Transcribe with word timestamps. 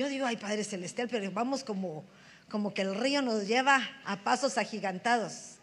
Yo 0.00 0.08
digo, 0.08 0.24
ay 0.24 0.38
Padre 0.38 0.64
Celestial, 0.64 1.10
pero 1.10 1.30
vamos 1.30 1.62
como, 1.62 2.04
como 2.48 2.72
que 2.72 2.80
el 2.80 2.94
río 2.94 3.20
nos 3.20 3.46
lleva 3.46 3.86
a 4.06 4.24
pasos 4.24 4.56
agigantados. 4.56 5.56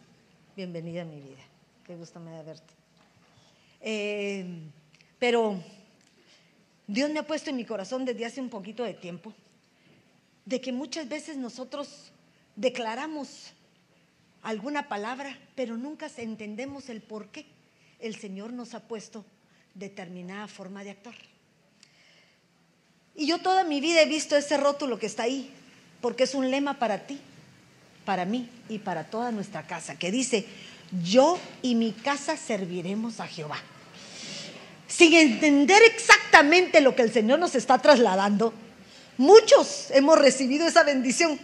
Bienvenida 0.56 1.02
a 1.02 1.06
mi 1.06 1.20
vida. 1.20 1.42
Qué 1.84 1.96
gusto 1.96 2.20
me 2.20 2.30
da 2.30 2.44
verte. 2.44 2.72
Eh, 3.82 4.46
pero 5.18 5.60
Dios 6.86 7.10
me 7.10 7.18
ha 7.18 7.26
puesto 7.26 7.50
en 7.50 7.56
mi 7.56 7.66
corazón 7.66 8.06
desde 8.06 8.28
hace 8.28 8.40
un 8.40 8.52
poquito 8.52 8.84
de 8.84 8.94
tiempo 8.94 9.34
de 10.46 10.62
que 10.62 10.72
muchas 10.72 11.10
veces 11.10 11.36
nosotros 11.36 12.12
declaramos 12.56 13.54
alguna 14.44 14.88
palabra, 14.88 15.36
pero 15.56 15.78
nunca 15.78 16.12
entendemos 16.16 16.90
el 16.90 17.02
por 17.02 17.30
qué 17.30 17.48
el 17.98 18.16
Señor 18.18 18.54
nos 18.54 18.76
ha 18.76 18.88
puesto 18.88 19.26
determinada 19.74 20.48
forma 20.48 20.84
de 20.84 20.92
actuar. 20.92 21.37
Y 23.18 23.26
yo 23.26 23.40
toda 23.40 23.64
mi 23.64 23.82
vida 23.82 24.02
he 24.02 24.06
visto 24.06 24.38
ese 24.38 24.58
rótulo 24.58 25.00
que 25.00 25.08
está 25.08 25.24
ahí, 25.24 25.52
porque 26.02 26.24
es 26.24 26.36
un 26.36 26.52
lema 26.52 26.76
para 26.76 27.00
ti, 27.08 27.20
para 28.06 28.26
mí 28.26 28.48
y 28.70 28.78
para 28.78 29.06
toda 29.06 29.32
nuestra 29.32 29.66
casa, 29.66 29.98
que 29.98 30.12
dice, 30.12 30.46
yo 31.04 31.40
y 31.64 31.74
mi 31.74 31.94
casa 31.94 32.38
serviremos 32.38 33.20
a 33.20 33.28
Jehová. 33.28 33.58
Sin 34.88 35.14
entender 35.16 35.82
exactamente 35.84 36.80
lo 36.80 36.96
que 36.96 37.02
el 37.02 37.12
Señor 37.12 37.40
nos 37.40 37.56
está 37.56 37.80
trasladando, 37.80 38.54
muchos 39.18 39.90
hemos 39.92 40.20
recibido 40.20 40.68
esa 40.68 40.84
bendición. 40.84 41.40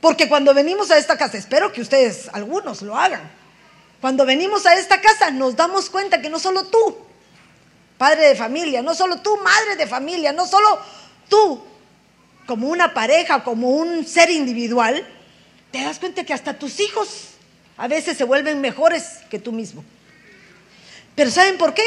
Porque 0.00 0.28
cuando 0.28 0.52
venimos 0.52 0.90
a 0.90 0.98
esta 0.98 1.16
casa, 1.16 1.38
espero 1.38 1.72
que 1.72 1.80
ustedes, 1.80 2.28
algunos, 2.32 2.82
lo 2.82 2.96
hagan. 2.96 3.30
Cuando 4.00 4.26
venimos 4.26 4.66
a 4.66 4.74
esta 4.74 5.00
casa 5.00 5.30
nos 5.30 5.54
damos 5.54 5.88
cuenta 5.88 6.20
que 6.20 6.28
no 6.28 6.40
solo 6.40 6.64
tú, 6.64 6.96
padre 8.02 8.26
de 8.26 8.34
familia, 8.34 8.82
no 8.82 8.96
solo 8.96 9.18
tú, 9.18 9.36
madre 9.44 9.76
de 9.76 9.86
familia, 9.86 10.32
no 10.32 10.44
solo 10.44 10.76
tú, 11.28 11.62
como 12.46 12.66
una 12.66 12.92
pareja, 12.94 13.44
como 13.44 13.70
un 13.70 14.04
ser 14.04 14.28
individual, 14.28 15.06
te 15.70 15.84
das 15.84 16.00
cuenta 16.00 16.24
que 16.24 16.34
hasta 16.34 16.58
tus 16.58 16.80
hijos 16.80 17.26
a 17.76 17.86
veces 17.86 18.16
se 18.16 18.24
vuelven 18.24 18.60
mejores 18.60 19.20
que 19.30 19.38
tú 19.38 19.52
mismo. 19.52 19.84
Pero 21.14 21.30
¿saben 21.30 21.56
por 21.58 21.74
qué? 21.74 21.84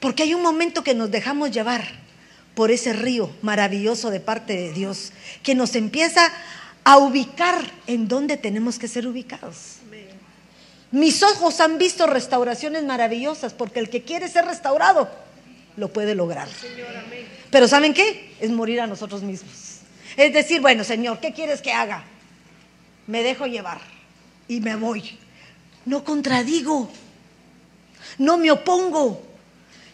Porque 0.00 0.24
hay 0.24 0.34
un 0.34 0.42
momento 0.42 0.84
que 0.84 0.92
nos 0.92 1.10
dejamos 1.10 1.50
llevar 1.50 1.82
por 2.54 2.70
ese 2.70 2.92
río 2.92 3.30
maravilloso 3.40 4.10
de 4.10 4.20
parte 4.20 4.52
de 4.52 4.74
Dios, 4.74 5.14
que 5.42 5.54
nos 5.54 5.74
empieza 5.76 6.30
a 6.84 6.98
ubicar 6.98 7.58
en 7.86 8.06
donde 8.06 8.36
tenemos 8.36 8.78
que 8.78 8.86
ser 8.86 9.06
ubicados. 9.06 9.76
Mis 10.92 11.22
ojos 11.22 11.58
han 11.60 11.78
visto 11.78 12.06
restauraciones 12.06 12.84
maravillosas 12.84 13.54
porque 13.54 13.80
el 13.80 13.88
que 13.88 14.02
quiere 14.02 14.28
ser 14.28 14.44
restaurado 14.44 15.10
lo 15.76 15.88
puede 15.88 16.14
lograr. 16.14 16.48
Pero 17.50 17.66
¿saben 17.66 17.94
qué? 17.94 18.34
Es 18.40 18.50
morir 18.50 18.80
a 18.80 18.86
nosotros 18.86 19.22
mismos. 19.22 19.78
Es 20.16 20.34
decir, 20.34 20.60
bueno, 20.60 20.84
Señor, 20.84 21.18
¿qué 21.18 21.32
quieres 21.32 21.62
que 21.62 21.72
haga? 21.72 22.04
Me 23.06 23.22
dejo 23.22 23.46
llevar 23.46 23.80
y 24.48 24.60
me 24.60 24.76
voy. 24.76 25.18
No 25.86 26.04
contradigo, 26.04 26.90
no 28.18 28.36
me 28.36 28.50
opongo, 28.50 29.22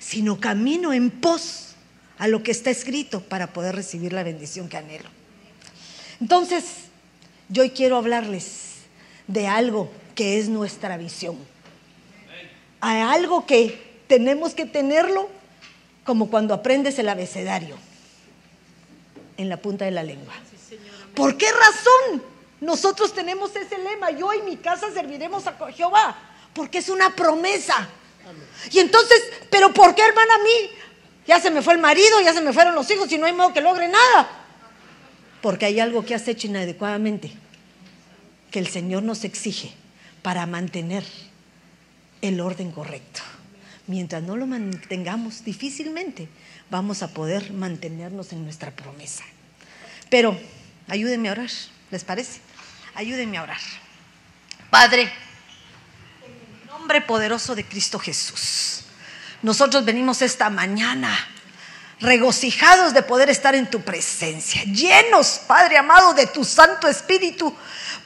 sino 0.01 0.41
camino 0.41 0.93
en 0.93 1.11
pos 1.11 1.75
a 2.19 2.27
lo 2.27 2.43
que 2.43 2.51
está 2.51 2.71
escrito 2.71 3.21
para 3.21 3.53
poder 3.53 3.77
recibir 3.77 4.13
la 4.13 4.25
bendición 4.25 4.69
que 4.69 4.77
anhelo. 4.77 5.09
Entonces, 6.21 6.65
yo 7.49 7.63
hoy 7.63 7.71
quiero 7.71 7.97
hablarles 7.97 8.79
de 9.29 9.47
algo 9.47 9.91
que 10.19 10.37
es 10.37 10.49
nuestra 10.49 10.97
visión. 10.97 11.39
Hay 12.81 13.03
algo 13.03 13.47
que 13.47 14.03
tenemos 14.09 14.53
que 14.53 14.67
tenerlo 14.67 15.29
como 16.03 16.29
cuando 16.29 16.55
aprendes 16.55 16.99
el 16.99 17.09
abecedario 17.09 17.77
en 19.37 19.49
la 19.49 19.59
punta 19.59 19.85
de 19.85 19.93
la 19.93 20.03
lengua. 20.03 20.35
¿Por 21.15 21.37
qué 21.37 21.47
razón 21.53 22.25
nosotros 22.61 23.15
tenemos 23.15 23.55
ese 23.55 23.79
lema? 23.79 24.11
Yo 24.11 24.35
y 24.35 24.43
mi 24.43 24.57
casa 24.57 24.93
serviremos 24.93 25.47
a 25.47 25.57
Jehová, 25.71 26.19
porque 26.53 26.79
es 26.79 26.89
una 26.89 27.15
promesa. 27.15 27.89
Y 28.73 28.81
entonces, 28.81 29.23
¿pero 29.53 29.73
por 29.73 29.95
qué, 29.95 30.03
hermana, 30.03 30.35
a 30.35 30.43
mí? 30.43 30.71
Ya 31.29 31.39
se 31.39 31.53
me 31.53 31.63
fue 31.63 31.75
el 31.75 31.81
marido, 31.81 32.21
ya 32.23 32.35
se 32.35 32.41
me 32.41 32.53
fueron 32.53 32.75
los 32.75 32.91
hijos 32.91 33.13
y 33.13 33.19
no 33.19 33.27
hay 33.27 33.35
modo 33.35 33.53
que 33.53 33.61
logre 33.61 33.87
nada. 33.87 34.29
Porque 35.41 35.67
hay 35.67 35.79
algo 35.79 36.05
que 36.05 36.17
has 36.17 36.27
hecho 36.27 36.49
inadecuadamente 36.49 37.31
que 38.51 38.59
el 38.59 38.67
Señor 38.67 39.05
nos 39.05 39.23
exige 39.23 39.77
para 40.23 40.47
mantener 40.47 41.05
el 42.23 42.41
orden 42.41 42.71
correcto. 42.71 43.21
Mientras 43.87 44.23
no 44.23 44.37
lo 44.37 44.47
mantengamos, 44.47 45.45
difícilmente 45.45 46.29
vamos 46.71 47.03
a 47.03 47.09
poder 47.09 47.53
mantenernos 47.53 48.33
en 48.33 48.45
nuestra 48.45 48.71
promesa. 48.71 49.25
Pero 50.11 50.39
ayúdenme 50.89 51.29
a 51.29 51.33
orar, 51.33 51.51
¿les 51.91 52.05
parece? 52.05 52.41
Ayúdenme 52.95 53.39
a 53.39 53.43
orar. 53.43 53.61
Padre, 54.71 55.03
en 55.03 56.61
el 56.63 56.67
nombre 56.67 57.01
poderoso 57.01 57.55
de 57.55 57.65
Cristo 57.65 57.99
Jesús, 57.99 58.85
nosotros 59.43 59.85
venimos 59.85 60.21
esta 60.21 60.51
mañana 60.51 61.17
regocijados 62.01 62.95
de 62.95 63.03
poder 63.03 63.31
estar 63.31 63.55
en 63.55 63.71
tu 63.71 63.81
presencia, 63.83 64.63
llenos, 64.65 65.41
Padre 65.47 65.79
amado, 65.79 66.15
de 66.15 66.27
tu 66.27 66.45
Santo 66.45 66.89
Espíritu 66.89 67.55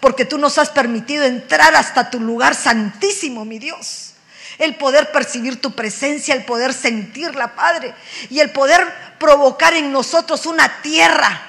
porque 0.03 0.25
tú 0.25 0.37
nos 0.37 0.59
has 0.59 0.69
permitido 0.69 1.23
entrar 1.23 1.77
hasta 1.77 2.11
tu 2.11 2.19
lugar 2.19 2.57
santísimo, 2.57 3.45
mi 3.45 3.61
Dios. 3.61 4.15
El 4.59 4.75
poder 4.75 5.13
percibir 5.13 5.61
tu 5.61 5.77
presencia, 5.77 6.35
el 6.35 6.45
poder 6.45 6.75
sentirla, 6.75 7.55
Padre, 7.55 7.95
y 8.29 8.41
el 8.41 8.51
poder 8.51 8.85
provocar 9.21 9.75
en 9.75 9.93
nosotros 9.93 10.45
una 10.47 10.83
tierra 10.83 11.47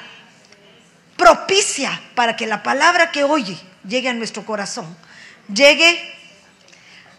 propicia 1.18 2.00
para 2.14 2.36
que 2.36 2.46
la 2.46 2.62
palabra 2.62 3.10
que 3.10 3.24
oye 3.24 3.58
llegue 3.88 4.10
a 4.10 4.14
nuestro 4.14 4.46
corazón, 4.46 4.86
llegue 5.52 6.14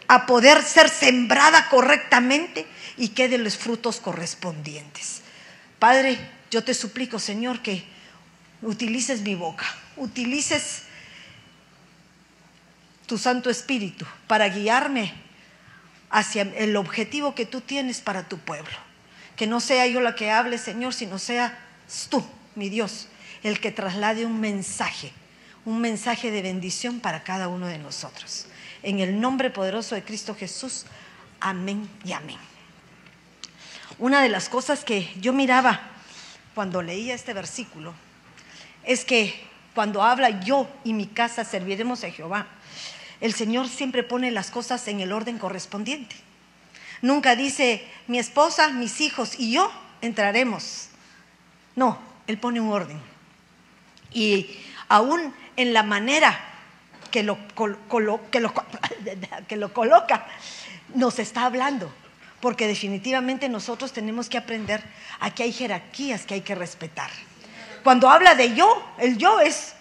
a 0.07 0.27
poder 0.27 0.63
ser 0.63 0.89
sembrada 0.89 1.69
correctamente 1.69 2.65
y 2.97 3.09
quede 3.09 3.39
los 3.39 3.57
frutos 3.57 3.99
correspondientes. 3.99 5.23
Padre, 5.81 6.17
yo 6.53 6.63
te 6.63 6.75
suplico, 6.75 7.19
Señor, 7.19 7.61
que 7.61 7.85
utilices 8.63 9.23
mi 9.23 9.35
boca, 9.35 9.67
utilices 9.97 10.84
tu 13.07 13.19
Santo 13.19 13.51
Espíritu 13.51 14.07
para 14.27 14.49
guiarme 14.49 15.13
hacia 16.11 16.43
el 16.43 16.77
objetivo 16.77 17.35
que 17.35 17.47
tú 17.47 17.61
tienes 17.61 18.01
para 18.01 18.29
tu 18.29 18.39
pueblo. 18.39 18.77
Que 19.37 19.47
no 19.47 19.61
sea 19.61 19.87
yo 19.87 20.01
la 20.01 20.15
que 20.15 20.31
hable, 20.31 20.59
Señor, 20.59 20.95
sino 20.95 21.19
seas 21.19 21.53
tú, 22.09 22.25
mi 22.55 22.69
Dios, 22.69 23.09
el 23.43 23.61
que 23.61 23.73
traslade 23.73 24.25
un 24.25 24.41
mensaje, 24.41 25.13
un 25.65 25.81
mensaje 25.81 26.31
de 26.31 26.43
bendición 26.43 27.01
para 27.01 27.25
cada 27.25 27.49
uno 27.49 27.67
de 27.67 27.79
nosotros. 27.79 28.47
En 28.83 29.01
el 29.01 29.21
nombre 29.21 29.51
poderoso 29.51 29.95
de 29.95 30.05
Cristo 30.05 30.35
Jesús, 30.35 30.87
amén 31.41 31.89
y 32.05 32.13
amén. 32.13 32.39
Una 33.99 34.23
de 34.23 34.29
las 34.29 34.49
cosas 34.49 34.85
que 34.85 35.13
yo 35.21 35.33
miraba 35.33 35.81
cuando 36.55 36.83
leía 36.83 37.15
este 37.15 37.33
versículo 37.33 37.93
es 38.85 39.05
que 39.05 39.35
cuando 39.75 40.03
habla 40.03 40.41
yo 40.41 40.69
y 40.85 40.93
mi 40.93 41.07
casa 41.07 41.45
serviremos 41.45 42.05
a 42.05 42.11
Jehová, 42.11 42.47
el 43.21 43.35
Señor 43.35 43.69
siempre 43.69 44.03
pone 44.03 44.31
las 44.31 44.51
cosas 44.51 44.87
en 44.89 45.01
el 45.01 45.13
orden 45.13 45.39
correspondiente. 45.39 46.17
Nunca 47.03 47.37
dice, 47.37 47.85
mi 48.07 48.19
esposa, 48.19 48.71
mis 48.71 49.01
hijos 49.01 49.39
y 49.39 49.53
yo 49.53 49.71
entraremos. 50.01 50.89
No, 51.77 51.99
Él 52.27 52.39
pone 52.39 52.61
un 52.61 52.71
orden. 52.71 53.01
Y 54.13 54.59
aún 54.89 55.35
en 55.57 55.73
la 55.73 55.83
manera 55.83 56.39
que 57.11 57.23
lo, 57.23 57.39
que 57.91 58.01
lo, 58.01 58.21
que 59.49 59.57
lo 59.57 59.73
coloca, 59.73 60.27
nos 60.95 61.19
está 61.19 61.45
hablando. 61.45 61.93
Porque 62.41 62.67
definitivamente 62.67 63.49
nosotros 63.49 63.93
tenemos 63.93 64.29
que 64.29 64.37
aprender 64.37 64.83
a 65.21 65.35
que 65.35 65.45
hay 65.45 65.53
jerarquías 65.53 66.27
que 66.27 66.35
hay 66.35 66.41
que 66.43 66.55
respetar. 66.55 67.11
Cuando 67.83 68.09
habla 68.09 68.35
de 68.35 68.55
yo, 68.55 68.83
el 68.99 69.19
yo 69.19 69.41
es 69.41 69.75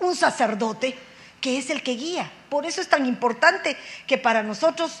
un 0.00 0.16
sacerdote 0.16 0.96
que 1.40 1.58
es 1.58 1.70
el 1.70 1.82
que 1.82 1.92
guía. 1.92 2.30
Por 2.54 2.66
eso 2.66 2.80
es 2.80 2.88
tan 2.88 3.04
importante 3.04 3.76
que 4.06 4.16
para 4.16 4.44
nosotros, 4.44 5.00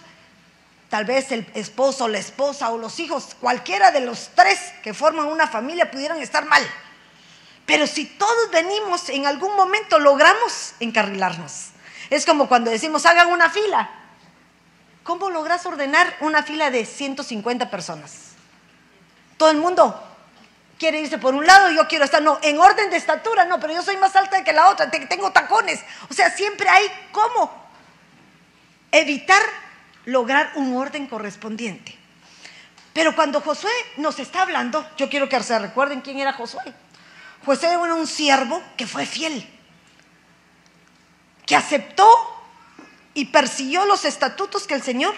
tal 0.90 1.04
vez 1.04 1.30
el 1.30 1.46
esposo, 1.54 2.08
la 2.08 2.18
esposa 2.18 2.70
o 2.70 2.78
los 2.78 2.98
hijos, 2.98 3.36
cualquiera 3.40 3.92
de 3.92 4.00
los 4.00 4.30
tres 4.34 4.58
que 4.82 4.92
forman 4.92 5.26
una 5.26 5.46
familia 5.46 5.88
pudieran 5.88 6.20
estar 6.20 6.46
mal. 6.46 6.68
Pero 7.64 7.86
si 7.86 8.06
todos 8.06 8.50
venimos, 8.50 9.08
en 9.08 9.26
algún 9.26 9.54
momento 9.54 10.00
logramos 10.00 10.72
encarrilarnos. 10.80 11.68
Es 12.10 12.26
como 12.26 12.48
cuando 12.48 12.72
decimos, 12.72 13.06
hagan 13.06 13.28
una 13.28 13.48
fila. 13.48 13.88
¿Cómo 15.04 15.30
logras 15.30 15.64
ordenar 15.64 16.12
una 16.22 16.42
fila 16.42 16.72
de 16.72 16.84
150 16.84 17.70
personas? 17.70 18.30
Todo 19.36 19.52
el 19.52 19.58
mundo 19.58 20.03
quiere 20.84 21.00
irse 21.00 21.16
por 21.16 21.34
un 21.34 21.46
lado, 21.46 21.70
yo 21.70 21.88
quiero 21.88 22.04
estar, 22.04 22.20
no, 22.20 22.38
en 22.42 22.60
orden 22.60 22.90
de 22.90 22.98
estatura, 22.98 23.46
no, 23.46 23.58
pero 23.58 23.72
yo 23.72 23.80
soy 23.80 23.96
más 23.96 24.14
alta 24.16 24.44
que 24.44 24.52
la 24.52 24.68
otra, 24.68 24.90
tengo 24.90 25.32
tacones. 25.32 25.82
O 26.10 26.12
sea, 26.12 26.28
siempre 26.28 26.68
hay 26.68 26.86
cómo 27.10 27.50
evitar 28.92 29.40
lograr 30.04 30.52
un 30.56 30.76
orden 30.76 31.06
correspondiente. 31.06 31.96
Pero 32.92 33.16
cuando 33.16 33.40
Josué 33.40 33.72
nos 33.96 34.18
está 34.18 34.42
hablando, 34.42 34.86
yo 34.98 35.08
quiero 35.08 35.26
que 35.26 35.42
se 35.42 35.58
recuerden 35.58 36.02
quién 36.02 36.18
era 36.18 36.34
Josué. 36.34 36.74
Josué 37.46 37.70
era 37.70 37.94
un 37.94 38.06
siervo 38.06 38.62
que 38.76 38.86
fue 38.86 39.06
fiel, 39.06 39.48
que 41.46 41.56
aceptó 41.56 42.06
y 43.14 43.24
persiguió 43.24 43.86
los 43.86 44.04
estatutos 44.04 44.66
que 44.66 44.74
el 44.74 44.82
Señor 44.82 45.14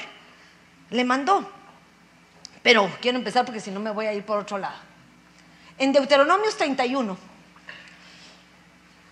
le 0.90 1.02
mandó. 1.02 1.50
Pero 2.62 2.88
quiero 3.00 3.18
empezar 3.18 3.44
porque 3.44 3.60
si 3.60 3.72
no 3.72 3.80
me 3.80 3.90
voy 3.90 4.06
a 4.06 4.12
ir 4.12 4.24
por 4.24 4.38
otro 4.38 4.58
lado. 4.58 4.85
En 5.78 5.92
Deuteronomios 5.92 6.56
31 6.56 7.16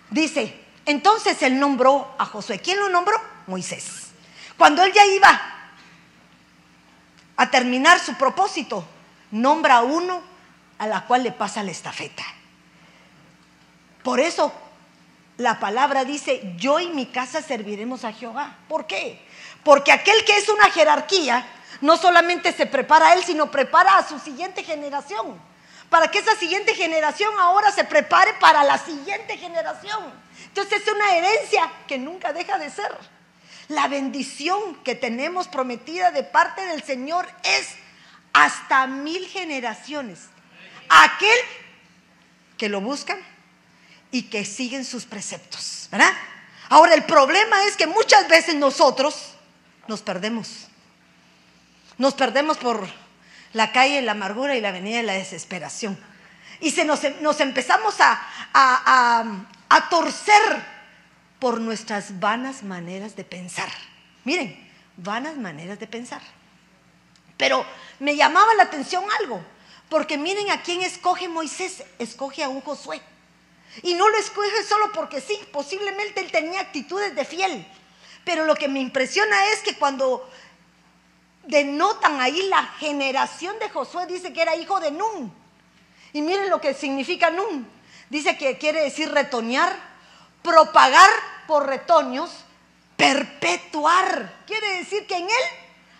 dice, 0.09 0.65
entonces 0.85 1.41
él 1.43 1.59
nombró 1.59 2.15
a 2.17 2.25
Josué. 2.25 2.59
¿Quién 2.59 2.79
lo 2.79 2.89
nombró? 2.89 3.19
Moisés. 3.47 4.11
Cuando 4.57 4.83
él 4.83 4.91
ya 4.93 5.05
iba 5.05 5.41
a 7.37 7.51
terminar 7.51 7.99
su 7.99 8.15
propósito, 8.15 8.85
nombra 9.31 9.77
a 9.77 9.83
uno 9.83 10.21
a 10.77 10.87
la 10.87 11.05
cual 11.05 11.23
le 11.23 11.31
pasa 11.31 11.63
la 11.63 11.71
estafeta. 11.71 12.23
Por 14.03 14.19
eso 14.19 14.53
la 15.37 15.59
palabra 15.59 16.05
dice, 16.05 16.53
yo 16.57 16.79
y 16.79 16.87
mi 16.89 17.07
casa 17.07 17.41
serviremos 17.41 18.05
a 18.05 18.13
Jehová. 18.13 18.55
¿Por 18.67 18.87
qué? 18.87 19.21
Porque 19.63 19.91
aquel 19.91 20.23
que 20.23 20.37
es 20.37 20.47
una 20.47 20.69
jerarquía, 20.71 21.45
no 21.81 21.97
solamente 21.97 22.53
se 22.53 22.65
prepara 22.65 23.07
a 23.07 23.13
él, 23.15 23.23
sino 23.23 23.51
prepara 23.51 23.97
a 23.97 24.07
su 24.07 24.19
siguiente 24.19 24.63
generación. 24.63 25.37
Para 25.89 26.09
que 26.09 26.19
esa 26.19 26.35
siguiente 26.35 26.73
generación 26.73 27.33
ahora 27.39 27.71
se 27.71 27.83
prepare 27.83 28.33
para 28.35 28.63
la 28.63 28.77
siguiente 28.77 29.37
generación. 29.37 30.13
Entonces 30.47 30.81
es 30.81 30.93
una 30.93 31.15
herencia 31.15 31.71
que 31.87 31.97
nunca 31.97 32.33
deja 32.33 32.57
de 32.57 32.69
ser. 32.69 32.95
La 33.67 33.87
bendición 33.87 34.75
que 34.83 34.95
tenemos 34.95 35.47
prometida 35.47 36.11
de 36.11 36.23
parte 36.23 36.65
del 36.65 36.83
Señor 36.83 37.27
es 37.43 37.75
hasta 38.33 38.87
mil 38.87 39.25
generaciones. 39.27 40.27
Aquel 40.89 41.37
que 42.57 42.69
lo 42.69 42.81
buscan 42.81 43.19
y 44.11 44.23
que 44.23 44.45
siguen 44.45 44.85
sus 44.85 45.05
preceptos, 45.05 45.87
¿verdad? 45.91 46.13
Ahora 46.69 46.93
el 46.93 47.03
problema 47.03 47.63
es 47.65 47.75
que 47.75 47.87
muchas 47.87 48.27
veces 48.27 48.55
nosotros 48.55 49.33
nos 49.87 50.01
perdemos. 50.01 50.67
Nos 51.97 52.13
perdemos 52.13 52.57
por 52.57 52.87
la 53.55 53.71
calle 53.71 53.95
de 53.95 54.01
la 54.01 54.11
amargura 54.11 54.57
y 54.57 54.61
la 54.61 54.69
avenida 54.69 54.97
de 54.97 55.03
la 55.03 55.13
desesperación. 55.13 55.97
Y 56.59 56.71
se 56.71 56.83
nos, 56.83 57.39
empezamos 57.39 57.95
a, 58.01 58.21
a 58.53 59.89
torcer 59.89 60.41
por 61.39 61.61
nuestras 61.61 62.19
vanas 62.19 62.63
maneras 62.63 63.15
de 63.15 63.23
pensar. 63.23 63.69
Miren, 64.25 64.69
vanas 64.97 65.37
maneras 65.37 65.79
de 65.79 65.87
pensar. 65.87 66.21
Pero 67.37 67.65
me 67.99 68.17
llamaba 68.17 68.53
la 68.55 68.63
atención 68.63 69.05
algo, 69.21 69.41
porque 69.87 70.17
miren 70.17 70.51
a 70.51 70.61
quién 70.61 70.81
escoge 70.81 71.29
Moisés, 71.29 71.81
escoge 71.97 72.43
a 72.43 72.49
un 72.49 72.59
Josué. 72.59 73.01
Y 73.83 73.93
no 73.93 74.09
lo 74.09 74.17
escoge 74.17 74.63
solo 74.67 74.91
porque 74.91 75.21
sí, 75.21 75.39
posiblemente 75.53 76.19
él 76.19 76.29
tenía 76.29 76.59
actitudes 76.59 77.15
de 77.15 77.23
fiel. 77.23 77.65
Pero 78.25 78.43
lo 78.43 78.55
que 78.55 78.67
me 78.67 78.81
impresiona 78.81 79.47
es 79.53 79.59
que 79.59 79.75
cuando 79.75 80.29
denotan 81.47 82.19
ahí 82.19 82.43
la 82.49 82.63
generación 82.79 83.57
de 83.59 83.69
Josué, 83.69 84.05
dice 84.07 84.33
que 84.33 84.41
era 84.41 84.55
hijo 84.55 84.79
de 84.79 84.91
Nun. 84.91 85.33
Y 86.13 86.21
miren 86.21 86.49
lo 86.49 86.61
que 86.61 86.73
significa 86.73 87.29
Nun. 87.29 87.67
Dice 88.09 88.37
que 88.37 88.57
quiere 88.57 88.81
decir 88.81 89.11
retoñar, 89.11 89.77
propagar 90.41 91.09
por 91.47 91.67
retoños, 91.67 92.31
perpetuar. 92.95 94.43
Quiere 94.47 94.77
decir 94.77 95.05
que 95.07 95.17
en 95.17 95.25
él 95.25 95.45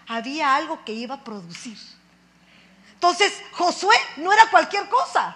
había 0.08 0.56
algo 0.56 0.84
que 0.86 0.94
iba 0.94 1.16
a 1.16 1.24
producir. 1.24 1.78
Entonces, 2.94 3.34
Josué 3.52 3.96
no 4.18 4.32
era 4.32 4.50
cualquier 4.50 4.88
cosa. 4.88 5.36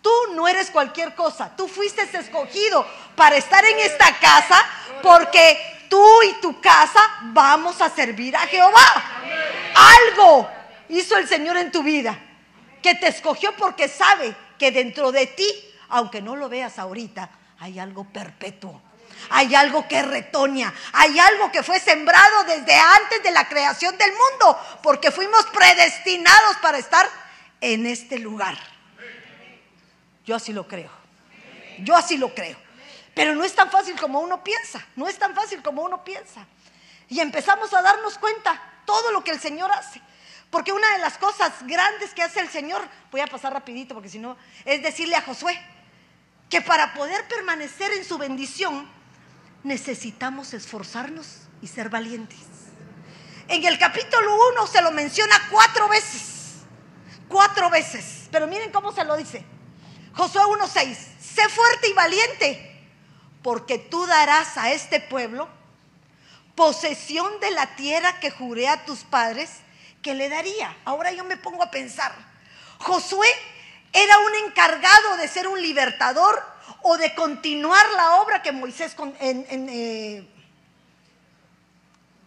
Tú 0.00 0.10
no 0.34 0.46
eres 0.48 0.70
cualquier 0.70 1.14
cosa. 1.14 1.54
Tú 1.56 1.68
fuiste 1.68 2.02
escogido 2.16 2.86
para 3.16 3.36
estar 3.36 3.64
en 3.64 3.78
esta 3.80 4.18
casa 4.18 4.64
porque 5.02 5.75
tú 5.88 6.22
y 6.22 6.34
tu 6.40 6.60
casa 6.60 7.00
vamos 7.32 7.80
a 7.80 7.90
servir 7.90 8.36
a 8.36 8.46
Jehová. 8.46 9.22
Algo 9.74 10.48
hizo 10.88 11.16
el 11.16 11.28
Señor 11.28 11.56
en 11.56 11.72
tu 11.72 11.82
vida 11.82 12.18
que 12.82 12.94
te 12.94 13.08
escogió 13.08 13.54
porque 13.56 13.88
sabe 13.88 14.34
que 14.58 14.70
dentro 14.70 15.12
de 15.12 15.26
ti, 15.26 15.48
aunque 15.88 16.22
no 16.22 16.36
lo 16.36 16.48
veas 16.48 16.78
ahorita, 16.78 17.30
hay 17.58 17.78
algo 17.78 18.04
perpetuo. 18.04 18.82
Hay 19.30 19.54
algo 19.54 19.88
que 19.88 20.02
retoña, 20.02 20.72
hay 20.92 21.18
algo 21.18 21.50
que 21.50 21.62
fue 21.62 21.80
sembrado 21.80 22.44
desde 22.44 22.76
antes 22.76 23.22
de 23.22 23.30
la 23.32 23.48
creación 23.48 23.96
del 23.98 24.12
mundo, 24.12 24.60
porque 24.82 25.10
fuimos 25.10 25.44
predestinados 25.46 26.58
para 26.58 26.78
estar 26.78 27.08
en 27.60 27.86
este 27.86 28.18
lugar. 28.18 28.56
Yo 30.24 30.36
así 30.36 30.52
lo 30.52 30.68
creo. 30.68 30.90
Yo 31.78 31.96
así 31.96 32.16
lo 32.16 32.34
creo. 32.34 32.56
Pero 33.16 33.34
no 33.34 33.44
es 33.44 33.54
tan 33.54 33.70
fácil 33.70 33.98
como 33.98 34.20
uno 34.20 34.44
piensa, 34.44 34.86
no 34.94 35.08
es 35.08 35.18
tan 35.18 35.34
fácil 35.34 35.62
como 35.62 35.80
uno 35.82 36.04
piensa. 36.04 36.46
Y 37.08 37.20
empezamos 37.20 37.72
a 37.72 37.80
darnos 37.80 38.18
cuenta 38.18 38.60
todo 38.84 39.10
lo 39.10 39.24
que 39.24 39.30
el 39.30 39.40
Señor 39.40 39.72
hace. 39.72 40.02
Porque 40.50 40.70
una 40.70 40.92
de 40.92 40.98
las 40.98 41.16
cosas 41.16 41.50
grandes 41.62 42.12
que 42.12 42.22
hace 42.22 42.40
el 42.40 42.50
Señor, 42.50 42.86
voy 43.10 43.22
a 43.22 43.26
pasar 43.26 43.54
rapidito 43.54 43.94
porque 43.94 44.10
si 44.10 44.18
no, 44.18 44.36
es 44.66 44.82
decirle 44.82 45.16
a 45.16 45.22
Josué 45.22 45.58
que 46.50 46.60
para 46.60 46.92
poder 46.92 47.26
permanecer 47.26 47.90
en 47.92 48.04
su 48.04 48.18
bendición 48.18 48.86
necesitamos 49.62 50.52
esforzarnos 50.52 51.48
y 51.62 51.68
ser 51.68 51.88
valientes. 51.88 52.40
En 53.48 53.64
el 53.64 53.78
capítulo 53.78 54.50
1 54.50 54.66
se 54.66 54.82
lo 54.82 54.90
menciona 54.90 55.40
cuatro 55.50 55.88
veces, 55.88 56.64
cuatro 57.28 57.70
veces, 57.70 58.28
pero 58.30 58.46
miren 58.46 58.70
cómo 58.70 58.92
se 58.92 59.04
lo 59.04 59.16
dice. 59.16 59.42
Josué 60.12 60.42
1.6, 60.42 60.94
sé 61.18 61.48
fuerte 61.48 61.88
y 61.88 61.94
valiente 61.94 62.75
porque 63.46 63.78
tú 63.78 64.04
darás 64.06 64.58
a 64.58 64.72
este 64.72 64.98
pueblo 64.98 65.48
posesión 66.56 67.38
de 67.38 67.52
la 67.52 67.76
tierra 67.76 68.18
que 68.18 68.32
juré 68.32 68.66
a 68.66 68.84
tus 68.84 69.04
padres 69.04 69.58
que 70.02 70.14
le 70.14 70.28
daría. 70.28 70.76
Ahora 70.84 71.12
yo 71.12 71.22
me 71.22 71.36
pongo 71.36 71.62
a 71.62 71.70
pensar, 71.70 72.12
Josué 72.80 73.28
era 73.92 74.18
un 74.18 74.48
encargado 74.48 75.16
de 75.18 75.28
ser 75.28 75.46
un 75.46 75.62
libertador 75.62 76.42
o 76.82 76.96
de 76.96 77.14
continuar 77.14 77.86
la 77.92 78.16
obra 78.16 78.42
que 78.42 78.50
Moisés 78.50 78.96
eh, 79.20 80.28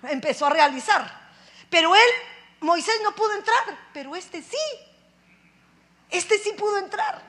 empezó 0.04 0.46
a 0.46 0.52
realizar. 0.52 1.32
Pero 1.70 1.98
él, 1.98 2.10
Moisés 2.62 2.96
no 3.04 3.14
pudo 3.14 3.34
entrar, 3.34 3.78
pero 3.92 4.16
este 4.16 4.42
sí. 4.42 4.56
Este 6.12 6.40
sí 6.40 6.54
pudo 6.54 6.78
entrar. 6.78 7.22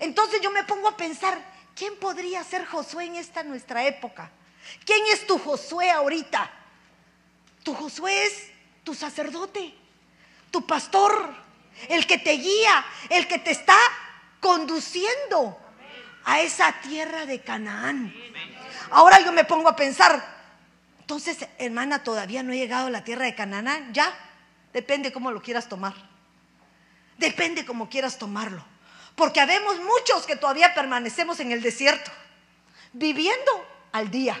Entonces 0.00 0.40
yo 0.40 0.50
me 0.50 0.64
pongo 0.64 0.88
a 0.88 0.96
pensar, 0.96 1.38
¿Quién 1.76 1.96
podría 1.96 2.42
ser 2.42 2.64
Josué 2.64 3.04
en 3.04 3.16
esta 3.16 3.44
nuestra 3.44 3.86
época? 3.86 4.30
¿Quién 4.84 4.98
es 5.12 5.26
tu 5.26 5.38
Josué 5.38 5.90
ahorita? 5.90 6.50
Tu 7.62 7.74
Josué 7.74 8.24
es 8.24 8.50
tu 8.82 8.94
sacerdote, 8.94 9.74
tu 10.50 10.66
pastor, 10.66 11.34
el 11.88 12.06
que 12.06 12.16
te 12.16 12.32
guía, 12.32 12.84
el 13.10 13.28
que 13.28 13.38
te 13.38 13.50
está 13.50 13.76
conduciendo 14.40 15.58
a 16.24 16.40
esa 16.40 16.72
tierra 16.80 17.26
de 17.26 17.42
Canaán. 17.42 18.14
Ahora 18.90 19.20
yo 19.20 19.32
me 19.32 19.44
pongo 19.44 19.68
a 19.68 19.76
pensar, 19.76 20.36
entonces, 21.00 21.46
hermana, 21.58 22.02
todavía 22.02 22.42
no 22.42 22.52
he 22.52 22.56
llegado 22.56 22.86
a 22.86 22.90
la 22.90 23.04
tierra 23.04 23.26
de 23.26 23.34
Canaán. 23.34 23.92
Ya, 23.92 24.12
depende 24.72 25.12
cómo 25.12 25.30
lo 25.30 25.42
quieras 25.42 25.68
tomar. 25.68 25.94
Depende 27.18 27.66
cómo 27.66 27.88
quieras 27.88 28.18
tomarlo. 28.18 28.64
Porque 29.16 29.40
habemos 29.40 29.80
muchos 29.80 30.26
que 30.26 30.36
todavía 30.36 30.74
permanecemos 30.74 31.40
en 31.40 31.50
el 31.50 31.62
desierto, 31.62 32.12
viviendo 32.92 33.66
al 33.90 34.10
día. 34.10 34.40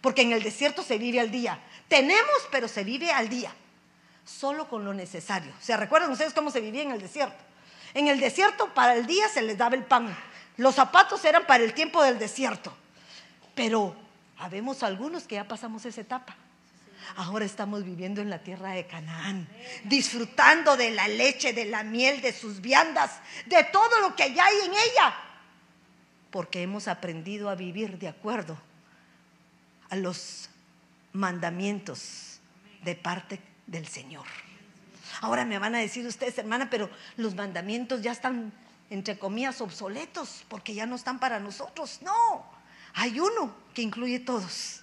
Porque 0.00 0.22
en 0.22 0.32
el 0.32 0.42
desierto 0.42 0.82
se 0.82 0.98
vive 0.98 1.20
al 1.20 1.32
día. 1.32 1.58
Tenemos, 1.88 2.48
pero 2.50 2.68
se 2.68 2.84
vive 2.84 3.10
al 3.10 3.28
día. 3.28 3.52
Solo 4.24 4.68
con 4.68 4.84
lo 4.84 4.94
necesario. 4.94 5.52
¿Se 5.60 5.76
recuerdan 5.76 6.10
ustedes 6.10 6.32
cómo 6.32 6.50
se 6.50 6.60
vivía 6.60 6.82
en 6.82 6.92
el 6.92 7.00
desierto? 7.00 7.36
En 7.92 8.08
el 8.08 8.20
desierto 8.20 8.72
para 8.72 8.94
el 8.94 9.06
día 9.06 9.28
se 9.28 9.42
les 9.42 9.58
daba 9.58 9.74
el 9.74 9.84
pan. 9.84 10.16
Los 10.56 10.76
zapatos 10.76 11.24
eran 11.24 11.44
para 11.46 11.64
el 11.64 11.74
tiempo 11.74 12.02
del 12.02 12.18
desierto. 12.18 12.72
Pero 13.56 13.96
habemos 14.38 14.82
algunos 14.82 15.24
que 15.24 15.36
ya 15.36 15.48
pasamos 15.48 15.84
esa 15.84 16.00
etapa. 16.00 16.36
Ahora 17.14 17.44
estamos 17.44 17.84
viviendo 17.84 18.20
en 18.20 18.30
la 18.30 18.42
tierra 18.42 18.72
de 18.72 18.86
Canaán, 18.86 19.48
disfrutando 19.84 20.76
de 20.76 20.90
la 20.90 21.06
leche, 21.06 21.52
de 21.52 21.66
la 21.66 21.84
miel, 21.84 22.20
de 22.20 22.32
sus 22.32 22.60
viandas, 22.60 23.20
de 23.46 23.62
todo 23.64 24.00
lo 24.00 24.16
que 24.16 24.24
hay 24.24 24.56
en 24.64 24.72
ella, 24.72 25.14
porque 26.30 26.62
hemos 26.62 26.88
aprendido 26.88 27.48
a 27.48 27.54
vivir 27.54 27.98
de 27.98 28.08
acuerdo 28.08 28.58
a 29.88 29.96
los 29.96 30.50
mandamientos 31.12 32.40
de 32.82 32.94
parte 32.96 33.40
del 33.66 33.86
Señor. 33.86 34.26
Ahora 35.20 35.44
me 35.44 35.58
van 35.58 35.74
a 35.74 35.78
decir 35.78 36.06
ustedes, 36.06 36.36
hermana, 36.38 36.68
pero 36.68 36.90
los 37.16 37.34
mandamientos 37.34 38.02
ya 38.02 38.12
están, 38.12 38.52
entre 38.90 39.18
comillas, 39.18 39.60
obsoletos, 39.60 40.44
porque 40.48 40.74
ya 40.74 40.86
no 40.86 40.96
están 40.96 41.18
para 41.18 41.40
nosotros. 41.40 42.00
No, 42.02 42.44
hay 42.94 43.20
uno 43.20 43.54
que 43.72 43.82
incluye 43.82 44.18
todos 44.18 44.82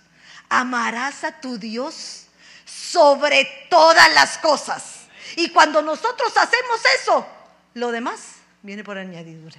amarás 0.59 1.23
a 1.23 1.39
tu 1.39 1.57
Dios 1.57 2.27
sobre 2.65 3.67
todas 3.69 4.13
las 4.13 4.37
cosas 4.37 5.07
Y 5.35 5.49
cuando 5.49 5.81
nosotros 5.81 6.35
hacemos 6.37 6.81
eso, 7.01 7.27
lo 7.73 7.91
demás 7.91 8.35
viene 8.61 8.83
por 8.83 8.97
añadidura. 8.97 9.55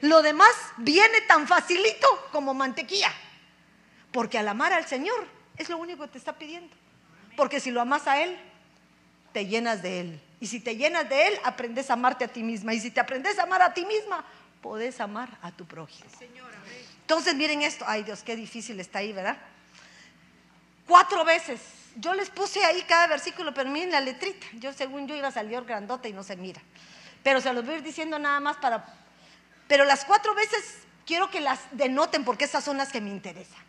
Lo 0.00 0.22
demás 0.22 0.50
viene 0.78 1.20
tan 1.22 1.46
facilito 1.46 2.28
como 2.32 2.54
mantequilla. 2.54 3.12
Porque 4.10 4.38
al 4.38 4.48
amar 4.48 4.72
al 4.72 4.86
Señor 4.86 5.26
es 5.58 5.68
lo 5.68 5.76
único 5.76 6.04
que 6.04 6.12
te 6.12 6.18
está 6.18 6.38
pidiendo. 6.38 6.74
Porque 7.36 7.60
si 7.60 7.70
lo 7.70 7.82
amas 7.82 8.06
a 8.06 8.22
Él, 8.22 8.38
te 9.32 9.46
llenas 9.46 9.82
de 9.82 10.00
Él. 10.00 10.20
Y 10.40 10.46
si 10.46 10.60
te 10.60 10.76
llenas 10.76 11.08
de 11.08 11.28
Él, 11.28 11.38
aprendes 11.44 11.90
a 11.90 11.94
amarte 11.94 12.24
a 12.24 12.28
ti 12.28 12.42
misma. 12.42 12.72
Y 12.72 12.80
si 12.80 12.90
te 12.90 13.00
aprendes 13.00 13.38
a 13.38 13.42
amar 13.42 13.60
a 13.60 13.74
ti 13.74 13.84
misma, 13.84 14.24
podés 14.62 14.98
amar 15.00 15.28
a 15.42 15.52
tu 15.52 15.66
prójimo. 15.66 16.08
Entonces 17.02 17.34
miren 17.34 17.60
esto. 17.62 17.84
Ay 17.86 18.02
Dios, 18.02 18.22
qué 18.22 18.34
difícil 18.34 18.80
está 18.80 19.00
ahí, 19.00 19.12
¿verdad? 19.12 19.36
Cuatro 20.86 21.24
veces. 21.24 21.60
Yo 21.96 22.14
les 22.14 22.30
puse 22.30 22.64
ahí 22.64 22.82
cada 22.82 23.06
versículo, 23.06 23.54
pero 23.54 23.70
miren 23.70 23.90
la 23.90 24.00
letrita. 24.00 24.46
Yo 24.54 24.72
según 24.72 25.08
yo 25.08 25.14
iba 25.14 25.28
a 25.28 25.32
salir 25.32 25.62
grandota 25.64 26.08
y 26.08 26.12
no 26.12 26.22
se 26.22 26.36
mira. 26.36 26.60
Pero 27.22 27.40
se 27.40 27.52
los 27.52 27.64
voy 27.64 27.74
a 27.74 27.78
ir 27.78 27.82
diciendo 27.82 28.18
nada 28.18 28.38
más 28.40 28.56
para... 28.58 28.86
Pero 29.66 29.84
las 29.84 30.04
cuatro 30.04 30.34
veces 30.34 30.78
quiero 31.06 31.30
que 31.30 31.40
las 31.40 31.58
denoten 31.72 32.24
porque 32.24 32.44
esas 32.44 32.62
son 32.62 32.76
las 32.76 32.92
que 32.92 33.00
me 33.00 33.10
interesan. 33.10 33.64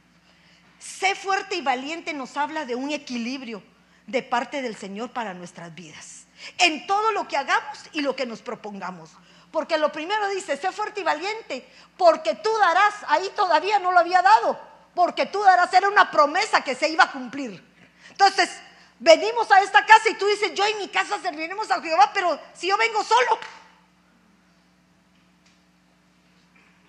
Sé 0.77 1.15
fuerte 1.15 1.55
y 1.55 1.62
valiente 1.62 2.13
nos 2.13 2.38
habla 2.38 2.65
de 2.65 2.75
un 2.75 2.91
equilibrio 2.91 3.63
de 4.05 4.21
parte 4.21 4.62
del 4.62 4.75
Señor 4.75 5.12
para 5.12 5.33
nuestras 5.33 5.74
vidas. 5.74 6.25
En 6.59 6.86
todo 6.86 7.12
lo 7.12 7.27
que 7.27 7.38
hagamos 7.38 7.79
y 7.93 8.01
lo 8.01 8.15
que 8.15 8.25
nos 8.25 8.41
propongamos. 8.41 9.12
Porque 9.51 9.77
lo 9.77 9.91
primero 9.91 10.27
dice, 10.29 10.57
sé 10.57 10.71
fuerte 10.71 11.01
y 11.01 11.03
valiente, 11.03 11.67
porque 11.97 12.36
tú 12.36 12.50
darás, 12.59 12.93
ahí 13.07 13.29
todavía 13.36 13.79
no 13.79 13.91
lo 13.91 14.00
había 14.00 14.21
dado, 14.21 14.59
porque 14.98 15.27
tú 15.27 15.44
darás, 15.44 15.72
era 15.72 15.88
una 15.88 16.10
promesa 16.10 16.63
que 16.63 16.74
se 16.74 16.89
iba 16.89 17.04
a 17.04 17.12
cumplir. 17.12 17.63
Entonces, 18.10 18.50
venimos 18.98 19.50
a 19.51 19.62
esta 19.62 19.86
casa 19.86 20.10
y 20.10 20.16
tú 20.16 20.25
dices, 20.25 20.56
yo 20.56 20.66
en 20.66 20.80
mi 20.80 20.88
casa 20.88 21.22
serviremos 21.22 21.70
a 21.70 21.80
Jehová, 21.80 22.10
pero 22.16 22.39
si 22.56 22.68
yo 22.68 22.75
vengo 22.77 23.04
solo, 23.04 23.38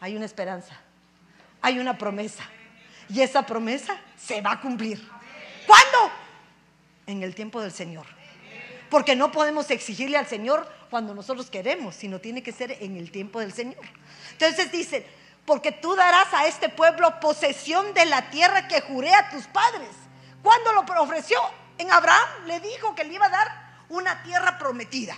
hay 0.00 0.16
una 0.16 0.24
esperanza, 0.24 0.74
hay 1.60 1.78
una 1.78 1.98
promesa. 1.98 2.44
Y 3.10 3.20
esa 3.20 3.44
promesa 3.44 4.00
se 4.16 4.40
va 4.40 4.52
a 4.52 4.60
cumplir. 4.62 5.06
¿Cuándo? 5.66 6.10
En 7.06 7.22
el 7.22 7.34
tiempo 7.34 7.60
del 7.60 7.72
Señor. 7.72 8.06
Porque 8.88 9.16
no 9.16 9.30
podemos 9.30 9.70
exigirle 9.70 10.16
al 10.16 10.26
Señor 10.26 10.66
cuando 10.88 11.14
nosotros 11.14 11.50
queremos, 11.50 11.94
sino 11.94 12.20
tiene 12.20 12.42
que 12.42 12.52
ser 12.52 12.72
en 12.80 12.96
el 12.96 13.10
tiempo 13.10 13.38
del 13.38 13.52
Señor. 13.52 13.84
Entonces 14.32 14.72
dice, 14.72 15.06
porque 15.48 15.72
tú 15.72 15.96
darás 15.96 16.34
a 16.34 16.46
este 16.46 16.68
pueblo 16.68 17.20
posesión 17.20 17.94
de 17.94 18.04
la 18.04 18.28
tierra 18.28 18.68
que 18.68 18.82
juré 18.82 19.14
a 19.14 19.30
tus 19.30 19.46
padres. 19.46 19.88
¿Cuándo 20.42 20.74
lo 20.74 20.84
ofreció? 21.02 21.40
En 21.78 21.90
Abraham 21.90 22.28
le 22.44 22.60
dijo 22.60 22.94
que 22.94 23.02
le 23.02 23.14
iba 23.14 23.24
a 23.24 23.30
dar 23.30 23.48
una 23.88 24.22
tierra 24.22 24.58
prometida. 24.58 25.16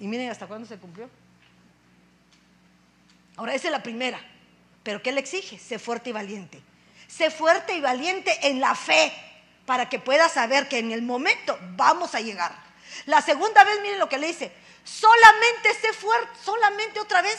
Y 0.00 0.06
miren 0.06 0.30
hasta 0.30 0.46
cuándo 0.46 0.66
se 0.66 0.78
cumplió. 0.78 1.10
Ahora, 3.36 3.52
esa 3.54 3.68
es 3.68 3.72
la 3.72 3.82
primera. 3.82 4.18
Pero 4.82 5.02
¿qué 5.02 5.12
le 5.12 5.20
exige? 5.20 5.58
Sé 5.58 5.78
fuerte 5.78 6.08
y 6.08 6.14
valiente. 6.14 6.62
Sé 7.06 7.30
fuerte 7.30 7.74
y 7.74 7.82
valiente 7.82 8.48
en 8.48 8.62
la 8.62 8.74
fe 8.74 9.12
para 9.66 9.90
que 9.90 9.98
puedas 9.98 10.32
saber 10.32 10.68
que 10.68 10.78
en 10.78 10.90
el 10.90 11.02
momento 11.02 11.58
vamos 11.76 12.14
a 12.14 12.22
llegar. 12.22 12.54
La 13.04 13.20
segunda 13.20 13.62
vez, 13.62 13.78
miren 13.82 13.98
lo 13.98 14.08
que 14.08 14.16
le 14.16 14.28
dice. 14.28 14.52
Solamente 14.84 15.74
sé 15.82 15.92
fuerte, 15.92 16.30
solamente 16.42 16.98
otra 16.98 17.20
vez, 17.20 17.38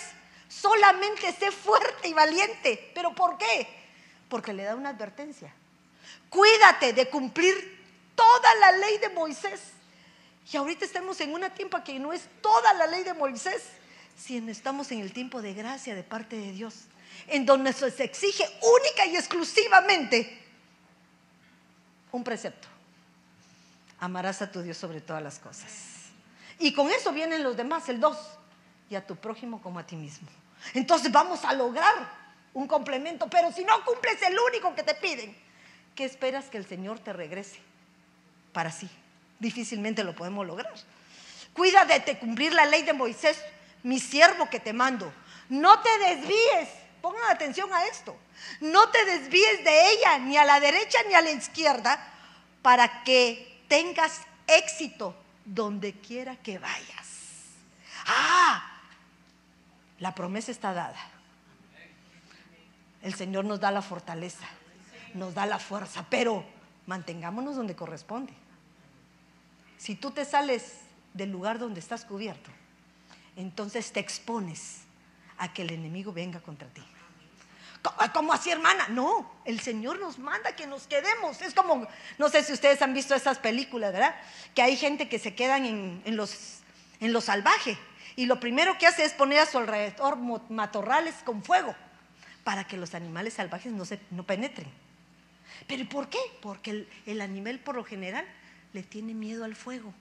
solamente 0.61 1.31
sé 1.33 1.51
fuerte 1.51 2.07
y 2.07 2.13
valiente. 2.13 2.91
¿Pero 2.93 3.13
por 3.13 3.37
qué? 3.37 3.67
Porque 4.29 4.53
le 4.53 4.63
da 4.63 4.75
una 4.75 4.89
advertencia. 4.89 5.53
Cuídate 6.29 6.93
de 6.93 7.09
cumplir 7.09 7.81
toda 8.15 8.55
la 8.55 8.71
ley 8.73 8.97
de 8.97 9.09
Moisés. 9.09 9.61
Y 10.51 10.57
ahorita 10.57 10.85
estamos 10.85 11.19
en 11.21 11.33
una 11.33 11.53
tiempo 11.53 11.83
que 11.83 11.99
no 11.99 12.13
es 12.13 12.27
toda 12.41 12.73
la 12.73 12.87
ley 12.87 13.03
de 13.03 13.13
Moisés, 13.13 13.63
sino 14.17 14.51
estamos 14.51 14.91
en 14.91 14.99
el 14.99 15.13
tiempo 15.13 15.41
de 15.41 15.53
gracia 15.53 15.95
de 15.95 16.03
parte 16.03 16.35
de 16.35 16.51
Dios 16.51 16.87
en 17.27 17.45
donde 17.45 17.73
se 17.73 18.03
exige 18.03 18.43
única 18.61 19.05
y 19.05 19.15
exclusivamente 19.15 20.41
un 22.11 22.23
precepto. 22.23 22.67
Amarás 23.99 24.41
a 24.41 24.51
tu 24.51 24.61
Dios 24.61 24.77
sobre 24.77 25.01
todas 25.01 25.23
las 25.23 25.39
cosas. 25.39 25.71
Y 26.59 26.73
con 26.73 26.89
eso 26.89 27.11
vienen 27.11 27.43
los 27.43 27.55
demás, 27.55 27.87
el 27.89 27.99
dos, 27.99 28.17
y 28.89 28.95
a 28.95 29.05
tu 29.05 29.15
prójimo 29.15 29.61
como 29.61 29.79
a 29.79 29.85
ti 29.85 29.95
mismo. 29.95 30.27
Entonces 30.73 31.11
vamos 31.11 31.43
a 31.45 31.53
lograr 31.53 31.93
un 32.53 32.67
complemento, 32.67 33.27
pero 33.27 33.51
si 33.51 33.63
no 33.63 33.83
cumples 33.85 34.21
el 34.21 34.37
único 34.37 34.75
que 34.75 34.83
te 34.83 34.95
piden, 34.95 35.35
¿qué 35.95 36.05
esperas 36.05 36.45
que 36.45 36.57
el 36.57 36.67
Señor 36.67 36.99
te 36.99 37.13
regrese 37.13 37.59
para 38.51 38.71
sí? 38.71 38.89
Difícilmente 39.39 40.03
lo 40.03 40.15
podemos 40.15 40.45
lograr. 40.45 40.73
Cuida 41.53 41.85
de 41.85 42.17
cumplir 42.17 42.53
la 42.53 42.65
ley 42.65 42.83
de 42.83 42.93
Moisés, 42.93 43.39
mi 43.83 43.99
siervo 43.99 44.49
que 44.49 44.59
te 44.59 44.73
mando. 44.73 45.11
No 45.49 45.81
te 45.81 45.97
desvíes 45.99 46.69
Pongan 47.03 47.31
atención 47.31 47.71
a 47.73 47.85
esto. 47.87 48.17
No 48.61 48.87
te 48.89 49.03
desvíes 49.03 49.61
de 49.65 49.91
ella 49.91 50.19
ni 50.19 50.37
a 50.37 50.45
la 50.45 50.61
derecha 50.61 50.99
ni 51.05 51.13
a 51.13 51.21
la 51.21 51.31
izquierda 51.31 51.99
para 52.61 53.03
que 53.03 53.61
tengas 53.67 54.21
éxito 54.47 55.13
donde 55.43 55.91
quiera 55.91 56.37
que 56.37 56.59
vayas. 56.59 57.07
Ah, 58.07 58.72
la 60.03 60.13
promesa 60.13 60.51
está 60.51 60.73
dada. 60.73 60.99
El 63.01 63.13
Señor 63.13 63.45
nos 63.45 63.61
da 63.61 63.71
la 63.71 63.81
fortaleza, 63.81 64.45
nos 65.13 65.33
da 65.33 65.45
la 65.45 65.59
fuerza, 65.59 66.05
pero 66.09 66.43
mantengámonos 66.87 67.55
donde 67.55 67.73
corresponde. 67.73 68.33
Si 69.77 69.95
tú 69.95 70.11
te 70.11 70.25
sales 70.25 70.79
del 71.13 71.31
lugar 71.31 71.57
donde 71.57 71.79
estás 71.79 72.03
cubierto, 72.03 72.51
entonces 73.37 73.93
te 73.93 74.01
expones 74.01 74.81
a 75.37 75.53
que 75.53 75.61
el 75.61 75.71
enemigo 75.71 76.11
venga 76.11 76.41
contra 76.41 76.67
ti. 76.67 76.83
¿Cómo 78.13 78.33
así, 78.33 78.51
hermana? 78.51 78.89
No, 78.89 79.31
el 79.45 79.61
Señor 79.61 80.01
nos 80.01 80.19
manda 80.19 80.53
que 80.53 80.67
nos 80.67 80.85
quedemos. 80.85 81.41
Es 81.41 81.53
como, 81.53 81.87
no 82.17 82.27
sé 82.27 82.43
si 82.43 82.51
ustedes 82.51 82.81
han 82.81 82.93
visto 82.93 83.15
esas 83.15 83.39
películas, 83.39 83.93
¿verdad? 83.93 84.15
Que 84.53 84.63
hay 84.63 84.75
gente 84.75 85.07
que 85.07 85.17
se 85.17 85.33
quedan 85.33 85.63
en, 85.63 86.17
los, 86.17 86.59
en 86.99 87.13
lo 87.13 87.21
salvaje 87.21 87.77
y 88.15 88.25
lo 88.25 88.39
primero 88.39 88.77
que 88.77 88.87
hace 88.87 89.03
es 89.03 89.13
poner 89.13 89.39
a 89.39 89.45
su 89.45 89.57
alrededor 89.57 90.17
matorrales 90.49 91.15
con 91.23 91.43
fuego 91.43 91.75
para 92.43 92.65
que 92.65 92.77
los 92.77 92.93
animales 92.93 93.35
salvajes 93.35 93.71
no, 93.71 93.85
se, 93.85 93.99
no 94.11 94.23
penetren. 94.23 94.67
¿Pero 95.67 95.87
por 95.87 96.09
qué? 96.09 96.19
Porque 96.41 96.71
el, 96.71 96.89
el 97.05 97.21
animal 97.21 97.59
por 97.59 97.75
lo 97.75 97.83
general 97.83 98.25
le 98.73 98.83
tiene 98.83 99.13
miedo 99.13 99.45
al 99.45 99.55
fuego. 99.55 99.93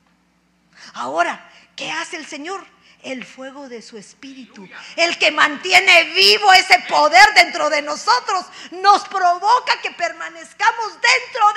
Ahora, 0.95 1.49
¿qué 1.77 1.91
hace 1.91 2.17
el 2.17 2.27
Señor? 2.27 2.65
el 3.03 3.25
fuego 3.25 3.69
de 3.69 3.83
su 3.83 3.99
espíritu, 3.99 4.69
el 4.97 5.19
que 5.19 5.33
mantiene 5.33 6.05
vivo 6.15 6.53
ese 6.53 6.79
poder 6.89 7.35
dentro 7.35 7.69
de 7.69 7.83
nosotros, 7.83 8.47
nos 8.71 9.09
provoca 9.09 9.81
que 9.83 9.91
permanezcamos 9.91 10.93
dentro 10.93 11.49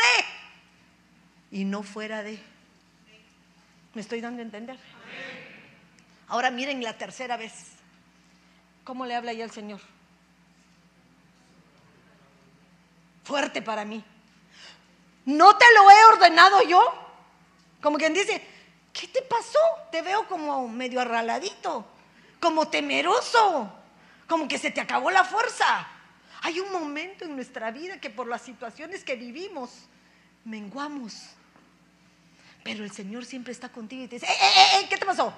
de 1.52 1.60
y 1.60 1.66
no 1.66 1.84
fuera 1.84 2.24
de. 2.24 2.40
¿Me 3.94 4.02
estoy 4.02 4.22
dando 4.22 4.42
a 4.42 4.46
entender? 4.46 4.78
Ahora 6.28 6.52
miren 6.52 6.84
la 6.84 6.98
tercera 6.98 7.38
vez. 7.38 7.54
¿Cómo 8.84 9.06
le 9.06 9.16
habla 9.16 9.34
ya 9.34 9.44
el 9.44 9.52
Señor? 9.52 9.80
Fuerte 13.24 13.62
para 13.62 13.86
mí. 13.86 14.04
¿No 15.26 15.58
te 15.58 15.66
lo 15.74 15.90
he 15.90 16.06
ordenado 16.14 16.62
yo? 16.64 16.82
Como 17.82 17.98
quien 17.98 18.14
dice, 18.14 18.42
¿qué 18.94 19.08
te 19.08 19.22
pasó? 19.24 19.60
Te 19.92 20.02
veo 20.02 20.28
como 20.28 20.68
medio 20.68 21.02
arraladito, 21.02 21.86
como 22.40 22.68
temeroso, 22.68 23.72
como 24.28 24.48
que 24.48 24.60
se 24.60 24.72
te 24.72 24.82
acabó 24.82 25.10
la 25.10 25.24
fuerza. 25.24 25.88
Hay 26.42 26.60
un 26.60 26.72
momento 26.72 27.26
en 27.26 27.36
nuestra 27.36 27.72
vida 27.72 28.00
que 28.00 28.12
por 28.12 28.28
las 28.28 28.44
situaciones 28.44 29.04
que 29.04 29.16
vivimos, 29.16 29.72
menguamos. 30.44 31.16
Pero 32.64 32.84
el 32.84 32.92
Señor 32.92 33.26
siempre 33.26 33.52
está 33.52 33.70
contigo 33.70 34.04
y 34.04 34.08
te 34.08 34.16
dice, 34.18 34.28
¡eh, 34.28 34.38
eh, 34.40 34.80
eh! 34.82 34.88
¿Qué 34.90 34.98
te 34.98 35.06
pasó? 35.06 35.34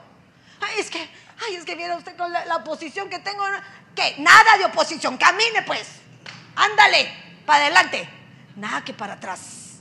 Ay, 0.62 0.80
es 0.80 0.90
que, 0.90 1.00
ay, 1.00 1.56
es 1.56 1.66
que 1.66 1.76
viene 1.76 1.96
usted 1.96 2.16
con 2.16 2.32
la, 2.32 2.46
la 2.46 2.58
oposición 2.58 3.10
que 3.10 3.20
tengo. 3.20 3.44
¿Qué? 3.96 4.16
Nada 4.20 4.58
de 4.58 4.66
oposición, 4.66 5.18
camine 5.18 5.64
pues. 5.64 5.88
Ándale, 6.56 7.12
para 7.46 7.66
adelante. 7.66 8.10
Nada 8.56 8.84
que 8.84 8.94
para 8.94 9.14
atrás. 9.14 9.80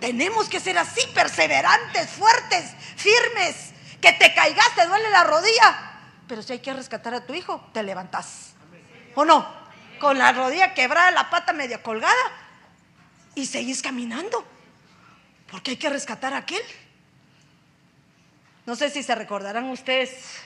Tenemos 0.00 0.48
que 0.48 0.60
ser 0.60 0.76
así, 0.76 1.00
perseverantes, 1.14 2.10
fuertes, 2.10 2.72
firmes. 2.96 3.72
Que 4.00 4.12
te 4.12 4.34
caigas, 4.34 4.74
te 4.74 4.86
duele 4.86 5.08
la 5.10 5.24
rodilla. 5.24 5.92
Pero 6.28 6.42
si 6.42 6.52
hay 6.52 6.58
que 6.58 6.72
rescatar 6.72 7.14
a 7.14 7.24
tu 7.24 7.34
hijo, 7.34 7.70
te 7.72 7.82
levantas. 7.82 8.52
¿O 9.14 9.24
no? 9.24 9.46
Con 10.00 10.18
la 10.18 10.32
rodilla 10.32 10.74
quebrada, 10.74 11.10
la 11.12 11.30
pata 11.30 11.52
media 11.52 11.82
colgada. 11.82 12.14
Y 13.34 13.46
seguís 13.46 13.80
caminando. 13.80 14.44
Porque 15.50 15.72
hay 15.72 15.76
que 15.76 15.88
rescatar 15.88 16.34
a 16.34 16.38
aquel. 16.38 16.62
No 18.66 18.76
sé 18.76 18.90
si 18.90 19.02
se 19.02 19.14
recordarán 19.14 19.64
ustedes 19.70 20.40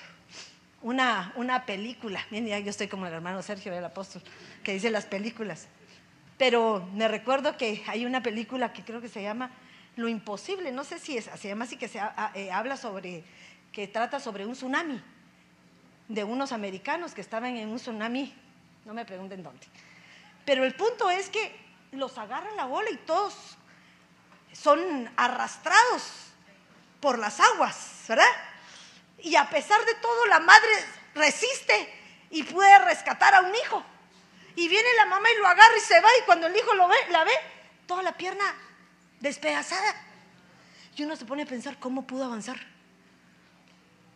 una, 0.83 1.33
una 1.37 1.67
película. 1.67 2.25
Miren, 2.31 2.65
yo 2.65 2.71
estoy 2.71 2.89
como 2.89 3.07
el 3.07 3.13
hermano 3.13 3.43
Sergio, 3.43 3.73
el 3.73 3.85
apóstol, 3.85 4.23
que 4.63 4.73
dice 4.73 4.91
las 4.91 5.07
películas. 5.07 5.69
Pero 6.37 6.89
me 6.95 7.09
recuerdo 7.09 7.57
que 7.57 7.83
hay 7.87 8.05
una 8.05 8.23
película 8.23 8.73
que 8.73 8.83
creo 8.85 9.01
que 9.01 9.09
se 9.09 9.23
llama 9.23 9.51
lo 9.97 10.09
imposible. 10.09 10.73
No 10.73 10.85
sé 10.85 10.99
si 10.99 11.17
es, 11.17 11.31
se 11.37 11.49
llama 11.49 11.65
así 11.65 11.77
que 11.77 11.89
se 11.89 12.01
eh, 12.35 12.51
habla 12.51 12.77
sobre, 12.77 13.25
que 13.73 13.89
trata 13.89 14.21
sobre 14.21 14.47
un 14.47 14.53
tsunami 14.53 15.03
de 16.09 16.25
unos 16.25 16.53
americanos 16.53 17.13
que 17.13 17.21
estaban 17.21 17.57
en 17.57 17.69
un 17.69 17.77
tsunami, 17.77 18.35
no 18.85 18.95
me 18.95 19.05
pregunten 19.05 19.43
dónde. 19.43 19.67
Pero 20.45 20.65
el 20.65 20.75
punto 20.75 21.11
es 21.11 21.29
que 21.29 21.55
los 21.93 22.17
agarran 22.17 22.57
la 22.57 22.65
bola 22.65 22.91
y 22.91 22.97
todos 22.97 23.35
son 24.53 25.11
arrastrados 25.17 26.33
por 27.01 27.19
las 27.19 27.41
aguas, 27.41 27.98
¿verdad? 28.09 28.25
Y 29.23 29.37
a 29.37 29.49
pesar 29.49 29.85
de 29.85 29.95
todo, 29.95 30.27
la 30.27 30.41
madre 30.41 30.71
resiste 31.15 31.95
y 32.31 32.43
puede 32.43 32.79
rescatar 32.81 33.35
a 33.35 33.43
un 33.43 33.55
hijo. 33.55 33.85
Y 34.57 34.69
viene 34.69 34.89
la 34.97 35.07
mamá 35.07 35.29
y 35.31 35.39
lo 35.39 35.47
agarra 35.47 35.77
y 35.77 35.81
se 35.81 36.01
va, 36.01 36.09
y 36.21 36.25
cuando 36.25 36.47
el 36.47 36.57
hijo 36.57 36.75
lo 36.75 36.89
ve, 36.89 36.97
la 37.11 37.25
ve, 37.25 37.33
toda 37.87 38.03
la 38.03 38.17
pierna 38.17 38.55
despedazada. 39.21 39.95
Y 40.97 41.05
uno 41.05 41.15
se 41.15 41.25
pone 41.25 41.43
a 41.43 41.47
pensar 41.47 41.79
cómo 41.79 42.07
pudo 42.07 42.25
avanzar. 42.25 42.59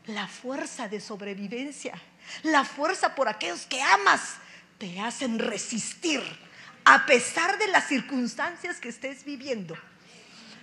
La 0.07 0.27
fuerza 0.27 0.89
de 0.89 1.01
sobrevivencia, 1.01 1.95
la 2.43 2.65
fuerza 2.65 3.15
por 3.15 3.29
aquellos 3.29 3.67
que 3.67 3.81
amas, 3.81 4.37
te 4.79 4.99
hacen 5.01 5.39
resistir 5.39 6.21
a 6.85 7.07
pesar 7.07 7.57
de 7.59 7.69
las 7.69 7.87
circunstancias 7.87 8.81
que 8.81 8.89
estés 8.89 9.25
viviendo. 9.25 9.77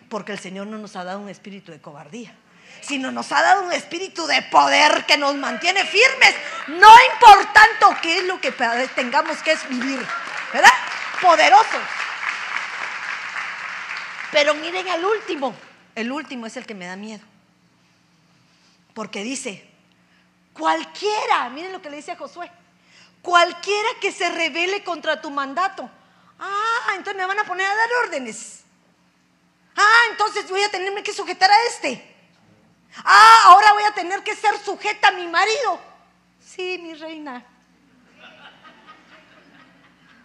Porque 0.09 0.33
el 0.33 0.39
Señor 0.39 0.67
no 0.67 0.77
nos 0.77 0.97
ha 0.97 1.05
dado 1.05 1.19
un 1.19 1.29
espíritu 1.29 1.71
de 1.71 1.79
cobardía, 1.79 2.35
sino 2.81 3.11
nos 3.11 3.31
ha 3.31 3.41
dado 3.41 3.63
un 3.63 3.71
espíritu 3.71 4.25
de 4.25 4.41
poder 4.43 5.05
que 5.05 5.17
nos 5.17 5.35
mantiene 5.35 5.85
firmes, 5.85 6.35
no 6.67 6.89
importando 7.13 7.95
qué 8.01 8.19
es 8.19 8.23
lo 8.25 8.39
que 8.39 8.51
tengamos 8.95 9.37
que 9.43 9.55
vivir, 9.69 10.05
¿verdad? 10.53 10.73
Poderosos. 11.21 11.81
Pero 14.31 14.53
miren 14.55 14.87
el 14.87 15.05
último, 15.05 15.55
el 15.95 16.11
último 16.11 16.45
es 16.45 16.57
el 16.57 16.65
que 16.65 16.75
me 16.75 16.85
da 16.85 16.95
miedo. 16.95 17.25
Porque 18.93 19.23
dice, 19.23 19.67
cualquiera, 20.53 21.49
miren 21.49 21.71
lo 21.71 21.81
que 21.81 21.89
le 21.89 21.97
dice 21.97 22.11
a 22.11 22.17
Josué, 22.17 22.51
cualquiera 23.21 23.89
que 24.01 24.11
se 24.11 24.29
revele 24.29 24.83
contra 24.83 25.21
tu 25.21 25.31
mandato. 25.31 25.89
Ah, 26.39 26.93
entonces 26.95 27.15
me 27.15 27.25
van 27.25 27.39
a 27.39 27.43
poner 27.43 27.65
a 27.67 27.75
dar 27.75 27.89
órdenes. 28.05 28.61
Ah, 29.75 30.01
entonces 30.11 30.49
voy 30.49 30.61
a 30.61 30.69
tenerme 30.69 31.03
que 31.03 31.13
sujetar 31.13 31.49
a 31.49 31.63
este. 31.67 32.17
Ah, 32.97 33.43
ahora 33.45 33.73
voy 33.73 33.83
a 33.83 33.93
tener 33.93 34.23
que 34.23 34.35
ser 34.35 34.57
sujeta 34.57 35.09
a 35.09 35.11
mi 35.11 35.27
marido. 35.27 35.79
Sí, 36.39 36.79
mi 36.81 36.93
reina. 36.93 37.45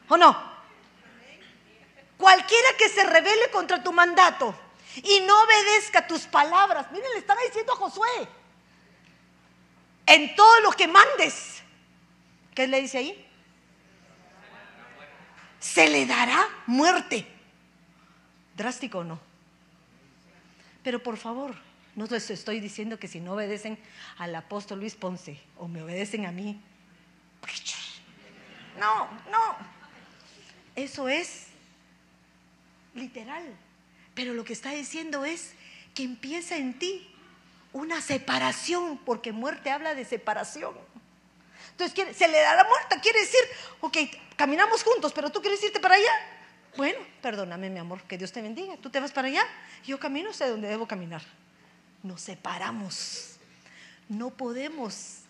¿O 0.08 0.16
no? 0.16 0.54
Cualquiera 2.16 2.68
que 2.78 2.88
se 2.88 3.04
revele 3.04 3.50
contra 3.50 3.82
tu 3.82 3.92
mandato 3.92 4.54
y 4.96 5.20
no 5.20 5.42
obedezca 5.42 6.06
tus 6.06 6.22
palabras. 6.22 6.90
Miren, 6.92 7.10
le 7.12 7.18
estaba 7.18 7.40
diciendo 7.42 7.72
a 7.72 7.76
Josué. 7.76 8.28
En 10.06 10.34
todo 10.36 10.60
lo 10.60 10.70
que 10.72 10.86
mandes. 10.86 11.62
¿Qué 12.54 12.66
le 12.66 12.80
dice 12.80 12.98
ahí? 12.98 13.28
Se 15.58 15.88
le 15.88 16.06
dará 16.06 16.46
muerte. 16.66 17.26
Drástico 18.54 18.98
o 18.98 19.04
no. 19.04 19.18
Pero 20.82 21.02
por 21.02 21.16
favor, 21.16 21.54
no 21.96 22.06
les 22.06 22.30
estoy 22.30 22.60
diciendo 22.60 22.98
que 22.98 23.08
si 23.08 23.20
no 23.20 23.34
obedecen 23.34 23.78
al 24.18 24.34
apóstol 24.34 24.80
Luis 24.80 24.94
Ponce 24.94 25.40
o 25.58 25.68
me 25.68 25.82
obedecen 25.82 26.26
a 26.26 26.32
mí. 26.32 26.60
No, 28.78 29.08
no. 29.30 29.56
Eso 30.74 31.08
es 31.08 31.46
literal. 32.94 33.44
Pero 34.14 34.34
lo 34.34 34.44
que 34.44 34.52
está 34.52 34.70
diciendo 34.70 35.24
es 35.24 35.54
que 35.94 36.02
empieza 36.02 36.56
en 36.56 36.78
ti 36.78 37.08
una 37.72 38.00
separación, 38.00 38.98
porque 38.98 39.32
muerte 39.32 39.70
habla 39.70 39.94
de 39.94 40.04
separación. 40.04 40.74
Entonces, 41.72 42.16
se 42.16 42.28
le 42.28 42.40
da 42.40 42.54
la 42.54 42.64
muerte, 42.64 43.00
quiere 43.02 43.20
decir, 43.20 43.40
ok, 43.80 43.96
caminamos 44.36 44.84
juntos, 44.84 45.12
pero 45.12 45.30
tú 45.30 45.40
quieres 45.40 45.62
irte 45.62 45.80
para 45.80 45.96
allá. 45.96 46.12
Bueno, 46.76 46.98
perdóname, 47.20 47.70
mi 47.70 47.78
amor, 47.78 48.02
que 48.02 48.18
Dios 48.18 48.32
te 48.32 48.42
bendiga. 48.42 48.76
Tú 48.76 48.90
te 48.90 49.00
vas 49.00 49.12
para 49.12 49.28
allá, 49.28 49.44
yo 49.84 49.98
camino 49.98 50.32
sé 50.32 50.48
dónde 50.48 50.68
debo 50.68 50.86
caminar. 50.86 51.22
Nos 52.04 52.20
separamos. 52.20 53.36
No 54.08 54.30
podemos 54.30 55.22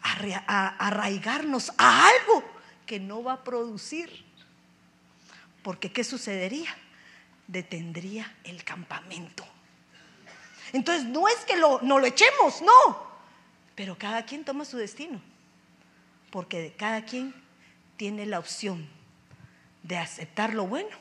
arraigarnos 0.00 1.72
a 1.76 2.06
algo 2.06 2.44
que 2.86 3.00
no 3.00 3.24
va 3.24 3.32
a 3.32 3.44
producir 3.44 4.28
porque 5.68 5.92
¿qué 5.92 6.02
sucedería? 6.02 6.74
Detendría 7.46 8.34
el 8.44 8.64
campamento. 8.64 9.46
Entonces 10.72 11.04
no 11.04 11.28
es 11.28 11.36
que 11.44 11.56
lo, 11.56 11.80
no 11.82 11.98
lo 11.98 12.06
echemos, 12.06 12.62
no. 12.62 13.06
Pero 13.74 13.98
cada 13.98 14.24
quien 14.24 14.46
toma 14.46 14.64
su 14.64 14.76
destino. 14.76 15.20
Porque 16.30 16.74
cada 16.78 17.04
quien 17.04 17.34
tiene 17.98 18.24
la 18.24 18.38
opción 18.38 18.88
de 19.82 19.98
aceptar 19.98 20.54
lo 20.54 20.66
bueno 20.66 20.96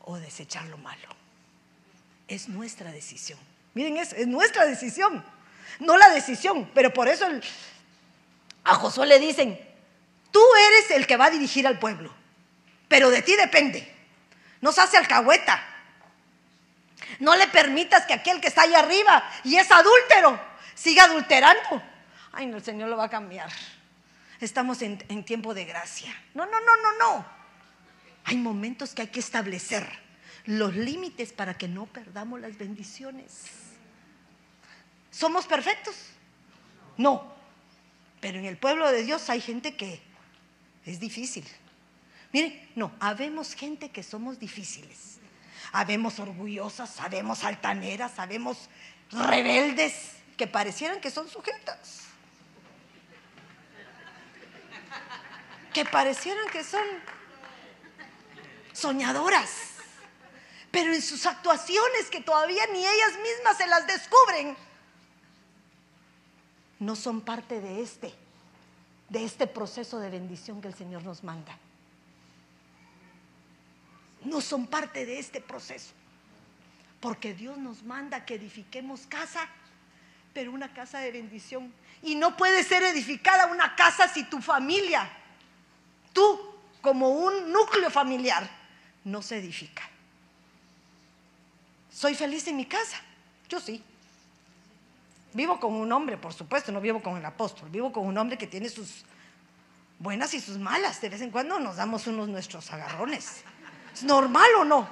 o 0.00 0.18
desechar 0.18 0.66
lo 0.66 0.78
malo. 0.78 1.17
Es 2.28 2.48
nuestra 2.48 2.92
decisión. 2.92 3.38
Miren, 3.74 3.96
es, 3.96 4.12
es 4.12 4.26
nuestra 4.26 4.66
decisión. 4.66 5.24
No 5.80 5.96
la 5.96 6.10
decisión. 6.10 6.70
Pero 6.74 6.92
por 6.92 7.08
eso 7.08 7.26
a 8.64 8.74
Josué 8.74 9.06
le 9.06 9.18
dicen, 9.18 9.58
tú 10.30 10.40
eres 10.68 10.90
el 10.92 11.06
que 11.06 11.16
va 11.16 11.26
a 11.26 11.30
dirigir 11.30 11.66
al 11.66 11.78
pueblo 11.78 12.18
pero 12.88 13.10
de 13.10 13.22
ti 13.22 13.36
depende. 13.36 13.94
No 14.60 14.72
se 14.72 14.80
hace 14.80 14.96
alcahueta. 14.96 15.62
No 17.20 17.36
le 17.36 17.46
permitas 17.48 18.06
que 18.06 18.14
aquel 18.14 18.40
que 18.40 18.48
está 18.48 18.62
allá 18.62 18.80
arriba 18.80 19.30
y 19.44 19.56
es 19.56 19.70
adúltero 19.70 20.40
siga 20.74 21.04
adulterando. 21.04 21.82
Ay, 22.32 22.46
no, 22.46 22.56
el 22.56 22.64
Señor 22.64 22.88
lo 22.88 22.96
va 22.96 23.04
a 23.04 23.10
cambiar. 23.10 23.50
Estamos 24.40 24.82
en, 24.82 25.04
en 25.08 25.24
tiempo 25.24 25.52
de 25.54 25.64
gracia. 25.64 26.14
No, 26.34 26.46
no, 26.46 26.60
no, 26.60 26.76
no, 26.76 26.98
no. 26.98 27.26
Hay 28.24 28.36
momentos 28.36 28.94
que 28.94 29.02
hay 29.02 29.08
que 29.08 29.20
establecer 29.20 29.86
los 30.48 30.74
límites 30.74 31.34
para 31.34 31.58
que 31.58 31.68
no 31.68 31.84
perdamos 31.84 32.40
las 32.40 32.56
bendiciones. 32.56 33.42
¿Somos 35.10 35.46
perfectos? 35.46 35.94
No. 36.96 37.34
Pero 38.22 38.38
en 38.38 38.46
el 38.46 38.56
pueblo 38.56 38.90
de 38.90 39.02
Dios 39.02 39.28
hay 39.28 39.42
gente 39.42 39.76
que 39.76 40.00
es 40.86 41.00
difícil. 41.00 41.46
Miren, 42.32 42.66
no, 42.76 42.92
habemos 42.98 43.52
gente 43.52 43.90
que 43.90 44.02
somos 44.02 44.38
difíciles. 44.38 45.18
Habemos 45.70 46.18
orgullosas, 46.18 46.94
sabemos 46.94 47.44
altaneras, 47.44 48.12
sabemos 48.12 48.70
rebeldes 49.10 50.12
que 50.38 50.46
parecieran 50.46 50.98
que 51.02 51.10
son 51.10 51.28
sujetas. 51.28 52.04
Que 55.74 55.84
parecieran 55.84 56.48
que 56.50 56.64
son 56.64 56.86
soñadoras. 58.72 59.67
Pero 60.70 60.92
en 60.92 61.02
sus 61.02 61.26
actuaciones 61.26 62.10
que 62.10 62.20
todavía 62.20 62.66
ni 62.72 62.80
ellas 62.80 63.12
mismas 63.22 63.56
se 63.56 63.66
las 63.66 63.86
descubren, 63.86 64.56
no 66.78 66.94
son 66.94 67.20
parte 67.20 67.60
de 67.60 67.82
este, 67.82 68.14
de 69.08 69.24
este 69.24 69.46
proceso 69.46 69.98
de 69.98 70.10
bendición 70.10 70.60
que 70.60 70.68
el 70.68 70.74
Señor 70.74 71.02
nos 71.04 71.24
manda 71.24 71.58
no 74.24 74.40
son 74.40 74.66
parte 74.66 75.06
de 75.06 75.18
este 75.18 75.40
proceso. 75.40 75.92
Porque 77.00 77.34
Dios 77.34 77.58
nos 77.58 77.82
manda 77.82 78.24
que 78.24 78.34
edifiquemos 78.34 79.06
casa, 79.06 79.48
pero 80.34 80.52
una 80.52 80.72
casa 80.72 80.98
de 80.98 81.12
bendición. 81.12 81.72
Y 82.02 82.14
no 82.14 82.36
puede 82.36 82.64
ser 82.64 82.82
edificada 82.82 83.46
una 83.46 83.76
casa 83.76 84.08
si 84.08 84.24
tu 84.24 84.40
familia, 84.40 85.08
tú 86.12 86.54
como 86.80 87.10
un 87.10 87.52
núcleo 87.52 87.90
familiar, 87.90 88.48
no 89.04 89.22
se 89.22 89.38
edifica. 89.38 89.82
¿Soy 91.98 92.14
feliz 92.14 92.46
en 92.46 92.56
mi 92.56 92.64
casa? 92.64 92.96
Yo 93.48 93.58
sí. 93.58 93.82
Vivo 95.32 95.58
con 95.58 95.74
un 95.74 95.90
hombre, 95.90 96.16
por 96.16 96.32
supuesto, 96.32 96.70
no 96.70 96.80
vivo 96.80 97.02
con 97.02 97.16
el 97.16 97.26
apóstol, 97.26 97.68
vivo 97.70 97.90
con 97.90 98.06
un 98.06 98.16
hombre 98.16 98.38
que 98.38 98.46
tiene 98.46 98.68
sus 98.68 99.04
buenas 99.98 100.32
y 100.32 100.40
sus 100.40 100.58
malas. 100.58 101.00
De 101.00 101.08
vez 101.08 101.22
en 101.22 101.32
cuando 101.32 101.58
nos 101.58 101.74
damos 101.74 102.06
unos 102.06 102.28
nuestros 102.28 102.72
agarrones 102.72 103.42
normal 104.02 104.48
o 104.60 104.64
no? 104.64 104.88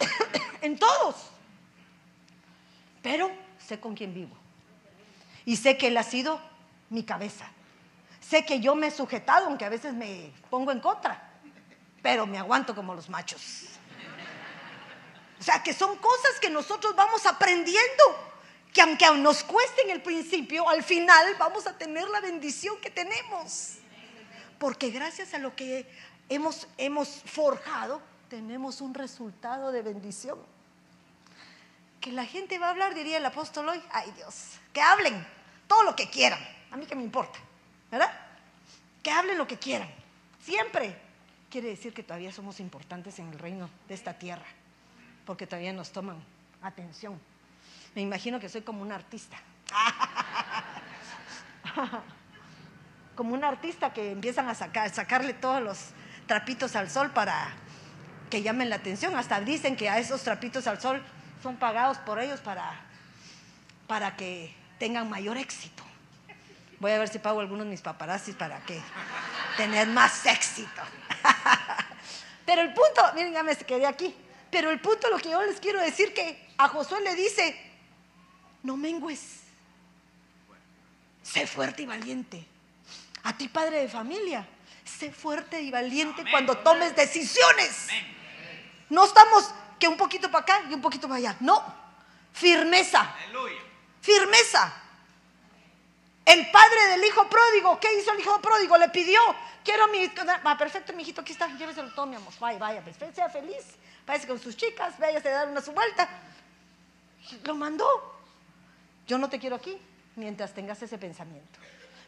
en 0.60 0.76
todos. 0.76 1.14
Pero 3.00 3.30
sé 3.64 3.78
con 3.78 3.94
quién 3.94 4.12
vivo. 4.12 4.36
Y 5.44 5.54
sé 5.54 5.78
que 5.78 5.86
Él 5.86 5.96
ha 5.96 6.02
sido 6.02 6.40
mi 6.90 7.04
cabeza. 7.04 7.46
Sé 8.20 8.44
que 8.44 8.58
yo 8.58 8.74
me 8.74 8.88
he 8.88 8.90
sujetado, 8.90 9.46
aunque 9.46 9.66
a 9.66 9.68
veces 9.68 9.94
me 9.94 10.32
pongo 10.50 10.72
en 10.72 10.80
contra. 10.80 11.30
Pero 12.02 12.26
me 12.26 12.38
aguanto 12.38 12.74
como 12.74 12.92
los 12.92 13.08
machos. 13.08 13.73
O 15.44 15.46
sea, 15.46 15.62
que 15.62 15.74
son 15.74 15.98
cosas 15.98 16.40
que 16.40 16.48
nosotros 16.48 16.96
vamos 16.96 17.26
aprendiendo. 17.26 18.02
Que 18.72 18.80
aunque 18.80 19.06
nos 19.18 19.44
cueste 19.44 19.82
en 19.82 19.90
el 19.90 20.00
principio, 20.00 20.66
al 20.70 20.82
final 20.82 21.36
vamos 21.38 21.66
a 21.66 21.76
tener 21.76 22.08
la 22.08 22.22
bendición 22.22 22.80
que 22.80 22.88
tenemos. 22.88 23.74
Porque 24.58 24.88
gracias 24.88 25.34
a 25.34 25.38
lo 25.38 25.54
que 25.54 25.86
hemos, 26.30 26.66
hemos 26.78 27.08
forjado, 27.26 28.00
tenemos 28.30 28.80
un 28.80 28.94
resultado 28.94 29.70
de 29.70 29.82
bendición. 29.82 30.38
Que 32.00 32.10
la 32.10 32.24
gente 32.24 32.58
va 32.58 32.68
a 32.68 32.70
hablar, 32.70 32.94
diría 32.94 33.18
el 33.18 33.26
apóstol 33.26 33.68
hoy, 33.68 33.82
ay 33.92 34.10
Dios, 34.12 34.52
que 34.72 34.80
hablen 34.80 35.26
todo 35.68 35.82
lo 35.82 35.94
que 35.94 36.08
quieran, 36.08 36.40
a 36.70 36.78
mí 36.78 36.86
que 36.86 36.96
me 36.96 37.02
importa, 37.02 37.38
¿verdad? 37.90 38.18
Que 39.02 39.10
hablen 39.10 39.36
lo 39.36 39.46
que 39.46 39.58
quieran, 39.58 39.90
siempre. 40.42 40.98
Quiere 41.50 41.68
decir 41.68 41.92
que 41.92 42.02
todavía 42.02 42.32
somos 42.32 42.60
importantes 42.60 43.18
en 43.18 43.28
el 43.28 43.38
reino 43.38 43.68
de 43.88 43.94
esta 43.94 44.14
tierra, 44.18 44.46
porque 45.26 45.46
todavía 45.46 45.72
nos 45.72 45.90
toman 45.90 46.16
atención. 46.62 47.20
Me 47.94 48.02
imagino 48.02 48.40
que 48.40 48.48
soy 48.48 48.62
como 48.62 48.82
un 48.82 48.92
artista. 48.92 49.36
como 53.14 53.34
un 53.34 53.44
artista 53.44 53.92
que 53.92 54.12
empiezan 54.12 54.48
a 54.48 54.54
sacar, 54.54 54.90
sacarle 54.90 55.34
todos 55.34 55.62
los 55.62 55.78
trapitos 56.26 56.74
al 56.76 56.90
sol 56.90 57.10
para 57.10 57.52
que 58.30 58.42
llamen 58.42 58.70
la 58.70 58.76
atención. 58.76 59.16
Hasta 59.16 59.40
dicen 59.40 59.76
que 59.76 59.88
a 59.88 59.98
esos 59.98 60.22
trapitos 60.22 60.66
al 60.66 60.80
sol 60.80 61.02
son 61.42 61.56
pagados 61.56 61.98
por 61.98 62.20
ellos 62.20 62.40
para, 62.40 62.80
para 63.86 64.16
que 64.16 64.54
tengan 64.78 65.08
mayor 65.08 65.36
éxito. 65.36 65.82
Voy 66.80 66.90
a 66.90 66.98
ver 66.98 67.08
si 67.08 67.18
pago 67.18 67.40
algunos 67.40 67.64
de 67.64 67.70
mis 67.70 67.80
paparazzis 67.80 68.34
para 68.34 68.58
que 68.60 68.80
tener 69.56 69.86
más 69.88 70.26
éxito. 70.26 70.82
Pero 72.46 72.62
el 72.62 72.74
punto, 72.74 73.02
miren, 73.14 73.32
ya 73.32 73.42
me 73.42 73.56
quedé 73.56 73.86
aquí. 73.86 74.14
Pero 74.54 74.70
el 74.70 74.78
punto, 74.78 75.10
lo 75.10 75.18
que 75.18 75.30
yo 75.30 75.42
les 75.42 75.58
quiero 75.58 75.80
decir 75.80 76.14
que 76.14 76.54
a 76.58 76.68
Josué 76.68 77.00
le 77.00 77.16
dice, 77.16 77.60
no 78.62 78.76
mengues, 78.76 79.40
sé 81.24 81.44
fuerte 81.48 81.82
y 81.82 81.86
valiente. 81.86 82.46
A 83.24 83.36
ti, 83.36 83.48
padre 83.48 83.80
de 83.80 83.88
familia, 83.88 84.46
sé 84.84 85.10
fuerte 85.10 85.60
y 85.60 85.72
valiente 85.72 86.24
cuando 86.30 86.56
tomes 86.58 86.94
decisiones. 86.94 87.88
No 88.90 89.06
estamos 89.06 89.52
que 89.80 89.88
un 89.88 89.96
poquito 89.96 90.30
para 90.30 90.42
acá 90.42 90.62
y 90.70 90.74
un 90.74 90.80
poquito 90.80 91.08
para 91.08 91.18
allá. 91.18 91.36
No, 91.40 91.60
firmeza. 92.32 93.12
Firmeza. 94.02 94.72
El 96.26 96.48
padre 96.52 96.86
del 96.90 97.04
hijo 97.04 97.28
pródigo, 97.28 97.80
¿qué 97.80 97.92
hizo 97.98 98.12
el 98.12 98.20
hijo 98.20 98.40
pródigo? 98.40 98.76
Le 98.76 98.88
pidió, 98.90 99.20
quiero 99.64 99.88
mi... 99.88 100.08
Ah, 100.44 100.56
perfecto, 100.56 100.92
mi 100.92 101.02
hijito, 101.02 101.22
aquí 101.22 101.32
está, 101.32 101.48
lléveselo 101.48 101.92
todo, 101.92 102.06
mi 102.06 102.14
amor. 102.14 102.32
Vaya, 102.38 102.58
vaya, 102.60 102.82
pues, 102.82 102.96
sea 103.16 103.28
feliz. 103.28 103.64
Váyase 104.06 104.26
con 104.26 104.38
sus 104.38 104.56
chicas, 104.56 104.98
váyase 104.98 105.28
a 105.28 105.32
dar 105.32 105.48
una 105.48 105.60
su 105.60 105.72
vuelta. 105.72 106.08
Lo 107.44 107.54
mandó. 107.54 107.86
Yo 109.06 109.18
no 109.18 109.28
te 109.28 109.38
quiero 109.38 109.56
aquí 109.56 109.78
mientras 110.16 110.52
tengas 110.52 110.82
ese 110.82 110.98
pensamiento. 110.98 111.58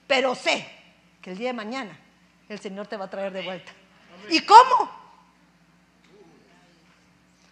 Pero 0.07 0.35
sé 0.35 0.69
que 1.23 1.33
el 1.33 1.39
día 1.39 1.49
de 1.49 1.55
mañana 1.55 1.99
el 2.49 2.61
Señor 2.61 2.87
te 2.87 2.97
va 2.97 3.07
a 3.07 3.11
traer 3.11 3.33
de 3.33 3.43
vuelta. 3.43 3.73
¿Y 4.29 4.41
cómo? 4.41 4.91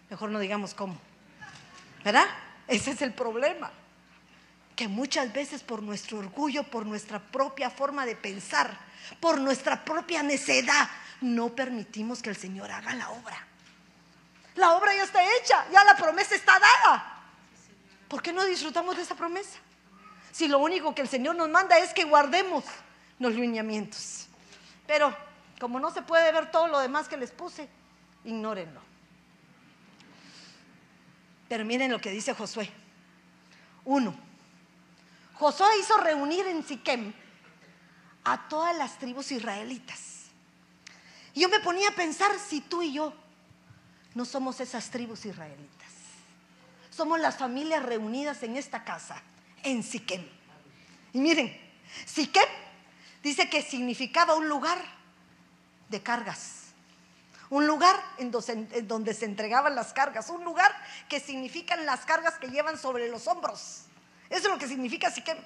Mejor 0.09 0.29
no 0.29 0.39
digamos 0.39 0.73
cómo. 0.73 0.97
¿Verdad? 2.03 2.27
Ese 2.67 2.91
es 2.91 3.01
el 3.01 3.13
problema. 3.13 3.71
Que 4.75 4.87
muchas 4.87 5.33
veces 5.33 5.63
por 5.63 5.81
nuestro 5.81 6.19
orgullo, 6.19 6.63
por 6.63 6.85
nuestra 6.85 7.19
propia 7.19 7.69
forma 7.69 8.05
de 8.05 8.15
pensar, 8.15 8.77
por 9.19 9.39
nuestra 9.39 9.83
propia 9.83 10.21
necedad, 10.21 10.89
no 11.21 11.49
permitimos 11.49 12.21
que 12.21 12.29
el 12.29 12.35
Señor 12.35 12.71
haga 12.71 12.93
la 12.93 13.09
obra. 13.09 13.47
La 14.55 14.73
obra 14.73 14.93
ya 14.95 15.03
está 15.03 15.21
hecha, 15.37 15.65
ya 15.71 15.83
la 15.83 15.95
promesa 15.95 16.35
está 16.35 16.57
dada. 16.59 17.21
¿Por 18.07 18.21
qué 18.21 18.31
no 18.31 18.45
disfrutamos 18.45 18.95
de 18.95 19.01
esa 19.01 19.15
promesa? 19.15 19.59
Si 20.31 20.47
lo 20.47 20.59
único 20.59 20.93
que 20.95 21.01
el 21.01 21.09
Señor 21.09 21.35
nos 21.35 21.49
manda 21.49 21.77
es 21.77 21.93
que 21.93 22.03
guardemos 22.03 22.63
los 23.19 23.33
lineamientos. 23.33 24.27
Pero 24.87 25.15
como 25.59 25.79
no 25.79 25.91
se 25.91 26.01
puede 26.01 26.31
ver 26.31 26.51
todo 26.51 26.67
lo 26.67 26.79
demás 26.79 27.07
que 27.07 27.17
les 27.17 27.31
puse, 27.31 27.67
ignórenlo. 28.23 28.81
Pero 31.47 31.65
miren 31.65 31.91
lo 31.91 31.99
que 31.99 32.11
dice 32.11 32.33
Josué. 32.33 32.69
Uno, 33.83 34.15
Josué 35.35 35.67
hizo 35.79 35.97
reunir 35.97 36.45
en 36.47 36.63
Siquem 36.63 37.13
a 38.23 38.47
todas 38.47 38.75
las 38.77 38.97
tribus 38.97 39.31
israelitas. 39.31 40.23
Yo 41.33 41.49
me 41.49 41.59
ponía 41.59 41.89
a 41.89 41.95
pensar 41.95 42.31
si 42.39 42.61
tú 42.61 42.81
y 42.81 42.93
yo 42.93 43.13
no 44.15 44.25
somos 44.25 44.59
esas 44.61 44.89
tribus 44.89 45.25
israelitas. 45.25 45.89
Somos 46.89 47.19
las 47.19 47.37
familias 47.37 47.83
reunidas 47.83 48.41
en 48.43 48.55
esta 48.55 48.85
casa, 48.85 49.21
en 49.61 49.83
Siquem. 49.83 50.25
Y 51.11 51.19
miren, 51.19 51.55
Siquem 52.05 52.47
dice 53.21 53.49
que 53.49 53.61
significaba 53.61 54.35
un 54.35 54.47
lugar 54.47 54.77
de 55.89 56.01
cargas. 56.01 56.61
Un 57.49 57.67
lugar 57.67 58.01
en 58.17 58.31
donde, 58.31 59.13
se 59.13 59.25
entregaban 59.25 59.75
las 59.75 59.91
cargas. 59.91 60.29
Un 60.29 60.45
lugar 60.45 60.73
que 61.09 61.19
significan 61.19 61.85
las 61.85 62.05
cargas 62.05 62.35
que 62.35 62.47
llevan 62.47 62.79
sobre 62.79 63.09
los 63.09 63.27
hombros. 63.27 63.83
Eso 64.29 64.47
es 64.47 64.49
lo 64.49 64.57
que 64.57 64.67
significa 64.67 65.11
Siquem. 65.11 65.37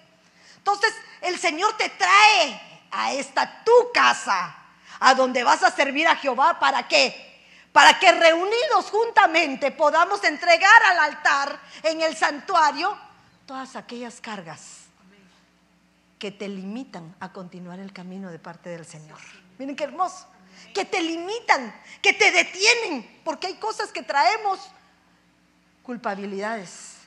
Entonces, 0.58 0.94
el 1.22 1.40
Señor 1.40 1.76
te 1.76 1.90
trae 1.90 2.62
a 2.92 3.14
esta 3.14 3.64
tu 3.64 3.92
casa, 3.92 4.56
a 5.00 5.16
donde 5.16 5.44
vas 5.44 5.64
a 5.64 5.72
servir 5.72 6.08
a 6.08 6.16
Jehová. 6.16 6.60
¿Para 6.60 6.88
qué? 6.88 7.29
Para 7.72 8.00
que 8.00 8.12
reunidos 8.12 8.86
juntamente 8.90 9.72
podamos 9.72 10.24
entregar 10.24 10.84
al 10.84 11.00
altar 11.00 11.60
en 11.84 12.02
el 12.02 12.16
santuario 12.16 12.98
todas 13.46 13.76
aquellas 13.76 14.20
cargas 14.22 14.90
que 16.18 16.32
te 16.32 16.48
limitan 16.48 17.16
a 17.20 17.32
continuar 17.32 17.80
el 17.80 17.94
camino 17.94 18.30
de 18.30 18.40
parte 18.40 18.70
del 18.70 18.86
Señor. 18.86 19.20
Miren 19.58 19.76
qué 19.76 19.86
hermoso. 19.86 20.28
Que 20.74 20.84
te 20.84 21.02
limitan, 21.02 21.74
que 22.02 22.14
te 22.14 22.32
detienen, 22.32 23.22
porque 23.24 23.48
hay 23.48 23.56
cosas 23.56 23.92
que 23.92 24.04
traemos 24.04 24.60
culpabilidades. 25.84 26.98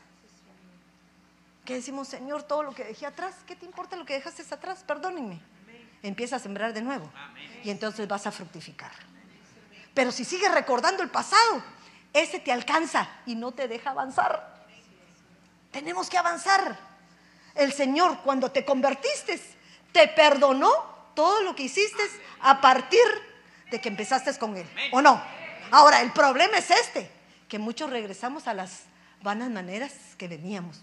Que 1.65 1.75
decimos, 1.75 2.09
Señor, 2.09 2.43
todo 2.45 2.63
lo 2.63 2.75
que 2.75 2.85
dejé 2.85 3.07
atrás, 3.07 3.35
¿qué 3.47 3.55
te 3.55 3.67
importa 3.67 3.97
lo 3.97 4.07
que 4.07 4.15
dejaste 4.15 4.43
atrás? 4.53 4.83
Perdónenme. 4.85 5.41
Empieza 6.03 6.37
a 6.37 6.39
sembrar 6.39 6.73
de 6.73 6.83
nuevo 6.83 7.09
y 7.63 7.71
entonces 7.71 8.09
vas 8.09 8.27
a 8.27 8.33
fructificar. 8.33 8.91
Pero 9.95 10.13
si 10.13 10.25
sigues 10.25 10.53
recordando 10.53 11.03
el 11.03 11.11
pasado, 11.11 11.63
ese 12.13 12.39
te 12.39 12.53
alcanza 12.53 13.09
y 13.27 13.35
no 13.35 13.53
te 13.53 13.69
deja 13.69 13.91
avanzar. 13.91 14.65
Tenemos 15.71 16.09
que 16.09 16.19
avanzar 16.19 16.79
el 17.55 17.73
Señor 17.73 18.19
cuando 18.23 18.51
te 18.51 18.65
convertiste 18.65 19.41
te 19.93 20.09
perdonó 20.09 20.71
todo 21.15 21.43
lo 21.43 21.55
que 21.55 21.65
hiciste 21.65 22.03
a 22.41 22.61
partir 22.61 23.01
de 23.71 23.81
que 23.81 23.89
empezaste 23.89 24.37
con 24.39 24.57
Él. 24.57 24.67
¿O 24.91 25.01
no? 25.03 25.23
Ahora, 25.71 26.01
el 26.01 26.13
problema 26.13 26.59
es 26.59 26.71
este, 26.71 27.11
que 27.49 27.59
muchos 27.59 27.91
regresamos 27.91 28.49
a 28.49 28.55
las 28.55 28.85
vanas 29.23 29.51
maneras 29.51 29.93
que 30.19 30.29
veníamos, 30.29 30.81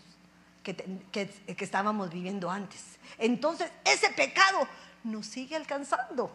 que, 0.63 0.75
que 1.11 1.63
estábamos 1.63 2.09
viviendo 2.11 2.49
antes. 2.49 2.81
Entonces, 3.17 3.71
ese 3.83 4.09
pecado 4.11 4.67
nos 5.03 5.25
sigue 5.25 5.55
alcanzando. 5.55 6.31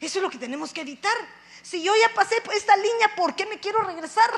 Eso 0.00 0.18
es 0.18 0.22
lo 0.22 0.30
que 0.30 0.38
tenemos 0.38 0.72
que 0.72 0.82
evitar. 0.82 1.16
Si 1.64 1.82
yo 1.82 1.94
ya 1.96 2.12
pasé 2.12 2.36
esta 2.52 2.76
línea, 2.76 3.16
¿por 3.16 3.34
qué 3.34 3.46
me 3.46 3.58
quiero 3.58 3.80
regresar? 3.80 4.30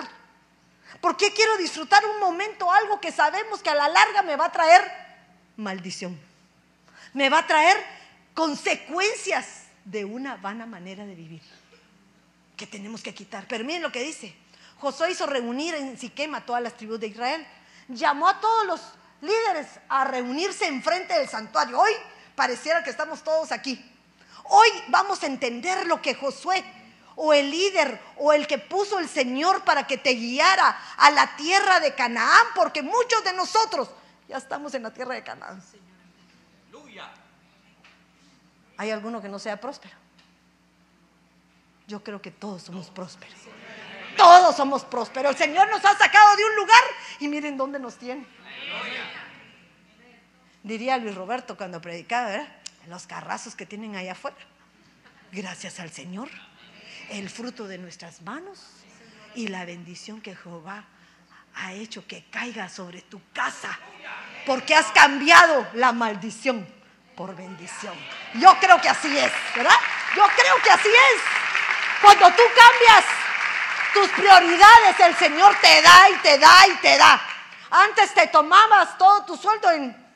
¿Por 1.00 1.16
qué 1.16 1.32
quiero 1.32 1.56
disfrutar 1.56 2.06
un 2.06 2.20
momento, 2.20 2.70
algo 2.70 3.00
que 3.00 3.10
sabemos 3.10 3.60
que 3.62 3.68
a 3.68 3.74
la 3.74 3.88
larga 3.88 4.22
me 4.22 4.36
va 4.36 4.46
a 4.46 4.52
traer 4.52 4.88
maldición. 5.56 6.16
Me 7.14 7.28
va 7.28 7.40
a 7.40 7.46
traer 7.46 7.76
consecuencias 8.32 9.64
de 9.84 10.04
una 10.04 10.36
vana 10.36 10.66
manera 10.66 11.04
de 11.04 11.16
vivir 11.16 11.42
que 12.56 12.68
tenemos 12.68 13.02
que 13.02 13.12
quitar. 13.12 13.44
Pero 13.48 13.64
miren 13.64 13.82
lo 13.82 13.90
que 13.90 14.04
dice. 14.04 14.32
Josué 14.78 15.10
hizo 15.10 15.26
reunir 15.26 15.74
en 15.74 15.98
Siquem 15.98 16.32
a 16.36 16.46
todas 16.46 16.62
las 16.62 16.76
tribus 16.76 17.00
de 17.00 17.08
Israel. 17.08 17.44
Llamó 17.88 18.28
a 18.28 18.40
todos 18.40 18.66
los 18.66 18.80
líderes 19.20 19.66
a 19.88 20.04
reunirse 20.04 20.68
enfrente 20.68 21.18
del 21.18 21.28
santuario. 21.28 21.80
Hoy 21.80 21.92
pareciera 22.36 22.84
que 22.84 22.90
estamos 22.90 23.24
todos 23.24 23.50
aquí. 23.50 23.84
Hoy 24.44 24.68
vamos 24.88 25.24
a 25.24 25.26
entender 25.26 25.88
lo 25.88 26.00
que 26.00 26.14
Josué 26.14 26.64
o 27.16 27.32
el 27.32 27.50
líder 27.50 28.00
o 28.18 28.32
el 28.32 28.46
que 28.46 28.58
puso 28.58 28.98
el 28.98 29.08
Señor 29.08 29.64
para 29.64 29.86
que 29.86 29.98
te 29.98 30.14
guiara 30.14 30.78
a 30.96 31.10
la 31.10 31.34
tierra 31.36 31.80
de 31.80 31.94
Canaán, 31.94 32.46
porque 32.54 32.82
muchos 32.82 33.24
de 33.24 33.32
nosotros 33.32 33.90
ya 34.28 34.36
estamos 34.36 34.74
en 34.74 34.84
la 34.84 34.92
tierra 34.92 35.14
de 35.14 35.24
Canaán. 35.24 35.62
¿Hay 38.78 38.90
alguno 38.90 39.22
que 39.22 39.28
no 39.28 39.38
sea 39.38 39.58
próspero? 39.58 39.94
Yo 41.86 42.02
creo 42.02 42.20
que 42.20 42.30
todos 42.30 42.62
somos 42.62 42.90
prósperos. 42.90 43.38
Todos 44.16 44.56
somos 44.56 44.84
prósperos. 44.84 45.32
El 45.32 45.38
Señor 45.38 45.68
nos 45.70 45.84
ha 45.84 45.96
sacado 45.96 46.36
de 46.36 46.44
un 46.44 46.56
lugar 46.56 46.82
y 47.20 47.28
miren 47.28 47.56
dónde 47.56 47.78
nos 47.78 47.96
tiene. 47.96 48.26
Diría 50.62 50.98
Luis 50.98 51.14
Roberto 51.14 51.56
cuando 51.56 51.80
predicaba, 51.80 52.28
¿verdad? 52.28 52.48
Los 52.88 53.06
carrazos 53.06 53.54
que 53.54 53.66
tienen 53.66 53.96
allá 53.96 54.12
afuera. 54.12 54.36
Gracias 55.32 55.80
al 55.80 55.90
Señor. 55.90 56.28
El 57.10 57.30
fruto 57.30 57.68
de 57.68 57.78
nuestras 57.78 58.22
manos 58.22 58.58
y 59.34 59.48
la 59.48 59.64
bendición 59.64 60.20
que 60.20 60.34
Jehová 60.34 60.84
ha 61.54 61.72
hecho 61.72 62.06
que 62.06 62.24
caiga 62.30 62.68
sobre 62.68 63.02
tu 63.02 63.20
casa. 63.32 63.78
Porque 64.44 64.74
has 64.74 64.86
cambiado 64.92 65.66
la 65.74 65.92
maldición 65.92 66.66
por 67.16 67.34
bendición. 67.36 67.94
Yo 68.34 68.56
creo 68.60 68.80
que 68.80 68.88
así 68.88 69.16
es, 69.16 69.32
¿verdad? 69.54 69.76
Yo 70.16 70.24
creo 70.36 70.62
que 70.62 70.70
así 70.70 70.88
es. 70.88 71.22
Cuando 72.02 72.28
tú 72.30 72.42
cambias 72.54 73.04
tus 73.94 74.08
prioridades 74.10 75.00
el 75.00 75.16
Señor 75.16 75.54
te 75.60 75.80
da 75.80 76.10
y 76.10 76.14
te 76.16 76.38
da 76.38 76.68
y 76.68 76.76
te 76.76 76.98
da. 76.98 77.22
Antes 77.70 78.12
te 78.12 78.26
tomabas 78.26 78.98
todo 78.98 79.24
tu 79.24 79.36
sueldo 79.36 79.70
en... 79.70 80.06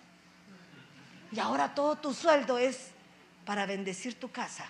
Y 1.33 1.38
ahora 1.38 1.74
todo 1.74 1.96
tu 1.96 2.12
sueldo 2.12 2.59
es 2.59 2.90
para 3.46 3.64
bendecir 3.66 4.18
tu 4.18 4.31
casa 4.31 4.66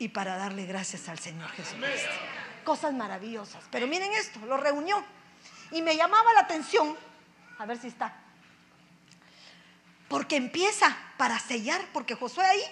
y 0.00 0.08
para 0.08 0.38
darle 0.38 0.64
gracias 0.64 1.08
al 1.10 1.18
Señor 1.18 1.50
Jesucristo. 1.50 2.08
Cosas 2.64 2.94
maravillosas. 2.94 3.62
Pero 3.70 3.86
miren 3.86 4.10
esto, 4.14 4.40
lo 4.46 4.56
reunió. 4.56 5.04
Y 5.70 5.82
me 5.82 5.94
llamaba 5.94 6.32
la 6.32 6.40
atención, 6.40 6.96
a 7.58 7.66
ver 7.66 7.78
si 7.78 7.88
está, 7.88 8.16
porque 10.08 10.36
empieza 10.36 10.96
para 11.18 11.38
sellar, 11.38 11.82
porque 11.92 12.14
Josué 12.14 12.44
ahí 12.44 12.62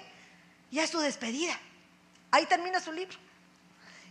ya 0.70 0.84
es 0.84 0.90
su 0.90 1.00
despedida. 1.00 1.56
Ahí 2.30 2.46
termina 2.46 2.80
su 2.80 2.92
libro. 2.92 3.18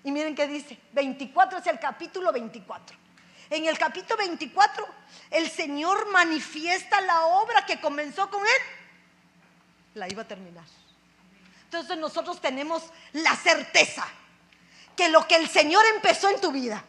Y 0.03 0.11
miren 0.11 0.35
qué 0.35 0.47
dice, 0.47 0.79
24 0.93 1.57
es 1.57 1.67
el 1.67 1.79
capítulo 1.79 2.31
24. 2.31 2.95
En 3.49 3.65
el 3.65 3.79
capítulo 3.79 4.15
24, 4.17 4.87
el 5.31 5.49
Señor 5.49 6.11
manifiesta 6.11 7.01
la 7.01 7.25
obra 7.25 7.65
que 7.65 7.81
comenzó 7.81 8.29
con 8.29 8.41
él. 8.41 8.61
La 9.95 10.07
iba 10.07 10.21
a 10.21 10.27
terminar. 10.27 10.65
Entonces 11.67 11.97
nosotros 11.97 12.39
tenemos 12.39 12.81
la 13.11 13.35
certeza 13.35 14.07
que 14.95 15.09
lo 15.09 15.27
que 15.27 15.35
el 15.35 15.49
Señor 15.49 15.83
empezó 15.95 16.29
en 16.29 16.39
tu 16.39 16.49
vida, 16.49 16.81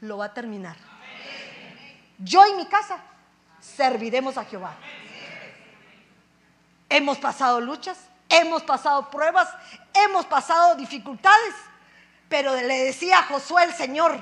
lo 0.00 0.16
va 0.16 0.26
a 0.26 0.34
terminar. 0.34 0.74
Yo 2.18 2.46
y 2.46 2.54
mi 2.54 2.64
casa 2.64 2.98
serviremos 3.60 4.38
a 4.38 4.46
Jehová. 4.46 4.74
Hemos 6.88 7.18
pasado 7.18 7.60
luchas, 7.60 7.98
hemos 8.30 8.62
pasado 8.62 9.10
pruebas, 9.10 9.50
hemos 9.92 10.24
pasado 10.24 10.76
dificultades, 10.76 11.54
pero 12.30 12.54
le 12.54 12.84
decía 12.84 13.18
a 13.18 13.24
Josué 13.24 13.64
el 13.64 13.74
Señor, 13.74 14.18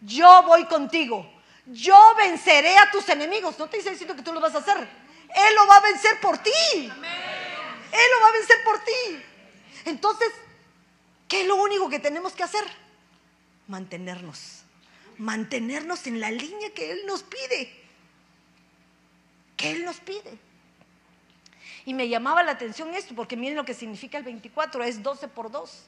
yo 0.00 0.42
voy 0.42 0.64
contigo, 0.64 1.24
yo 1.66 1.96
venceré 2.16 2.76
a 2.78 2.90
tus 2.90 3.08
enemigos. 3.08 3.56
No 3.60 3.68
te 3.68 3.76
dice 3.76 3.90
diciendo 3.90 4.16
que 4.16 4.22
tú 4.22 4.32
lo 4.32 4.40
vas 4.40 4.56
a 4.56 4.58
hacer, 4.58 4.76
Él 4.76 5.54
lo 5.54 5.68
va 5.68 5.76
a 5.76 5.80
vencer 5.82 6.18
por 6.20 6.36
ti. 6.38 6.92
Él 7.92 8.10
lo 8.14 8.20
va 8.22 8.28
a 8.28 8.32
vencer 8.32 8.56
por 8.64 8.78
ti. 8.84 9.22
Entonces, 9.86 10.28
¿qué 11.28 11.42
es 11.42 11.46
lo 11.46 11.56
único 11.56 11.88
que 11.88 11.98
tenemos 11.98 12.32
que 12.32 12.42
hacer? 12.42 12.64
Mantenernos, 13.68 14.62
mantenernos 15.18 16.06
en 16.06 16.20
la 16.20 16.30
línea 16.30 16.70
que 16.74 16.92
Él 16.92 17.02
nos 17.06 17.22
pide, 17.22 17.72
que 19.56 19.70
Él 19.70 19.84
nos 19.84 20.00
pide. 20.00 20.38
Y 21.86 21.94
me 21.94 22.08
llamaba 22.08 22.42
la 22.42 22.52
atención 22.52 22.94
esto, 22.94 23.14
porque 23.14 23.36
miren 23.36 23.56
lo 23.56 23.64
que 23.64 23.74
significa 23.74 24.18
el 24.18 24.24
24, 24.24 24.84
es 24.84 25.02
12 25.02 25.28
por 25.28 25.50
2 25.50 25.84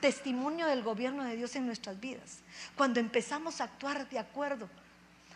testimonio 0.00 0.66
del 0.66 0.82
gobierno 0.82 1.24
de 1.24 1.36
Dios 1.36 1.56
en 1.56 1.66
nuestras 1.66 1.98
vidas. 2.00 2.40
Cuando 2.76 3.00
empezamos 3.00 3.60
a 3.60 3.64
actuar 3.64 4.08
de 4.08 4.18
acuerdo 4.18 4.68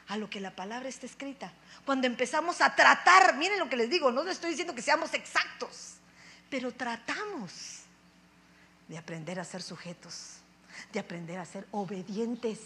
a 0.08 0.16
lo 0.16 0.28
que 0.28 0.40
la 0.40 0.54
palabra 0.54 0.88
está 0.88 1.06
escrita. 1.06 1.52
Cuando 1.84 2.06
empezamos 2.06 2.60
a 2.60 2.74
tratar, 2.74 3.36
miren 3.36 3.58
lo 3.58 3.68
que 3.68 3.76
les 3.76 3.88
digo, 3.88 4.10
no 4.10 4.24
les 4.24 4.34
estoy 4.34 4.50
diciendo 4.50 4.74
que 4.74 4.82
seamos 4.82 5.14
exactos, 5.14 5.94
pero 6.50 6.72
tratamos 6.72 7.82
de 8.88 8.98
aprender 8.98 9.38
a 9.38 9.44
ser 9.44 9.62
sujetos, 9.62 10.38
de 10.92 10.98
aprender 10.98 11.38
a 11.38 11.44
ser 11.44 11.66
obedientes. 11.70 12.58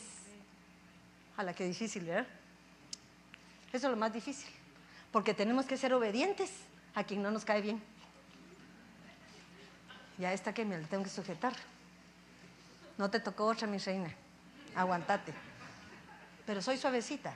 A 1.37 1.43
la 1.43 1.53
que 1.53 1.65
difícil, 1.65 2.05
¿verdad? 2.05 2.27
Eso 3.73 3.87
es 3.87 3.91
lo 3.91 3.97
más 3.97 4.13
difícil, 4.13 4.49
porque 5.13 5.35
tenemos 5.35 5.67
que 5.67 5.77
ser 5.77 5.93
obedientes 5.93 6.51
a 6.95 7.05
quien 7.05 7.23
no 7.23 7.31
nos 7.31 7.45
cae 7.45 7.61
bien. 7.61 7.83
Ya 10.17 10.33
está 10.33 10.55
que 10.55 10.65
me 10.65 10.79
lo 10.79 10.87
tengo 10.87 11.05
que 11.05 11.11
sujetar. 11.11 11.53
No 12.97 13.11
te 13.11 13.21
tocó 13.21 13.47
otra, 13.47 13.67
mi 13.67 13.79
reina. 13.79 14.15
Aguantate. 14.77 15.35
Pero 16.47 16.63
soy 16.63 16.79
suavecita. 16.79 17.35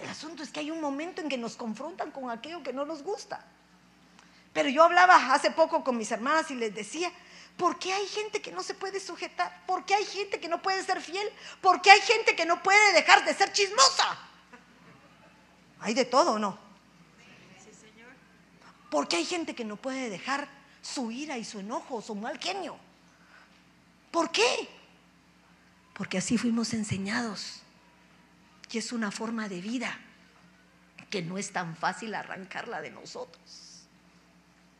El 0.00 0.08
asunto 0.08 0.44
es 0.44 0.50
que 0.50 0.60
hay 0.60 0.70
un 0.70 0.80
momento 0.80 1.20
en 1.20 1.28
que 1.28 1.36
nos 1.36 1.56
confrontan 1.56 2.12
con 2.12 2.30
aquello 2.30 2.62
que 2.62 2.72
no 2.72 2.86
nos 2.86 3.02
gusta. 3.02 3.44
Pero 4.52 4.68
yo 4.68 4.82
hablaba 4.84 5.34
hace 5.34 5.50
poco 5.50 5.84
con 5.84 5.96
mis 5.96 6.10
hermanas 6.10 6.50
y 6.50 6.54
les 6.54 6.74
decía, 6.74 7.12
¿por 7.56 7.78
qué 7.78 7.92
hay 7.92 8.06
gente 8.06 8.40
que 8.40 8.52
no 8.52 8.62
se 8.62 8.74
puede 8.74 9.00
sujetar? 9.00 9.64
¿Por 9.66 9.84
qué 9.84 9.94
hay 9.94 10.04
gente 10.04 10.40
que 10.40 10.48
no 10.48 10.62
puede 10.62 10.82
ser 10.82 11.00
fiel? 11.00 11.28
¿Por 11.60 11.82
qué 11.82 11.90
hay 11.90 12.00
gente 12.00 12.34
que 12.34 12.46
no 12.46 12.62
puede 12.62 12.92
dejar 12.92 13.24
de 13.24 13.34
ser 13.34 13.52
chismosa? 13.52 14.18
Hay 15.80 15.94
de 15.94 16.04
todo, 16.04 16.32
¿o 16.32 16.38
no? 16.38 16.58
¿Por 18.90 19.06
qué 19.06 19.16
hay 19.16 19.24
gente 19.24 19.54
que 19.54 19.64
no 19.64 19.76
puede 19.76 20.08
dejar 20.08 20.48
su 20.80 21.10
ira 21.10 21.36
y 21.36 21.44
su 21.44 21.60
enojo, 21.60 22.00
su 22.00 22.14
mal 22.14 22.38
genio? 22.38 22.78
¿Por 24.10 24.30
qué? 24.30 24.68
Porque 25.92 26.18
así 26.18 26.38
fuimos 26.38 26.72
enseñados. 26.72 27.60
Y 28.70 28.78
es 28.78 28.92
una 28.92 29.10
forma 29.10 29.48
de 29.48 29.60
vida 29.60 29.98
que 31.10 31.22
no 31.22 31.38
es 31.38 31.52
tan 31.52 31.76
fácil 31.76 32.14
arrancarla 32.14 32.80
de 32.80 32.90
nosotros. 32.90 33.67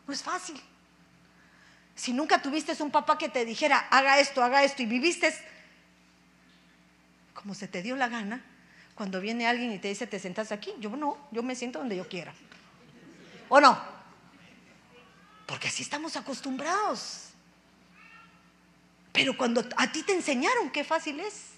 No 0.08 0.14
es 0.14 0.22
fácil. 0.22 0.60
Si 1.94 2.12
nunca 2.12 2.40
tuviste 2.40 2.80
un 2.82 2.90
papá 2.90 3.18
que 3.18 3.28
te 3.28 3.44
dijera, 3.44 3.78
haga 3.90 4.18
esto, 4.18 4.42
haga 4.42 4.64
esto, 4.64 4.82
y 4.82 4.86
viviste 4.86 5.32
como 7.34 7.54
se 7.54 7.68
te 7.68 7.82
dio 7.82 7.94
la 7.94 8.08
gana, 8.08 8.42
cuando 8.96 9.20
viene 9.20 9.46
alguien 9.46 9.70
y 9.70 9.78
te 9.78 9.88
dice, 9.88 10.08
te 10.08 10.18
sentas 10.18 10.50
aquí, 10.50 10.74
yo 10.80 10.90
no, 10.96 11.16
yo 11.30 11.42
me 11.44 11.54
siento 11.54 11.78
donde 11.78 11.96
yo 11.96 12.08
quiera. 12.08 12.34
¿O 13.48 13.60
no? 13.60 13.78
Porque 15.46 15.68
así 15.68 15.82
estamos 15.82 16.16
acostumbrados. 16.16 17.28
Pero 19.12 19.36
cuando 19.36 19.64
a 19.76 19.92
ti 19.92 20.02
te 20.02 20.14
enseñaron, 20.14 20.70
qué 20.70 20.82
fácil 20.84 21.20
es. 21.20 21.50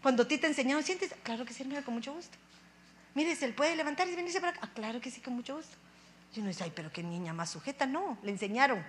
Cuando 0.00 0.22
a 0.22 0.28
ti 0.28 0.38
te 0.38 0.46
enseñaron, 0.46 0.82
¿sientes? 0.82 1.12
Claro 1.22 1.44
que 1.44 1.52
sí, 1.52 1.64
mira, 1.64 1.82
con 1.82 1.94
mucho 1.94 2.14
gusto. 2.14 2.36
Mire, 3.14 3.36
¿se 3.36 3.46
le 3.46 3.52
puede 3.52 3.76
levantar 3.76 4.08
y 4.08 4.14
venirse 4.14 4.40
para 4.40 4.52
acá? 4.52 4.60
Ah, 4.62 4.70
claro 4.74 5.00
que 5.00 5.10
sí, 5.10 5.20
con 5.20 5.34
mucho 5.34 5.56
gusto. 5.56 5.76
Yo 6.34 6.42
no 6.42 6.48
dice, 6.48 6.64
ay, 6.64 6.72
pero 6.74 6.92
qué 6.92 7.02
niña 7.02 7.32
más 7.32 7.50
sujeta. 7.50 7.86
No, 7.86 8.18
le 8.22 8.32
enseñaron. 8.32 8.84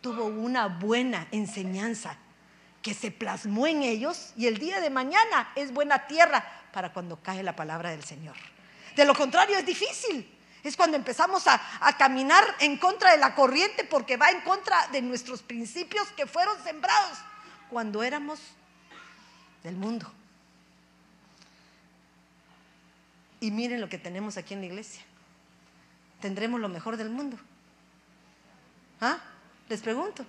Tuvo 0.00 0.24
una 0.24 0.68
buena 0.68 1.26
enseñanza 1.32 2.16
que 2.80 2.94
se 2.94 3.10
plasmó 3.10 3.66
en 3.66 3.82
ellos 3.82 4.32
y 4.36 4.46
el 4.46 4.58
día 4.58 4.80
de 4.80 4.88
mañana 4.88 5.50
es 5.56 5.72
buena 5.72 6.06
tierra 6.06 6.44
para 6.72 6.92
cuando 6.92 7.20
cae 7.20 7.42
la 7.42 7.56
palabra 7.56 7.90
del 7.90 8.04
Señor. 8.04 8.36
De 8.94 9.04
lo 9.04 9.14
contrario, 9.14 9.58
es 9.58 9.66
difícil. 9.66 10.32
Es 10.62 10.76
cuando 10.76 10.96
empezamos 10.96 11.46
a, 11.46 11.60
caminar 11.98 12.44
en 12.60 12.78
contra 12.78 13.12
de 13.12 13.18
la 13.18 13.34
corriente 13.34 13.84
porque 13.84 14.16
va 14.16 14.30
en 14.30 14.40
contra 14.42 14.88
de 14.88 15.02
nuestros 15.02 15.42
principios 15.42 16.06
que 16.12 16.26
fueron 16.26 16.62
sembrados 16.62 17.18
cuando 17.70 18.02
éramos 18.02 18.38
del 19.64 19.76
mundo. 19.76 20.10
Y 23.40 23.50
miren 23.50 23.80
lo 23.80 23.88
que 23.88 23.98
tenemos 23.98 24.36
aquí 24.36 24.54
en 24.54 24.60
la 24.60 24.66
iglesia. 24.66 25.02
¿Tendremos 26.20 26.60
lo 26.60 26.68
mejor 26.68 26.96
del 26.96 27.10
mundo? 27.10 27.36
¿Ah? 29.00 29.18
Les 29.68 29.80
pregunto. 29.80 30.24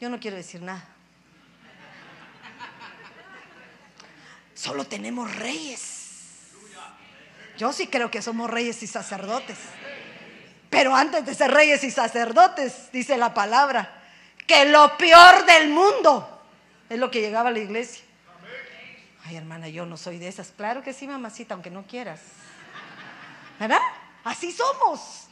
Yo 0.00 0.08
no 0.08 0.18
quiero 0.18 0.36
decir 0.36 0.62
nada. 0.62 0.84
Solo 4.54 4.84
tenemos 4.84 5.34
reyes. 5.36 6.50
Yo 7.56 7.72
sí 7.72 7.86
creo 7.86 8.10
que 8.10 8.22
somos 8.22 8.50
reyes 8.50 8.82
y 8.82 8.86
sacerdotes. 8.86 9.58
Pero 10.70 10.94
antes 10.94 11.24
de 11.24 11.34
ser 11.34 11.50
reyes 11.50 11.82
y 11.84 11.90
sacerdotes, 11.90 12.90
dice 12.92 13.16
la 13.16 13.34
palabra, 13.34 14.02
que 14.46 14.64
lo 14.66 14.96
peor 14.96 15.44
del 15.46 15.68
mundo 15.68 16.42
es 16.88 16.98
lo 16.98 17.10
que 17.10 17.20
llegaba 17.20 17.48
a 17.48 17.52
la 17.52 17.58
iglesia. 17.58 18.04
Ay, 19.24 19.36
hermana, 19.36 19.68
yo 19.68 19.86
no 19.86 19.96
soy 19.96 20.18
de 20.18 20.28
esas. 20.28 20.52
Claro 20.56 20.82
que 20.82 20.92
sí, 20.92 21.06
mamacita, 21.06 21.54
aunque 21.54 21.70
no 21.70 21.84
quieras. 21.86 22.20
¿Verdad? 23.58 23.78
Así 24.24 24.52
somos. 24.52 25.28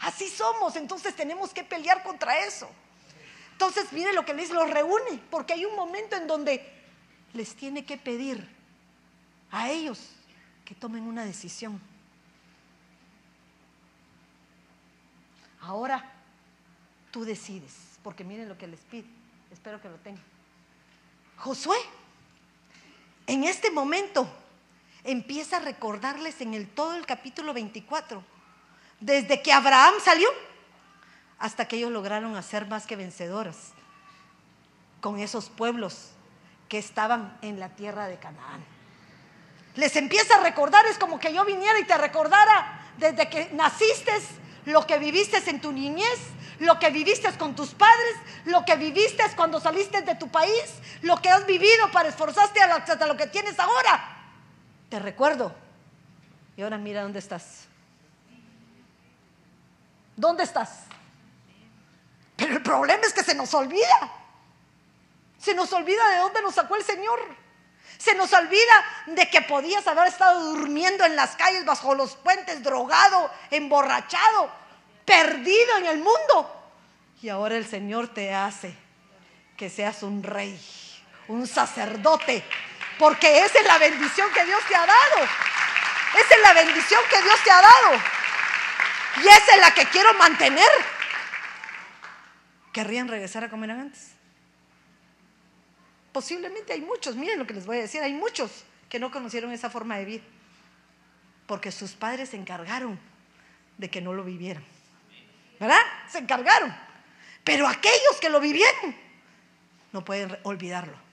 Así 0.00 0.28
somos. 0.28 0.76
Entonces 0.76 1.14
tenemos 1.14 1.52
que 1.52 1.64
pelear 1.64 2.02
contra 2.02 2.44
eso. 2.44 2.68
Entonces, 3.52 3.90
mire 3.92 4.12
lo 4.12 4.24
que 4.24 4.34
les 4.34 4.50
los 4.50 4.70
reúne, 4.70 5.18
porque 5.30 5.54
hay 5.54 5.64
un 5.64 5.74
momento 5.74 6.14
en 6.14 6.26
donde 6.26 6.70
les 7.32 7.54
tiene 7.54 7.86
que 7.86 7.96
pedir 7.96 8.46
a 9.50 9.70
ellos 9.70 9.98
que 10.64 10.74
tomen 10.74 11.04
una 11.04 11.24
decisión. 11.24 11.80
Ahora 15.60 16.12
tú 17.10 17.24
decides, 17.24 17.72
porque 18.02 18.24
miren 18.24 18.48
lo 18.48 18.58
que 18.58 18.66
les 18.66 18.80
pido. 18.80 19.08
Espero 19.50 19.80
que 19.80 19.88
lo 19.88 19.96
tengan. 19.96 20.22
Josué, 21.38 21.78
en 23.26 23.44
este 23.44 23.70
momento, 23.70 24.28
empieza 25.06 25.56
a 25.56 25.60
recordarles 25.60 26.40
en 26.40 26.54
el 26.54 26.68
todo 26.68 26.94
el 26.94 27.06
capítulo 27.06 27.54
24, 27.54 28.22
desde 29.00 29.42
que 29.42 29.52
Abraham 29.52 29.94
salió 30.02 30.28
hasta 31.38 31.66
que 31.68 31.76
ellos 31.76 31.90
lograron 31.90 32.36
hacer 32.36 32.66
más 32.66 32.86
que 32.86 32.96
vencedoras 32.96 33.72
con 35.00 35.18
esos 35.18 35.48
pueblos 35.48 36.10
que 36.68 36.78
estaban 36.78 37.36
en 37.42 37.60
la 37.60 37.70
tierra 37.70 38.08
de 38.08 38.18
Canaán 38.18 38.76
les 39.76 39.94
empieza 39.96 40.36
a 40.36 40.40
recordar, 40.40 40.84
es 40.86 40.98
como 40.98 41.20
que 41.20 41.32
yo 41.32 41.44
viniera 41.44 41.78
y 41.78 41.84
te 41.84 41.96
recordara 41.96 42.80
desde 42.96 43.28
que 43.28 43.50
naciste, 43.52 44.12
lo 44.64 44.86
que 44.86 44.98
viviste 44.98 45.38
en 45.48 45.60
tu 45.60 45.70
niñez, 45.70 46.18
lo 46.58 46.78
que 46.78 46.90
viviste 46.90 47.30
con 47.36 47.54
tus 47.54 47.74
padres, 47.74 48.16
lo 48.46 48.64
que 48.64 48.76
viviste 48.76 49.22
cuando 49.36 49.60
saliste 49.60 50.00
de 50.00 50.14
tu 50.14 50.28
país, 50.28 50.64
lo 51.02 51.20
que 51.20 51.28
has 51.28 51.46
vivido 51.46 51.90
para 51.92 52.08
esforzarte 52.08 52.60
hasta 52.60 53.06
lo 53.06 53.16
que 53.16 53.26
tienes 53.26 53.58
ahora. 53.60 54.15
Te 54.88 54.98
recuerdo. 54.98 55.54
Y 56.56 56.62
ahora 56.62 56.78
mira 56.78 57.02
dónde 57.02 57.18
estás. 57.18 57.66
¿Dónde 60.16 60.44
estás? 60.44 60.84
Pero 62.36 62.54
el 62.54 62.62
problema 62.62 63.02
es 63.06 63.12
que 63.12 63.22
se 63.22 63.34
nos 63.34 63.52
olvida. 63.54 64.12
Se 65.38 65.54
nos 65.54 65.72
olvida 65.72 66.08
de 66.10 66.18
dónde 66.18 66.42
nos 66.42 66.54
sacó 66.54 66.76
el 66.76 66.82
Señor. 66.82 67.20
Se 67.98 68.14
nos 68.14 68.32
olvida 68.32 68.84
de 69.06 69.28
que 69.30 69.42
podías 69.42 69.86
haber 69.86 70.08
estado 70.08 70.52
durmiendo 70.52 71.04
en 71.04 71.16
las 71.16 71.36
calles, 71.36 71.64
bajo 71.64 71.94
los 71.94 72.16
puentes, 72.16 72.62
drogado, 72.62 73.30
emborrachado, 73.50 74.50
perdido 75.04 75.78
en 75.78 75.86
el 75.86 75.98
mundo. 75.98 76.52
Y 77.22 77.28
ahora 77.28 77.56
el 77.56 77.66
Señor 77.66 78.08
te 78.12 78.34
hace 78.34 78.74
que 79.56 79.70
seas 79.70 80.02
un 80.02 80.22
rey, 80.22 80.60
un 81.28 81.46
sacerdote, 81.46 82.44
porque 82.98 83.44
esa 83.44 83.58
es 83.58 83.66
la 83.66 83.78
bendición 83.78 84.30
que 84.32 84.44
Dios 84.44 84.60
te 84.68 84.74
ha 84.74 84.86
dado. 84.86 85.24
Esa 86.18 86.34
es 86.34 86.40
la 86.42 86.52
bendición 86.54 87.00
que 87.10 87.22
Dios 87.22 87.36
te 87.44 87.50
ha 87.50 87.60
dado. 87.60 88.02
Y 89.22 89.28
esa 89.28 89.54
es 89.54 89.60
la 89.60 89.74
que 89.74 89.84
quiero 89.86 90.14
mantener. 90.14 90.68
¿Querrían 92.72 93.08
regresar 93.08 93.44
a 93.44 93.50
comer 93.50 93.70
antes? 93.70 94.12
Posiblemente 96.12 96.72
hay 96.72 96.80
muchos, 96.80 97.16
miren 97.16 97.38
lo 97.38 97.46
que 97.46 97.54
les 97.54 97.66
voy 97.66 97.78
a 97.78 97.82
decir, 97.82 98.02
hay 98.02 98.14
muchos 98.14 98.64
que 98.88 98.98
no 98.98 99.10
conocieron 99.10 99.52
esa 99.52 99.68
forma 99.68 99.98
de 99.98 100.04
vida, 100.04 100.22
porque 101.46 101.70
sus 101.72 101.92
padres 101.92 102.30
se 102.30 102.36
encargaron 102.36 102.98
de 103.76 103.90
que 103.90 104.00
no 104.00 104.14
lo 104.14 104.24
vivieran. 104.24 104.64
¿Verdad? 105.60 105.80
Se 106.08 106.18
encargaron. 106.18 106.74
Pero 107.44 107.68
aquellos 107.68 108.16
que 108.20 108.28
lo 108.28 108.40
vivieron 108.40 108.96
no 109.92 110.04
pueden 110.04 110.38
olvidarlo. 110.42 111.05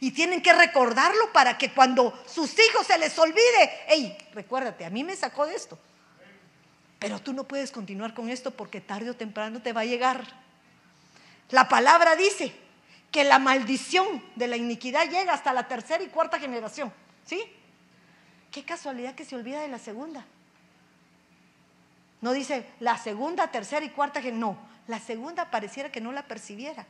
Y 0.00 0.12
tienen 0.12 0.42
que 0.42 0.52
recordarlo 0.52 1.32
para 1.32 1.58
que 1.58 1.72
cuando 1.72 2.18
sus 2.26 2.52
hijos 2.58 2.86
se 2.86 2.98
les 2.98 3.18
olvide, 3.18 3.70
hey, 3.88 4.16
recuérdate, 4.34 4.84
a 4.84 4.90
mí 4.90 5.04
me 5.04 5.16
sacó 5.16 5.46
de 5.46 5.54
esto. 5.54 5.78
Pero 6.98 7.18
tú 7.18 7.32
no 7.32 7.44
puedes 7.44 7.72
continuar 7.72 8.14
con 8.14 8.28
esto 8.28 8.52
porque 8.52 8.80
tarde 8.80 9.10
o 9.10 9.16
temprano 9.16 9.60
te 9.60 9.72
va 9.72 9.82
a 9.82 9.84
llegar. 9.84 10.24
La 11.50 11.68
palabra 11.68 12.16
dice 12.16 12.54
que 13.10 13.24
la 13.24 13.38
maldición 13.38 14.22
de 14.36 14.48
la 14.48 14.56
iniquidad 14.56 15.08
llega 15.08 15.34
hasta 15.34 15.52
la 15.52 15.68
tercera 15.68 16.02
y 16.02 16.08
cuarta 16.08 16.38
generación. 16.38 16.92
¿Sí? 17.26 17.44
Qué 18.50 18.64
casualidad 18.64 19.14
que 19.14 19.24
se 19.24 19.36
olvida 19.36 19.60
de 19.60 19.68
la 19.68 19.78
segunda. 19.78 20.24
No 22.20 22.32
dice 22.32 22.66
la 22.80 22.96
segunda, 22.96 23.50
tercera 23.50 23.84
y 23.84 23.90
cuarta 23.90 24.22
generación. 24.22 24.40
No, 24.40 24.58
la 24.86 25.00
segunda 25.00 25.50
pareciera 25.50 25.90
que 25.92 26.00
no 26.00 26.12
la 26.12 26.22
percibiera. 26.22 26.86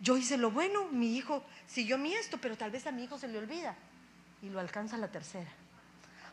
Yo 0.00 0.16
hice 0.16 0.38
lo 0.38 0.50
bueno, 0.50 0.86
mi 0.86 1.16
hijo 1.16 1.44
siguió 1.66 1.98
mi 1.98 2.14
esto, 2.14 2.38
pero 2.38 2.56
tal 2.56 2.70
vez 2.70 2.86
a 2.86 2.92
mi 2.92 3.04
hijo 3.04 3.18
se 3.18 3.28
le 3.28 3.38
olvida 3.38 3.76
y 4.42 4.48
lo 4.48 4.58
alcanza 4.58 4.96
la 4.96 5.08
tercera. 5.08 5.50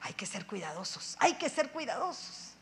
Hay 0.01 0.13
que 0.13 0.25
ser 0.25 0.45
cuidadosos, 0.45 1.17
hay 1.19 1.33
que 1.33 1.49
ser 1.49 1.71
cuidadosos. 1.71 2.53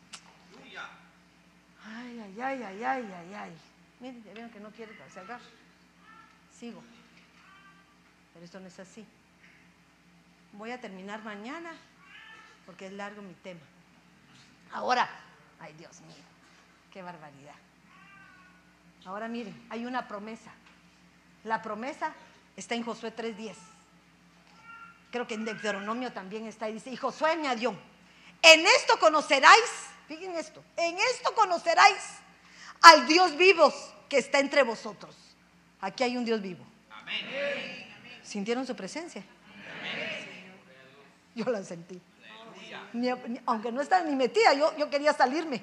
Ay, 1.88 2.18
ay, 2.18 2.40
ay, 2.40 2.62
ay, 2.62 2.82
ay, 2.82 3.12
ay, 3.12 3.34
ay. 3.34 3.52
Miren, 4.00 4.24
ya 4.24 4.32
vieron 4.32 4.50
que 4.50 4.58
no 4.58 4.70
quiere 4.70 4.92
salgar. 5.14 5.40
Sigo. 6.58 6.82
Pero 8.32 8.44
esto 8.44 8.58
no 8.58 8.66
es 8.66 8.78
así. 8.80 9.06
Voy 10.52 10.72
a 10.72 10.80
terminar 10.80 11.22
mañana 11.22 11.72
porque 12.66 12.86
es 12.86 12.92
largo 12.92 13.22
mi 13.22 13.34
tema. 13.34 13.60
Ahora, 14.72 15.08
ay 15.60 15.72
Dios 15.74 16.00
mío, 16.00 16.24
qué 16.92 17.02
barbaridad. 17.02 17.54
Ahora 19.04 19.28
miren, 19.28 19.66
hay 19.70 19.86
una 19.86 20.08
promesa. 20.08 20.50
La 21.46 21.62
promesa 21.62 22.12
está 22.56 22.74
en 22.74 22.84
Josué 22.84 23.14
3.10. 23.16 23.54
Creo 25.10 25.26
que 25.26 25.34
en 25.34 25.44
Deuteronomio 25.44 26.12
también 26.12 26.46
está 26.46 26.68
y 26.68 26.74
dice, 26.74 26.90
y 26.90 26.96
Josué 26.96 27.30
añadió, 27.30 27.74
en 28.42 28.66
esto 28.66 28.98
conoceráis, 28.98 29.86
fíjense 30.08 30.40
esto, 30.40 30.62
en 30.76 30.98
esto 30.98 31.34
conoceráis 31.34 32.02
al 32.82 33.06
Dios 33.06 33.36
vivo 33.36 33.72
que 34.08 34.18
está 34.18 34.40
entre 34.40 34.62
vosotros 34.62 35.16
Aquí 35.80 36.02
hay 36.02 36.16
un 36.16 36.24
Dios 36.24 36.40
vivo. 36.40 36.64
¿Sintieron 38.22 38.66
su 38.66 38.74
presencia? 38.74 39.22
Yo 41.34 41.44
la 41.50 41.62
sentí. 41.62 42.00
aunque 43.44 43.70
no 43.70 43.80
estaba 43.80 44.04
ni 44.04 44.16
metida, 44.16 44.54
yo, 44.54 44.76
yo 44.76 44.90
quería 44.90 45.12
salirme 45.12 45.62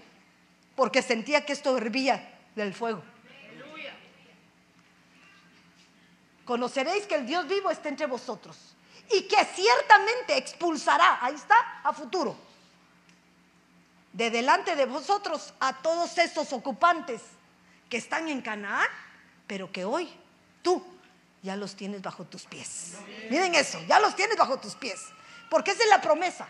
porque 0.75 1.01
sentía 1.01 1.45
que 1.45 1.53
esto 1.53 1.75
hervía 1.77 2.39
del 2.55 2.73
fuego. 2.73 3.03
Conoceréis 6.45 7.06
que 7.06 7.15
el 7.15 7.25
Dios 7.25 7.47
vivo 7.47 7.71
está 7.71 7.89
entre 7.89 8.06
vosotros 8.06 8.58
y 9.12 9.23
que 9.23 9.45
ciertamente 9.45 10.38
expulsará, 10.38 11.19
ahí 11.21 11.36
está, 11.36 11.82
a 11.84 11.93
futuro, 11.93 12.36
de 14.12 14.29
delante 14.29 14.75
de 14.75 14.86
vosotros 14.86 15.53
a 15.60 15.82
todos 15.82 16.17
esos 16.17 16.51
ocupantes 16.53 17.21
que 17.89 17.97
están 17.97 18.27
en 18.27 18.41
Canaán 18.41 18.89
pero 19.47 19.71
que 19.71 19.86
hoy 19.86 20.10
tú 20.62 20.84
ya 21.41 21.56
los 21.56 21.75
tienes 21.75 22.01
bajo 22.01 22.23
tus 22.23 22.45
pies. 22.45 22.93
Miren 23.29 23.53
eso, 23.56 23.79
ya 23.88 23.99
los 23.99 24.15
tienes 24.15 24.38
bajo 24.38 24.60
tus 24.60 24.75
pies, 24.75 25.10
porque 25.49 25.71
esa 25.71 25.84
es 25.84 25.89
la 25.89 26.01
promesa. 26.01 26.47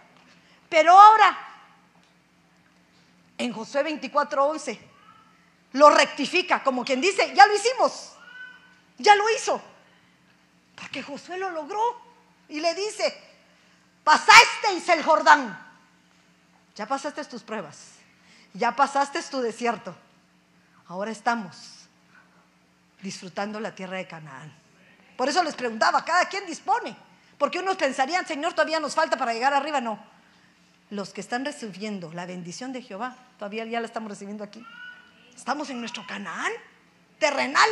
Pero 0.69 0.97
ahora, 0.97 1.37
en 3.37 3.51
Josué 3.51 3.83
24:11, 3.83 4.79
lo 5.73 5.89
rectifica, 5.89 6.63
como 6.63 6.85
quien 6.85 7.01
dice, 7.01 7.33
ya 7.35 7.47
lo 7.47 7.55
hicimos, 7.55 8.13
ya 8.97 9.15
lo 9.15 9.29
hizo, 9.31 9.61
porque 10.83 11.01
Josué 11.01 11.37
lo 11.37 11.49
logró 11.49 11.81
y 12.49 12.59
le 12.59 12.75
dice, 12.75 13.17
pasasteis 14.03 14.89
el 14.89 15.01
Jordán, 15.01 15.57
ya 16.75 16.85
pasaste 16.85 17.23
tus 17.23 17.41
pruebas, 17.41 17.93
ya 18.53 18.75
pasaste 18.75 19.23
tu 19.23 19.39
desierto, 19.39 19.95
ahora 20.87 21.09
estamos 21.09 21.87
disfrutando 23.01 23.61
la 23.61 23.73
tierra 23.73 23.95
de 23.95 24.07
Canaán. 24.07 24.53
Por 25.15 25.29
eso 25.29 25.41
les 25.41 25.55
preguntaba, 25.55 26.03
¿cada 26.03 26.25
quien 26.25 26.45
dispone? 26.45 26.97
Porque 27.37 27.59
unos 27.59 27.77
pensarían, 27.77 28.27
Señor, 28.27 28.51
todavía 28.51 28.81
nos 28.81 28.93
falta 28.93 29.15
para 29.15 29.33
llegar 29.33 29.53
arriba. 29.53 29.79
No. 29.79 30.03
Los 30.89 31.13
que 31.13 31.21
están 31.21 31.45
recibiendo 31.45 32.11
la 32.11 32.25
bendición 32.25 32.73
de 32.73 32.81
Jehová, 32.81 33.15
todavía 33.39 33.63
ya 33.65 33.79
la 33.79 33.87
estamos 33.87 34.09
recibiendo 34.09 34.43
aquí. 34.43 34.65
Estamos 35.33 35.69
en 35.69 35.79
nuestro 35.79 36.05
Canaán 36.05 36.51
terrenal. 37.19 37.69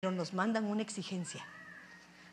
Pero 0.00 0.10
nos 0.10 0.34
mandan 0.34 0.64
una 0.64 0.82
exigencia. 0.82 1.46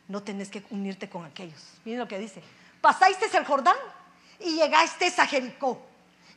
No 0.08 0.22
tenés 0.22 0.48
que 0.48 0.62
unirte 0.70 1.08
con 1.08 1.24
aquellos. 1.24 1.60
Miren 1.84 2.00
lo 2.00 2.08
que 2.08 2.18
dice. 2.18 2.42
Pasaste 2.80 3.36
el 3.36 3.44
Jordán 3.44 3.76
y 4.40 4.56
llegaste 4.56 5.12
a 5.16 5.26
Jericó. 5.26 5.80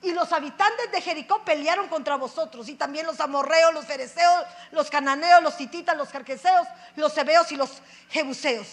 Y 0.02 0.12
los 0.12 0.32
habitantes 0.32 0.92
de 0.92 1.02
Jericó 1.02 1.44
pelearon 1.44 1.88
contra 1.88 2.16
vosotros, 2.16 2.70
y 2.70 2.76
también 2.76 3.08
los 3.08 3.20
amorreos, 3.20 3.74
los 3.74 3.86
fereceos, 3.86 4.46
los 4.72 4.90
cananeos, 4.90 5.42
los 5.42 5.60
hititas, 5.60 5.98
los 5.98 6.10
carqueseos, 6.10 6.68
los 6.96 7.18
hebeos 7.18 7.52
y 7.52 7.56
los 7.56 7.82
jebuseos. 8.10 8.68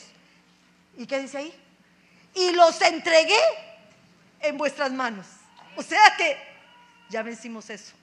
¿Y 0.98 1.06
qué 1.06 1.18
dice 1.18 1.38
ahí? 1.38 1.54
Y 2.34 2.52
los 2.52 2.80
entregué 2.82 3.40
en 4.40 4.58
vuestras 4.58 4.92
manos. 4.92 5.26
O 5.76 5.82
sea 5.82 6.14
que 6.16 6.36
ya 7.08 7.22
vencimos 7.22 7.70
eso. 7.70 7.94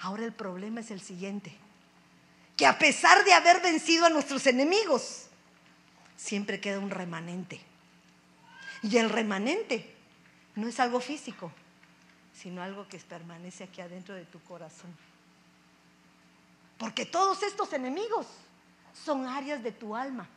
Ahora 0.00 0.24
el 0.24 0.32
problema 0.32 0.80
es 0.80 0.90
el 0.90 1.00
siguiente, 1.00 1.56
que 2.56 2.66
a 2.66 2.78
pesar 2.78 3.24
de 3.24 3.32
haber 3.32 3.60
vencido 3.60 4.04
a 4.04 4.10
nuestros 4.10 4.46
enemigos, 4.46 5.26
siempre 6.16 6.60
queda 6.60 6.78
un 6.78 6.90
remanente. 6.90 7.60
Y 8.82 8.96
el 8.96 9.10
remanente 9.10 9.94
no 10.56 10.68
es 10.68 10.80
algo 10.80 11.00
físico, 11.00 11.52
sino 12.34 12.62
algo 12.62 12.88
que 12.88 12.98
permanece 12.98 13.64
aquí 13.64 13.80
adentro 13.80 14.14
de 14.14 14.24
tu 14.24 14.40
corazón. 14.42 14.94
Porque 16.78 17.06
todos 17.06 17.42
estos 17.42 17.72
enemigos 17.72 18.26
son 18.92 19.26
áreas 19.26 19.62
de 19.62 19.72
tu 19.72 19.94
alma, 19.94 20.28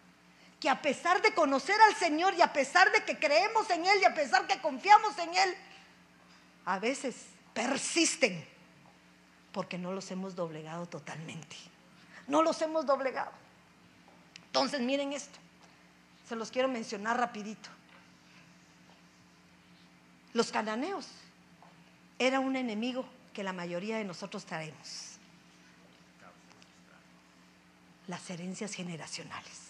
que 0.59 0.69
a 0.69 0.82
pesar 0.82 1.21
de 1.21 1.34
conocer 1.34 1.76
al 1.82 1.95
Señor 1.95 2.34
y 2.36 2.41
a 2.41 2.53
pesar 2.53 2.91
de 2.91 3.03
que 3.03 3.17
creemos 3.17 3.69
en 3.69 3.86
Él 3.86 3.99
y 4.01 4.05
a 4.05 4.13
pesar 4.13 4.47
que 4.47 4.61
confiamos 4.61 5.17
en 5.17 5.34
Él, 5.36 5.55
a 6.65 6.80
veces 6.80 7.15
persisten 7.53 8.45
porque 9.51 9.78
no 9.78 9.93
los 9.93 10.11
hemos 10.11 10.36
doblegado 10.36 10.86
totalmente. 10.86 11.55
No 12.28 12.41
los 12.41 12.61
hemos 12.61 12.86
doblegado. 12.86 13.32
Entonces 14.47 14.82
miren 14.82 15.13
esto, 15.13 15.39
se 16.28 16.36
los 16.36 16.51
quiero 16.51 16.67
mencionar 16.67 17.17
rapidito. 17.17 17.69
Los 20.34 20.51
cananeos 20.51 21.07
era 22.19 22.39
un 22.39 22.55
enemigo 22.55 23.05
que 23.34 23.43
la 23.43 23.53
mayoría 23.53 23.97
de 23.97 24.03
nosotros 24.03 24.45
traemos. 24.45 25.17
Las 28.07 28.30
herencias 28.30 28.73
generacionales. 28.73 29.69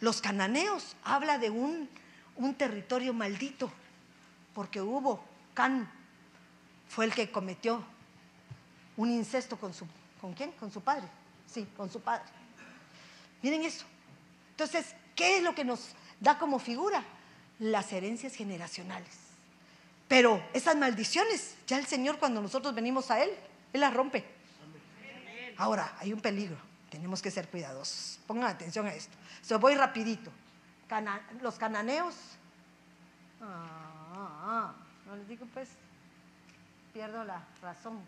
Los 0.00 0.20
cananeos 0.20 0.96
habla 1.04 1.38
de 1.38 1.50
un, 1.50 1.88
un 2.36 2.54
territorio 2.54 3.12
maldito, 3.12 3.70
porque 4.54 4.80
hubo, 4.80 5.24
Can 5.54 5.90
fue 6.88 7.04
el 7.04 7.14
que 7.14 7.30
cometió 7.30 7.84
un 8.96 9.10
incesto 9.10 9.56
con 9.58 9.74
su, 9.74 9.86
¿con 10.20 10.34
quién? 10.34 10.52
Con 10.52 10.72
su 10.72 10.80
padre. 10.80 11.08
Sí, 11.46 11.66
con 11.76 11.90
su 11.90 12.00
padre. 12.00 12.24
Miren 13.42 13.64
eso. 13.64 13.84
Entonces, 14.50 14.94
¿qué 15.18 15.38
es 15.38 15.42
lo 15.42 15.54
que 15.54 15.64
nos 15.64 15.90
da 16.20 16.38
como 16.38 16.60
figura? 16.60 17.02
Las 17.58 17.92
herencias 17.92 18.34
generacionales. 18.34 19.10
Pero 20.06 20.42
esas 20.54 20.76
maldiciones, 20.76 21.56
ya 21.66 21.76
el 21.76 21.86
Señor 21.86 22.18
cuando 22.18 22.40
nosotros 22.40 22.72
venimos 22.72 23.10
a 23.10 23.22
Él, 23.22 23.30
Él 23.72 23.80
las 23.80 23.92
rompe. 23.92 24.24
Ahora, 25.58 25.92
hay 25.98 26.12
un 26.12 26.20
peligro. 26.20 26.56
Tenemos 26.88 27.20
que 27.20 27.32
ser 27.32 27.48
cuidadosos. 27.48 28.20
Pongan 28.28 28.48
atención 28.48 28.86
a 28.86 28.94
esto. 28.94 29.14
Se 29.42 29.56
voy 29.56 29.74
rapidito. 29.74 30.30
los 31.42 31.56
cananeos. 31.56 32.14
Ah, 33.42 34.72
no 35.04 35.16
les 35.16 35.28
digo 35.28 35.46
pues, 35.52 35.68
pierdo 36.94 37.24
la 37.24 37.44
razón. 37.60 38.00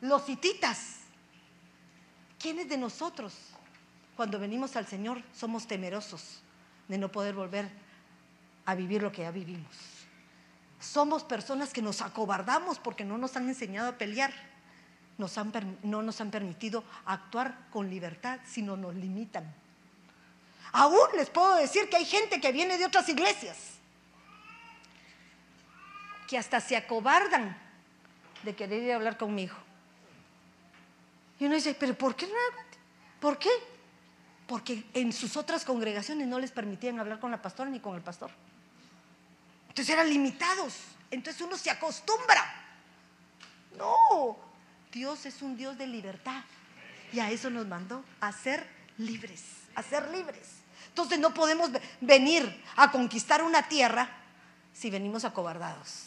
Los 0.00 0.28
hititas. 0.28 0.96
¿Quiénes 2.38 2.68
de 2.68 2.78
nosotros, 2.78 3.34
cuando 4.20 4.38
venimos 4.38 4.76
al 4.76 4.86
Señor, 4.86 5.22
somos 5.32 5.66
temerosos 5.66 6.42
de 6.88 6.98
no 6.98 7.10
poder 7.10 7.34
volver 7.34 7.70
a 8.66 8.74
vivir 8.74 9.02
lo 9.02 9.10
que 9.10 9.22
ya 9.22 9.30
vivimos? 9.30 9.74
Somos 10.78 11.24
personas 11.24 11.72
que 11.72 11.80
nos 11.80 12.02
acobardamos 12.02 12.78
porque 12.78 13.02
no 13.02 13.16
nos 13.16 13.34
han 13.38 13.48
enseñado 13.48 13.88
a 13.88 13.96
pelear 13.96 14.30
no 15.16 16.02
nos 16.02 16.20
han 16.20 16.30
permitido 16.30 16.84
actuar 17.06 17.70
con 17.70 17.88
libertad, 17.88 18.40
sino 18.44 18.76
nos 18.76 18.94
limitan. 18.94 19.54
Aún 20.72 21.16
les 21.16 21.30
puedo 21.30 21.56
decir 21.56 21.88
que 21.88 21.96
hay 21.96 22.04
gente 22.04 22.42
que 22.42 22.52
viene 22.52 22.76
de 22.76 22.84
otras 22.84 23.08
iglesias 23.08 23.56
que 26.28 26.36
hasta 26.36 26.60
se 26.60 26.76
acobardan 26.76 27.56
de 28.42 28.54
querer 28.54 28.82
ir 28.82 28.92
a 28.92 28.96
hablar 28.96 29.16
conmigo. 29.16 29.56
Y 31.38 31.46
uno 31.46 31.54
dice, 31.54 31.74
pero 31.74 31.94
¿por 31.94 32.14
qué 32.14 32.26
no? 32.26 32.34
¿Por 33.18 33.38
qué? 33.38 33.48
Porque 34.50 34.82
en 34.94 35.12
sus 35.12 35.36
otras 35.36 35.64
congregaciones 35.64 36.26
no 36.26 36.40
les 36.40 36.50
permitían 36.50 36.98
hablar 36.98 37.20
con 37.20 37.30
la 37.30 37.40
pastora 37.40 37.70
ni 37.70 37.78
con 37.78 37.94
el 37.94 38.02
pastor. 38.02 38.32
Entonces 39.68 39.94
eran 39.94 40.08
limitados. 40.08 40.74
Entonces 41.08 41.40
uno 41.40 41.56
se 41.56 41.70
acostumbra. 41.70 42.42
No, 43.78 44.36
Dios 44.90 45.24
es 45.24 45.40
un 45.40 45.56
Dios 45.56 45.78
de 45.78 45.86
libertad. 45.86 46.42
Y 47.12 47.20
a 47.20 47.30
eso 47.30 47.48
nos 47.48 47.68
mandó, 47.68 48.04
a 48.20 48.32
ser 48.32 48.66
libres, 48.98 49.44
a 49.76 49.84
ser 49.84 50.10
libres. 50.10 50.48
Entonces 50.88 51.20
no 51.20 51.32
podemos 51.32 51.70
venir 52.00 52.60
a 52.74 52.90
conquistar 52.90 53.44
una 53.44 53.68
tierra 53.68 54.10
si 54.72 54.90
venimos 54.90 55.24
acobardados. 55.24 56.06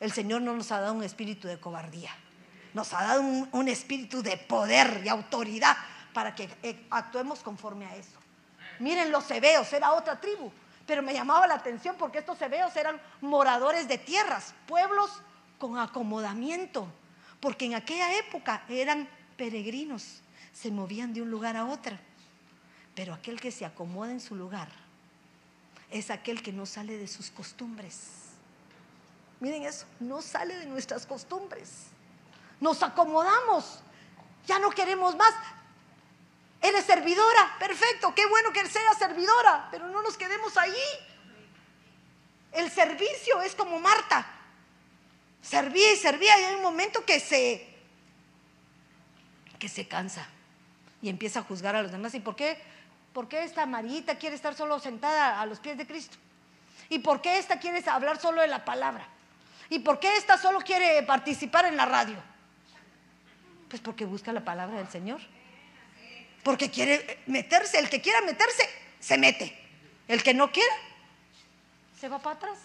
El 0.00 0.12
Señor 0.12 0.40
no 0.40 0.54
nos 0.54 0.72
ha 0.72 0.80
dado 0.80 0.94
un 0.94 1.04
espíritu 1.04 1.46
de 1.46 1.60
cobardía, 1.60 2.16
nos 2.72 2.94
ha 2.94 3.02
dado 3.02 3.20
un, 3.20 3.68
espíritu 3.68 4.22
de 4.22 4.38
poder 4.38 5.02
y 5.04 5.10
autoridad 5.10 5.76
para 6.18 6.34
que 6.34 6.50
eh, 6.64 6.86
actuemos 6.90 7.38
conforme 7.38 7.86
a 7.86 7.94
eso. 7.94 8.18
Miren, 8.80 9.12
los 9.12 9.30
hebeos 9.30 9.72
era 9.72 9.92
otra 9.92 10.20
tribu, 10.20 10.50
pero 10.84 11.00
me 11.00 11.14
llamaba 11.14 11.46
la 11.46 11.54
atención 11.54 11.94
porque 11.96 12.18
estos 12.18 12.42
hebeos 12.42 12.74
eran 12.74 13.00
moradores 13.20 13.86
de 13.86 13.98
tierras, 13.98 14.52
pueblos 14.66 15.22
con 15.58 15.78
acomodamiento 15.78 16.88
porque 17.40 17.66
en 17.66 17.74
aquella 17.74 18.16
época 18.18 18.62
eran 18.68 19.08
peregrinos, 19.36 20.20
se 20.52 20.70
movían 20.70 21.12
de 21.12 21.22
un 21.22 21.30
lugar 21.30 21.56
a 21.56 21.66
otro. 21.66 21.96
Pero 22.94 23.14
aquel 23.14 23.40
que 23.40 23.52
se 23.52 23.64
acomoda 23.64 24.10
en 24.10 24.20
su 24.20 24.34
lugar 24.34 24.68
es 25.90 26.10
aquel 26.10 26.42
que 26.42 26.52
no 26.52 26.66
sale 26.66 26.98
de 26.98 27.06
sus 27.06 27.30
costumbres. 27.30 28.08
Miren 29.40 29.62
eso, 29.62 29.86
no 30.00 30.20
sale 30.20 30.56
de 30.56 30.66
nuestras 30.66 31.06
costumbres. 31.06 31.84
Nos 32.60 32.82
acomodamos, 32.82 33.80
ya 34.46 34.58
no 34.58 34.70
queremos 34.70 35.14
más. 35.14 35.32
Eres 36.60 36.84
servidora, 36.84 37.56
perfecto, 37.58 38.14
qué 38.14 38.26
bueno 38.26 38.52
que 38.52 38.66
sea 38.66 38.92
servidora, 38.94 39.68
pero 39.70 39.88
no 39.88 40.02
nos 40.02 40.16
quedemos 40.16 40.56
ahí. 40.56 40.74
El 42.52 42.70
servicio 42.70 43.40
es 43.42 43.54
como 43.54 43.78
Marta, 43.78 44.38
Servía 45.42 45.92
y 45.92 45.96
servía 45.96 46.38
y 46.38 46.44
hay 46.44 46.54
un 46.56 46.62
momento 46.62 47.04
que 47.04 47.20
se, 47.20 47.66
que 49.58 49.68
se 49.68 49.86
cansa 49.86 50.26
y 51.00 51.08
empieza 51.08 51.40
a 51.40 51.42
juzgar 51.42 51.76
a 51.76 51.82
los 51.82 51.92
demás. 51.92 52.14
¿Y 52.14 52.20
por 52.20 52.36
qué? 52.36 52.60
¿Por 53.12 53.28
qué 53.28 53.44
esta 53.44 53.64
Marita 53.64 54.16
quiere 54.16 54.36
estar 54.36 54.54
solo 54.54 54.78
sentada 54.78 55.40
a 55.40 55.46
los 55.46 55.60
pies 55.60 55.78
de 55.78 55.86
Cristo? 55.86 56.16
¿Y 56.88 56.98
por 56.98 57.20
qué 57.20 57.38
esta 57.38 57.58
quiere 57.58 57.82
hablar 57.88 58.20
solo 58.20 58.42
de 58.42 58.48
la 58.48 58.64
palabra? 58.64 59.06
¿Y 59.70 59.78
por 59.80 60.00
qué 60.00 60.16
esta 60.16 60.38
solo 60.38 60.60
quiere 60.60 61.02
participar 61.02 61.66
en 61.66 61.76
la 61.76 61.86
radio? 61.86 62.16
Pues 63.68 63.80
porque 63.80 64.04
busca 64.04 64.32
la 64.32 64.44
palabra 64.44 64.78
del 64.78 64.88
Señor. 64.88 65.20
Porque 66.42 66.70
quiere 66.70 67.20
meterse. 67.26 67.78
El 67.78 67.88
que 67.88 68.00
quiera 68.00 68.20
meterse, 68.22 68.68
se 69.00 69.18
mete. 69.18 69.56
El 70.06 70.22
que 70.22 70.34
no 70.34 70.50
quiera, 70.50 70.74
se 71.98 72.08
va 72.08 72.18
para 72.18 72.36
atrás. 72.36 72.58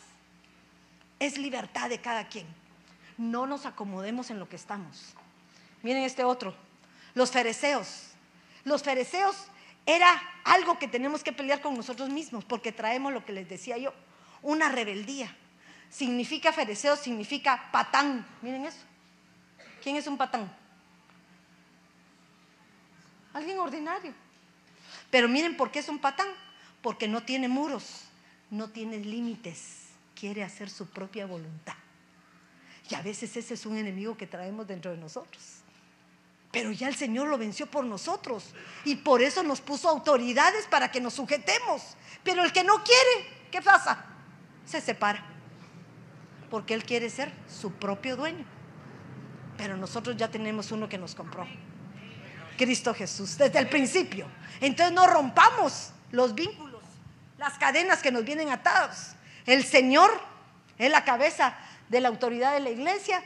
Es 1.19 1.37
libertad 1.37 1.89
de 1.89 1.99
cada 1.99 2.27
quien 2.27 2.47
no 3.17 3.45
nos 3.45 3.65
acomodemos 3.65 4.29
en 4.29 4.39
lo 4.39 4.49
que 4.49 4.55
estamos. 4.55 5.13
Miren 5.81 6.03
este 6.03 6.23
otro, 6.23 6.55
los 7.13 7.31
fereceos. 7.31 8.09
Los 8.63 8.83
fereceos 8.83 9.35
era 9.85 10.09
algo 10.45 10.79
que 10.79 10.87
tenemos 10.87 11.23
que 11.23 11.33
pelear 11.33 11.61
con 11.61 11.75
nosotros 11.75 12.09
mismos, 12.09 12.45
porque 12.45 12.71
traemos 12.71 13.11
lo 13.11 13.25
que 13.25 13.33
les 13.33 13.49
decía 13.49 13.77
yo, 13.77 13.93
una 14.41 14.69
rebeldía. 14.69 15.35
Significa 15.89 16.51
fereceo, 16.51 16.95
significa 16.95 17.69
patán. 17.71 18.25
Miren 18.41 18.65
eso. 18.65 18.79
¿Quién 19.83 19.97
es 19.97 20.07
un 20.07 20.17
patán? 20.17 20.51
Alguien 23.33 23.59
ordinario. 23.59 24.13
Pero 25.09 25.27
miren 25.27 25.57
por 25.57 25.71
qué 25.71 25.79
es 25.79 25.89
un 25.89 25.99
patán. 25.99 26.27
Porque 26.83 27.07
no 27.07 27.23
tiene 27.23 27.47
muros, 27.47 28.01
no 28.51 28.69
tiene 28.69 28.97
límites, 28.97 29.87
quiere 30.19 30.43
hacer 30.43 30.69
su 30.69 30.85
propia 30.87 31.25
voluntad. 31.25 31.75
Y 32.89 32.95
a 32.95 33.01
veces 33.01 33.37
ese 33.37 33.53
es 33.53 33.65
un 33.65 33.77
enemigo 33.77 34.17
que 34.17 34.27
traemos 34.27 34.67
dentro 34.67 34.91
de 34.91 34.97
nosotros. 34.97 35.41
Pero 36.51 36.73
ya 36.73 36.89
el 36.89 36.95
Señor 36.95 37.29
lo 37.29 37.37
venció 37.37 37.67
por 37.67 37.85
nosotros. 37.85 38.53
Y 38.83 38.97
por 38.97 39.21
eso 39.21 39.43
nos 39.43 39.61
puso 39.61 39.87
autoridades 39.87 40.67
para 40.67 40.91
que 40.91 40.99
nos 40.99 41.13
sujetemos. 41.13 41.95
Pero 42.21 42.43
el 42.43 42.51
que 42.51 42.65
no 42.65 42.83
quiere, 42.83 43.49
¿qué 43.49 43.61
pasa? 43.61 44.05
Se 44.65 44.81
separa. 44.81 45.25
Porque 46.51 46.73
Él 46.73 46.83
quiere 46.83 47.09
ser 47.09 47.31
su 47.47 47.71
propio 47.71 48.17
dueño. 48.17 48.45
Pero 49.57 49.77
nosotros 49.77 50.17
ya 50.17 50.29
tenemos 50.29 50.71
uno 50.73 50.89
que 50.89 50.97
nos 50.97 51.15
compró. 51.15 51.47
Cristo 52.57 52.93
Jesús, 52.93 53.37
desde 53.37 53.59
el 53.59 53.69
principio. 53.69 54.27
Entonces 54.61 54.93
no 54.93 55.07
rompamos 55.07 55.91
los 56.11 56.35
vínculos, 56.35 56.81
las 57.37 57.57
cadenas 57.57 58.01
que 58.01 58.11
nos 58.11 58.23
vienen 58.23 58.49
atados. 58.49 59.09
El 59.45 59.65
Señor 59.65 60.11
es 60.77 60.91
la 60.91 61.03
cabeza 61.03 61.55
de 61.89 62.01
la 62.01 62.09
autoridad 62.09 62.53
de 62.53 62.59
la 62.59 62.69
iglesia. 62.69 63.23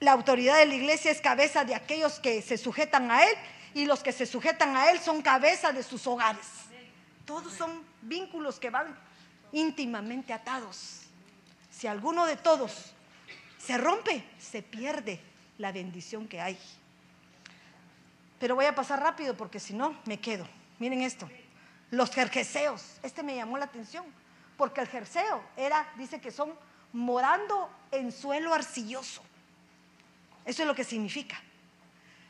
La 0.00 0.12
autoridad 0.12 0.58
de 0.58 0.66
la 0.66 0.74
iglesia 0.74 1.10
es 1.10 1.20
cabeza 1.20 1.64
de 1.64 1.74
aquellos 1.74 2.18
que 2.18 2.42
se 2.42 2.58
sujetan 2.58 3.10
a 3.10 3.24
Él 3.24 3.34
y 3.74 3.86
los 3.86 4.02
que 4.02 4.12
se 4.12 4.26
sujetan 4.26 4.76
a 4.76 4.90
Él 4.90 5.00
son 5.00 5.22
cabeza 5.22 5.72
de 5.72 5.82
sus 5.82 6.06
hogares. 6.06 6.46
Todos 7.24 7.52
son 7.52 7.82
vínculos 8.02 8.58
que 8.58 8.70
van 8.70 8.98
íntimamente 9.52 10.32
atados. 10.32 11.02
Si 11.70 11.86
alguno 11.86 12.26
de 12.26 12.36
todos 12.36 12.92
se 13.58 13.78
rompe, 13.78 14.24
se 14.38 14.62
pierde 14.62 15.20
la 15.58 15.72
bendición 15.72 16.26
que 16.26 16.40
hay. 16.40 16.58
Pero 18.42 18.56
voy 18.56 18.64
a 18.64 18.74
pasar 18.74 18.98
rápido 18.98 19.36
porque 19.36 19.60
si 19.60 19.72
no, 19.72 19.96
me 20.04 20.18
quedo. 20.18 20.44
Miren 20.80 21.02
esto. 21.02 21.30
Los 21.92 22.10
jerjeseos. 22.10 22.98
Este 23.04 23.22
me 23.22 23.36
llamó 23.36 23.56
la 23.56 23.66
atención. 23.66 24.04
Porque 24.56 24.80
el 24.80 24.88
jerceo 24.88 25.44
era, 25.56 25.88
dice 25.96 26.20
que 26.20 26.32
son 26.32 26.52
morando 26.92 27.70
en 27.92 28.10
suelo 28.10 28.52
arcilloso. 28.52 29.22
Eso 30.44 30.62
es 30.62 30.66
lo 30.66 30.74
que 30.74 30.82
significa. 30.82 31.40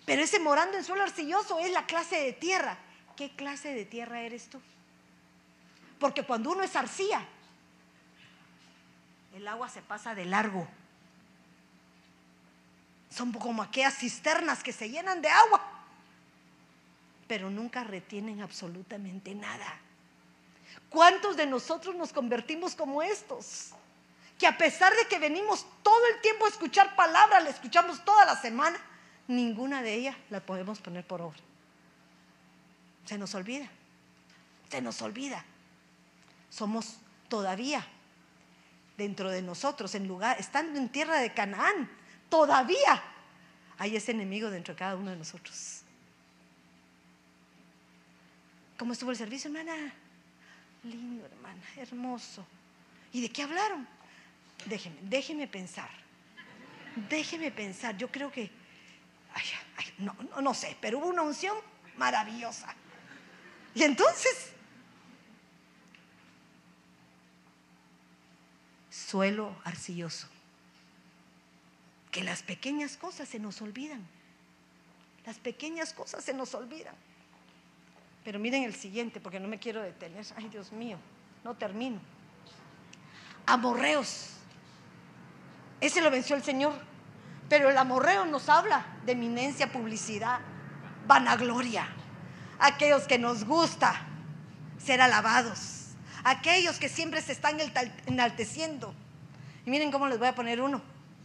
Pero 0.05 0.21
ese 0.21 0.39
morando 0.39 0.77
en 0.77 0.85
suelo 0.85 1.03
arcilloso 1.03 1.59
es 1.61 1.73
la 1.73 1.87
clase 1.87 2.21
de 2.21 2.35
tierra. 2.35 2.77
¿Qué 3.17 3.35
clase 3.35 3.73
de 3.73 3.87
tierra 3.87 4.21
eres 4.21 4.51
tú? 4.51 4.61
Porque 5.99 6.25
cuando 6.25 6.51
uno 6.51 6.63
es 6.63 6.77
arcilla, 6.77 7.25
el 9.33 9.49
agua 9.49 9.71
se 9.71 9.81
pasa 9.81 10.15
de 10.15 10.27
largo. 10.27 10.69
Son 13.09 13.33
como 13.33 13.63
aquellas 13.63 13.97
cisternas 13.97 14.63
que 14.63 14.75
se 14.75 14.91
llenan 14.91 15.23
de 15.23 15.31
agua, 15.31 15.73
pero 17.33 17.49
nunca 17.49 17.83
retienen 17.83 18.43
absolutamente 18.43 19.35
nada. 19.35 19.81
¿Cuántos 20.91 21.35
de 21.35 21.47
nosotros 21.47 21.97
nos 21.97 22.13
convertimos 22.13 22.75
como 22.75 23.03
estos? 23.03 23.71
que 24.39 24.47
a 24.47 24.59
pesar 24.59 24.93
de 24.95 25.07
que 25.09 25.19
venimos 25.19 25.65
todo 25.83 26.07
el 26.15 26.21
tiempo 26.21 26.45
a 26.45 26.51
escuchar 26.51 26.95
palabras, 26.95 27.43
la 27.43 27.49
escuchamos 27.49 28.05
toda 28.05 28.27
la 28.27 28.37
semana, 28.37 28.79
ninguna 29.29 29.81
de 29.81 29.95
ellas 29.95 30.17
la 30.29 30.41
podemos 30.41 30.79
poner 30.81 31.07
por 31.07 31.23
obra. 31.23 31.39
Se 33.07 33.17
nos 33.17 33.35
olvida, 33.35 33.67
se 34.69 34.83
nos 34.83 35.01
olvida. 35.01 35.43
Somos 36.51 36.99
todavía 37.31 37.87
dentro 38.99 39.31
de 39.31 39.41
nosotros, 39.41 39.95
en 39.95 40.07
lugar, 40.07 40.39
estando 40.39 40.79
en 40.79 40.91
tierra 40.91 41.17
de 41.19 41.33
Canaán, 41.33 41.91
todavía 42.29 43.03
hay 43.79 43.97
ese 43.97 44.13
enemigo 44.13 44.51
dentro 44.51 44.75
de 44.75 44.79
cada 44.79 44.97
uno 44.97 45.13
de 45.13 45.17
nosotros. 45.17 45.82
¿Cómo 48.79 48.93
estuvo 48.93 49.11
el 49.11 49.17
servicio, 49.17 49.49
hermana? 49.49 49.93
Lindo, 50.85 51.25
hermana, 51.27 51.63
hermoso. 51.77 52.45
¿Y 53.13 53.21
de 53.21 53.31
qué 53.31 53.43
hablaron? 53.43 53.87
Déjeme, 54.67 54.97
déjeme 55.03 55.47
pensar. 55.47 55.91
Déjeme 57.09 57.51
pensar. 57.51 57.97
Yo 57.97 58.11
creo 58.11 58.31
que, 58.33 58.51
no, 59.99 60.15
no 60.41 60.55
sé, 60.55 60.77
pero 60.81 60.99
hubo 60.99 61.07
una 61.07 61.23
unción 61.23 61.57
maravillosa. 61.97 62.75
Y 63.75 63.83
entonces, 63.83 64.53
suelo 68.91 69.55
arcilloso. 69.65 70.27
Que 72.11 72.23
las 72.23 72.43
pequeñas 72.43 72.97
cosas 72.97 73.29
se 73.29 73.39
nos 73.39 73.63
olvidan. 73.63 74.07
Las 75.25 75.39
pequeñas 75.39 75.93
cosas 75.93 76.25
se 76.25 76.35
nos 76.35 76.55
olvidan. 76.55 76.95
Pero 78.25 78.39
miren 78.39 78.63
el 78.63 78.75
siguiente, 78.75 79.21
porque 79.21 79.41
no 79.41 79.49
me 79.49 79.59
quiero 79.59 79.83
detener. 79.83 80.25
Ay, 80.37 80.49
Dios 80.49 80.73
mío, 80.73 80.97
no 81.43 81.55
termino. 81.55 82.01
Amorreos. 83.47 84.31
Ese 85.81 86.01
lo 86.01 86.11
venció 86.11 86.37
el 86.37 86.43
Señor. 86.43 86.73
Pero 87.49 87.69
el 87.69 87.77
amorreo 87.77 88.25
nos 88.25 88.49
habla 88.49 88.87
de 89.05 89.13
eminencia, 89.13 89.73
publicidad, 89.73 90.41
vanagloria. 91.07 91.89
Aquellos 92.59 93.07
que 93.07 93.19
nos 93.19 93.45
gusta 93.45 94.07
ser 94.79 95.01
alabados. 95.01 95.89
Aquellos 96.25 96.79
que 96.79 96.89
siempre 96.89 97.21
se 97.21 97.33
están 97.33 97.59
enalteciendo. 98.07 98.95
Y 99.67 99.71
miren 99.71 99.91
cómo 99.91 100.07
les 100.07 100.19
voy 100.19 100.29
a 100.29 100.35
poner 100.35 100.61
uno, 100.61 100.81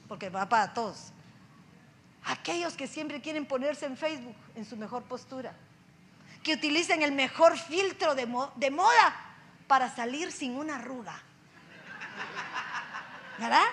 porque 0.07 0.29
va 0.29 0.49
para 0.49 0.73
todos. 0.73 1.11
Aquellos 2.25 2.73
que 2.73 2.87
siempre 2.87 3.21
quieren 3.21 3.45
ponerse 3.45 3.85
en 3.85 3.95
Facebook 3.95 4.35
en 4.55 4.65
su 4.65 4.75
mejor 4.75 5.03
postura 5.03 5.53
que 6.47 6.53
utilicen 6.53 7.01
el 7.01 7.11
mejor 7.11 7.57
filtro 7.57 8.15
de, 8.15 8.25
moda 8.25 9.15
para 9.67 9.93
salir 9.93 10.31
sin 10.31 10.55
una 10.55 10.75
arruga. 10.75 11.21
¿Verdad? 13.37 13.65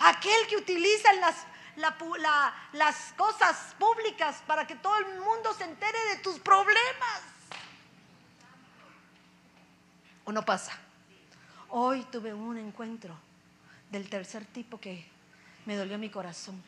Aquel 0.00 0.46
que 0.48 0.58
utiliza 0.58 1.10
las, 1.14 1.46
las 2.72 3.14
cosas 3.16 3.74
públicas 3.78 4.42
para 4.46 4.66
que 4.66 4.76
todo 4.76 4.98
el 4.98 5.18
mundo 5.18 5.54
se 5.54 5.64
entere 5.64 5.98
de 6.10 6.16
tus 6.16 6.38
problemas. 6.40 7.22
¿O 10.26 10.32
no 10.32 10.44
pasa? 10.44 10.78
Hoy 11.70 12.02
tuve 12.12 12.34
un 12.34 12.58
encuentro 12.58 13.16
del 13.90 14.10
tercer 14.10 14.44
tipo 14.44 14.78
que 14.78 15.10
me 15.64 15.74
dolió 15.74 15.96
mi 15.96 16.10
corazón. 16.10 16.62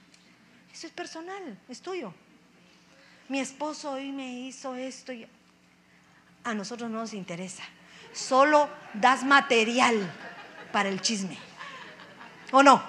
Eso 0.73 0.87
es 0.87 0.95
personal, 0.95 1.61
es 1.69 1.83
tuyo 1.83 2.15
mi 3.31 3.39
esposo 3.39 3.93
hoy 3.93 4.11
me 4.11 4.41
hizo 4.41 4.75
esto. 4.75 5.13
Y... 5.13 5.27
A 6.43 6.53
nosotros 6.53 6.91
no 6.91 6.99
nos 6.99 7.15
interesa. 7.15 7.63
Solo 8.13 8.69
das 8.93 9.23
material 9.23 10.13
para 10.73 10.89
el 10.89 11.01
chisme. 11.01 11.39
¿O 12.51 12.65
no? 12.65 12.83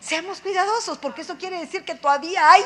Seamos 0.00 0.40
cuidadosos 0.40 0.96
porque 0.96 1.20
eso 1.20 1.36
quiere 1.36 1.60
decir 1.60 1.84
que 1.84 1.94
todavía 1.94 2.52
hay 2.52 2.62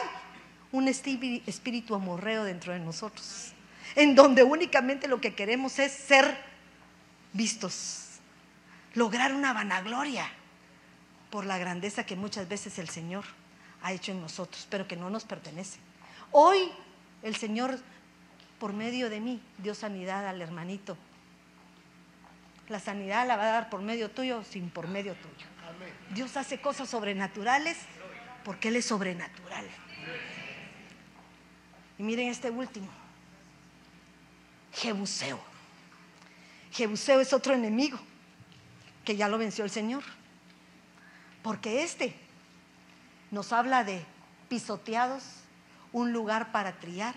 un 0.71 0.87
espíritu 0.87 1.97
amorreo 1.97 2.45
dentro 2.45 2.73
de 2.73 2.79
nosotros, 2.79 3.53
en 3.97 4.15
donde 4.15 4.45
únicamente 4.45 5.09
lo 5.09 5.21
que 5.21 5.35
queremos 5.35 5.81
es 5.81 5.93
ser 5.93 6.39
vistos, 7.33 8.21
lograr 8.95 9.35
una 9.35 9.53
vanagloria 9.53 10.31
por 11.31 11.45
la 11.45 11.59
grandeza 11.59 12.07
que 12.07 12.15
muchas 12.15 12.49
veces 12.49 12.79
el 12.79 12.89
Señor 12.89 13.25
ha 13.83 13.93
hecho 13.93 14.13
en 14.13 14.21
nosotros, 14.21 14.67
pero 14.71 14.87
que 14.87 14.97
no 14.97 15.11
nos 15.11 15.25
pertenece. 15.25 15.88
Hoy 16.33 16.71
el 17.23 17.37
Señor, 17.37 17.79
por 18.59 18.73
medio 18.73 19.11
de 19.11 19.21
mí, 19.21 19.41
dio 19.59 19.75
sanidad 19.75 20.27
al 20.27 20.41
hermanito. 20.41 20.97
La 22.69 22.81
sanidad 22.81 23.27
la 23.27 23.37
va 23.37 23.45
a 23.45 23.53
dar 23.53 23.71
por 23.71 23.81
medio 23.81 24.11
tuyo, 24.11 24.45
sin 24.45 24.71
por 24.71 24.89
medio 24.89 25.15
tuyo. 25.15 25.47
Dios 26.15 26.37
hace 26.37 26.61
cosas 26.61 26.89
sobrenaturales 26.89 27.79
porque 28.45 28.69
Él 28.69 28.77
es 28.77 28.87
sobrenatural. 28.87 29.67
Y 31.99 32.03
miren 32.03 32.29
este 32.29 32.51
último. 32.51 32.89
Jebuseo. 34.73 35.41
Jebuseo 36.71 37.21
es 37.21 37.33
otro 37.33 37.55
enemigo 37.55 37.99
que 39.05 39.17
ya 39.17 39.29
lo 39.29 39.39
venció 39.39 39.65
el 39.65 39.71
Señor. 39.71 40.05
Porque 41.43 41.83
este 41.83 42.15
nos 43.31 43.53
habla 43.53 43.85
de 43.85 44.05
pisoteados, 44.49 45.25
un 45.93 46.13
lugar 46.13 46.53
para 46.53 46.73
triar 46.73 47.15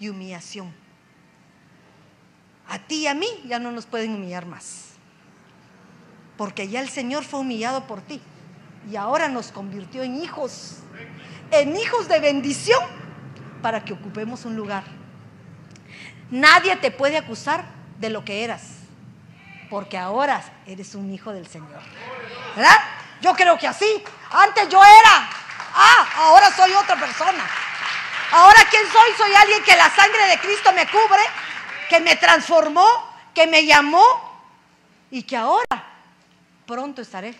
y 0.00 0.08
humillación. 0.08 0.72
A 2.68 2.78
ti 2.78 3.02
y 3.02 3.06
a 3.06 3.14
mí 3.14 3.26
ya 3.46 3.58
no 3.58 3.72
nos 3.72 3.86
pueden 3.86 4.14
humillar 4.14 4.46
más. 4.46 4.90
Porque 6.36 6.68
ya 6.68 6.80
el 6.80 6.88
Señor 6.88 7.24
fue 7.24 7.40
humillado 7.40 7.86
por 7.86 8.00
ti. 8.02 8.20
Y 8.90 8.96
ahora 8.96 9.28
nos 9.28 9.50
convirtió 9.50 10.02
en 10.02 10.22
hijos. 10.22 10.78
En 11.50 11.76
hijos 11.76 12.08
de 12.08 12.20
bendición 12.20 12.80
para 13.62 13.84
que 13.84 13.94
ocupemos 13.94 14.44
un 14.44 14.54
lugar. 14.54 14.84
Nadie 16.30 16.76
te 16.76 16.90
puede 16.90 17.16
acusar 17.16 17.64
de 17.98 18.10
lo 18.10 18.24
que 18.24 18.44
eras. 18.44 18.62
Porque 19.70 19.98
ahora 19.98 20.42
eres 20.66 20.94
un 20.94 21.12
hijo 21.12 21.32
del 21.32 21.46
Señor. 21.46 21.80
¿Verdad? 22.54 22.78
Yo 23.20 23.34
creo 23.34 23.58
que 23.58 23.66
así. 23.66 24.04
Antes 24.30 24.68
yo 24.68 24.78
era. 24.78 25.30
Ah, 25.74 26.08
ahora 26.16 26.50
soy 26.54 26.70
otra 26.72 26.96
persona. 26.96 27.44
Ahora, 28.30 28.66
¿quién 28.70 28.82
soy? 28.92 29.10
Soy 29.16 29.34
alguien 29.34 29.62
que 29.62 29.76
la 29.76 29.90
sangre 29.90 30.26
de 30.26 30.38
Cristo 30.38 30.72
me 30.72 30.86
cubre, 30.86 31.22
que 31.88 32.00
me 32.00 32.16
transformó, 32.16 32.86
que 33.34 33.46
me 33.46 33.64
llamó 33.64 34.04
y 35.10 35.22
que 35.22 35.36
ahora 35.36 35.64
pronto 36.66 37.00
estaré 37.00 37.34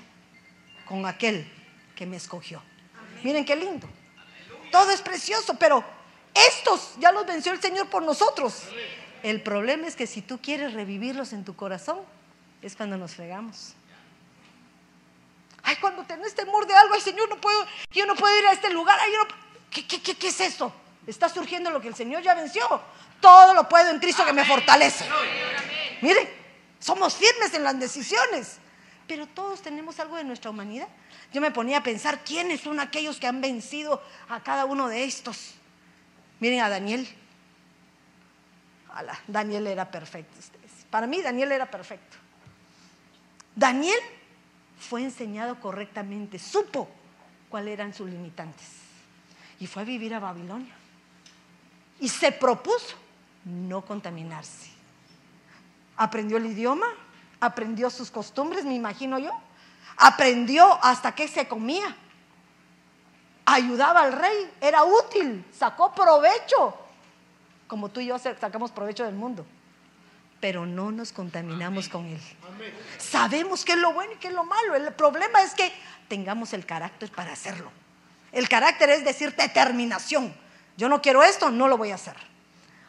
con 0.87 1.05
aquel 1.05 1.51
que 1.95 2.07
me 2.07 2.17
escogió. 2.17 2.63
Miren 3.23 3.45
qué 3.45 3.57
lindo. 3.57 3.87
Todo 4.73 4.91
es 4.91 5.03
precioso, 5.03 5.55
pero 5.59 5.85
estos 6.33 6.95
ya 6.99 7.13
los 7.13 7.27
venció 7.27 7.53
el 7.53 7.61
Señor 7.61 7.89
por 7.89 8.03
nosotros. 8.03 8.63
El 9.23 9.43
problema 9.43 9.87
es 9.87 9.97
que 9.97 10.07
si 10.07 10.23
tú 10.23 10.41
quieres 10.41 10.73
revivirlos 10.73 11.33
en 11.33 11.45
tu 11.45 11.55
corazón, 11.57 12.01
es 12.63 12.77
cuando 12.77 12.97
nos 12.97 13.15
fregamos. 13.15 13.75
Ay, 15.63 15.77
cuando 15.77 16.05
tenés 16.05 16.35
temor 16.35 16.67
de 16.67 16.75
algo, 16.75 16.95
ay 16.95 17.01
Señor, 17.01 17.29
no 17.29 17.39
puedo, 17.41 17.67
yo 17.91 18.07
no 18.07 18.15
puedo 18.15 18.39
ir 18.39 18.47
a 18.47 18.53
este 18.53 18.71
lugar, 18.71 18.99
ay, 19.01 19.13
yo 19.13 19.19
no, 19.19 19.48
¿Qué, 19.71 19.87
qué, 19.87 20.29
es 20.29 20.41
eso? 20.41 20.73
Está 21.07 21.29
surgiendo 21.29 21.71
lo 21.71 21.81
que 21.81 21.89
el 21.89 21.95
Señor 21.95 22.23
ya 22.23 22.35
venció. 22.35 22.63
Todo 23.21 23.55
lo 23.55 23.69
puedo 23.69 23.91
en 23.91 23.99
Cristo 23.99 24.25
que 24.25 24.33
me 24.33 24.45
fortalece. 24.45 25.05
Miren, 26.01 26.29
somos 26.79 27.15
firmes 27.15 27.53
en 27.55 27.65
las 27.65 27.79
decisiones, 27.79 28.59
pero 29.07 29.27
todos 29.27 29.61
tenemos 29.63 29.99
algo 30.01 30.17
de 30.17 30.25
nuestra 30.25 30.51
humanidad. 30.51 30.89
Yo 31.33 31.41
me 31.41 31.51
ponía 31.51 31.79
a 31.79 31.83
pensar 31.83 32.25
quiénes 32.25 32.61
son 32.61 32.81
aquellos 32.81 33.19
que 33.19 33.27
han 33.27 33.41
vencido 33.41 34.03
a 34.29 34.43
cada 34.43 34.65
uno 34.65 34.89
de 34.89 35.05
estos. 35.05 35.55
Miren 36.41 36.61
a 36.61 36.69
Daniel. 36.69 37.09
Daniel 39.27 39.67
era 39.67 39.91
perfecto. 39.91 40.37
Para 40.91 41.07
mí 41.07 41.21
Daniel 41.21 41.53
era 41.53 41.71
perfecto. 41.71 42.17
Daniel 43.55 43.99
fue 44.79 45.03
enseñado 45.03 45.61
correctamente, 45.61 46.39
supo 46.39 46.89
cuáles 47.51 47.75
eran 47.75 47.93
sus 47.93 48.09
limitantes 48.09 48.88
y 49.61 49.67
fue 49.67 49.83
a 49.83 49.85
vivir 49.85 50.15
a 50.15 50.21
Babilonia. 50.21 50.75
Y 52.01 52.09
se 52.09 52.31
propuso 52.33 52.97
no 53.45 53.85
contaminarse. 53.85 54.71
Aprendió 55.97 56.37
el 56.37 56.47
idioma, 56.47 56.87
aprendió 57.41 57.91
sus 57.91 58.11
costumbres, 58.11 58.65
me 58.65 58.75
imagino 58.75 59.19
yo. 59.19 59.33
Aprendió 59.97 60.79
hasta 60.83 61.15
qué 61.15 61.27
se 61.27 61.49
comía. 61.49 61.97
Ayudaba 63.45 64.03
al 64.03 64.13
rey, 64.13 64.51
era 64.61 64.85
útil, 64.85 65.45
sacó 65.53 65.93
provecho. 65.93 66.77
Como 67.67 67.89
tú 67.89 68.01
y 68.01 68.07
yo 68.07 68.19
sacamos 68.19 68.71
provecho 68.71 69.05
del 69.05 69.15
mundo. 69.15 69.45
Pero 70.41 70.67
no 70.67 70.93
nos 70.93 71.13
contaminamos 71.13 71.89
con 71.89 72.07
él. 72.07 72.21
Sabemos 72.99 73.65
qué 73.65 73.73
es 73.73 73.79
lo 73.79 73.93
bueno 73.93 74.13
y 74.13 74.17
qué 74.17 74.29
es 74.29 74.35
lo 74.35 74.45
malo. 74.45 74.77
El 74.77 74.93
problema 74.93 75.43
es 75.43 75.55
que 75.55 75.73
tengamos 76.07 76.53
el 76.53 76.65
carácter 76.65 77.11
para 77.11 77.33
hacerlo. 77.33 77.73
El 78.33 78.49
carácter 78.49 78.91
es 78.91 79.05
decir 79.05 79.35
determinación. 79.35 80.35
Yo 80.77 80.89
no 80.89 81.03
quiero 81.03 81.23
esto, 81.23 81.51
no 81.51 81.69
lo 81.69 81.77
voy 81.77 81.91
a 81.91 81.97
hacer. 81.97 82.17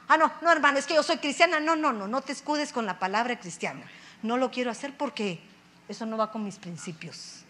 Ah, 0.08 0.18
no, 0.18 0.32
no, 0.42 0.52
hermano, 0.52 0.80
es 0.80 0.86
que 0.86 0.96
yo 0.96 1.04
soy 1.04 1.18
cristiana. 1.18 1.60
No, 1.60 1.76
no, 1.76 1.94
no, 1.94 2.08
no 2.08 2.22
te 2.22 2.32
escudes 2.32 2.74
con 2.74 2.86
la 2.86 3.00
palabra 3.00 3.40
cristiana. 3.40 3.84
No 4.22 4.38
lo 4.38 4.52
quiero 4.52 4.72
hacer 4.72 4.96
porque 4.98 5.40
eso 5.88 6.06
no 6.06 6.18
va 6.18 6.32
con 6.32 6.44
mis 6.44 6.58
principios. 6.58 7.44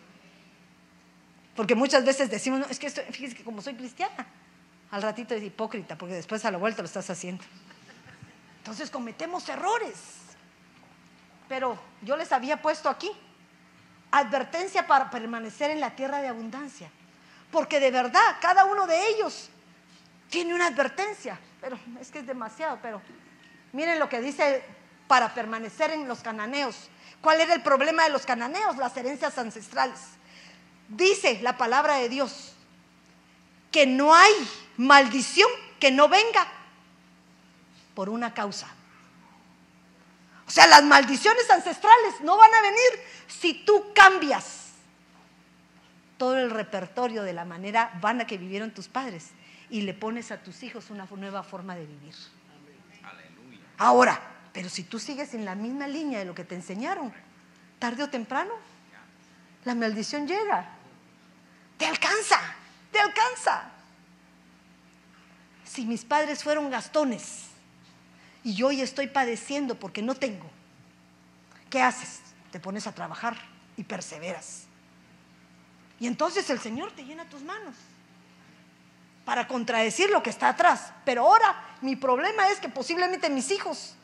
Porque 1.55 1.75
muchas 1.75 2.05
veces 2.05 2.29
decimos, 2.29 2.59
no, 2.59 2.65
es 2.67 2.79
que 2.79 2.87
esto, 2.87 3.01
fíjese 3.11 3.35
que 3.35 3.43
como 3.43 3.61
soy 3.61 3.75
cristiana, 3.75 4.27
al 4.91 5.01
ratito 5.01 5.35
es 5.35 5.43
hipócrita, 5.43 5.97
porque 5.97 6.15
después 6.15 6.43
a 6.45 6.51
la 6.51 6.57
vuelta 6.57 6.81
lo 6.81 6.87
estás 6.87 7.09
haciendo. 7.09 7.43
Entonces 8.59 8.89
cometemos 8.89 9.47
errores. 9.49 9.95
Pero 11.47 11.77
yo 12.01 12.15
les 12.15 12.31
había 12.31 12.61
puesto 12.61 12.87
aquí 12.87 13.11
advertencia 14.11 14.87
para 14.87 15.09
permanecer 15.09 15.71
en 15.71 15.79
la 15.79 15.95
tierra 15.95 16.21
de 16.21 16.27
abundancia. 16.27 16.91
Porque 17.51 17.79
de 17.79 17.91
verdad, 17.91 18.37
cada 18.41 18.65
uno 18.65 18.85
de 18.85 19.09
ellos 19.09 19.49
tiene 20.29 20.53
una 20.53 20.67
advertencia. 20.67 21.39
Pero 21.61 21.77
es 21.99 22.09
que 22.11 22.19
es 22.19 22.27
demasiado, 22.27 22.79
pero 22.81 23.01
miren 23.73 23.99
lo 23.99 24.07
que 24.07 24.21
dice 24.21 24.63
para 25.07 25.33
permanecer 25.33 25.91
en 25.91 26.07
los 26.07 26.19
cananeos. 26.21 26.89
¿Cuál 27.21 27.41
era 27.41 27.53
el 27.53 27.61
problema 27.61 28.03
de 28.03 28.11
los 28.11 28.25
cananeos? 28.25 28.77
Las 28.77 28.95
herencias 28.95 29.37
ancestrales. 29.37 29.99
Dice 30.87 31.39
la 31.41 31.57
palabra 31.57 31.95
de 31.95 32.09
Dios 32.09 32.53
que 33.71 33.85
no 33.85 34.13
hay 34.13 34.31
maldición 34.77 35.49
que 35.79 35.91
no 35.91 36.07
venga 36.07 36.47
por 37.93 38.09
una 38.09 38.33
causa. 38.33 38.67
O 40.47 40.51
sea, 40.51 40.65
las 40.67 40.83
maldiciones 40.83 41.49
ancestrales 41.49 42.21
no 42.21 42.37
van 42.37 42.51
a 42.53 42.61
venir 42.61 43.05
si 43.27 43.53
tú 43.65 43.91
cambias 43.93 44.58
todo 46.19 46.37
el 46.37 46.51
repertorio 46.51 47.23
de 47.23 47.33
la 47.33 47.45
manera 47.45 47.97
vana 48.01 48.27
que 48.27 48.37
vivieron 48.37 48.71
tus 48.71 48.89
padres 48.89 49.29
y 49.69 49.81
le 49.81 49.93
pones 49.93 50.31
a 50.31 50.43
tus 50.43 50.61
hijos 50.63 50.89
una 50.89 51.07
nueva 51.15 51.41
forma 51.43 51.75
de 51.75 51.85
vivir. 51.85 52.13
Ahora, 53.77 54.19
pero 54.51 54.67
si 54.67 54.83
tú 54.83 54.99
sigues 54.99 55.33
en 55.33 55.45
la 55.45 55.55
misma 55.55 55.87
línea 55.87 56.19
de 56.19 56.25
lo 56.25 56.35
que 56.35 56.43
te 56.43 56.55
enseñaron, 56.55 57.13
tarde 57.79 58.03
o 58.03 58.09
temprano, 58.09 58.51
la 59.63 59.73
maldición 59.73 60.27
llega. 60.27 60.69
Te 61.77 61.85
alcanza, 61.85 62.39
te 62.91 62.99
alcanza. 62.99 63.71
Si 65.63 65.85
mis 65.85 66.03
padres 66.03 66.43
fueron 66.43 66.69
gastones 66.69 67.45
y 68.43 68.55
yo 68.55 68.67
hoy 68.67 68.81
estoy 68.81 69.07
padeciendo 69.07 69.79
porque 69.79 70.01
no 70.01 70.15
tengo, 70.15 70.49
¿qué 71.69 71.81
haces? 71.81 72.19
Te 72.51 72.59
pones 72.59 72.87
a 72.87 72.91
trabajar 72.91 73.37
y 73.77 73.85
perseveras. 73.85 74.68
Y 75.99 76.07
entonces 76.07 76.49
el 76.49 76.59
Señor 76.59 76.91
te 76.91 77.03
llena 77.03 77.25
tus 77.25 77.41
manos 77.41 77.75
para 79.25 79.47
contradecir 79.47 80.09
lo 80.09 80.23
que 80.23 80.29
está 80.29 80.49
atrás. 80.49 80.93
Pero 81.03 81.23
ahora 81.23 81.77
mi 81.81 81.95
problema 81.95 82.49
es 82.49 82.59
que 82.59 82.69
posiblemente 82.69 83.29
mis 83.29 83.51
hijos 83.51 83.95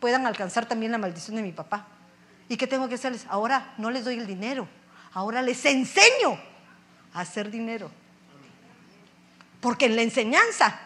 puedan 0.00 0.26
alcanzar 0.26 0.66
también 0.66 0.92
la 0.92 0.98
maldición 0.98 1.36
de 1.36 1.42
mi 1.42 1.52
papá. 1.52 1.86
¿Y 2.48 2.56
qué 2.56 2.66
tengo 2.66 2.88
que 2.88 2.94
hacerles? 2.94 3.26
Ahora 3.28 3.74
no 3.78 3.90
les 3.90 4.04
doy 4.04 4.18
el 4.18 4.26
dinero, 4.26 4.68
ahora 5.12 5.42
les 5.42 5.64
enseño 5.64 6.38
a 7.12 7.20
hacer 7.20 7.50
dinero. 7.50 7.90
Porque 9.60 9.86
en 9.86 9.96
la 9.96 10.02
enseñanza 10.02 10.78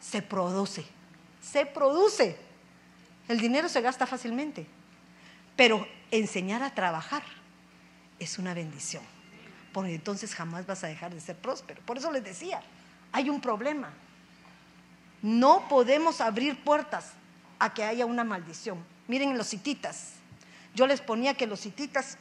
se 0.00 0.22
produce, 0.22 0.84
se 1.42 1.66
produce. 1.66 2.38
El 3.28 3.40
dinero 3.40 3.68
se 3.68 3.80
gasta 3.80 4.06
fácilmente, 4.06 4.66
pero 5.54 5.86
enseñar 6.10 6.62
a 6.62 6.74
trabajar 6.74 7.22
es 8.18 8.38
una 8.38 8.52
bendición 8.52 9.19
porque 9.72 9.94
entonces 9.94 10.34
jamás 10.34 10.66
vas 10.66 10.82
a 10.84 10.88
dejar 10.88 11.14
de 11.14 11.20
ser 11.20 11.36
próspero. 11.36 11.80
Por 11.82 11.98
eso 11.98 12.10
les 12.10 12.24
decía, 12.24 12.60
hay 13.12 13.30
un 13.30 13.40
problema. 13.40 13.90
No 15.22 15.68
podemos 15.68 16.20
abrir 16.20 16.62
puertas 16.62 17.12
a 17.58 17.72
que 17.72 17.84
haya 17.84 18.06
una 18.06 18.24
maldición. 18.24 18.82
Miren 19.06 19.36
los 19.36 19.52
hititas. 19.52 20.14
Yo 20.74 20.86
les 20.86 21.00
ponía 21.00 21.34
que 21.34 21.46
los 21.46 21.66
hititas 21.66 22.16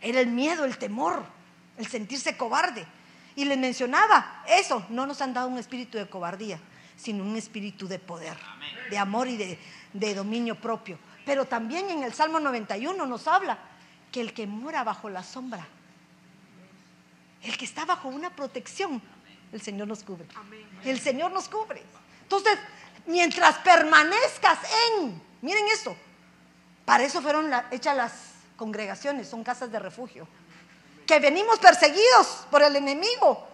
era 0.00 0.20
el 0.20 0.28
miedo, 0.28 0.64
el 0.64 0.78
temor, 0.78 1.24
el 1.76 1.86
sentirse 1.86 2.36
cobarde. 2.36 2.86
Y 3.36 3.44
les 3.44 3.58
mencionaba 3.58 4.44
eso, 4.46 4.86
no 4.90 5.06
nos 5.06 5.20
han 5.20 5.34
dado 5.34 5.48
un 5.48 5.58
espíritu 5.58 5.98
de 5.98 6.08
cobardía, 6.08 6.60
sino 6.96 7.24
un 7.24 7.36
espíritu 7.36 7.88
de 7.88 7.98
poder, 7.98 8.36
de 8.90 8.98
amor 8.98 9.26
y 9.26 9.36
de, 9.36 9.58
de 9.92 10.14
dominio 10.14 10.54
propio. 10.54 10.98
Pero 11.26 11.46
también 11.46 11.90
en 11.90 12.04
el 12.04 12.12
Salmo 12.12 12.38
91 12.38 13.06
nos 13.06 13.26
habla 13.26 13.58
que 14.12 14.20
el 14.20 14.32
que 14.32 14.46
mora 14.46 14.84
bajo 14.84 15.10
la 15.10 15.24
sombra 15.24 15.66
el 17.44 17.58
que 17.58 17.64
está 17.64 17.84
bajo 17.84 18.08
una 18.08 18.34
protección, 18.34 19.00
el 19.52 19.60
Señor 19.60 19.86
nos 19.86 20.02
cubre. 20.02 20.26
El 20.84 20.98
Señor 20.98 21.30
nos 21.30 21.48
cubre. 21.48 21.82
Entonces, 22.22 22.58
mientras 23.06 23.58
permanezcas 23.58 24.58
en, 24.98 25.20
miren 25.42 25.66
esto, 25.72 25.94
para 26.84 27.04
eso 27.04 27.20
fueron 27.20 27.50
hechas 27.70 27.96
las 27.96 28.12
congregaciones, 28.56 29.28
son 29.28 29.44
casas 29.44 29.70
de 29.70 29.78
refugio. 29.78 30.26
Que 31.06 31.20
venimos 31.20 31.58
perseguidos 31.58 32.46
por 32.50 32.62
el 32.62 32.76
enemigo, 32.76 33.46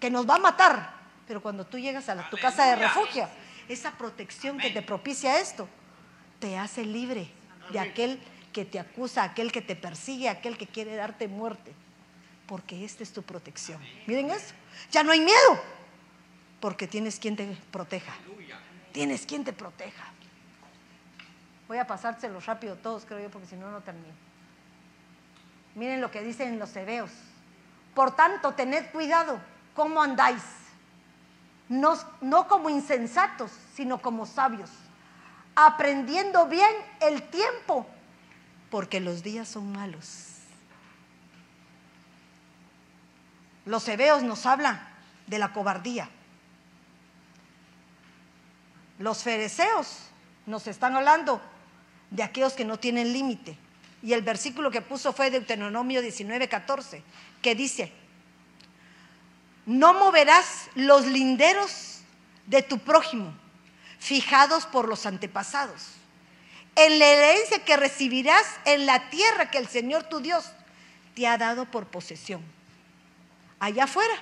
que 0.00 0.10
nos 0.10 0.28
va 0.28 0.36
a 0.36 0.38
matar. 0.38 0.96
Pero 1.28 1.42
cuando 1.42 1.66
tú 1.66 1.78
llegas 1.78 2.08
a 2.08 2.30
tu 2.30 2.38
casa 2.38 2.64
de 2.66 2.76
refugio, 2.76 3.28
esa 3.68 3.90
protección 3.92 4.58
que 4.58 4.70
te 4.70 4.80
propicia 4.80 5.38
esto, 5.38 5.68
te 6.40 6.56
hace 6.56 6.84
libre 6.84 7.30
de 7.70 7.80
aquel 7.80 8.22
que 8.52 8.64
te 8.64 8.78
acusa, 8.78 9.24
aquel 9.24 9.52
que 9.52 9.60
te 9.60 9.76
persigue, 9.76 10.30
aquel 10.30 10.56
que 10.56 10.66
quiere 10.66 10.96
darte 10.96 11.28
muerte 11.28 11.74
porque 12.46 12.84
esta 12.84 13.02
es 13.02 13.12
tu 13.12 13.22
protección. 13.22 13.80
Miren 14.06 14.30
eso. 14.30 14.54
Ya 14.90 15.02
no 15.02 15.12
hay 15.12 15.20
miedo, 15.20 15.60
porque 16.60 16.86
tienes 16.86 17.18
quien 17.18 17.36
te 17.36 17.56
proteja. 17.70 18.14
Tienes 18.92 19.26
quien 19.26 19.44
te 19.44 19.52
proteja. 19.52 20.04
Voy 21.68 21.78
a 21.78 21.86
pasárselo 21.86 22.40
rápido 22.40 22.76
todos, 22.76 23.04
creo 23.04 23.20
yo, 23.20 23.30
porque 23.30 23.48
si 23.48 23.56
no, 23.56 23.70
no 23.70 23.80
termino. 23.80 24.14
Miren 25.74 26.00
lo 26.00 26.10
que 26.10 26.22
dicen 26.22 26.58
los 26.58 26.74
hebeos. 26.76 27.10
Por 27.94 28.14
tanto, 28.14 28.52
tened 28.54 28.90
cuidado 28.92 29.40
cómo 29.74 30.02
andáis. 30.02 30.42
No, 31.68 31.98
no 32.20 32.46
como 32.46 32.70
insensatos, 32.70 33.50
sino 33.74 34.00
como 34.00 34.24
sabios. 34.24 34.70
Aprendiendo 35.56 36.46
bien 36.46 36.70
el 37.00 37.22
tiempo, 37.24 37.86
porque 38.70 39.00
los 39.00 39.22
días 39.22 39.48
son 39.48 39.72
malos. 39.72 40.35
Los 43.66 43.86
hebeos 43.88 44.22
nos 44.22 44.46
hablan 44.46 44.80
de 45.26 45.38
la 45.38 45.52
cobardía. 45.52 46.08
Los 48.98 49.22
fereceos 49.24 49.98
nos 50.46 50.68
están 50.68 50.96
hablando 50.96 51.42
de 52.10 52.22
aquellos 52.22 52.54
que 52.54 52.64
no 52.64 52.78
tienen 52.78 53.12
límite. 53.12 53.58
Y 54.02 54.12
el 54.12 54.22
versículo 54.22 54.70
que 54.70 54.82
puso 54.82 55.12
fue 55.12 55.30
Deuteronomio 55.30 56.00
19, 56.00 56.48
14, 56.48 57.02
que 57.42 57.56
dice, 57.56 57.92
no 59.66 59.94
moverás 59.94 60.70
los 60.76 61.04
linderos 61.06 62.02
de 62.46 62.62
tu 62.62 62.78
prójimo, 62.78 63.34
fijados 63.98 64.64
por 64.66 64.86
los 64.86 65.06
antepasados, 65.06 65.88
en 66.76 67.00
la 67.00 67.06
herencia 67.06 67.64
que 67.64 67.76
recibirás 67.76 68.44
en 68.64 68.86
la 68.86 69.10
tierra 69.10 69.50
que 69.50 69.58
el 69.58 69.66
Señor 69.66 70.04
tu 70.04 70.20
Dios 70.20 70.52
te 71.16 71.26
ha 71.26 71.36
dado 71.36 71.64
por 71.64 71.88
posesión 71.88 72.55
allá 73.58 73.84
afuera. 73.84 74.14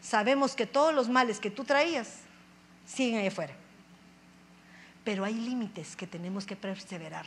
Sabemos 0.00 0.54
que 0.54 0.66
todos 0.66 0.94
los 0.94 1.08
males 1.08 1.40
que 1.40 1.50
tú 1.50 1.64
traías 1.64 2.20
siguen 2.86 3.18
allá 3.18 3.28
afuera. 3.28 3.54
Pero 5.04 5.24
hay 5.24 5.34
límites 5.34 5.96
que 5.96 6.06
tenemos 6.06 6.46
que 6.46 6.56
perseverar. 6.56 7.26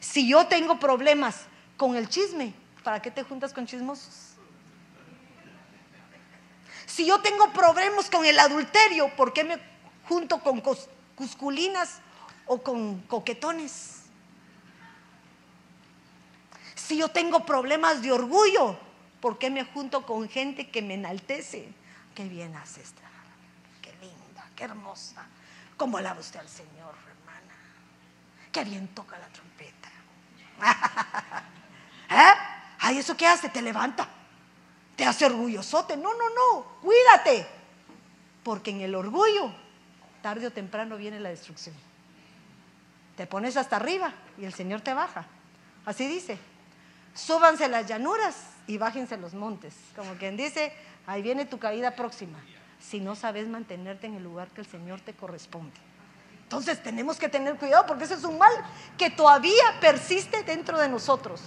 Si 0.00 0.28
yo 0.28 0.46
tengo 0.46 0.78
problemas 0.78 1.46
con 1.76 1.96
el 1.96 2.08
chisme, 2.08 2.52
¿para 2.84 3.00
qué 3.00 3.10
te 3.10 3.22
juntas 3.22 3.52
con 3.52 3.66
chismosos? 3.66 4.34
Si 6.86 7.06
yo 7.06 7.20
tengo 7.20 7.52
problemas 7.52 8.10
con 8.10 8.24
el 8.24 8.38
adulterio, 8.38 9.14
¿por 9.14 9.32
qué 9.32 9.44
me 9.44 9.58
junto 10.08 10.42
con 10.42 10.62
cusculinas 11.14 12.00
o 12.46 12.62
con 12.62 13.00
coquetones? 13.02 14.02
Si 16.74 16.96
yo 16.96 17.08
tengo 17.08 17.44
problemas 17.44 18.02
de 18.02 18.10
orgullo, 18.10 18.78
¿Por 19.20 19.38
qué 19.38 19.50
me 19.50 19.64
junto 19.64 20.06
con 20.06 20.28
gente 20.28 20.70
que 20.70 20.82
me 20.82 20.94
enaltece? 20.94 21.72
Qué 22.14 22.24
bien 22.28 22.54
hace 22.56 22.82
esta, 22.82 23.02
qué 23.82 23.92
linda, 24.00 24.44
qué 24.54 24.64
hermosa. 24.64 25.26
¿Cómo 25.76 25.98
alaba 25.98 26.20
usted 26.20 26.40
al 26.40 26.48
Señor, 26.48 26.94
hermana? 27.08 27.54
Qué 28.50 28.64
bien 28.64 28.88
toca 28.88 29.18
la 29.18 29.28
trompeta. 29.28 29.88
¿Eh? 32.10 32.38
Ay, 32.80 32.98
¿eso 32.98 33.16
qué 33.16 33.26
hace? 33.26 33.48
Te 33.48 33.62
levanta. 33.62 34.08
Te 34.96 35.04
hace 35.04 35.26
orgullosote. 35.26 35.96
No, 35.96 36.14
no, 36.14 36.28
no. 36.30 36.62
Cuídate. 36.80 37.46
Porque 38.42 38.70
en 38.70 38.80
el 38.80 38.94
orgullo, 38.94 39.52
tarde 40.22 40.46
o 40.48 40.52
temprano 40.52 40.96
viene 40.96 41.20
la 41.20 41.28
destrucción. 41.28 41.76
Te 43.16 43.26
pones 43.26 43.56
hasta 43.56 43.76
arriba 43.76 44.12
y 44.38 44.44
el 44.44 44.54
Señor 44.54 44.80
te 44.80 44.94
baja. 44.94 45.26
Así 45.84 46.08
dice. 46.08 46.38
Súbanse 47.14 47.68
las 47.68 47.86
llanuras 47.86 48.57
y 48.68 48.78
bájense 48.78 49.16
los 49.16 49.34
montes. 49.34 49.74
Como 49.96 50.14
quien 50.14 50.36
dice, 50.36 50.72
ahí 51.06 51.22
viene 51.22 51.44
tu 51.46 51.58
caída 51.58 51.96
próxima, 51.96 52.38
si 52.78 53.00
no 53.00 53.16
sabes 53.16 53.48
mantenerte 53.48 54.06
en 54.06 54.14
el 54.14 54.22
lugar 54.22 54.48
que 54.48 54.60
el 54.60 54.66
Señor 54.68 55.00
te 55.00 55.14
corresponde. 55.14 55.74
Entonces 56.42 56.80
tenemos 56.82 57.16
que 57.18 57.28
tener 57.28 57.56
cuidado 57.56 57.86
porque 57.86 58.04
ese 58.04 58.14
es 58.14 58.24
un 58.24 58.38
mal 58.38 58.52
que 58.96 59.10
todavía 59.10 59.80
persiste 59.80 60.44
dentro 60.44 60.78
de 60.78 60.88
nosotros. 60.88 61.40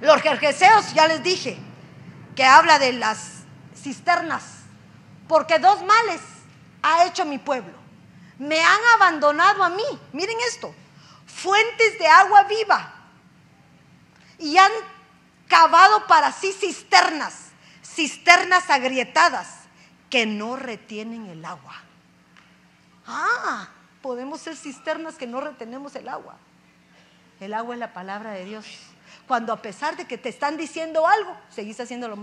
Los 0.00 0.20
jerjeseos, 0.20 0.92
ya 0.92 1.06
les 1.06 1.22
dije, 1.22 1.56
que 2.34 2.44
habla 2.44 2.78
de 2.78 2.94
las 2.94 3.44
cisternas, 3.76 4.62
porque 5.28 5.58
dos 5.58 5.82
males 5.82 6.20
ha 6.82 7.06
hecho 7.06 7.24
mi 7.24 7.38
pueblo. 7.38 7.74
Me 8.38 8.60
han 8.60 8.80
abandonado 8.96 9.62
a 9.62 9.68
mí, 9.68 9.84
miren 10.12 10.36
esto, 10.48 10.74
fuentes 11.26 11.98
de 11.98 12.06
agua 12.06 12.44
viva, 12.44 12.92
y 14.38 14.56
han 14.56 14.72
cavado 15.48 16.06
para 16.06 16.32
sí 16.32 16.52
cisternas, 16.52 17.50
cisternas 17.82 18.70
agrietadas 18.70 19.64
que 20.10 20.26
no 20.26 20.56
retienen 20.56 21.26
el 21.26 21.44
agua. 21.44 21.74
Ah, 23.06 23.68
podemos 24.00 24.40
ser 24.40 24.56
cisternas 24.56 25.16
que 25.16 25.26
no 25.26 25.40
retenemos 25.40 25.94
el 25.96 26.08
agua. 26.08 26.36
El 27.40 27.52
agua 27.54 27.74
es 27.74 27.80
la 27.80 27.92
palabra 27.92 28.32
de 28.32 28.44
Dios. 28.44 28.66
Cuando 29.26 29.52
a 29.52 29.60
pesar 29.60 29.96
de 29.96 30.06
que 30.06 30.18
te 30.18 30.28
están 30.28 30.56
diciendo 30.56 31.06
algo, 31.06 31.36
seguís 31.50 31.80
haciendo 31.80 32.08
lo. 32.08 32.16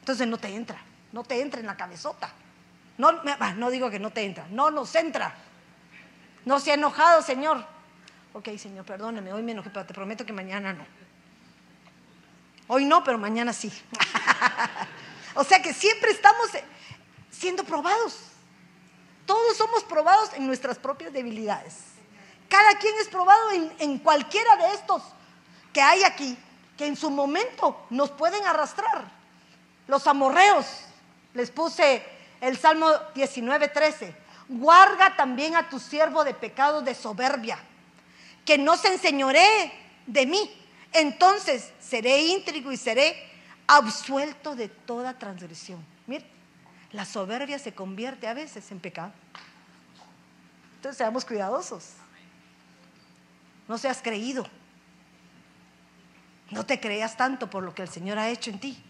Entonces 0.00 0.28
no 0.28 0.38
te 0.38 0.54
entra, 0.54 0.78
no 1.12 1.24
te 1.24 1.40
entra 1.40 1.60
en 1.60 1.66
la 1.66 1.76
cabezota. 1.76 2.30
No, 2.98 3.12
no 3.56 3.70
digo 3.70 3.90
que 3.90 3.98
no 3.98 4.10
te 4.10 4.22
entra, 4.22 4.46
no 4.50 4.70
nos 4.70 4.94
entra. 4.94 5.34
No 6.44 6.60
se 6.60 6.72
ha 6.72 6.74
enojado, 6.74 7.22
Señor. 7.22 7.64
Ok, 8.34 8.50
Señor, 8.58 8.84
perdóneme, 8.84 9.32
hoy 9.32 9.42
me 9.42 9.52
enojé, 9.52 9.70
pero 9.70 9.86
te 9.86 9.94
prometo 9.94 10.26
que 10.26 10.32
mañana 10.32 10.72
no. 10.72 10.84
Hoy 12.66 12.84
no, 12.84 13.04
pero 13.04 13.18
mañana 13.18 13.52
sí. 13.52 13.72
o 15.34 15.44
sea 15.44 15.60
que 15.60 15.74
siempre 15.74 16.10
estamos 16.10 16.48
siendo 17.30 17.64
probados. 17.64 18.18
Todos 19.26 19.56
somos 19.56 19.84
probados 19.84 20.32
en 20.34 20.46
nuestras 20.46 20.78
propias 20.78 21.12
debilidades. 21.12 21.76
Cada 22.48 22.78
quien 22.78 22.94
es 23.00 23.08
probado 23.08 23.50
en, 23.52 23.72
en, 23.78 23.98
cualquiera 23.98 24.56
de 24.56 24.74
estos 24.74 25.02
que 25.72 25.80
hay 25.80 26.02
aquí, 26.04 26.36
que 26.76 26.86
en 26.86 26.96
su 26.96 27.10
momento 27.10 27.86
nos 27.90 28.10
pueden 28.10 28.46
arrastrar. 28.46 29.04
Los 29.86 30.06
amorreos, 30.06 30.66
les 31.32 31.50
puse 31.50 32.02
el 32.40 32.58
Salmo 32.58 32.90
19, 33.14 33.68
13. 33.68 34.14
Guarda 34.48 35.16
también 35.16 35.56
a 35.56 35.68
tu 35.68 35.78
siervo 35.78 36.24
de 36.24 36.34
pecado 36.34 36.82
de 36.82 36.94
soberbia, 36.94 37.58
que 38.44 38.58
no 38.58 38.76
se 38.76 38.88
enseñoree 38.88 39.72
de 40.06 40.26
mí. 40.26 40.63
Entonces 40.94 41.72
seré 41.80 42.22
íntrigo 42.22 42.70
y 42.70 42.76
seré 42.76 43.16
absuelto 43.66 44.54
de 44.54 44.68
toda 44.68 45.18
transgresión. 45.18 45.84
Mire, 46.06 46.24
la 46.92 47.04
soberbia 47.04 47.58
se 47.58 47.74
convierte 47.74 48.28
a 48.28 48.34
veces 48.34 48.70
en 48.70 48.78
pecado. 48.78 49.12
Entonces 50.76 50.96
seamos 50.96 51.24
cuidadosos. 51.24 51.94
No 53.66 53.76
seas 53.76 54.00
creído. 54.00 54.46
No 56.50 56.64
te 56.64 56.78
creas 56.78 57.16
tanto 57.16 57.50
por 57.50 57.64
lo 57.64 57.74
que 57.74 57.82
el 57.82 57.88
Señor 57.88 58.18
ha 58.18 58.28
hecho 58.28 58.50
en 58.50 58.60
ti. 58.60 58.80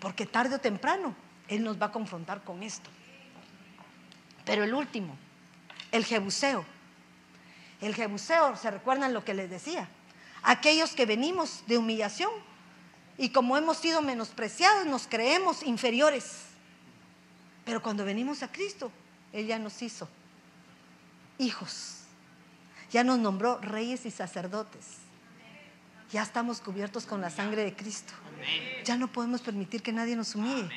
Porque 0.00 0.24
tarde 0.24 0.54
o 0.54 0.60
temprano 0.60 1.14
Él 1.48 1.62
nos 1.62 1.80
va 1.80 1.86
a 1.86 1.92
confrontar 1.92 2.42
con 2.42 2.62
esto. 2.62 2.88
Pero 4.46 4.64
el 4.64 4.72
último, 4.72 5.14
el 5.92 6.06
jebuseo. 6.06 6.64
El 7.82 7.94
jebuseo, 7.94 8.56
¿se 8.56 8.70
recuerdan 8.70 9.12
lo 9.12 9.24
que 9.24 9.34
les 9.34 9.50
decía? 9.50 9.88
Aquellos 10.42 10.92
que 10.92 11.06
venimos 11.06 11.62
de 11.66 11.78
humillación 11.78 12.30
y 13.16 13.30
como 13.30 13.56
hemos 13.56 13.78
sido 13.78 14.02
menospreciados, 14.02 14.86
nos 14.86 15.06
creemos 15.06 15.62
inferiores. 15.62 16.42
Pero 17.64 17.82
cuando 17.82 18.04
venimos 18.04 18.42
a 18.42 18.50
Cristo, 18.50 18.90
Él 19.32 19.46
ya 19.46 19.58
nos 19.58 19.82
hizo 19.82 20.08
hijos. 21.38 22.04
Ya 22.90 23.04
nos 23.04 23.18
nombró 23.18 23.58
reyes 23.58 24.06
y 24.06 24.10
sacerdotes. 24.10 24.86
Ya 26.10 26.22
estamos 26.22 26.60
cubiertos 26.60 27.04
con 27.04 27.20
la 27.20 27.30
sangre 27.30 27.64
de 27.64 27.74
Cristo. 27.74 28.14
Ya 28.84 28.96
no 28.96 29.08
podemos 29.08 29.42
permitir 29.42 29.82
que 29.82 29.92
nadie 29.92 30.16
nos 30.16 30.34
humille. 30.34 30.70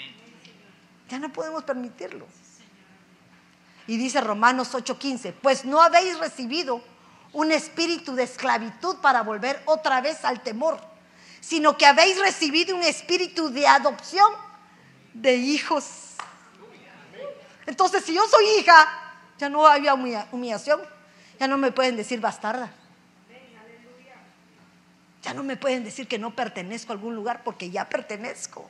Ya 1.09 1.19
no 1.19 1.31
podemos 1.31 1.63
permitirlo. 1.63 2.25
Y 3.87 3.97
dice 3.97 4.21
Romanos 4.21 4.73
8:15, 4.73 5.33
pues 5.41 5.65
no 5.65 5.81
habéis 5.81 6.19
recibido 6.19 6.83
un 7.33 7.51
espíritu 7.51 8.13
de 8.13 8.23
esclavitud 8.23 8.97
para 8.97 9.21
volver 9.23 9.61
otra 9.65 10.01
vez 10.01 10.25
al 10.25 10.41
temor, 10.41 10.79
sino 11.39 11.77
que 11.77 11.85
habéis 11.85 12.19
recibido 12.19 12.75
un 12.75 12.83
espíritu 12.83 13.49
de 13.49 13.67
adopción 13.67 14.31
de 15.13 15.35
hijos. 15.35 16.15
Entonces, 17.65 18.03
si 18.03 18.13
yo 18.13 18.25
soy 18.27 18.45
hija, 18.59 19.13
ya 19.37 19.49
no 19.49 19.65
había 19.65 19.93
humillación, 19.93 20.81
ya 21.39 21.47
no 21.47 21.57
me 21.57 21.71
pueden 21.71 21.95
decir 21.95 22.19
bastarda. 22.19 22.71
Ya 25.21 25.33
no 25.33 25.43
me 25.43 25.55
pueden 25.55 25.83
decir 25.83 26.07
que 26.07 26.17
no 26.17 26.35
pertenezco 26.35 26.91
a 26.91 26.95
algún 26.95 27.15
lugar 27.15 27.43
porque 27.43 27.69
ya 27.69 27.87
pertenezco. 27.87 28.69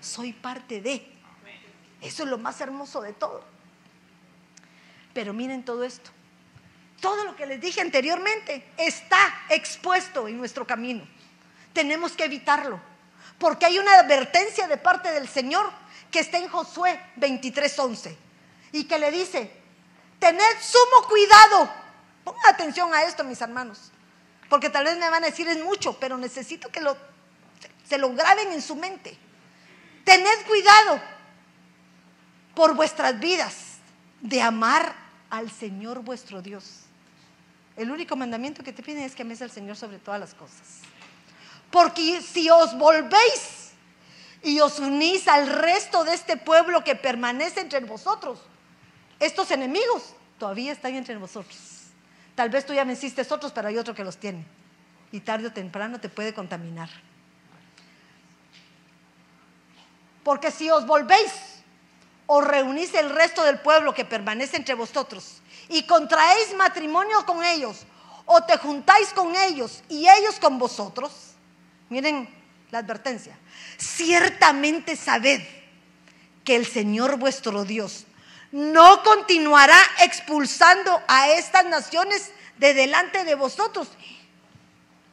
Soy 0.00 0.32
parte 0.32 0.80
de. 0.80 1.06
Eso 2.00 2.24
es 2.24 2.28
lo 2.28 2.38
más 2.38 2.60
hermoso 2.60 3.00
de 3.02 3.12
todo. 3.12 3.44
Pero 5.14 5.32
miren 5.32 5.64
todo 5.64 5.84
esto. 5.84 6.10
Todo 7.00 7.24
lo 7.24 7.34
que 7.34 7.46
les 7.46 7.60
dije 7.60 7.80
anteriormente 7.80 8.72
está 8.76 9.44
expuesto 9.48 10.28
en 10.28 10.38
nuestro 10.38 10.66
camino. 10.66 11.06
Tenemos 11.72 12.12
que 12.12 12.24
evitarlo. 12.24 12.80
Porque 13.38 13.64
hay 13.64 13.78
una 13.78 14.00
advertencia 14.00 14.68
de 14.68 14.76
parte 14.76 15.10
del 15.12 15.26
Señor 15.26 15.70
que 16.10 16.20
está 16.20 16.36
en 16.36 16.48
Josué 16.48 17.00
23:11 17.16 18.14
y 18.72 18.84
que 18.84 18.98
le 18.98 19.10
dice, 19.10 19.50
tened 20.18 20.60
sumo 20.60 21.08
cuidado. 21.08 21.70
Pongan 22.22 22.46
atención 22.52 22.92
a 22.92 23.04
esto, 23.04 23.24
mis 23.24 23.40
hermanos. 23.40 23.90
Porque 24.50 24.68
tal 24.68 24.84
vez 24.84 24.98
me 24.98 25.08
van 25.08 25.24
a 25.24 25.28
decir 25.28 25.48
es 25.48 25.62
mucho, 25.64 25.98
pero 25.98 26.18
necesito 26.18 26.68
que 26.70 26.80
lo, 26.80 26.96
se 27.88 27.96
lo 27.96 28.12
graben 28.12 28.52
en 28.52 28.60
su 28.60 28.76
mente. 28.76 29.16
Tened 30.04 30.46
cuidado 30.46 31.00
por 32.54 32.74
vuestras 32.74 33.18
vidas 33.18 33.78
de 34.20 34.42
amar 34.42 34.94
al 35.30 35.50
Señor 35.50 36.00
vuestro 36.00 36.42
Dios. 36.42 36.80
El 37.76 37.90
único 37.90 38.16
mandamiento 38.16 38.62
que 38.62 38.72
te 38.72 38.82
piden 38.82 39.04
es 39.04 39.14
que 39.14 39.22
ames 39.22 39.42
al 39.42 39.50
Señor 39.50 39.76
sobre 39.76 39.98
todas 39.98 40.20
las 40.20 40.34
cosas. 40.34 40.80
Porque 41.70 42.20
si 42.20 42.50
os 42.50 42.76
volvéis 42.76 43.70
y 44.42 44.60
os 44.60 44.78
unís 44.78 45.28
al 45.28 45.46
resto 45.46 46.04
de 46.04 46.14
este 46.14 46.36
pueblo 46.36 46.82
que 46.82 46.96
permanece 46.96 47.60
entre 47.60 47.80
vosotros, 47.80 48.40
estos 49.18 49.50
enemigos 49.50 50.14
todavía 50.38 50.72
están 50.72 50.94
entre 50.94 51.16
vosotros. 51.16 51.58
Tal 52.34 52.48
vez 52.48 52.66
tú 52.66 52.72
ya 52.72 52.84
venciste 52.84 53.22
otros, 53.30 53.52
pero 53.52 53.68
hay 53.68 53.78
otro 53.78 53.94
que 53.94 54.04
los 54.04 54.16
tiene. 54.16 54.44
Y 55.12 55.20
tarde 55.20 55.48
o 55.48 55.52
temprano 55.52 56.00
te 56.00 56.08
puede 56.08 56.34
contaminar. 56.34 56.88
Porque 60.24 60.50
si 60.50 60.70
os 60.70 60.86
volvéis 60.86 61.32
os 62.26 62.44
reunís 62.44 62.94
el 62.94 63.10
resto 63.10 63.42
del 63.42 63.58
pueblo 63.58 63.92
que 63.92 64.04
permanece 64.04 64.56
entre 64.56 64.74
vosotros 64.74 65.40
y 65.70 65.84
contraéis 65.84 66.54
matrimonio 66.56 67.24
con 67.24 67.42
ellos 67.44 67.86
o 68.26 68.42
te 68.42 68.58
juntáis 68.58 69.08
con 69.10 69.34
ellos 69.34 69.82
y 69.88 70.06
ellos 70.08 70.38
con 70.40 70.58
vosotros, 70.58 71.12
miren 71.88 72.28
la 72.70 72.78
advertencia, 72.78 73.38
ciertamente 73.78 74.96
sabed 74.96 75.40
que 76.44 76.56
el 76.56 76.66
Señor 76.66 77.18
vuestro 77.18 77.64
Dios 77.64 78.04
no 78.52 79.02
continuará 79.04 79.78
expulsando 80.02 81.00
a 81.06 81.28
estas 81.30 81.64
naciones 81.66 82.32
de 82.58 82.74
delante 82.74 83.24
de 83.24 83.36
vosotros, 83.36 83.88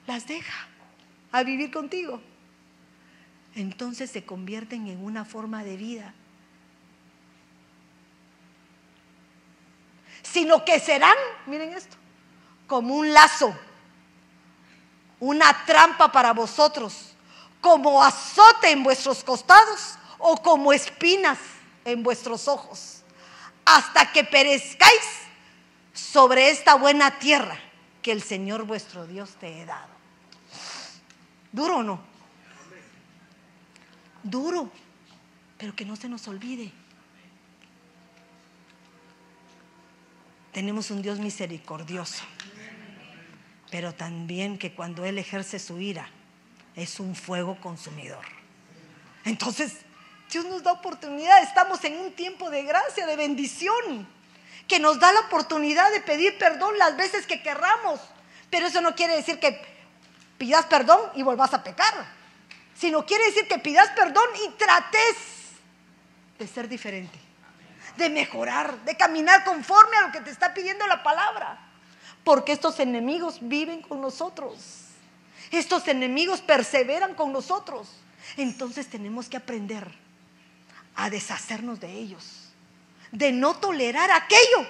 las 0.07 0.27
deja 0.27 0.67
a 1.31 1.43
vivir 1.43 1.71
contigo. 1.71 2.19
Entonces 3.55 4.09
se 4.09 4.25
convierten 4.25 4.87
en 4.87 5.03
una 5.03 5.23
forma 5.23 5.63
de 5.63 5.77
vida 5.77 6.13
sino 10.31 10.63
que 10.65 10.79
serán, 10.79 11.15
miren 11.45 11.73
esto, 11.73 11.95
como 12.67 12.95
un 12.95 13.13
lazo, 13.13 13.55
una 15.19 15.65
trampa 15.65 16.11
para 16.11 16.33
vosotros, 16.33 17.15
como 17.61 18.03
azote 18.03 18.71
en 18.71 18.83
vuestros 18.83 19.23
costados 19.23 19.95
o 20.19 20.37
como 20.37 20.73
espinas 20.73 21.37
en 21.85 22.03
vuestros 22.03 22.47
ojos, 22.47 23.01
hasta 23.65 24.11
que 24.11 24.23
perezcáis 24.23 25.01
sobre 25.93 26.49
esta 26.49 26.75
buena 26.75 27.19
tierra 27.19 27.57
que 28.01 28.11
el 28.11 28.21
Señor 28.21 28.63
vuestro 28.63 29.07
Dios 29.07 29.31
te 29.39 29.61
he 29.61 29.65
dado. 29.65 29.97
¿Duro 31.51 31.77
o 31.77 31.83
no? 31.83 31.99
Duro, 34.23 34.69
pero 35.57 35.75
que 35.75 35.85
no 35.85 35.95
se 35.95 36.09
nos 36.09 36.27
olvide 36.27 36.71
Tenemos 40.57 40.89
un 40.89 41.03
Dios 41.03 41.19
misericordioso, 41.19 42.23
pero 43.69 43.93
también 43.93 44.57
que 44.57 44.73
cuando 44.73 45.05
Él 45.05 45.19
ejerce 45.19 45.59
su 45.59 45.79
ira 45.79 46.09
es 46.75 46.99
un 46.99 47.15
fuego 47.15 47.61
consumidor. 47.61 48.25
Entonces, 49.23 49.73
Dios 50.31 50.45
nos 50.45 50.63
da 50.63 50.71
oportunidad, 50.71 51.43
estamos 51.43 51.83
en 51.83 51.99
un 51.99 52.11
tiempo 52.13 52.49
de 52.49 52.63
gracia, 52.63 53.05
de 53.05 53.15
bendición, 53.15 54.07
que 54.67 54.79
nos 54.79 54.99
da 54.99 55.13
la 55.13 55.19
oportunidad 55.19 55.91
de 55.91 56.01
pedir 56.01 56.39
perdón 56.39 56.75
las 56.79 56.97
veces 56.97 57.27
que 57.27 57.43
querramos, 57.43 57.99
pero 58.49 58.65
eso 58.65 58.81
no 58.81 58.95
quiere 58.95 59.15
decir 59.15 59.39
que 59.39 59.61
pidas 60.39 60.65
perdón 60.65 60.99
y 61.13 61.21
volvás 61.21 61.53
a 61.53 61.63
pecar, 61.63 61.93
sino 62.75 63.05
quiere 63.05 63.25
decir 63.25 63.47
que 63.47 63.59
pidas 63.59 63.91
perdón 63.91 64.25
y 64.43 64.49
trates 64.57 65.17
de 66.39 66.47
ser 66.47 66.67
diferente 66.67 67.26
de 67.97 68.09
mejorar, 68.09 68.83
de 68.85 68.95
caminar 68.95 69.43
conforme 69.43 69.97
a 69.97 70.07
lo 70.07 70.11
que 70.11 70.21
te 70.21 70.29
está 70.29 70.53
pidiendo 70.53 70.85
la 70.87 71.03
palabra. 71.03 71.59
Porque 72.23 72.51
estos 72.51 72.79
enemigos 72.79 73.39
viven 73.41 73.81
con 73.81 74.01
nosotros. 74.01 74.85
Estos 75.51 75.87
enemigos 75.87 76.41
perseveran 76.41 77.15
con 77.15 77.31
nosotros. 77.31 77.89
Entonces 78.35 78.87
tenemos 78.87 79.29
que 79.29 79.37
aprender 79.37 79.87
a 80.95 81.09
deshacernos 81.09 81.79
de 81.79 81.91
ellos, 81.91 82.49
de 83.11 83.31
no 83.31 83.55
tolerar 83.55 84.11
aquello 84.11 84.67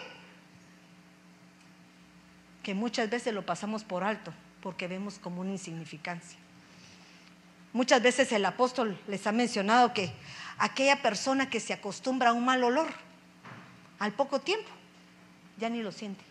que 2.62 2.74
muchas 2.74 3.10
veces 3.10 3.34
lo 3.34 3.46
pasamos 3.46 3.86
por 3.86 4.04
alto 4.04 4.34
porque 4.62 4.88
vemos 4.88 5.20
como 5.20 5.42
una 5.42 5.52
insignificancia. 5.52 6.38
Muchas 7.72 8.02
veces 8.02 8.32
el 8.34 8.44
apóstol 8.44 9.00
les 9.08 9.26
ha 9.26 9.32
mencionado 9.32 9.94
que 9.94 10.12
aquella 10.58 11.02
persona 11.02 11.50
que 11.50 11.62
se 11.62 11.74
acostumbra 11.74 12.32
a 12.32 12.34
un 12.34 12.44
mal 12.44 12.64
olor, 12.64 12.88
al 14.00 14.14
poco 14.14 14.40
tiempo, 14.40 14.70
ya 15.58 15.70
ni 15.70 15.82
lo 15.82 15.92
siente. 15.92 16.24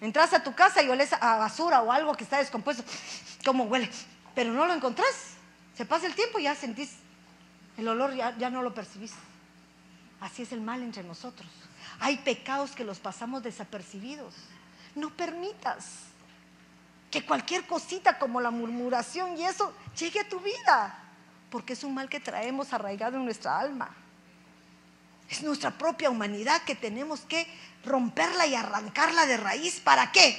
Entras 0.00 0.32
a 0.32 0.42
tu 0.42 0.54
casa 0.54 0.82
y 0.82 0.88
oles 0.88 1.12
a 1.12 1.36
basura 1.36 1.82
o 1.82 1.92
algo 1.92 2.14
que 2.14 2.24
está 2.24 2.38
descompuesto, 2.38 2.82
¿cómo 3.44 3.64
huele? 3.64 3.90
Pero 4.34 4.52
no 4.52 4.66
lo 4.66 4.72
encontrás. 4.72 5.34
Se 5.76 5.84
pasa 5.84 6.06
el 6.06 6.14
tiempo 6.14 6.38
y 6.38 6.44
ya 6.44 6.54
sentís 6.54 6.96
el 7.76 7.86
olor, 7.88 8.14
ya, 8.14 8.36
ya 8.38 8.50
no 8.50 8.62
lo 8.62 8.74
percibís. 8.74 9.12
Así 10.20 10.42
es 10.42 10.52
el 10.52 10.60
mal 10.60 10.82
entre 10.82 11.02
nosotros. 11.02 11.48
Hay 12.00 12.18
pecados 12.18 12.72
que 12.72 12.84
los 12.84 12.98
pasamos 12.98 13.42
desapercibidos. 13.42 14.34
No 14.94 15.10
permitas 15.10 16.10
que 17.10 17.24
cualquier 17.24 17.66
cosita 17.66 18.18
como 18.18 18.40
la 18.40 18.50
murmuración 18.50 19.36
y 19.36 19.44
eso 19.44 19.72
llegue 19.98 20.20
a 20.20 20.28
tu 20.28 20.40
vida, 20.40 20.98
porque 21.50 21.72
es 21.72 21.82
un 21.84 21.94
mal 21.94 22.08
que 22.08 22.20
traemos 22.20 22.72
arraigado 22.72 23.16
en 23.16 23.24
nuestra 23.24 23.58
alma. 23.58 23.90
Es 25.30 25.42
nuestra 25.42 25.70
propia 25.70 26.10
humanidad 26.10 26.62
que 26.62 26.74
tenemos 26.74 27.20
que 27.20 27.46
romperla 27.84 28.46
y 28.46 28.54
arrancarla 28.56 29.26
de 29.26 29.36
raíz. 29.36 29.80
¿Para 29.80 30.10
qué? 30.10 30.38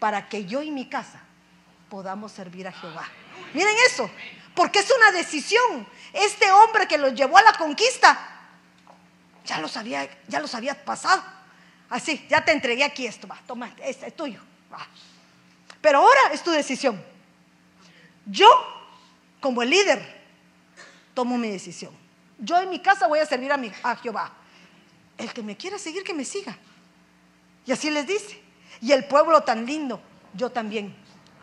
Para 0.00 0.28
que 0.28 0.44
yo 0.44 0.60
y 0.60 0.72
mi 0.72 0.88
casa 0.88 1.20
podamos 1.88 2.32
servir 2.32 2.66
a 2.66 2.72
Jehová. 2.72 3.08
Miren 3.54 3.74
eso, 3.86 4.10
porque 4.54 4.80
es 4.80 4.90
una 4.90 5.12
decisión. 5.12 5.86
Este 6.12 6.50
hombre 6.50 6.88
que 6.88 6.98
los 6.98 7.14
llevó 7.14 7.38
a 7.38 7.42
la 7.42 7.52
conquista, 7.52 8.18
ya 9.44 9.60
los 9.60 9.76
había, 9.76 10.08
ya 10.26 10.42
había 10.52 10.84
pasado. 10.84 11.22
Así, 11.88 12.26
ya 12.28 12.44
te 12.44 12.52
entregué 12.52 12.84
aquí 12.84 13.06
esto, 13.06 13.28
va, 13.28 13.38
toma, 13.46 13.72
este 13.82 14.08
es 14.08 14.16
tuyo. 14.16 14.40
Pero 15.80 15.98
ahora 15.98 16.20
es 16.32 16.42
tu 16.42 16.50
decisión. 16.50 17.02
Yo, 18.26 18.48
como 19.40 19.62
el 19.62 19.70
líder, 19.70 20.24
tomo 21.14 21.38
mi 21.38 21.50
decisión. 21.50 21.99
Yo 22.40 22.58
en 22.58 22.70
mi 22.70 22.80
casa 22.80 23.06
voy 23.06 23.18
a 23.18 23.26
servir 23.26 23.52
a, 23.52 23.56
mi, 23.56 23.70
a 23.82 23.96
Jehová. 23.96 24.32
El 25.18 25.32
que 25.32 25.42
me 25.42 25.56
quiera 25.56 25.78
seguir, 25.78 26.02
que 26.02 26.14
me 26.14 26.24
siga. 26.24 26.56
Y 27.66 27.72
así 27.72 27.90
les 27.90 28.06
dice. 28.06 28.40
Y 28.80 28.92
el 28.92 29.04
pueblo 29.04 29.42
tan 29.42 29.66
lindo, 29.66 30.00
yo 30.32 30.50
también 30.50 30.96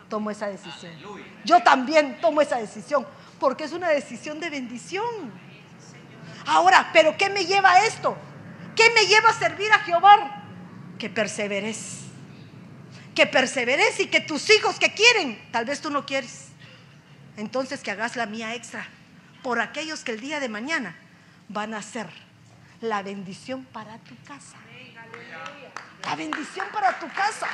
tomo 0.08 0.30
esa 0.30 0.48
decisión. 0.48 0.92
Yo 1.44 1.62
también 1.62 2.20
tomo 2.20 2.40
esa 2.40 2.56
decisión, 2.56 3.06
porque 3.38 3.64
es 3.64 3.72
una 3.72 3.88
decisión 3.90 4.40
de 4.40 4.50
bendición. 4.50 5.04
Ahora, 6.46 6.90
¿pero 6.92 7.16
qué 7.16 7.30
me 7.30 7.46
lleva 7.46 7.72
a 7.72 7.86
esto? 7.86 8.16
¿Qué 8.74 8.90
me 8.90 9.06
lleva 9.06 9.30
a 9.30 9.34
servir 9.34 9.70
a 9.72 9.78
Jehová? 9.80 10.42
Que 10.98 11.08
perseveres. 11.08 12.00
Que 13.14 13.26
perseveres 13.26 14.00
y 14.00 14.06
que 14.06 14.20
tus 14.20 14.50
hijos 14.50 14.80
que 14.80 14.92
quieren, 14.94 15.40
tal 15.52 15.64
vez 15.64 15.80
tú 15.80 15.90
no 15.90 16.04
quieres. 16.06 16.48
Entonces 17.36 17.82
que 17.82 17.92
hagas 17.92 18.16
la 18.16 18.26
mía 18.26 18.54
extra 18.54 18.88
por 19.42 19.60
aquellos 19.60 20.04
que 20.04 20.12
el 20.12 20.20
día 20.20 20.40
de 20.40 20.48
mañana 20.48 20.96
van 21.48 21.74
a 21.74 21.82
ser 21.82 22.08
la 22.80 23.02
bendición 23.02 23.64
para 23.64 23.98
tu 23.98 24.14
casa. 24.24 24.56
La 26.04 26.14
bendición 26.14 26.66
para 26.72 26.98
tu 26.98 27.08
casa. 27.12 27.48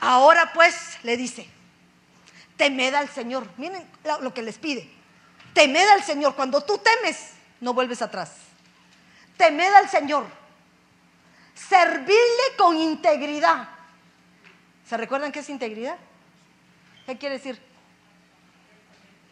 Ahora 0.00 0.52
pues 0.52 0.98
le 1.02 1.16
dice, 1.16 1.46
temed 2.56 2.94
al 2.94 3.08
Señor. 3.08 3.46
Miren 3.58 3.86
lo 4.22 4.32
que 4.32 4.42
les 4.42 4.58
pide. 4.58 4.90
Temed 5.52 5.88
al 5.88 6.02
Señor. 6.02 6.34
Cuando 6.34 6.62
tú 6.62 6.78
temes, 6.78 7.32
no 7.60 7.74
vuelves 7.74 8.00
atrás. 8.00 8.32
Temed 9.36 9.72
al 9.74 9.88
Señor. 9.90 10.26
Servirle 11.54 12.56
con 12.56 12.76
integridad. 12.76 13.68
¿Se 14.90 14.96
recuerdan 14.96 15.30
qué 15.30 15.38
es 15.38 15.48
integridad? 15.48 15.96
¿Qué 17.06 17.16
quiere 17.16 17.36
decir? 17.36 17.62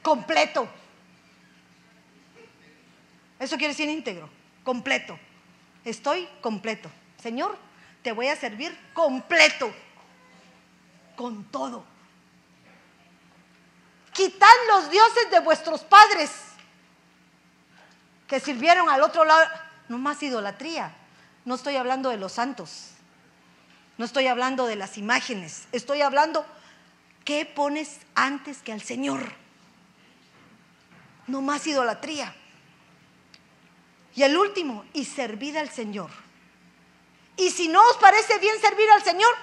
Completo. 0.03 0.69
Eso 3.41 3.57
quiere 3.57 3.73
decir 3.73 3.89
íntegro, 3.89 4.31
completo. 4.63 5.19
Estoy 5.85 6.29
completo. 6.41 6.89
Señor, 7.21 7.59
te 8.05 8.13
voy 8.13 8.29
a 8.29 8.37
servir 8.37 8.79
completo 8.93 9.75
con 11.17 11.43
todo. 11.47 11.85
Quitad 14.13 14.47
los 14.69 14.93
dioses 14.93 15.29
de 15.33 15.41
vuestros 15.41 15.83
padres 15.83 16.31
que 18.29 18.39
sirvieron 18.39 18.89
al 18.89 19.03
otro 19.03 19.25
lado. 19.25 19.45
No 19.89 19.99
más 19.99 20.23
idolatría. 20.23 20.95
No 21.45 21.57
estoy 21.57 21.75
hablando 21.75 22.11
de 22.11 22.17
los 22.17 22.31
santos. 22.31 22.93
No 23.99 24.05
estoy 24.05 24.27
hablando 24.27 24.67
de 24.67 24.77
las 24.77 24.97
imágenes. 24.97 25.67
Estoy 25.73 26.01
hablando, 26.01 26.47
¿qué 27.25 27.45
pones 27.45 27.99
antes 28.15 28.63
que 28.63 28.73
al 28.73 28.81
Señor? 28.81 29.33
No 31.27 31.43
más 31.43 31.67
idolatría. 31.67 32.35
Y 34.15 34.23
el 34.23 34.37
último, 34.37 34.85
y 34.95 35.05
servid 35.05 35.57
al 35.57 35.69
Señor. 35.69 36.11
Y 37.37 37.51
si 37.51 37.69
no 37.69 37.81
os 37.91 37.97
parece 37.99 38.39
bien 38.39 38.59
servir 38.61 38.91
al 38.91 39.05
Señor, 39.05 39.35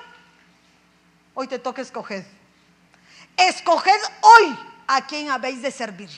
Hoy 1.35 1.47
te 1.47 1.59
toca 1.59 1.81
escoger. 1.81 2.25
Escoged 3.35 4.01
hoy 4.21 4.57
a 4.87 5.05
quién 5.05 5.29
habéis 5.29 5.61
de 5.61 5.69
servir. 5.69 6.09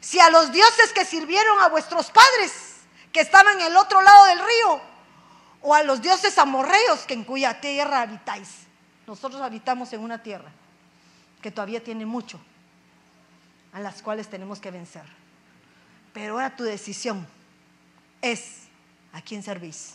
Si 0.00 0.18
a 0.18 0.28
los 0.28 0.50
dioses 0.50 0.92
que 0.92 1.04
sirvieron 1.04 1.60
a 1.60 1.68
vuestros 1.68 2.10
padres, 2.10 2.52
que 3.12 3.20
estaban 3.20 3.60
en 3.60 3.68
el 3.68 3.76
otro 3.76 4.02
lado 4.02 4.24
del 4.26 4.38
río, 4.40 4.82
o 5.62 5.74
a 5.74 5.82
los 5.82 6.00
dioses 6.00 6.36
amorreos 6.38 7.00
que 7.06 7.14
en 7.14 7.24
cuya 7.24 7.60
tierra 7.60 8.02
habitáis. 8.02 8.48
Nosotros 9.06 9.42
habitamos 9.42 9.92
en 9.92 10.00
una 10.00 10.22
tierra 10.22 10.50
que 11.42 11.50
todavía 11.50 11.82
tiene 11.82 12.06
mucho, 12.06 12.40
a 13.72 13.80
las 13.80 14.02
cuales 14.02 14.28
tenemos 14.28 14.60
que 14.60 14.70
vencer. 14.70 15.04
Pero 16.12 16.34
ahora 16.34 16.54
tu 16.56 16.64
decisión 16.64 17.26
es 18.20 18.62
a 19.12 19.20
quién 19.20 19.42
servís. 19.42 19.94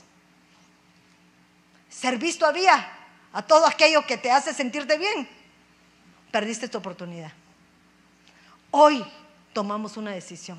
¿Servís 1.89 2.38
todavía 2.38 2.91
a 3.36 3.41
todo 3.41 3.68
aquello 3.68 4.05
que 4.05 4.18
te 4.18 4.32
hace 4.32 4.53
sentirte 4.53 4.97
bien, 4.97 5.28
perdiste 6.32 6.70
tu 6.70 6.78
oportunidad. 6.78 7.34
Hoy 8.72 9.05
tomamos 9.51 9.97
una 9.97 10.11
decisión. 10.11 10.57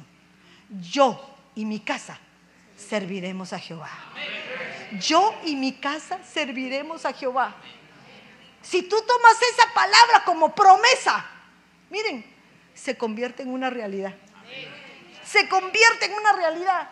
Yo 0.69 1.35
y 1.55 1.65
mi 1.65 1.81
casa 1.81 2.19
serviremos 2.77 3.55
a 3.55 3.59
Jehová. 3.59 3.89
Yo 4.93 5.35
y 5.45 5.57
mi 5.57 5.73
casa 5.73 6.19
serviremos 6.23 7.05
a 7.05 7.13
Jehová. 7.13 7.55
Si 8.63 8.83
tú 8.83 8.97
tomas 9.07 9.43
esa 9.43 9.73
palabra 9.75 10.25
como 10.25 10.55
promesa, 10.55 11.25
miren, 11.91 12.25
se 12.75 12.97
convierte 12.97 13.43
en 13.43 13.51
una 13.51 13.71
realidad. 13.71 14.15
Se 15.25 15.49
convierte 15.49 16.07
en 16.07 16.13
una 16.13 16.33
realidad. 16.33 16.91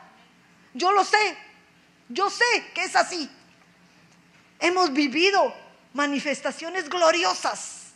Yo 0.72 0.92
lo 0.92 1.05
sé. 1.05 1.36
Yo 2.09 2.30
sé 2.30 2.45
que 2.74 2.84
es 2.84 2.97
así. 2.97 3.30
Hemos 4.61 4.92
vivido 4.92 5.55
manifestaciones 5.92 6.88
gloriosas, 6.88 7.92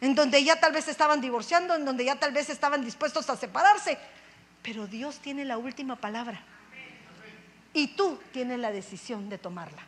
en 0.00 0.14
donde 0.14 0.42
ya 0.44 0.60
tal 0.60 0.72
vez 0.72 0.88
estaban 0.88 1.20
divorciando, 1.20 1.74
en 1.74 1.84
donde 1.84 2.04
ya 2.04 2.16
tal 2.16 2.32
vez 2.32 2.50
estaban 2.50 2.84
dispuestos 2.84 3.28
a 3.30 3.36
separarse, 3.36 3.98
pero 4.62 4.86
Dios 4.86 5.18
tiene 5.18 5.44
la 5.44 5.58
última 5.58 5.96
palabra. 5.96 6.42
Y 7.74 7.88
tú 7.88 8.18
tienes 8.32 8.58
la 8.58 8.70
decisión 8.72 9.28
de 9.28 9.38
tomarla. 9.38 9.82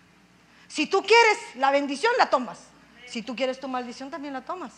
Si 0.68 0.86
tú 0.86 1.02
quieres 1.02 1.38
la 1.56 1.70
bendición, 1.70 2.12
la 2.18 2.30
tomas. 2.30 2.60
Si 3.06 3.22
tú 3.22 3.34
quieres 3.34 3.58
tu 3.58 3.66
maldición, 3.66 4.10
también 4.10 4.34
la 4.34 4.44
tomas. 4.44 4.72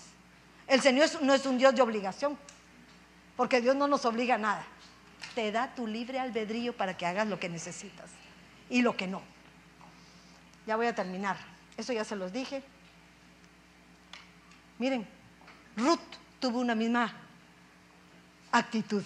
El 0.66 0.80
Señor 0.80 1.10
no 1.22 1.34
es 1.34 1.44
un 1.44 1.58
Dios 1.58 1.74
de 1.74 1.82
obligación, 1.82 2.38
porque 3.36 3.60
Dios 3.60 3.76
no 3.76 3.86
nos 3.88 4.04
obliga 4.06 4.36
a 4.36 4.38
nada. 4.38 4.64
Te 5.34 5.52
da 5.52 5.74
tu 5.74 5.86
libre 5.86 6.18
albedrío 6.18 6.74
para 6.74 6.96
que 6.96 7.04
hagas 7.04 7.26
lo 7.28 7.38
que 7.38 7.48
necesitas 7.48 8.10
y 8.70 8.80
lo 8.80 8.96
que 8.96 9.06
no. 9.06 9.22
Ya 10.66 10.76
voy 10.76 10.86
a 10.86 10.94
terminar. 10.94 11.36
Eso 11.76 11.92
ya 11.92 12.04
se 12.04 12.16
los 12.16 12.32
dije. 12.32 12.62
Miren, 14.78 15.06
Ruth 15.76 16.00
tuvo 16.40 16.60
una 16.60 16.74
misma 16.74 17.12
actitud. 18.50 19.04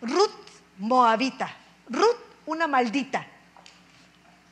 Ruth 0.00 0.47
moabita, 0.78 1.54
Ruth 1.88 2.28
una 2.46 2.66
maldita. 2.66 3.26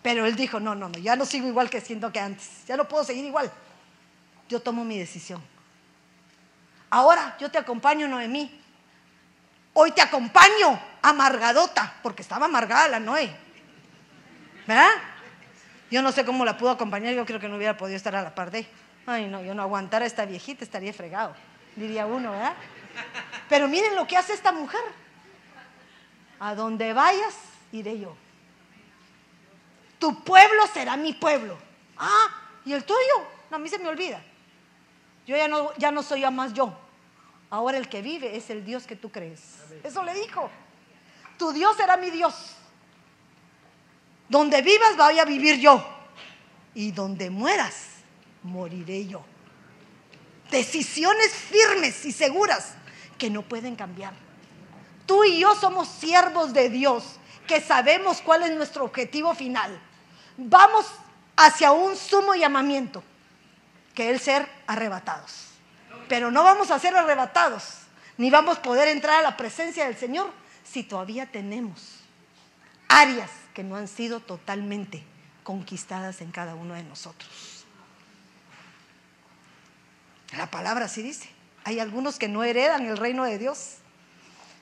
Pero 0.02 0.26
él 0.26 0.36
dijo, 0.36 0.60
no, 0.60 0.74
no, 0.74 0.88
no, 0.88 0.98
ya 0.98 1.16
no 1.16 1.24
sigo 1.24 1.48
igual 1.48 1.68
que 1.68 1.80
siendo 1.80 2.12
que 2.12 2.20
antes, 2.20 2.64
ya 2.66 2.76
no 2.76 2.86
puedo 2.86 3.02
seguir 3.02 3.24
igual. 3.24 3.50
Yo 4.48 4.60
tomo 4.60 4.84
mi 4.84 4.98
decisión. 4.98 5.42
Ahora 6.90 7.36
yo 7.40 7.50
te 7.50 7.58
acompaño, 7.58 8.06
Noemí. 8.06 8.60
Hoy 9.72 9.90
te 9.90 10.00
acompaño 10.00 10.80
amargadota, 11.02 11.94
porque 12.02 12.22
estaba 12.22 12.46
amargada 12.46 12.88
la 12.88 13.00
Noé. 13.00 13.36
¿Verdad? 14.66 14.90
Yo 15.90 16.02
no 16.02 16.12
sé 16.12 16.24
cómo 16.24 16.44
la 16.44 16.56
pudo 16.56 16.70
acompañar, 16.70 17.14
yo 17.14 17.26
creo 17.26 17.40
que 17.40 17.48
no 17.48 17.56
hubiera 17.56 17.76
podido 17.76 17.96
estar 17.96 18.14
a 18.14 18.22
la 18.22 18.34
par 18.34 18.50
de. 18.50 18.66
Ay, 19.06 19.26
no, 19.26 19.42
yo 19.42 19.54
no 19.54 19.62
aguantara 19.62 20.04
a 20.04 20.06
esta 20.08 20.24
viejita, 20.24 20.64
estaría 20.64 20.92
fregado, 20.92 21.34
diría 21.76 22.06
uno, 22.06 22.32
¿verdad? 22.32 22.54
Pero 23.48 23.68
miren 23.68 23.94
lo 23.94 24.06
que 24.06 24.16
hace 24.16 24.32
esta 24.32 24.50
mujer. 24.50 24.80
A 26.38 26.54
donde 26.54 26.92
vayas, 26.92 27.34
iré 27.72 27.98
yo. 27.98 28.16
Tu 29.98 30.22
pueblo 30.22 30.66
será 30.72 30.96
mi 30.96 31.12
pueblo. 31.12 31.56
Ah, 31.96 32.28
¿y 32.64 32.72
el 32.72 32.84
tuyo? 32.84 32.98
No, 33.50 33.56
a 33.56 33.58
mí 33.58 33.68
se 33.68 33.78
me 33.78 33.88
olvida. 33.88 34.22
Yo 35.26 35.36
ya 35.36 35.48
no, 35.48 35.74
ya 35.76 35.90
no 35.90 36.02
soy 36.02 36.20
ya 36.20 36.30
más 36.30 36.52
yo. 36.52 36.76
Ahora 37.50 37.78
el 37.78 37.88
que 37.88 38.02
vive 38.02 38.36
es 38.36 38.50
el 38.50 38.64
Dios 38.64 38.86
que 38.86 38.96
tú 38.96 39.10
crees. 39.10 39.40
Eso 39.82 40.02
le 40.02 40.14
dijo. 40.14 40.50
Tu 41.38 41.52
Dios 41.52 41.76
será 41.76 41.96
mi 41.96 42.10
Dios. 42.10 42.56
Donde 44.28 44.62
vivas 44.62 44.96
voy 44.96 45.18
a 45.18 45.24
vivir 45.24 45.58
yo. 45.58 45.84
Y 46.74 46.92
donde 46.92 47.30
mueras, 47.30 47.86
moriré 48.42 49.06
yo. 49.06 49.24
Decisiones 50.50 51.32
firmes 51.32 52.04
y 52.04 52.12
seguras 52.12 52.74
que 53.18 53.30
no 53.30 53.42
pueden 53.42 53.76
cambiar. 53.76 54.25
Tú 55.06 55.24
y 55.24 55.40
yo 55.40 55.54
somos 55.54 55.88
siervos 55.88 56.52
de 56.52 56.68
Dios 56.68 57.04
que 57.46 57.60
sabemos 57.60 58.20
cuál 58.20 58.42
es 58.42 58.50
nuestro 58.52 58.84
objetivo 58.84 59.34
final. 59.34 59.80
Vamos 60.36 60.86
hacia 61.36 61.72
un 61.72 61.96
sumo 61.96 62.34
llamamiento, 62.34 63.02
que 63.94 64.10
es 64.10 64.22
ser 64.22 64.48
arrebatados. 64.66 65.46
Pero 66.08 66.30
no 66.30 66.44
vamos 66.44 66.70
a 66.70 66.78
ser 66.78 66.96
arrebatados, 66.96 67.64
ni 68.16 68.30
vamos 68.30 68.58
a 68.58 68.62
poder 68.62 68.88
entrar 68.88 69.20
a 69.20 69.22
la 69.22 69.36
presencia 69.36 69.86
del 69.86 69.96
Señor 69.96 70.30
si 70.64 70.82
todavía 70.82 71.26
tenemos 71.26 72.00
áreas 72.88 73.30
que 73.54 73.62
no 73.62 73.76
han 73.76 73.88
sido 73.88 74.20
totalmente 74.20 75.02
conquistadas 75.42 76.20
en 76.20 76.32
cada 76.32 76.54
uno 76.54 76.74
de 76.74 76.82
nosotros. 76.82 77.64
La 80.36 80.50
palabra 80.50 80.88
sí 80.88 81.02
dice, 81.02 81.28
hay 81.64 81.80
algunos 81.80 82.18
que 82.18 82.28
no 82.28 82.44
heredan 82.44 82.86
el 82.86 82.96
reino 82.96 83.24
de 83.24 83.38
Dios. 83.38 83.76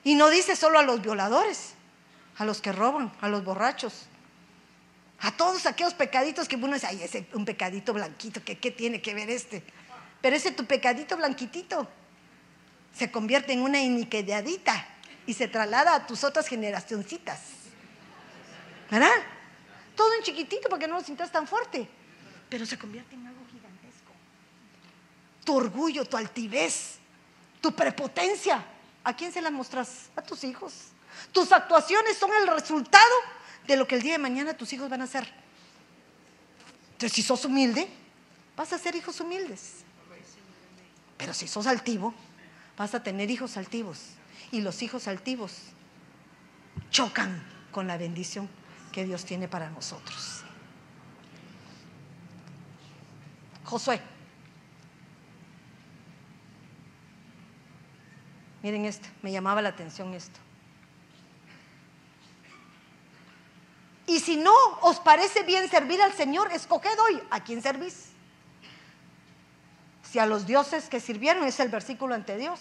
Y 0.04 0.14
no 0.14 0.28
dice 0.28 0.54
solo 0.54 0.78
a 0.78 0.82
los 0.82 1.00
violadores, 1.00 1.74
a 2.36 2.44
los 2.44 2.60
que 2.60 2.72
roban, 2.72 3.12
a 3.20 3.28
los 3.28 3.42
borrachos, 3.42 4.06
a 5.20 5.32
todos 5.32 5.64
aquellos 5.64 5.94
pecaditos 5.94 6.46
que 6.46 6.56
uno 6.56 6.74
dice, 6.74 6.86
ay, 6.86 7.02
ese 7.02 7.26
un 7.32 7.46
pecadito 7.46 7.94
blanquito, 7.94 8.44
¿qué, 8.44 8.58
¿qué 8.58 8.70
tiene 8.70 9.00
que 9.00 9.14
ver 9.14 9.30
este? 9.30 9.62
Pero 10.20 10.36
ese 10.36 10.50
tu 10.50 10.66
pecadito 10.66 11.16
blanquitito 11.16 11.88
se 12.94 13.10
convierte 13.10 13.52
en 13.52 13.62
una 13.62 13.80
iniquidadita 13.80 14.86
y 15.26 15.32
se 15.34 15.48
traslada 15.48 15.94
a 15.94 16.06
tus 16.06 16.22
otras 16.24 16.46
generacioncitas. 16.46 17.40
¿Verdad? 18.90 19.10
Todo 19.96 20.12
en 20.14 20.22
chiquitito 20.22 20.68
porque 20.68 20.86
no 20.86 20.96
lo 20.96 21.02
sientas 21.02 21.32
tan 21.32 21.46
fuerte, 21.46 21.88
pero 22.48 22.66
se 22.66 22.78
convierte 22.78 23.14
en 23.14 23.26
algo 23.26 23.40
gigantesco. 23.50 24.12
Tu 25.44 25.56
orgullo, 25.56 26.04
tu 26.04 26.16
altivez, 26.16 26.98
tu 27.60 27.74
prepotencia, 27.74 28.64
¿a 29.04 29.14
quién 29.14 29.32
se 29.32 29.40
la 29.40 29.50
mostras? 29.50 30.10
A 30.16 30.22
tus 30.22 30.42
hijos. 30.44 30.72
Tus 31.30 31.52
actuaciones 31.52 32.16
son 32.16 32.30
el 32.40 32.48
resultado 32.48 33.14
de 33.66 33.76
lo 33.76 33.86
que 33.86 33.94
el 33.94 34.02
día 34.02 34.12
de 34.12 34.18
mañana 34.18 34.54
tus 34.54 34.72
hijos 34.72 34.88
van 34.88 35.02
a 35.02 35.04
hacer. 35.04 35.30
Entonces, 36.92 37.12
si 37.12 37.22
sos 37.22 37.44
humilde, 37.44 37.88
vas 38.56 38.72
a 38.72 38.78
ser 38.78 38.96
hijos 38.96 39.20
humildes. 39.20 39.84
Pero 41.16 41.34
si 41.34 41.46
sos 41.46 41.66
altivo, 41.66 42.14
vas 42.76 42.94
a 42.94 43.02
tener 43.02 43.30
hijos 43.30 43.56
altivos. 43.56 43.98
Y 44.50 44.60
los 44.60 44.82
hijos 44.82 45.06
altivos 45.08 45.52
chocan 46.90 47.42
con 47.72 47.86
la 47.86 47.96
bendición 47.96 48.48
que 48.92 49.04
Dios 49.04 49.24
tiene 49.24 49.48
para 49.48 49.70
nosotros. 49.70 50.42
Josué. 53.64 54.13
Miren 58.64 58.86
esto, 58.86 59.06
me 59.20 59.30
llamaba 59.30 59.60
la 59.60 59.68
atención 59.68 60.14
esto. 60.14 60.40
Y 64.06 64.20
si 64.20 64.38
no 64.38 64.54
os 64.80 65.00
parece 65.00 65.42
bien 65.42 65.68
servir 65.68 66.00
al 66.00 66.14
Señor, 66.14 66.50
escoged 66.50 66.98
hoy 66.98 67.22
a 67.30 67.44
quién 67.44 67.60
servís. 67.60 68.06
Si 70.02 70.18
a 70.18 70.24
los 70.24 70.46
dioses 70.46 70.88
que 70.88 70.98
sirvieron 70.98 71.44
es 71.44 71.60
el 71.60 71.68
versículo 71.68 72.14
ante 72.14 72.38
Dios, 72.38 72.58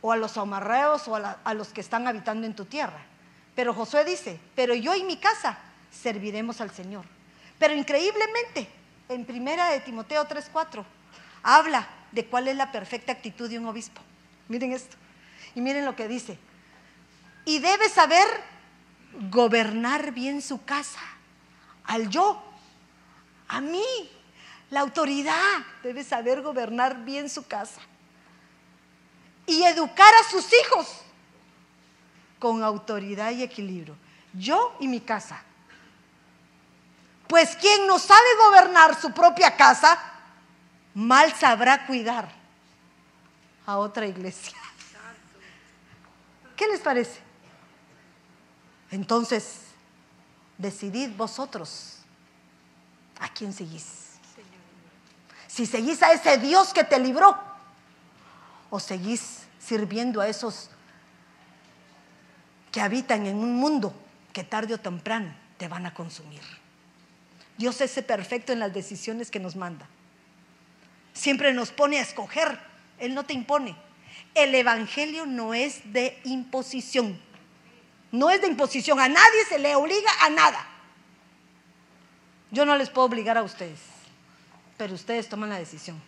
o 0.00 0.12
a 0.12 0.16
los 0.16 0.36
amarreos 0.36 1.08
o 1.08 1.16
a, 1.16 1.38
a 1.42 1.54
los 1.54 1.72
que 1.72 1.80
están 1.80 2.06
habitando 2.06 2.46
en 2.46 2.54
tu 2.54 2.66
tierra. 2.66 3.02
Pero 3.56 3.74
Josué 3.74 4.04
dice, 4.04 4.38
pero 4.54 4.74
yo 4.74 4.94
y 4.94 5.02
mi 5.02 5.16
casa 5.16 5.58
serviremos 5.90 6.60
al 6.60 6.70
Señor. 6.70 7.04
Pero 7.58 7.74
increíblemente, 7.74 8.68
en 9.08 9.24
primera 9.24 9.70
de 9.70 9.80
Timoteo 9.80 10.24
3:4, 10.28 10.84
habla 11.42 11.88
de 12.12 12.26
cuál 12.26 12.46
es 12.46 12.56
la 12.56 12.70
perfecta 12.70 13.10
actitud 13.10 13.50
de 13.50 13.58
un 13.58 13.66
obispo. 13.66 14.00
Miren 14.50 14.72
esto. 14.72 14.96
Y 15.54 15.60
miren 15.60 15.84
lo 15.84 15.94
que 15.94 16.08
dice. 16.08 16.36
Y 17.44 17.60
debe 17.60 17.88
saber 17.88 18.26
gobernar 19.30 20.10
bien 20.10 20.42
su 20.42 20.64
casa. 20.64 20.98
Al 21.84 22.10
yo, 22.10 22.42
a 23.46 23.60
mí, 23.60 23.84
la 24.70 24.80
autoridad 24.80 25.36
debe 25.84 26.02
saber 26.02 26.42
gobernar 26.42 27.04
bien 27.04 27.30
su 27.30 27.46
casa. 27.46 27.80
Y 29.46 29.62
educar 29.62 30.12
a 30.14 30.28
sus 30.28 30.44
hijos 30.52 31.00
con 32.40 32.64
autoridad 32.64 33.30
y 33.30 33.44
equilibrio. 33.44 33.94
Yo 34.32 34.76
y 34.80 34.88
mi 34.88 35.00
casa. 35.00 35.40
Pues 37.28 37.54
quien 37.54 37.86
no 37.86 38.00
sabe 38.00 38.26
gobernar 38.48 39.00
su 39.00 39.12
propia 39.12 39.56
casa, 39.56 39.96
mal 40.92 41.32
sabrá 41.36 41.86
cuidar 41.86 42.39
a 43.70 43.78
otra 43.78 44.06
iglesia. 44.06 44.56
¿Qué 46.56 46.66
les 46.66 46.80
parece? 46.80 47.20
Entonces, 48.90 49.60
decidid 50.58 51.16
vosotros 51.16 51.98
a 53.20 53.28
quién 53.32 53.52
seguís. 53.52 54.10
Si 55.46 55.66
seguís 55.66 56.02
a 56.02 56.12
ese 56.12 56.38
Dios 56.38 56.72
que 56.72 56.84
te 56.84 56.98
libró 56.98 57.38
o 58.70 58.80
seguís 58.80 59.42
sirviendo 59.58 60.20
a 60.20 60.28
esos 60.28 60.70
que 62.72 62.80
habitan 62.80 63.26
en 63.26 63.36
un 63.36 63.54
mundo 63.54 63.94
que 64.32 64.44
tarde 64.44 64.74
o 64.74 64.78
temprano 64.78 65.34
te 65.58 65.68
van 65.68 65.86
a 65.86 65.94
consumir. 65.94 66.42
Dios 67.58 67.80
es 67.80 67.92
perfecto 68.02 68.52
en 68.52 68.58
las 68.58 68.72
decisiones 68.72 69.30
que 69.30 69.38
nos 69.38 69.54
manda. 69.54 69.86
Siempre 71.12 71.52
nos 71.52 71.72
pone 71.72 71.98
a 71.98 72.02
escoger, 72.02 72.69
Él 73.00 73.14
no 73.14 73.24
te 73.24 73.32
impone. 73.32 73.74
El 74.34 74.54
Evangelio 74.54 75.26
no 75.26 75.54
es 75.54 75.92
de 75.92 76.20
imposición. 76.24 77.20
No 78.12 78.30
es 78.30 78.40
de 78.40 78.48
imposición. 78.48 79.00
A 79.00 79.08
nadie 79.08 79.44
se 79.48 79.58
le 79.58 79.74
obliga 79.74 80.10
a 80.22 80.30
nada. 80.30 80.66
Yo 82.50 82.64
no 82.64 82.76
les 82.76 82.90
puedo 82.90 83.06
obligar 83.06 83.38
a 83.38 83.42
ustedes, 83.42 83.78
pero 84.76 84.94
ustedes 84.94 85.28
toman 85.28 85.50
la 85.50 85.58
decisión. 85.58 86.00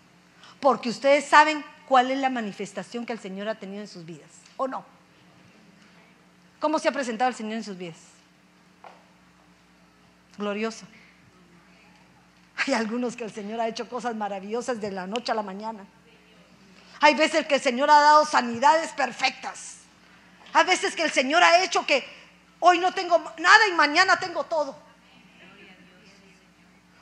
Porque 0.61 0.89
ustedes 0.89 1.25
saben 1.25 1.65
cuál 1.87 2.11
es 2.11 2.19
la 2.19 2.31
manifestación 2.31 3.07
que 3.07 3.13
el 3.13 3.21
Señor 3.21 3.49
ha 3.49 3.55
tenido 3.57 3.81
en 3.83 3.89
sus 3.89 4.05
vidas, 4.05 4.31
¿o 4.57 4.67
no? 4.67 4.85
¿Cómo 6.61 6.79
se 6.79 6.89
ha 6.89 6.93
presentado 6.93 7.29
el 7.29 7.35
Señor 7.35 7.55
en 7.55 7.65
sus 7.65 7.77
vidas? 7.77 7.99
Glorioso. 10.39 10.87
Hay 12.67 12.75
algunos 12.75 13.17
que 13.17 13.25
el 13.25 13.33
Señor 13.33 13.61
ha 13.61 13.69
hecho 13.69 13.89
cosas 13.89 14.15
maravillosas 14.15 14.81
de 14.81 14.91
la 14.93 15.07
noche 15.07 15.33
a 15.33 15.35
la 15.35 15.43
mañana. 15.43 15.85
Hay 17.03 17.15
veces 17.15 17.45
que 17.49 17.57
el 17.57 17.61
Señor 17.61 17.91
ha 17.91 18.01
dado 18.01 18.25
sanidades 18.25 18.93
perfectas. 18.93 19.79
Hay 20.53 20.65
veces 20.65 20.95
que 20.95 21.03
el 21.03 21.11
Señor 21.11 21.43
ha 21.43 21.65
hecho 21.65 21.85
que 21.85 22.07
hoy 22.61 22.79
no 22.79 22.95
tengo 22.95 23.19
nada 23.39 23.67
y 23.67 23.73
mañana 23.73 24.17
tengo 24.21 24.45
todo. 24.45 24.79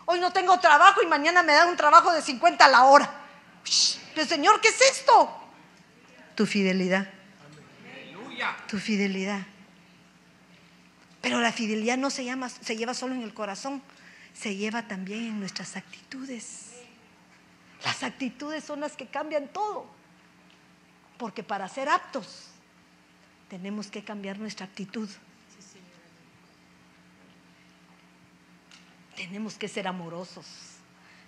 Hoy 0.06 0.18
no 0.18 0.32
tengo 0.32 0.58
trabajo 0.58 1.02
y 1.02 1.06
mañana 1.06 1.42
me 1.42 1.52
dan 1.52 1.68
un 1.68 1.76
trabajo 1.76 2.12
de 2.14 2.22
50 2.22 2.64
a 2.64 2.68
la 2.68 2.84
hora. 2.84 3.12
El 4.16 4.26
Señor, 4.26 4.58
¿qué 4.62 4.68
es 4.68 4.80
esto? 4.80 5.38
Tu 6.34 6.46
fidelidad. 6.46 7.06
Tu 8.68 8.78
fidelidad. 8.78 9.42
Pero 11.20 11.40
la 11.42 11.52
fidelidad 11.52 11.98
no 11.98 12.08
se, 12.08 12.24
llama, 12.24 12.48
se 12.48 12.74
lleva 12.74 12.94
solo 12.94 13.14
en 13.14 13.20
el 13.20 13.34
corazón, 13.34 13.82
se 14.32 14.56
lleva 14.56 14.88
también 14.88 15.26
en 15.26 15.40
nuestras 15.40 15.76
actitudes. 15.76 16.69
Las 17.84 18.02
actitudes 18.02 18.64
son 18.64 18.80
las 18.80 18.96
que 18.96 19.06
cambian 19.06 19.48
todo. 19.48 19.86
Porque 21.18 21.42
para 21.42 21.68
ser 21.68 21.88
aptos 21.88 22.48
tenemos 23.48 23.88
que 23.88 24.04
cambiar 24.04 24.38
nuestra 24.38 24.66
actitud. 24.66 25.08
Tenemos 29.16 29.58
que 29.58 29.68
ser 29.68 29.86
amorosos, 29.86 30.46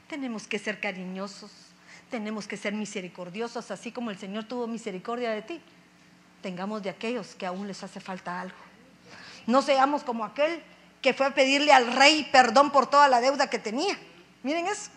tenemos 0.08 0.46
que 0.46 0.58
ser 0.58 0.80
cariñosos, 0.80 1.50
tenemos 2.10 2.46
que 2.46 2.56
ser 2.56 2.72
misericordiosos, 2.72 3.70
así 3.70 3.92
como 3.92 4.10
el 4.10 4.16
Señor 4.16 4.44
tuvo 4.44 4.66
misericordia 4.66 5.30
de 5.32 5.42
ti. 5.42 5.60
tengamos 6.40 6.82
de 6.82 6.90
aquellos 6.90 7.34
que 7.34 7.46
aún 7.46 7.68
les 7.68 7.82
hace 7.82 8.00
falta 8.00 8.40
algo. 8.40 8.56
No 9.46 9.62
seamos 9.62 10.02
como 10.02 10.24
aquel 10.24 10.62
que 11.02 11.12
fue 11.12 11.26
a 11.26 11.34
pedirle 11.34 11.72
al 11.72 11.92
rey 11.92 12.28
perdón 12.32 12.72
por 12.72 12.88
toda 12.88 13.08
la 13.08 13.20
deuda 13.20 13.50
que 13.50 13.58
tenía. 13.58 13.98
Miren 14.42 14.66
eso. 14.66 14.90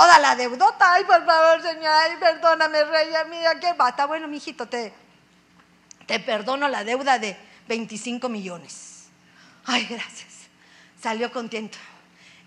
Toda 0.00 0.18
la 0.18 0.34
deudota. 0.34 0.94
Ay, 0.94 1.04
por 1.04 1.26
favor, 1.26 1.60
señor, 1.60 1.92
ay, 1.92 2.16
perdóname, 2.18 2.84
rey, 2.84 3.08
mira, 3.28 3.60
¿qué 3.60 3.74
va? 3.74 3.90
Está 3.90 4.06
bueno, 4.06 4.28
mijito, 4.28 4.66
te, 4.66 4.94
te 6.06 6.18
perdono 6.20 6.68
la 6.68 6.84
deuda 6.84 7.18
de 7.18 7.36
25 7.68 8.30
millones. 8.30 9.08
Ay, 9.66 9.84
gracias. 9.84 10.48
Salió 11.02 11.30
contento. 11.30 11.76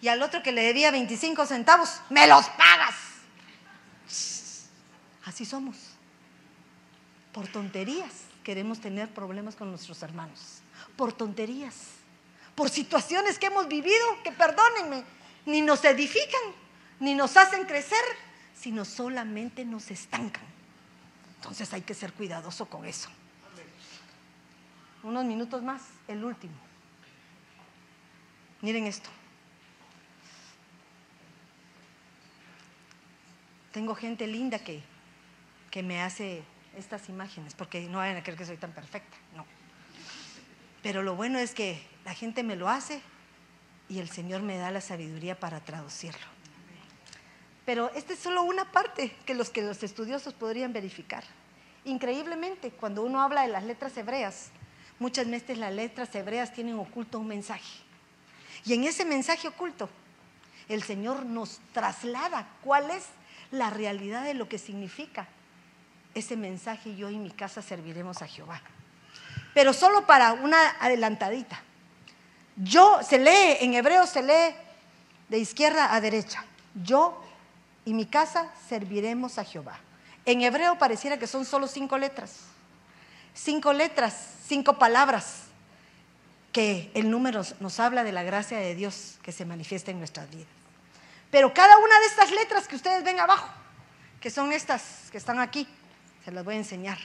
Y 0.01 0.07
al 0.07 0.23
otro 0.23 0.41
que 0.41 0.51
le 0.51 0.63
debía 0.63 0.89
25 0.89 1.45
centavos, 1.45 2.01
me 2.09 2.25
los 2.25 2.43
pagas. 2.49 2.95
Así 5.23 5.45
somos. 5.45 5.77
Por 7.33 7.47
tonterías 7.49 8.13
queremos 8.43 8.81
tener 8.81 9.13
problemas 9.13 9.55
con 9.55 9.69
nuestros 9.69 10.01
hermanos. 10.01 10.63
Por 10.97 11.13
tonterías. 11.13 11.75
Por 12.55 12.71
situaciones 12.71 13.37
que 13.37 13.45
hemos 13.45 13.67
vivido 13.67 14.23
que, 14.23 14.31
perdónenme, 14.31 15.03
ni 15.45 15.61
nos 15.61 15.85
edifican, 15.85 16.62
ni 17.03 17.15
nos 17.15 17.35
hacen 17.35 17.65
crecer, 17.65 17.99
sino 18.55 18.85
solamente 18.85 19.65
nos 19.65 19.91
estancan. 19.91 20.45
Entonces 21.35 21.73
hay 21.73 21.81
que 21.81 21.93
ser 21.93 22.13
cuidadoso 22.13 22.67
con 22.67 22.85
eso. 22.85 23.09
Unos 25.03 25.25
minutos 25.25 25.61
más, 25.61 25.81
el 26.07 26.23
último. 26.23 26.53
Miren 28.61 28.85
esto. 28.85 29.09
Tengo 33.73 33.95
gente 33.95 34.25
linda 34.25 34.59
que, 34.59 34.81
que 35.71 35.83
me 35.83 36.01
hace 36.01 36.41
estas 36.77 37.09
imágenes, 37.09 37.53
porque 37.53 37.81
no 37.89 37.97
vayan 37.97 38.15
a 38.15 38.23
creer 38.23 38.37
que 38.37 38.45
soy 38.45 38.55
tan 38.55 38.71
perfecta, 38.71 39.17
no. 39.35 39.45
Pero 40.81 41.03
lo 41.03 41.17
bueno 41.17 41.37
es 41.37 41.53
que 41.53 41.85
la 42.05 42.13
gente 42.13 42.43
me 42.43 42.55
lo 42.55 42.69
hace 42.69 43.01
y 43.89 43.99
el 43.99 44.09
Señor 44.09 44.41
me 44.41 44.57
da 44.57 44.71
la 44.71 44.79
sabiduría 44.79 45.37
para 45.37 45.59
traducirlo. 45.59 46.42
Pero 47.65 47.91
esta 47.95 48.13
es 48.13 48.19
solo 48.19 48.43
una 48.43 48.71
parte 48.71 49.15
que 49.25 49.33
los 49.33 49.49
que 49.49 49.61
los 49.61 49.83
estudiosos 49.83 50.33
podrían 50.33 50.73
verificar. 50.73 51.23
Increíblemente, 51.85 52.71
cuando 52.71 53.03
uno 53.03 53.21
habla 53.21 53.43
de 53.43 53.49
las 53.49 53.63
letras 53.63 53.95
hebreas, 53.97 54.49
muchas 54.99 55.29
veces 55.29 55.57
las 55.57 55.73
letras 55.73 56.13
hebreas 56.15 56.53
tienen 56.53 56.77
oculto 56.77 57.19
un 57.19 57.27
mensaje. 57.27 57.83
Y 58.65 58.73
en 58.73 58.83
ese 58.83 59.05
mensaje 59.05 59.47
oculto, 59.47 59.89
el 60.69 60.83
Señor 60.83 61.25
nos 61.25 61.59
traslada 61.73 62.47
cuál 62.63 62.91
es 62.91 63.05
la 63.51 63.69
realidad 63.69 64.23
de 64.23 64.33
lo 64.33 64.47
que 64.49 64.57
significa 64.57 65.27
ese 66.15 66.35
mensaje. 66.35 66.95
Yo 66.95 67.09
y 67.09 67.17
mi 67.17 67.31
casa 67.31 67.61
serviremos 67.61 68.21
a 68.21 68.27
Jehová. 68.27 68.61
Pero 69.53 69.73
solo 69.73 70.05
para 70.05 70.33
una 70.33 70.75
adelantadita. 70.79 71.61
Yo 72.55 72.99
se 73.03 73.19
lee, 73.19 73.57
en 73.61 73.73
hebreo 73.73 74.05
se 74.05 74.21
lee 74.21 74.55
de 75.29 75.37
izquierda 75.37 75.93
a 75.93 76.01
derecha. 76.01 76.45
Yo 76.83 77.22
y 77.85 77.93
mi 77.93 78.05
casa 78.05 78.51
serviremos 78.67 79.37
a 79.37 79.43
Jehová. 79.43 79.79
En 80.25 80.41
hebreo 80.41 80.77
pareciera 80.77 81.17
que 81.17 81.27
son 81.27 81.45
solo 81.45 81.67
cinco 81.67 81.97
letras. 81.97 82.37
Cinco 83.33 83.73
letras, 83.73 84.35
cinco 84.47 84.77
palabras, 84.77 85.43
que 86.51 86.91
el 86.93 87.09
número 87.09 87.41
nos 87.59 87.79
habla 87.79 88.03
de 88.03 88.11
la 88.11 88.23
gracia 88.23 88.57
de 88.57 88.75
Dios 88.75 89.17
que 89.23 89.31
se 89.31 89.45
manifiesta 89.45 89.91
en 89.91 89.97
nuestras 89.97 90.29
vidas. 90.29 90.47
Pero 91.31 91.53
cada 91.53 91.77
una 91.77 91.99
de 91.99 92.05
estas 92.05 92.31
letras 92.31 92.67
que 92.67 92.75
ustedes 92.75 93.03
ven 93.03 93.19
abajo, 93.19 93.49
que 94.21 94.29
son 94.29 94.53
estas 94.53 95.09
que 95.11 95.17
están 95.17 95.39
aquí, 95.39 95.67
se 96.23 96.31
las 96.31 96.45
voy 96.45 96.55
a 96.55 96.57
enseñar. 96.57 96.99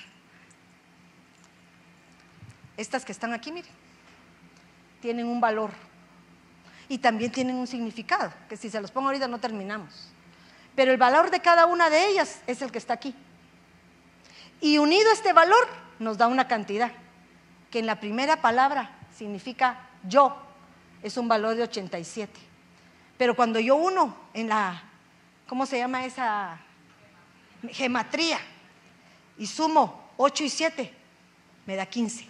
Estas 2.76 3.04
que 3.04 3.12
están 3.12 3.32
aquí, 3.32 3.50
miren 3.50 3.88
tienen 5.00 5.26
un 5.26 5.40
valor 5.40 5.70
y 6.88 6.98
también 6.98 7.30
tienen 7.30 7.56
un 7.56 7.66
significado, 7.66 8.32
que 8.48 8.56
si 8.56 8.70
se 8.70 8.80
los 8.80 8.90
pongo 8.90 9.08
ahorita 9.08 9.28
no 9.28 9.38
terminamos. 9.38 10.08
Pero 10.78 10.92
el 10.92 10.96
valor 10.96 11.32
de 11.32 11.40
cada 11.40 11.66
una 11.66 11.90
de 11.90 12.06
ellas 12.06 12.40
es 12.46 12.62
el 12.62 12.70
que 12.70 12.78
está 12.78 12.94
aquí. 12.94 13.12
Y 14.60 14.78
unido 14.78 15.10
este 15.10 15.32
valor 15.32 15.66
nos 15.98 16.18
da 16.18 16.28
una 16.28 16.46
cantidad, 16.46 16.92
que 17.68 17.80
en 17.80 17.86
la 17.86 17.98
primera 17.98 18.40
palabra 18.40 18.96
significa 19.12 19.88
yo, 20.04 20.40
es 21.02 21.16
un 21.16 21.26
valor 21.26 21.56
de 21.56 21.64
87. 21.64 22.32
Pero 23.16 23.34
cuando 23.34 23.58
yo 23.58 23.74
uno 23.74 24.16
en 24.32 24.50
la, 24.50 24.80
¿cómo 25.48 25.66
se 25.66 25.78
llama 25.78 26.04
esa? 26.04 26.60
Gematría, 27.70 28.38
y 29.36 29.48
sumo 29.48 30.12
8 30.16 30.44
y 30.44 30.48
7, 30.48 30.94
me 31.66 31.74
da 31.74 31.86
15 31.86 32.24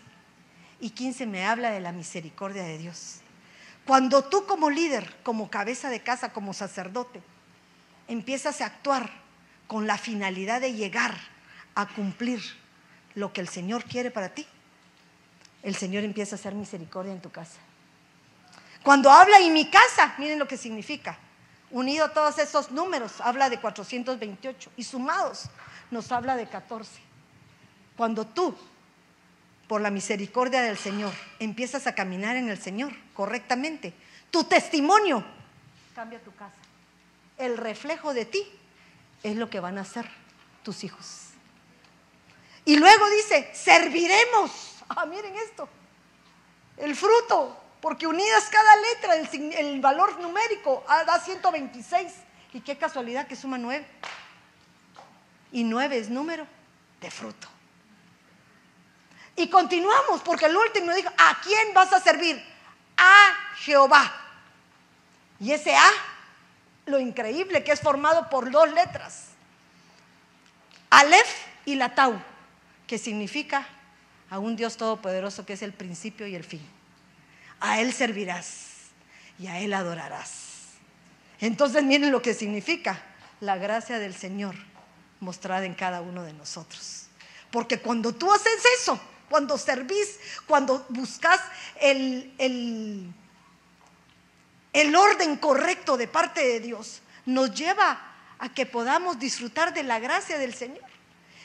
y 0.80 0.88
15 0.88 1.26
me 1.26 1.44
habla 1.44 1.70
de 1.70 1.80
la 1.80 1.92
misericordia 1.92 2.62
de 2.62 2.78
Dios. 2.78 3.16
Cuando 3.86 4.24
tú 4.24 4.46
como 4.46 4.70
líder, 4.70 5.18
como 5.22 5.50
cabeza 5.50 5.90
de 5.90 6.00
casa, 6.00 6.32
como 6.32 6.54
sacerdote, 6.54 7.20
empiezas 8.08 8.60
a 8.60 8.66
actuar 8.66 9.10
con 9.66 9.86
la 9.86 9.98
finalidad 9.98 10.60
de 10.60 10.72
llegar 10.72 11.14
a 11.74 11.86
cumplir 11.86 12.42
lo 13.14 13.32
que 13.32 13.40
el 13.40 13.48
Señor 13.48 13.84
quiere 13.84 14.10
para 14.10 14.30
ti, 14.30 14.46
el 15.62 15.76
Señor 15.76 16.04
empieza 16.04 16.34
a 16.34 16.38
hacer 16.38 16.54
misericordia 16.54 17.12
en 17.12 17.20
tu 17.20 17.30
casa. 17.30 17.58
Cuando 18.82 19.10
habla 19.10 19.38
en 19.38 19.52
mi 19.52 19.70
casa, 19.70 20.14
miren 20.18 20.38
lo 20.38 20.48
que 20.48 20.56
significa. 20.56 21.18
Unido 21.70 22.06
a 22.06 22.12
todos 22.12 22.38
esos 22.38 22.70
números, 22.70 23.20
habla 23.20 23.50
de 23.50 23.60
428 23.60 24.72
y 24.76 24.84
sumados 24.84 25.50
nos 25.90 26.12
habla 26.12 26.36
de 26.36 26.46
14. 26.46 27.00
Cuando 27.96 28.26
tú 28.26 28.56
por 29.66 29.80
la 29.80 29.90
misericordia 29.90 30.62
del 30.62 30.78
Señor, 30.78 31.12
empiezas 31.38 31.86
a 31.86 31.94
caminar 31.94 32.36
en 32.36 32.48
el 32.48 32.58
Señor 32.58 32.92
correctamente, 33.12 33.92
tu 34.30 34.44
testimonio 34.44 35.22
cambia 35.94 36.20
tu 36.20 36.34
casa. 36.34 36.56
El 37.38 37.56
reflejo 37.56 38.12
de 38.12 38.24
ti 38.24 38.46
es 39.22 39.36
lo 39.36 39.48
que 39.48 39.60
van 39.60 39.78
a 39.78 39.82
hacer 39.82 40.08
tus 40.62 40.84
hijos. 40.84 41.28
Y 42.64 42.76
luego 42.76 43.08
dice, 43.10 43.50
serviremos. 43.54 44.76
Ah, 44.88 45.06
miren 45.06 45.34
esto. 45.36 45.68
El 46.76 46.94
fruto, 46.94 47.58
porque 47.80 48.06
unidas 48.06 48.48
cada 48.50 48.76
letra, 48.76 49.14
el, 49.58 49.80
valor 49.80 50.20
numérico 50.20 50.84
ah, 50.88 51.04
da 51.04 51.18
126. 51.18 52.12
Y 52.52 52.60
qué 52.60 52.76
casualidad 52.76 53.26
que 53.26 53.36
suma 53.36 53.58
9. 53.58 53.86
Y 55.52 55.64
9 55.64 55.98
es 55.98 56.10
número 56.10 56.46
de 57.00 57.10
fruto. 57.10 57.48
Y 59.36 59.48
continuamos, 59.48 60.20
porque 60.22 60.46
el 60.46 60.56
último 60.56 60.92
dijo, 60.92 61.10
¿a 61.16 61.40
quién 61.42 61.72
vas 61.72 61.92
a 61.92 62.00
servir? 62.00 62.44
A 62.96 63.34
Jehová. 63.58 64.12
Y 65.38 65.52
ese 65.52 65.74
A, 65.76 65.88
lo 66.88 66.98
increíble 66.98 67.64
que 67.64 67.72
es 67.72 67.80
formado 67.80 68.28
por 68.30 68.50
dos 68.50 68.72
letras. 68.72 69.28
Aleph 70.90 71.46
y 71.64 71.74
la 71.74 71.94
Tau, 71.94 72.20
que 72.86 72.98
significa 72.98 73.66
a 74.30 74.38
un 74.38 74.56
Dios 74.56 74.76
todopoderoso 74.76 75.44
que 75.46 75.54
es 75.54 75.62
el 75.62 75.72
principio 75.72 76.26
y 76.26 76.34
el 76.34 76.44
fin. 76.44 76.62
A 77.60 77.80
Él 77.80 77.92
servirás 77.92 78.68
y 79.38 79.46
a 79.46 79.60
Él 79.60 79.74
adorarás. 79.74 80.48
Entonces 81.40 81.82
miren 81.84 82.10
lo 82.10 82.22
que 82.22 82.34
significa 82.34 83.00
la 83.40 83.56
gracia 83.56 83.98
del 83.98 84.14
Señor 84.14 84.54
mostrada 85.20 85.64
en 85.64 85.74
cada 85.74 86.00
uno 86.00 86.22
de 86.22 86.32
nosotros. 86.32 87.06
Porque 87.50 87.80
cuando 87.80 88.14
tú 88.14 88.32
haces 88.32 88.62
eso, 88.80 89.00
cuando 89.28 89.58
servís, 89.58 90.18
cuando 90.46 90.84
buscas 90.88 91.40
el, 91.80 92.34
el, 92.38 93.12
el 94.80 94.94
orden 94.94 95.36
correcto 95.36 95.96
de 95.96 96.08
parte 96.08 96.40
de 96.40 96.60
Dios, 96.60 97.00
nos 97.26 97.54
lleva 97.54 98.00
a 98.38 98.52
que 98.52 98.66
podamos 98.66 99.18
disfrutar 99.18 99.74
de 99.74 99.82
la 99.82 99.98
gracia 99.98 100.38
del 100.38 100.54
Señor. 100.54 100.84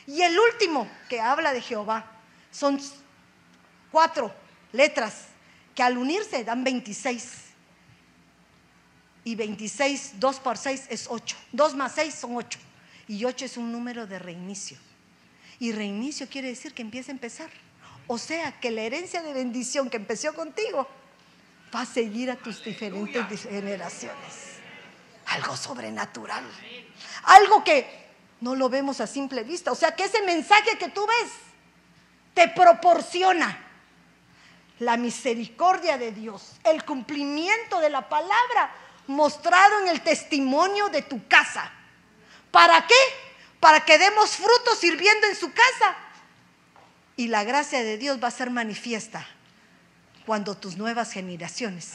Y 0.05 0.21
el 0.21 0.37
último 0.37 0.89
que 1.09 1.19
habla 1.21 1.53
de 1.53 1.61
Jehová 1.61 2.05
son 2.51 2.79
cuatro 3.91 4.33
letras 4.71 5.27
que 5.73 5.83
al 5.83 5.97
unirse 5.97 6.43
dan 6.43 6.63
26. 6.63 7.43
Y 9.25 9.35
26, 9.35 10.19
2 10.19 10.39
por 10.41 10.57
6 10.57 10.87
es 10.89 11.07
8. 11.09 11.37
2 11.53 11.75
más 11.75 11.93
6 11.95 12.13
son 12.13 12.35
8. 12.35 12.59
Y 13.07 13.23
8 13.23 13.45
es 13.45 13.57
un 13.57 13.71
número 13.71 14.05
de 14.05 14.19
reinicio. 14.19 14.77
Y 15.59 15.71
reinicio 15.71 16.27
quiere 16.27 16.49
decir 16.49 16.73
que 16.73 16.81
empieza 16.81 17.11
a 17.11 17.15
empezar. 17.15 17.49
O 18.07 18.17
sea 18.17 18.59
que 18.59 18.69
la 18.69 18.81
herencia 18.81 19.21
de 19.21 19.33
bendición 19.33 19.89
que 19.89 19.97
empezó 19.97 20.33
contigo 20.33 20.87
va 21.73 21.81
a 21.81 21.85
seguir 21.85 22.29
a 22.29 22.35
tus 22.35 22.63
diferentes 22.63 23.43
generaciones. 23.43 24.59
Algo 25.27 25.55
sobrenatural. 25.57 26.43
Algo 27.23 27.63
que 27.63 28.03
no 28.41 28.55
lo 28.55 28.69
vemos 28.69 29.01
a 29.01 29.07
simple 29.07 29.43
vista. 29.43 29.71
O 29.71 29.75
sea 29.75 29.95
que 29.95 30.03
ese 30.03 30.21
mensaje 30.23 30.77
que 30.77 30.89
tú 30.89 31.05
ves 31.05 31.31
te 32.33 32.47
proporciona 32.49 33.57
la 34.79 34.97
misericordia 34.97 35.97
de 35.97 36.11
Dios, 36.11 36.53
el 36.63 36.83
cumplimiento 36.83 37.79
de 37.79 37.89
la 37.89 38.09
palabra 38.09 38.75
mostrado 39.07 39.79
en 39.81 39.87
el 39.87 40.01
testimonio 40.01 40.89
de 40.89 41.03
tu 41.03 41.27
casa. 41.27 41.71
¿Para 42.51 42.85
qué? 42.85 42.95
Para 43.59 43.85
que 43.85 43.97
demos 43.97 44.31
frutos 44.31 44.77
sirviendo 44.79 45.25
en 45.27 45.35
su 45.35 45.51
casa 45.53 45.95
Y 47.15 47.27
la 47.27 47.45
gracia 47.45 47.81
de 47.81 47.97
Dios 47.97 48.21
va 48.21 48.27
a 48.27 48.31
ser 48.31 48.49
manifiesta 48.49 49.25
cuando 50.25 50.55
tus 50.55 50.77
nuevas 50.77 51.11
generaciones 51.11 51.93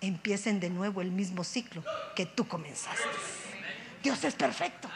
empiecen 0.00 0.60
de 0.60 0.70
nuevo 0.70 1.00
el 1.00 1.10
mismo 1.10 1.44
ciclo 1.44 1.82
que 2.14 2.26
tú 2.26 2.46
comenzaste. 2.46 3.04
Dios 4.02 4.22
es 4.24 4.34
perfecto. 4.34 4.88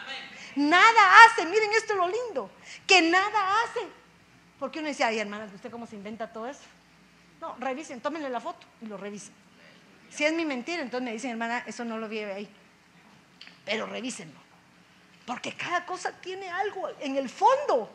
Nada 0.57 1.25
hace, 1.25 1.47
miren 1.47 1.71
esto 1.73 1.93
es 1.93 1.99
lo 1.99 2.09
lindo, 2.09 2.51
que 2.87 3.03
nada 3.03 3.63
hace. 3.63 3.81
Porque 4.59 4.81
uno 4.81 4.89
dice, 4.89 5.05
ay 5.05 5.19
hermana, 5.19 5.51
¿usted 5.55 5.71
cómo 5.71 5.87
se 5.87 5.97
inventa 5.97 6.33
todo 6.33 6.47
eso? 6.47 6.61
No, 7.41 7.57
revisen, 7.59 8.01
tómenle 8.01 8.29
la 8.29 8.41
foto 8.41 8.67
y 8.83 8.87
lo 8.87 8.97
revisen. 8.97 9.33
Si 10.11 10.25
es 10.25 10.33
mi 10.33 10.45
mentira, 10.45 10.83
entonces 10.83 11.05
me 11.05 11.13
dicen, 11.13 11.31
hermana, 11.31 11.65
eso 11.67 11.85
no 11.85 11.97
lo 11.97 12.09
vi 12.09 12.19
ahí. 12.19 12.49
Pero 13.65 13.87
revísenlo. 13.87 14.39
Porque 15.25 15.55
cada 15.55 15.87
cosa 15.87 16.13
tiene 16.21 16.49
algo 16.49 16.89
en 17.01 17.17
el 17.17 17.29
fondo. 17.29 17.91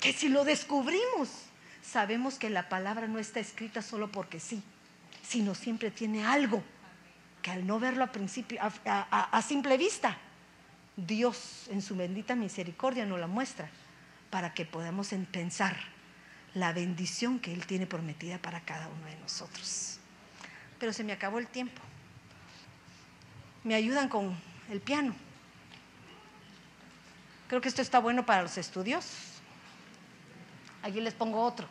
Que 0.00 0.12
si 0.12 0.28
lo 0.28 0.44
descubrimos, 0.44 1.28
sabemos 1.82 2.38
que 2.38 2.50
la 2.50 2.68
palabra 2.68 3.06
no 3.08 3.18
está 3.18 3.40
escrita 3.40 3.82
solo 3.82 4.10
porque 4.10 4.40
sí, 4.40 4.62
sino 5.22 5.54
siempre 5.54 5.90
tiene 5.90 6.24
algo 6.24 6.62
que 7.42 7.50
al 7.50 7.66
no 7.66 7.80
verlo 7.80 8.04
a, 8.04 8.12
principio, 8.12 8.60
a, 8.60 9.42
simple 9.42 9.78
vista, 9.78 10.16
Dios 10.96 11.66
en 11.70 11.80
su 11.80 11.96
bendita 11.96 12.34
misericordia 12.34 13.06
nos 13.06 13.18
la 13.18 13.26
muestra 13.26 13.70
para 14.28 14.52
que 14.52 14.66
podamos 14.66 15.10
pensar 15.32 15.76
la 16.54 16.72
bendición 16.72 17.38
que 17.38 17.52
Él 17.52 17.66
tiene 17.66 17.86
prometida 17.86 18.38
para 18.38 18.60
cada 18.60 18.88
uno 18.88 19.06
de 19.06 19.16
nosotros. 19.16 19.98
Pero 20.78 20.92
se 20.92 21.04
me 21.04 21.12
acabó 21.12 21.38
el 21.38 21.46
tiempo. 21.46 21.80
Me 23.64 23.74
ayudan 23.74 24.08
con 24.08 24.36
el 24.70 24.80
piano. 24.80 25.14
Creo 27.48 27.60
que 27.60 27.68
esto 27.68 27.82
está 27.82 27.98
bueno 27.98 28.24
para 28.24 28.42
los 28.42 28.56
estudios. 28.58 29.29
Aquí 30.82 31.00
les 31.00 31.14
pongo 31.14 31.42
otro. 31.42 31.68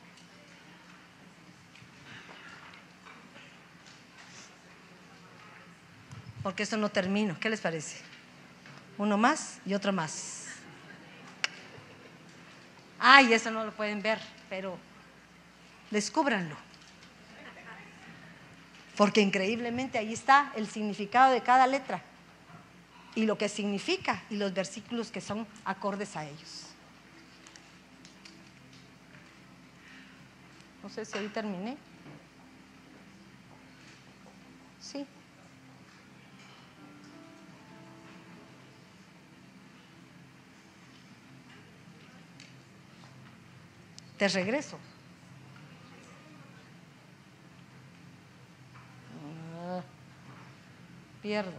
Porque 6.44 6.64
esto 6.64 6.77
no 6.77 6.90
termino. 6.90 7.38
¿Qué 7.40 7.49
les 7.49 7.61
parece? 7.61 7.98
Uno 8.98 9.18
más 9.18 9.60
y 9.65 9.73
otro 9.73 9.91
más. 9.91 10.48
Ay, 12.99 13.34
eso 13.34 13.49
no 13.49 13.64
lo 13.64 13.72
pueden 13.72 14.02
ver, 14.02 14.19
pero 14.49 14.77
descúbranlo. 15.90 16.56
Porque 18.98 19.22
increíblemente 19.22 19.98
ahí 19.98 20.14
está 20.14 20.52
el 20.56 20.68
significado 20.68 21.31
de 21.31 21.41
cada 21.41 21.65
letra 21.65 22.02
y 23.15 23.26
lo 23.26 23.38
que 23.38 23.48
significa 23.48 24.22
y 24.30 24.36
los 24.36 24.53
versículos 24.53 25.10
que 25.11 25.22
son 25.22 25.48
acordes 25.64 26.15
a 26.18 26.26
ellos. 26.26 26.69
No 30.81 30.89
sé 30.89 31.06
si 31.06 31.18
ahí 31.18 31.27
terminé. 31.27 31.77
Sí. 34.80 35.06
Te 44.18 44.27
regreso. 44.27 44.77
Ah, 49.61 49.81
pierdo. 51.22 51.51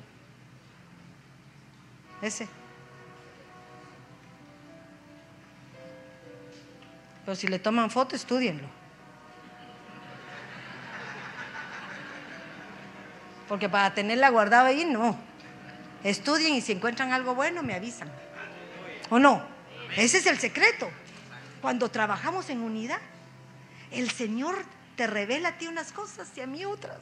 Ese. 2.21 2.49
Pero 7.25 7.35
si 7.35 7.47
le 7.47 7.59
toman 7.59 7.91
foto, 7.91 8.17
estudienlo. 8.17 8.80
Porque 13.51 13.69
para 13.69 13.93
tenerla 13.93 14.29
guardada 14.29 14.69
ahí, 14.69 14.85
no. 14.85 15.19
Estudien 16.05 16.55
y 16.55 16.61
si 16.61 16.71
encuentran 16.71 17.13
algo 17.13 17.35
bueno, 17.35 17.65
me 17.65 17.75
avisan. 17.75 18.09
¿O 19.11 19.19
no? 19.19 19.45
Ese 19.97 20.19
es 20.19 20.27
el 20.27 20.39
secreto. 20.39 20.89
Cuando 21.61 21.91
trabajamos 21.91 22.49
en 22.49 22.61
unidad, 22.61 23.01
el 23.91 24.09
Señor 24.09 24.55
te 24.95 25.09
revela 25.09 25.49
a 25.49 25.59
ti 25.59 25.67
unas 25.67 25.91
cosas 25.91 26.31
y 26.37 26.43
a 26.43 26.47
mí 26.47 26.65
otras. 26.65 27.01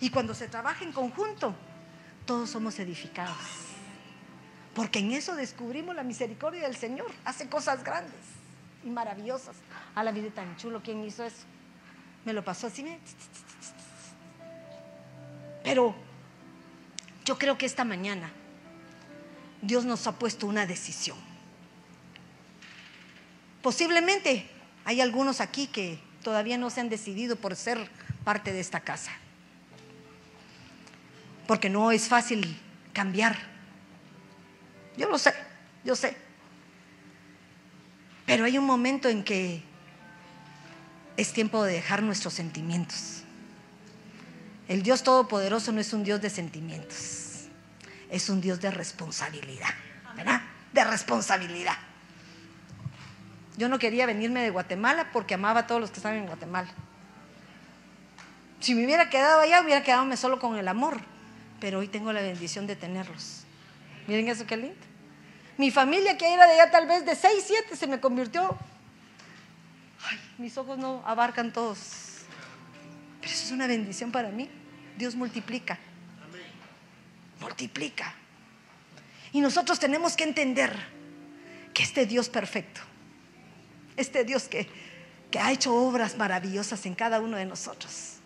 Y 0.00 0.08
cuando 0.08 0.34
se 0.34 0.48
trabaja 0.48 0.84
en 0.84 0.92
conjunto, 0.92 1.54
todos 2.24 2.48
somos 2.48 2.78
edificados. 2.78 3.36
Porque 4.74 5.00
en 5.00 5.12
eso 5.12 5.36
descubrimos 5.36 5.94
la 5.94 6.02
misericordia 6.02 6.62
del 6.62 6.76
Señor. 6.76 7.12
Hace 7.26 7.46
cosas 7.46 7.84
grandes 7.84 8.14
y 8.82 8.88
maravillosas. 8.88 9.56
A 9.94 10.02
la 10.02 10.12
vida 10.12 10.30
tan 10.30 10.56
chulo, 10.56 10.80
¿quién 10.82 11.04
hizo 11.04 11.24
eso? 11.24 11.44
Me 12.24 12.32
lo 12.32 12.42
pasó 12.42 12.68
así. 12.68 12.86
Pero 15.70 15.94
yo 17.24 17.38
creo 17.38 17.56
que 17.56 17.64
esta 17.64 17.84
mañana 17.84 18.28
Dios 19.62 19.84
nos 19.84 20.04
ha 20.08 20.18
puesto 20.18 20.48
una 20.48 20.66
decisión. 20.66 21.16
Posiblemente 23.62 24.50
hay 24.84 25.00
algunos 25.00 25.40
aquí 25.40 25.68
que 25.68 26.00
todavía 26.24 26.58
no 26.58 26.70
se 26.70 26.80
han 26.80 26.88
decidido 26.88 27.36
por 27.36 27.54
ser 27.54 27.88
parte 28.24 28.52
de 28.52 28.58
esta 28.58 28.80
casa. 28.80 29.12
Porque 31.46 31.70
no 31.70 31.92
es 31.92 32.08
fácil 32.08 32.58
cambiar. 32.92 33.38
Yo 34.96 35.08
lo 35.08 35.18
sé, 35.18 35.32
yo 35.84 35.94
sé. 35.94 36.16
Pero 38.26 38.44
hay 38.44 38.58
un 38.58 38.66
momento 38.66 39.08
en 39.08 39.22
que 39.22 39.62
es 41.16 41.32
tiempo 41.32 41.62
de 41.62 41.74
dejar 41.74 42.02
nuestros 42.02 42.34
sentimientos. 42.34 43.19
El 44.70 44.84
Dios 44.84 45.02
Todopoderoso 45.02 45.72
no 45.72 45.80
es 45.80 45.92
un 45.92 46.04
Dios 46.04 46.20
de 46.20 46.30
sentimientos, 46.30 47.48
es 48.08 48.28
un 48.28 48.40
Dios 48.40 48.60
de 48.60 48.70
responsabilidad, 48.70 49.70
¿verdad? 50.14 50.42
De 50.72 50.84
responsabilidad. 50.84 51.76
Yo 53.56 53.68
no 53.68 53.80
quería 53.80 54.06
venirme 54.06 54.44
de 54.44 54.50
Guatemala 54.50 55.10
porque 55.12 55.34
amaba 55.34 55.62
a 55.62 55.66
todos 55.66 55.80
los 55.80 55.90
que 55.90 55.96
estaban 55.96 56.18
en 56.18 56.26
Guatemala. 56.26 56.68
Si 58.60 58.76
me 58.76 58.84
hubiera 58.84 59.10
quedado 59.10 59.40
allá, 59.40 59.60
hubiera 59.60 59.82
quedado 59.82 60.16
solo 60.16 60.38
con 60.38 60.56
el 60.56 60.68
amor. 60.68 61.00
Pero 61.58 61.80
hoy 61.80 61.88
tengo 61.88 62.12
la 62.12 62.20
bendición 62.20 62.68
de 62.68 62.76
tenerlos. 62.76 63.42
Miren 64.06 64.28
eso 64.28 64.46
qué 64.46 64.56
lindo. 64.56 64.76
Mi 65.58 65.72
familia 65.72 66.16
que 66.16 66.32
era 66.32 66.46
de 66.46 66.52
allá 66.52 66.70
tal 66.70 66.86
vez 66.86 67.04
de 67.04 67.16
6, 67.16 67.44
7 67.44 67.74
se 67.74 67.88
me 67.88 67.98
convirtió. 67.98 68.56
Ay, 70.08 70.20
mis 70.38 70.56
ojos 70.56 70.78
no 70.78 71.02
abarcan 71.04 71.52
todos. 71.52 71.78
Pero 73.20 73.32
eso 73.32 73.46
es 73.46 73.50
una 73.50 73.66
bendición 73.66 74.12
para 74.12 74.28
mí. 74.28 74.48
Dios 74.96 75.14
multiplica. 75.14 75.78
Multiplica. 77.40 78.14
Y 79.32 79.40
nosotros 79.40 79.78
tenemos 79.78 80.16
que 80.16 80.24
entender 80.24 80.74
que 81.72 81.82
este 81.82 82.06
Dios 82.06 82.28
perfecto 82.28 82.80
este 84.00 84.24
Dios 84.24 84.48
que, 84.48 84.68
que 85.30 85.38
ha 85.38 85.52
hecho 85.52 85.74
obras 85.74 86.16
maravillosas 86.16 86.86
en 86.86 86.94
cada 86.94 87.20
uno 87.20 87.36
de 87.36 87.44
nosotros, 87.44 88.16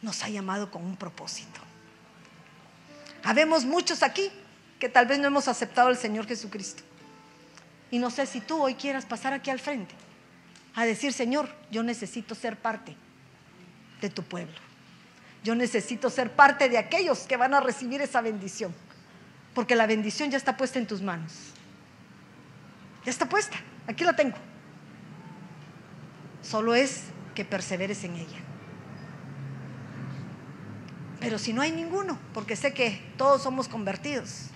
nos 0.00 0.22
ha 0.22 0.28
llamado 0.28 0.70
con 0.70 0.84
un 0.84 0.96
propósito. 0.96 1.60
Habemos 3.22 3.64
muchos 3.64 4.02
aquí 4.02 4.30
que 4.78 4.88
tal 4.88 5.06
vez 5.06 5.18
no 5.18 5.26
hemos 5.26 5.46
aceptado 5.48 5.88
al 5.88 5.96
Señor 5.96 6.26
Jesucristo. 6.26 6.82
Y 7.90 7.98
no 7.98 8.10
sé 8.10 8.24
si 8.26 8.40
tú 8.40 8.62
hoy 8.62 8.74
quieras 8.74 9.04
pasar 9.04 9.32
aquí 9.32 9.50
al 9.50 9.58
frente 9.58 9.94
a 10.74 10.86
decir, 10.86 11.12
Señor, 11.12 11.52
yo 11.70 11.82
necesito 11.82 12.34
ser 12.34 12.56
parte 12.56 12.94
de 14.00 14.08
tu 14.08 14.22
pueblo. 14.22 14.69
Yo 15.42 15.54
necesito 15.54 16.10
ser 16.10 16.32
parte 16.32 16.68
de 16.68 16.78
aquellos 16.78 17.20
que 17.20 17.36
van 17.36 17.54
a 17.54 17.60
recibir 17.60 18.00
esa 18.02 18.20
bendición. 18.20 18.74
Porque 19.54 19.74
la 19.74 19.86
bendición 19.86 20.30
ya 20.30 20.36
está 20.36 20.56
puesta 20.56 20.78
en 20.78 20.86
tus 20.86 21.02
manos. 21.02 21.32
Ya 23.04 23.10
está 23.10 23.28
puesta. 23.28 23.56
Aquí 23.86 24.04
la 24.04 24.14
tengo. 24.14 24.36
Solo 26.42 26.74
es 26.74 27.04
que 27.34 27.44
perseveres 27.44 28.04
en 28.04 28.16
ella. 28.16 28.38
Pero 31.20 31.38
si 31.38 31.52
no 31.52 31.62
hay 31.62 31.72
ninguno, 31.72 32.18
porque 32.32 32.56
sé 32.56 32.72
que 32.72 33.00
todos 33.16 33.42
somos 33.42 33.68
convertidos, 33.68 34.46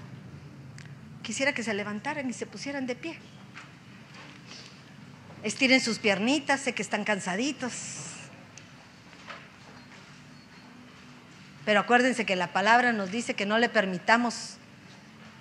quisiera 1.22 1.52
que 1.52 1.62
se 1.62 1.74
levantaran 1.74 2.28
y 2.28 2.32
se 2.32 2.46
pusieran 2.46 2.86
de 2.86 2.96
pie. 2.96 3.18
Estiren 5.42 5.80
sus 5.80 5.98
piernitas, 5.98 6.60
sé 6.60 6.74
que 6.74 6.80
están 6.80 7.04
cansaditos. 7.04 8.13
Pero 11.64 11.80
acuérdense 11.80 12.26
que 12.26 12.36
la 12.36 12.52
palabra 12.52 12.92
nos 12.92 13.10
dice 13.10 13.34
que 13.34 13.46
no 13.46 13.58
le 13.58 13.68
permitamos 13.68 14.56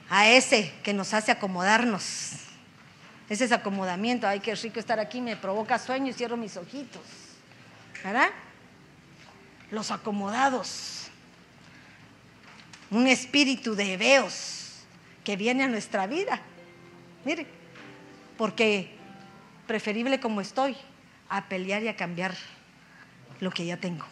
a 0.09 0.29
ese 0.29 0.73
que 0.83 0.93
nos 0.93 1.13
hace 1.13 1.31
acomodarnos 1.31 2.43
ese 3.29 3.45
es 3.45 3.51
acomodamiento. 3.51 4.27
Ay, 4.27 4.39
qué 4.39 4.53
rico 4.55 4.79
estar 4.79 4.99
aquí, 4.99 5.21
me 5.21 5.35
provoca 5.35 5.79
sueño 5.79 6.09
y 6.09 6.13
cierro 6.13 6.37
mis 6.37 6.57
ojitos. 6.57 7.01
¿Verdad? 8.03 8.29
Los 9.71 9.91
acomodados. 9.91 11.07
Un 12.91 13.07
espíritu 13.07 13.75
de 13.75 13.93
hebeos 13.93 14.83
que 15.23 15.35
viene 15.35 15.63
a 15.63 15.67
nuestra 15.67 16.05
vida. 16.05 16.41
Mire, 17.25 17.47
porque 18.37 18.91
preferible 19.65 20.19
como 20.19 20.41
estoy 20.41 20.75
a 21.29 21.45
pelear 21.45 21.81
y 21.81 21.87
a 21.87 21.95
cambiar 21.95 22.35
lo 23.39 23.49
que 23.49 23.65
ya 23.65 23.77
tengo. 23.77 24.05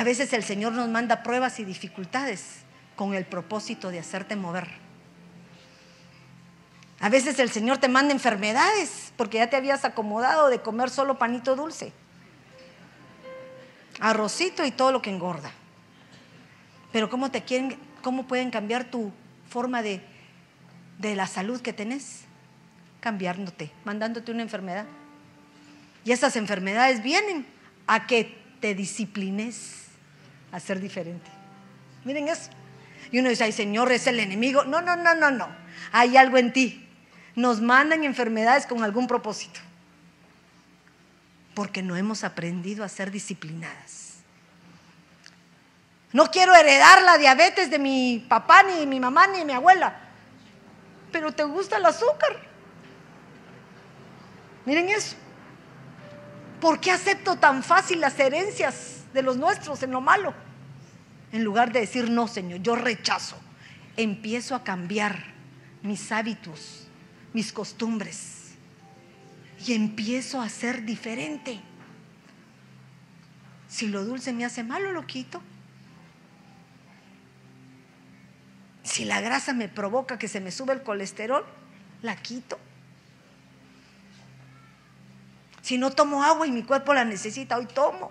A 0.00 0.02
veces 0.02 0.32
el 0.32 0.42
Señor 0.42 0.72
nos 0.72 0.88
manda 0.88 1.22
pruebas 1.22 1.60
y 1.60 1.64
dificultades 1.66 2.60
con 2.96 3.12
el 3.12 3.26
propósito 3.26 3.90
de 3.90 3.98
hacerte 3.98 4.34
mover. 4.34 4.66
A 7.00 7.10
veces 7.10 7.38
el 7.38 7.50
Señor 7.50 7.76
te 7.76 7.88
manda 7.88 8.14
enfermedades 8.14 9.12
porque 9.18 9.36
ya 9.36 9.50
te 9.50 9.56
habías 9.56 9.84
acomodado 9.84 10.48
de 10.48 10.62
comer 10.62 10.88
solo 10.88 11.18
panito 11.18 11.54
dulce, 11.54 11.92
arrocito 14.00 14.64
y 14.64 14.70
todo 14.70 14.90
lo 14.90 15.02
que 15.02 15.10
engorda. 15.10 15.52
Pero 16.92 17.10
¿cómo 17.10 17.30
te 17.30 17.42
quieren, 17.42 17.76
cómo 18.02 18.26
pueden 18.26 18.50
cambiar 18.50 18.84
tu 18.84 19.12
forma 19.50 19.82
de, 19.82 20.00
de 20.96 21.14
la 21.14 21.26
salud 21.26 21.60
que 21.60 21.74
tenés? 21.74 22.22
Cambiándote, 23.00 23.70
mandándote 23.84 24.32
una 24.32 24.40
enfermedad. 24.40 24.86
Y 26.06 26.12
esas 26.12 26.36
enfermedades 26.36 27.02
vienen 27.02 27.46
a 27.86 28.06
que 28.06 28.38
te 28.62 28.74
disciplines 28.74 29.79
a 30.52 30.60
ser 30.60 30.80
diferente. 30.80 31.30
Miren 32.04 32.28
eso. 32.28 32.50
Y 33.10 33.18
uno 33.18 33.28
dice, 33.28 33.44
ay 33.44 33.52
Señor, 33.52 33.90
es 33.92 34.06
el 34.06 34.20
enemigo. 34.20 34.64
No, 34.64 34.80
no, 34.80 34.96
no, 34.96 35.14
no, 35.14 35.30
no. 35.30 35.48
Hay 35.92 36.16
algo 36.16 36.38
en 36.38 36.52
ti. 36.52 36.86
Nos 37.34 37.60
mandan 37.60 38.04
enfermedades 38.04 38.66
con 38.66 38.82
algún 38.82 39.06
propósito. 39.06 39.60
Porque 41.54 41.82
no 41.82 41.96
hemos 41.96 42.24
aprendido 42.24 42.84
a 42.84 42.88
ser 42.88 43.10
disciplinadas. 43.10 44.14
No 46.12 46.26
quiero 46.30 46.54
heredar 46.54 47.02
la 47.02 47.18
diabetes 47.18 47.70
de 47.70 47.78
mi 47.78 48.24
papá, 48.28 48.62
ni 48.62 48.80
de 48.80 48.86
mi 48.86 48.98
mamá, 48.98 49.26
ni 49.28 49.38
de 49.38 49.44
mi 49.44 49.52
abuela. 49.52 50.00
Pero 51.12 51.32
te 51.32 51.44
gusta 51.44 51.76
el 51.76 51.86
azúcar. 51.86 52.36
Miren 54.64 54.88
eso. 54.88 55.16
¿Por 56.60 56.80
qué 56.80 56.90
acepto 56.90 57.36
tan 57.36 57.62
fácil 57.62 58.00
las 58.00 58.18
herencias 58.18 58.99
de 59.12 59.22
los 59.22 59.36
nuestros 59.36 59.82
en 59.82 59.90
lo 59.90 60.00
malo? 60.00 60.34
En 61.32 61.44
lugar 61.44 61.72
de 61.72 61.80
decir, 61.80 62.10
no, 62.10 62.28
Señor, 62.28 62.60
yo 62.60 62.76
rechazo. 62.76 63.36
Empiezo 63.96 64.54
a 64.54 64.64
cambiar 64.64 65.24
mis 65.82 66.10
hábitos, 66.12 66.88
mis 67.32 67.52
costumbres. 67.52 68.52
Y 69.66 69.74
empiezo 69.74 70.40
a 70.40 70.48
ser 70.48 70.84
diferente. 70.84 71.60
Si 73.68 73.86
lo 73.86 74.04
dulce 74.04 74.32
me 74.32 74.44
hace 74.44 74.64
malo, 74.64 74.92
lo 74.92 75.06
quito. 75.06 75.40
Si 78.82 79.04
la 79.04 79.20
grasa 79.20 79.52
me 79.52 79.68
provoca 79.68 80.18
que 80.18 80.26
se 80.26 80.40
me 80.40 80.50
sube 80.50 80.72
el 80.72 80.82
colesterol, 80.82 81.44
la 82.02 82.16
quito. 82.16 82.58
Si 85.62 85.78
no 85.78 85.92
tomo 85.92 86.24
agua 86.24 86.46
y 86.46 86.50
mi 86.50 86.64
cuerpo 86.64 86.94
la 86.94 87.04
necesita, 87.04 87.56
hoy 87.56 87.66
tomo. 87.66 88.10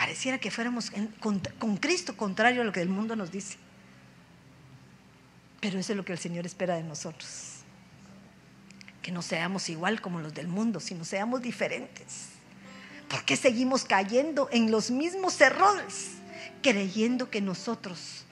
Pareciera 0.00 0.38
que 0.38 0.50
fuéramos 0.50 0.90
con, 1.20 1.42
con, 1.58 1.76
Cristo 1.76 2.16
contrario 2.16 2.62
a 2.62 2.64
lo 2.64 2.72
que 2.72 2.80
el 2.80 2.88
mundo 2.88 3.16
nos 3.16 3.30
dice. 3.30 3.58
Pero 5.60 5.78
eso 5.78 5.92
es 5.92 5.96
lo 5.98 6.06
que 6.06 6.12
el 6.14 6.18
Señor 6.18 6.46
espera 6.46 6.74
de 6.76 6.82
nosotros. 6.82 7.56
Que 9.02 9.12
no 9.12 9.20
seamos 9.20 9.68
igual 9.68 10.00
como 10.00 10.18
los 10.18 10.32
del 10.32 10.48
mundo, 10.48 10.80
sino 10.80 11.04
seamos 11.04 11.42
diferentes. 11.42 12.28
¿Por 13.10 13.26
qué 13.26 13.36
seguimos 13.36 13.84
cayendo 13.84 14.48
en 14.52 14.70
los 14.70 14.90
mismos 14.90 15.38
errores, 15.38 16.12
creyendo 16.62 17.28
que 17.28 17.42
nosotros, 17.42 18.24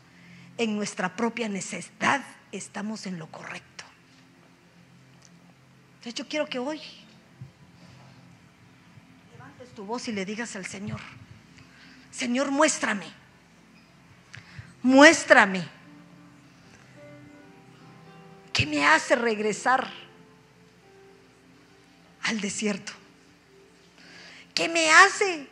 en 0.56 0.74
nuestra 0.74 1.16
propia 1.16 1.50
necesidad, 1.50 2.24
estamos 2.50 3.04
en 3.04 3.18
lo 3.18 3.30
correcto? 3.30 3.84
Entonces 5.96 6.14
yo 6.14 6.26
quiero 6.26 6.46
que 6.46 6.58
hoy 6.58 6.80
tu 9.76 9.84
voz 9.84 10.08
y 10.08 10.12
le 10.12 10.24
digas 10.24 10.56
al 10.56 10.64
Señor, 10.64 11.00
Señor, 12.18 12.50
muéstrame, 12.50 13.06
muéstrame, 14.82 15.62
¿qué 18.52 18.66
me 18.66 18.84
hace 18.84 19.14
regresar 19.14 19.88
al 22.22 22.40
desierto? 22.40 22.92
¿Qué 24.52 24.68
me 24.68 24.90
hace 24.90 25.46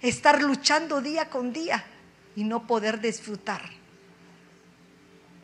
estar 0.00 0.40
luchando 0.40 1.02
día 1.02 1.28
con 1.28 1.52
día 1.52 1.84
y 2.34 2.44
no 2.44 2.66
poder 2.66 3.02
disfrutar 3.02 3.68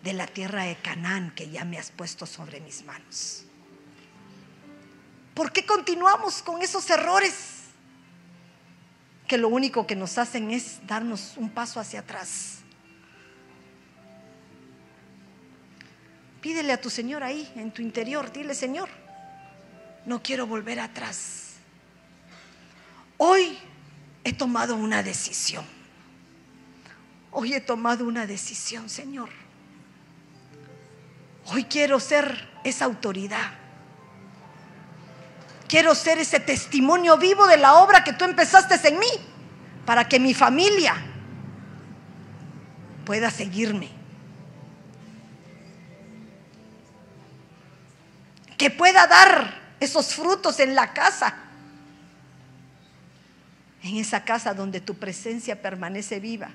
de 0.03 0.15
la 0.15 0.27
tierra 0.27 0.63
de 0.63 0.77
Canaán 0.77 1.35
que 1.35 1.51
ya 1.51 1.67
me 1.67 1.77
has 1.77 1.91
puesto 1.91 2.25
sobre 2.25 2.61
mis 2.61 2.87
manos? 2.87 3.45
¿Por 5.35 5.53
qué 5.53 5.67
continuamos 5.67 6.41
con 6.41 6.63
esos 6.63 6.89
errores? 6.89 7.54
Que 9.27 9.39
lo 9.39 9.49
único 9.49 9.87
que 9.87 9.97
nos 9.97 10.19
hacen 10.19 10.51
es 10.51 10.87
darnos 10.87 11.35
un 11.37 11.51
paso 11.51 11.81
hacia 11.81 12.01
atrás. 12.01 12.59
Pídele 16.41 16.73
a 16.73 16.81
tu 16.81 16.91
Señor 16.91 17.23
ahí, 17.23 17.51
en 17.57 17.71
tu 17.71 17.81
interior, 17.81 18.31
dile, 18.31 18.55
Señor, 18.55 18.89
no 20.05 20.23
quiero 20.23 20.47
volver 20.47 20.79
atrás. 20.79 21.55
Hoy 23.17 23.57
he 24.25 24.35
tomado 24.35 24.77
una 24.77 25.03
decisión. 25.03 25.65
Hoy 27.31 27.55
he 27.55 27.61
tomado 27.61 28.05
una 28.05 28.27
decisión, 28.27 28.91
Señor. 28.91 29.31
Hoy 31.47 31.65
quiero 31.65 31.99
ser 31.99 32.49
esa 32.63 32.85
autoridad 32.85 33.64
Quiero 35.75 35.97
ser 35.97 36.19
ese 36.19 36.39
testimonio 36.39 37.19
vivo 37.19 37.49
de 37.49 37.57
la 37.57 37.75
obra 37.75 38.05
que 38.05 38.13
tú 38.13 38.25
empezaste 38.25 38.77
en 38.87 38.97
mí, 38.97 39.09
para 39.85 40.09
que 40.09 40.21
mi 40.21 40.33
familia 40.33 40.95
pueda 43.05 43.29
seguirme. 43.29 43.91
Que 48.57 48.71
pueda 48.71 49.09
dar 49.09 49.75
esos 49.81 50.15
frutos 50.15 50.61
en 50.61 50.77
la 50.77 50.93
casa. 50.93 51.35
En 53.83 53.97
esa 53.97 54.23
casa 54.23 54.55
donde 54.55 54.81
tu 54.81 54.95
presencia 54.95 55.61
permanece 55.61 56.21
viva. 56.21 56.51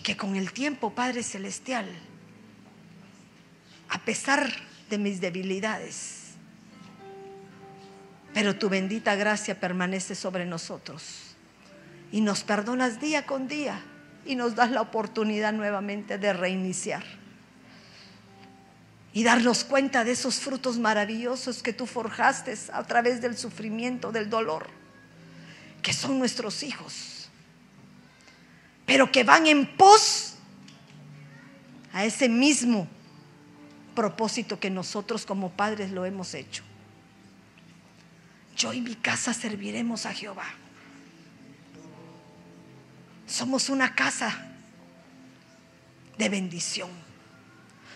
Y 0.00 0.02
que 0.02 0.16
con 0.16 0.34
el 0.34 0.50
tiempo, 0.54 0.94
Padre 0.94 1.22
Celestial, 1.22 1.86
a 3.90 3.98
pesar 3.98 4.50
de 4.88 4.96
mis 4.96 5.20
debilidades, 5.20 6.30
pero 8.32 8.56
tu 8.56 8.70
bendita 8.70 9.14
gracia 9.14 9.60
permanece 9.60 10.14
sobre 10.14 10.46
nosotros 10.46 11.34
y 12.12 12.22
nos 12.22 12.44
perdonas 12.44 12.98
día 12.98 13.26
con 13.26 13.46
día 13.46 13.78
y 14.24 14.36
nos 14.36 14.54
das 14.54 14.70
la 14.70 14.80
oportunidad 14.80 15.52
nuevamente 15.52 16.16
de 16.16 16.32
reiniciar 16.32 17.04
y 19.12 19.22
darnos 19.22 19.64
cuenta 19.64 20.02
de 20.02 20.12
esos 20.12 20.36
frutos 20.36 20.78
maravillosos 20.78 21.62
que 21.62 21.74
tú 21.74 21.84
forjaste 21.84 22.56
a 22.72 22.84
través 22.84 23.20
del 23.20 23.36
sufrimiento, 23.36 24.12
del 24.12 24.30
dolor, 24.30 24.66
que 25.82 25.92
son 25.92 26.18
nuestros 26.18 26.62
hijos 26.62 27.09
pero 28.90 29.12
que 29.12 29.22
van 29.22 29.46
en 29.46 29.64
pos 29.76 30.34
a 31.92 32.04
ese 32.04 32.28
mismo 32.28 32.88
propósito 33.94 34.58
que 34.58 34.68
nosotros 34.68 35.24
como 35.24 35.52
padres 35.52 35.92
lo 35.92 36.04
hemos 36.06 36.34
hecho. 36.34 36.64
Yo 38.56 38.72
y 38.72 38.80
mi 38.80 38.96
casa 38.96 39.32
serviremos 39.32 40.06
a 40.06 40.12
Jehová. 40.12 40.48
Somos 43.28 43.68
una 43.68 43.94
casa 43.94 44.44
de 46.18 46.28
bendición. 46.28 46.90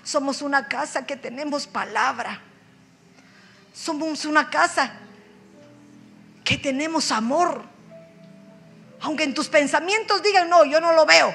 Somos 0.05 0.43
una 0.43 0.69
casa 0.69 1.05
que 1.05 1.17
tenemos 1.17 1.67
palabra. 1.67 2.41
Somos 3.75 4.25
una 4.27 4.49
casa 4.49 4.93
que 6.45 6.57
tenemos 6.57 7.11
amor. 7.11 7.74
Aunque 9.05 9.25
en 9.25 9.35
tus 9.35 9.49
pensamientos 9.49 10.23
digan, 10.23 10.49
no, 10.49 10.65
yo 10.65 10.81
no 10.81 10.95
lo 10.95 11.05
veo. 11.05 11.35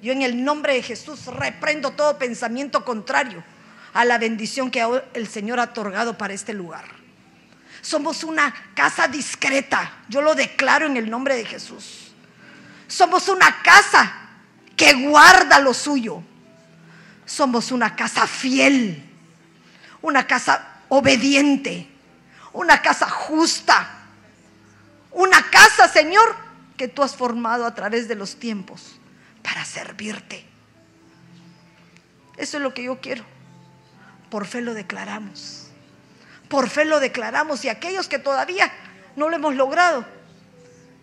Yo 0.00 0.12
en 0.12 0.22
el 0.22 0.44
nombre 0.44 0.74
de 0.74 0.82
Jesús 0.82 1.26
reprendo 1.26 1.90
todo 1.90 2.18
pensamiento 2.18 2.84
contrario 2.84 3.42
a 3.92 4.04
la 4.04 4.16
bendición 4.16 4.70
que 4.70 5.02
el 5.14 5.26
Señor 5.26 5.58
ha 5.58 5.64
otorgado 5.64 6.16
para 6.16 6.34
este 6.34 6.52
lugar. 6.52 6.84
Somos 7.80 8.22
una 8.22 8.54
casa 8.74 9.08
discreta, 9.08 10.04
yo 10.08 10.22
lo 10.22 10.36
declaro 10.36 10.86
en 10.86 10.96
el 10.96 11.10
nombre 11.10 11.34
de 11.34 11.44
Jesús. 11.44 12.12
Somos 12.86 13.28
una 13.28 13.60
casa 13.64 14.12
que 14.76 14.94
guarda 14.94 15.58
lo 15.58 15.74
suyo. 15.74 16.22
Somos 17.24 17.72
una 17.72 17.96
casa 17.96 18.24
fiel, 18.28 19.02
una 20.00 20.28
casa 20.28 20.82
obediente, 20.90 21.88
una 22.52 22.80
casa 22.80 23.08
justa, 23.08 23.95
una 25.16 25.50
casa, 25.50 25.88
Señor, 25.88 26.36
que 26.76 26.88
tú 26.88 27.02
has 27.02 27.16
formado 27.16 27.64
a 27.64 27.74
través 27.74 28.06
de 28.06 28.14
los 28.14 28.36
tiempos 28.36 29.00
para 29.42 29.64
servirte. 29.64 30.44
Eso 32.36 32.58
es 32.58 32.62
lo 32.62 32.74
que 32.74 32.82
yo 32.82 33.00
quiero. 33.00 33.24
Por 34.30 34.44
fe 34.44 34.60
lo 34.60 34.74
declaramos. 34.74 35.68
Por 36.50 36.68
fe 36.68 36.84
lo 36.84 37.00
declaramos 37.00 37.64
y 37.64 37.70
aquellos 37.70 38.08
que 38.08 38.18
todavía 38.18 38.70
no 39.16 39.30
lo 39.30 39.36
hemos 39.36 39.54
logrado, 39.54 40.04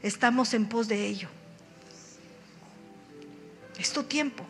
estamos 0.04 0.54
en 0.54 0.68
pos 0.68 0.88
de 0.88 1.08
ello. 1.08 1.28
Es 3.80 3.92
tu 3.94 4.04
tiempo. 4.04 4.46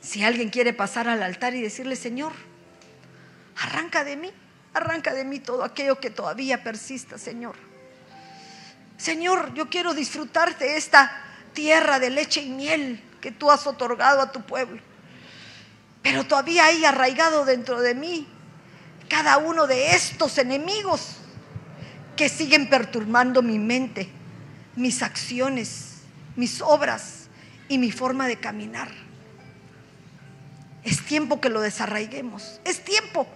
Si 0.00 0.24
alguien 0.24 0.48
quiere 0.48 0.72
pasar 0.72 1.06
al 1.06 1.22
altar 1.22 1.54
y 1.54 1.60
decirle, 1.60 1.96
Señor, 1.96 2.32
arranca 3.60 4.04
de 4.04 4.16
mí, 4.16 4.32
arranca 4.72 5.12
de 5.12 5.24
mí 5.24 5.38
todo 5.38 5.64
aquello 5.64 6.00
que 6.00 6.08
todavía 6.08 6.64
persista, 6.64 7.18
Señor. 7.18 7.73
Señor, 8.96 9.54
yo 9.54 9.68
quiero 9.68 9.94
disfrutar 9.94 10.56
de 10.58 10.76
esta 10.76 11.12
tierra 11.52 11.98
de 11.98 12.10
leche 12.10 12.42
y 12.42 12.50
miel 12.50 13.02
que 13.20 13.32
tú 13.32 13.50
has 13.50 13.66
otorgado 13.66 14.20
a 14.20 14.32
tu 14.32 14.42
pueblo. 14.42 14.80
Pero 16.02 16.24
todavía 16.24 16.66
hay 16.66 16.84
arraigado 16.84 17.44
dentro 17.44 17.80
de 17.80 17.94
mí 17.94 18.28
cada 19.08 19.38
uno 19.38 19.66
de 19.66 19.94
estos 19.94 20.38
enemigos 20.38 21.16
que 22.16 22.28
siguen 22.28 22.68
perturbando 22.68 23.42
mi 23.42 23.58
mente, 23.58 24.08
mis 24.76 25.02
acciones, 25.02 26.02
mis 26.36 26.60
obras 26.60 27.28
y 27.68 27.78
mi 27.78 27.90
forma 27.90 28.26
de 28.26 28.36
caminar. 28.36 28.90
Es 30.82 31.04
tiempo 31.04 31.40
que 31.40 31.48
lo 31.48 31.60
desarraiguemos. 31.60 32.60
Es 32.64 32.84
tiempo 32.84 33.26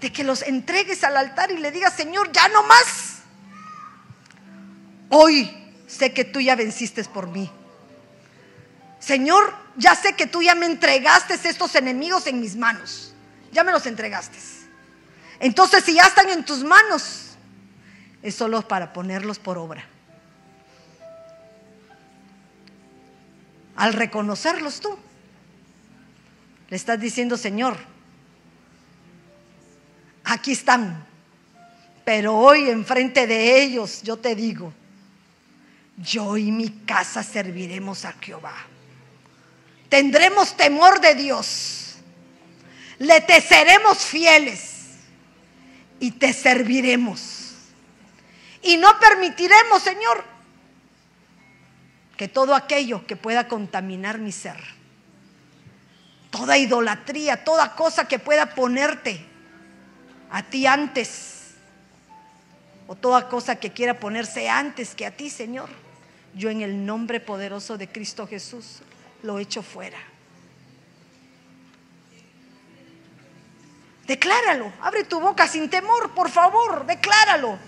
de 0.00 0.12
que 0.12 0.24
los 0.24 0.42
entregues 0.42 1.04
al 1.04 1.16
altar 1.16 1.50
y 1.52 1.58
le 1.58 1.70
digas, 1.70 1.94
Señor, 1.94 2.32
ya 2.32 2.48
no 2.48 2.64
más. 2.64 3.05
Hoy 5.08 5.50
sé 5.86 6.12
que 6.12 6.24
tú 6.24 6.40
ya 6.40 6.56
venciste 6.56 7.04
por 7.04 7.28
mí. 7.28 7.50
Señor, 8.98 9.54
ya 9.76 9.94
sé 9.94 10.14
que 10.14 10.26
tú 10.26 10.42
ya 10.42 10.54
me 10.54 10.66
entregaste 10.66 11.34
estos 11.34 11.74
enemigos 11.74 12.26
en 12.26 12.40
mis 12.40 12.56
manos. 12.56 13.14
Ya 13.52 13.62
me 13.62 13.72
los 13.72 13.86
entregaste. 13.86 14.38
Entonces, 15.38 15.84
si 15.84 15.94
ya 15.94 16.06
están 16.06 16.28
en 16.30 16.44
tus 16.44 16.64
manos, 16.64 17.36
es 18.22 18.34
solo 18.34 18.66
para 18.66 18.92
ponerlos 18.92 19.38
por 19.38 19.58
obra. 19.58 19.84
Al 23.76 23.92
reconocerlos 23.92 24.80
tú, 24.80 24.98
le 26.70 26.76
estás 26.76 26.98
diciendo, 26.98 27.36
Señor, 27.36 27.76
aquí 30.24 30.52
están, 30.52 31.04
pero 32.04 32.36
hoy 32.36 32.70
enfrente 32.70 33.26
de 33.26 33.62
ellos 33.62 34.02
yo 34.02 34.16
te 34.16 34.34
digo, 34.34 34.72
yo 35.96 36.36
y 36.36 36.50
mi 36.52 36.68
casa 36.70 37.22
serviremos 37.22 38.04
a 38.04 38.12
Jehová. 38.12 38.54
Tendremos 39.88 40.56
temor 40.56 41.00
de 41.00 41.14
Dios. 41.14 41.96
Le 42.98 43.20
te 43.20 43.40
seremos 43.40 43.98
fieles 43.98 44.74
y 46.00 46.12
te 46.12 46.32
serviremos. 46.32 47.54
Y 48.62 48.76
no 48.76 48.98
permitiremos, 48.98 49.82
Señor, 49.82 50.24
que 52.16 52.28
todo 52.28 52.54
aquello 52.54 53.06
que 53.06 53.16
pueda 53.16 53.48
contaminar 53.48 54.18
mi 54.18 54.32
ser, 54.32 54.56
toda 56.30 56.58
idolatría, 56.58 57.44
toda 57.44 57.74
cosa 57.74 58.08
que 58.08 58.18
pueda 58.18 58.54
ponerte 58.54 59.24
a 60.30 60.42
ti 60.42 60.66
antes, 60.66 61.54
o 62.88 62.96
toda 62.96 63.28
cosa 63.28 63.56
que 63.56 63.72
quiera 63.72 64.00
ponerse 64.00 64.48
antes 64.48 64.94
que 64.94 65.06
a 65.06 65.10
ti, 65.10 65.28
Señor 65.28 65.85
yo 66.36 66.50
en 66.50 66.60
el 66.60 66.84
nombre 66.84 67.18
poderoso 67.18 67.78
de 67.78 67.88
Cristo 67.88 68.26
Jesús 68.26 68.80
lo 69.22 69.38
echo 69.38 69.62
fuera. 69.62 69.98
Decláralo, 74.06 74.72
abre 74.82 75.04
tu 75.04 75.18
boca 75.18 75.48
sin 75.48 75.68
temor, 75.68 76.14
por 76.14 76.30
favor, 76.30 76.86
decláralo, 76.86 77.58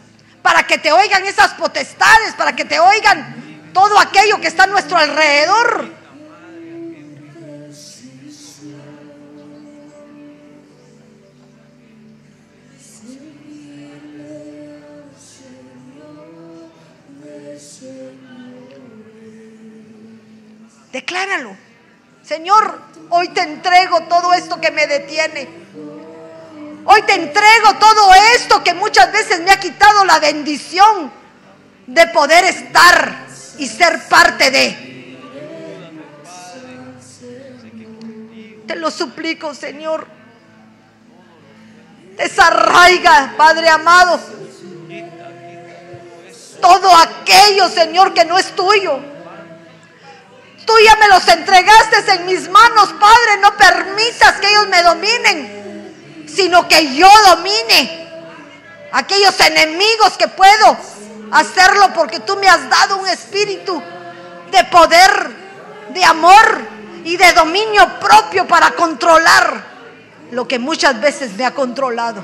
para 0.43 0.65
que 0.65 0.79
te 0.79 0.93
oigan 0.93 1.25
esas 1.25 1.55
potestades, 1.55 2.35
para 2.35 2.55
que 2.55 2.65
te 2.65 2.79
oigan 2.79 3.71
todo 3.73 3.99
aquello 3.99 4.41
que 4.41 4.47
está 4.47 4.65
a 4.65 4.69
nuestro 4.69 4.99
alrededor. 4.99 5.98
Decláralo. 21.09 21.57
Señor, 22.23 22.83
hoy 23.09 23.29
te 23.29 23.41
entrego 23.41 24.03
todo 24.03 24.35
esto 24.35 24.61
que 24.61 24.71
me 24.71 24.87
detiene. 24.87 25.49
Hoy 26.85 27.01
te 27.01 27.15
entrego 27.15 27.77
todo 27.81 28.13
esto 28.35 28.63
que 28.63 28.75
muchas 28.75 29.11
veces 29.11 29.41
me 29.41 29.51
ha 29.51 29.59
quitado 29.59 30.05
la 30.05 30.19
bendición 30.19 31.11
de 31.87 32.09
poder 32.09 32.45
estar 32.45 33.25
y 33.57 33.67
ser 33.67 34.07
parte 34.11 34.51
de. 34.51 35.17
Te 38.67 38.77
lo 38.77 38.91
suplico, 38.91 39.55
Señor. 39.55 40.07
Desarraiga, 42.19 43.33
Padre 43.35 43.71
amado, 43.71 44.21
todo 46.61 46.95
aquello, 46.95 47.67
Señor, 47.71 48.13
que 48.13 48.27
no 48.27 48.37
es 48.37 48.55
tuyo 48.55 49.17
Tú 50.69 50.75
ya 50.85 50.97
me 50.97 51.09
los 51.09 51.27
entregaste 51.27 52.13
en 52.13 52.27
mis 52.27 52.47
manos, 52.51 52.93
Padre. 53.01 53.39
No 53.41 53.57
permitas 53.57 54.35
que 54.35 54.51
ellos 54.51 54.69
me 54.69 54.83
dominen, 54.83 56.27
sino 56.29 56.69
que 56.69 56.95
yo 56.95 57.09
domine 57.27 58.07
aquellos 58.93 59.41
enemigos 59.41 60.19
que 60.19 60.29
puedo 60.29 60.77
hacerlo 61.33 61.95
porque 61.95 62.21
tú 62.21 62.37
me 62.37 62.51
has 62.51 62.69
dado 62.69 62.99
un 62.99 63.09
espíritu 63.09 63.83
de 64.51 64.65
poder, 64.65 65.31
de 65.89 66.05
amor 66.05 66.61
y 67.03 67.17
de 67.17 67.33
dominio 67.33 67.99
propio 67.99 68.47
para 68.47 68.73
controlar 68.73 69.65
lo 70.33 70.47
que 70.47 70.59
muchas 70.59 71.01
veces 71.01 71.33
me 71.33 71.47
ha 71.47 71.55
controlado. 71.55 72.23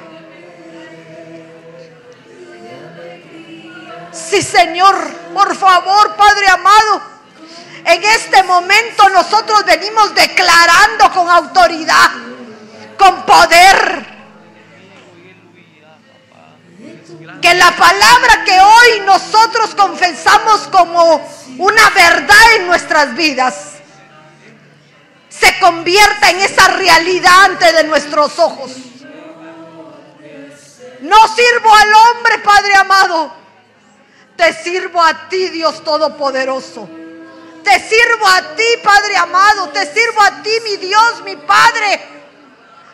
Sí, 4.12 4.43
Señor, 4.43 4.95
por 5.33 5.57
favor, 5.57 6.15
Padre 6.15 6.47
amado. 6.49 7.14
En 7.85 8.02
este 8.02 8.43
momento 8.44 9.09
nosotros 9.11 9.65
venimos 9.66 10.15
declarando 10.15 11.12
con 11.12 11.28
autoridad, 11.28 12.11
con 12.97 13.27
poder, 13.27 14.15
que 17.43 17.55
la 17.55 17.77
palabra 17.77 18.43
que 18.44 18.59
hoy 18.59 19.01
nosotros 19.05 19.74
confesamos 19.74 20.62
como 20.73 21.28
una 21.59 21.90
verdad 21.90 22.55
en 22.56 22.66
nuestras 22.69 23.15
vidas, 23.15 23.73
se 25.28 25.59
convierta 25.59 26.31
en 26.31 26.40
esa 26.40 26.69
realidad 26.69 27.44
ante 27.44 27.70
de 27.70 27.85
nuestros 27.85 28.39
ojos. 28.39 28.73
No 31.02 31.28
sirvo 31.28 31.74
al 31.74 31.93
hombre, 31.93 32.39
Padre 32.39 32.74
amado, 32.77 33.31
te 34.36 34.55
sirvo 34.55 35.02
a 35.02 35.28
ti, 35.28 35.51
Dios 35.51 35.85
Todopoderoso. 35.85 37.03
Te 37.65 37.81
sirvo 37.81 38.28
a 38.28 38.55
ti, 38.55 38.65
Padre 38.82 39.16
amado. 39.16 39.70
Te 39.70 39.86
sirvo 39.86 40.23
a 40.23 40.43
ti, 40.43 40.51
mi 40.65 40.77
Dios, 40.77 41.23
mi 41.24 41.35
Padre. 41.36 42.01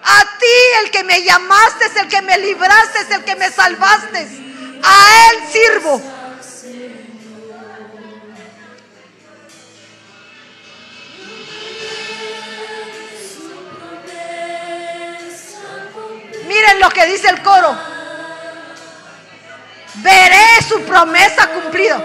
A 0.02 0.38
ti, 0.38 0.84
el 0.84 0.90
que 0.90 1.02
me 1.02 1.22
llamaste, 1.22 1.86
el 2.00 2.08
que 2.08 2.22
me 2.22 2.38
libraste, 2.38 3.14
el 3.14 3.24
que 3.24 3.34
me 3.34 3.50
salvaste. 3.50 4.28
A 4.82 5.30
Él 5.30 5.42
sirvo. 5.52 6.00
Miren 16.46 16.80
lo 16.80 16.90
que 16.90 17.06
dice 17.06 17.28
el 17.28 17.42
coro. 17.42 17.76
Veré 19.94 20.62
su 20.68 20.80
promesa 20.82 21.48
cumplida. 21.48 22.02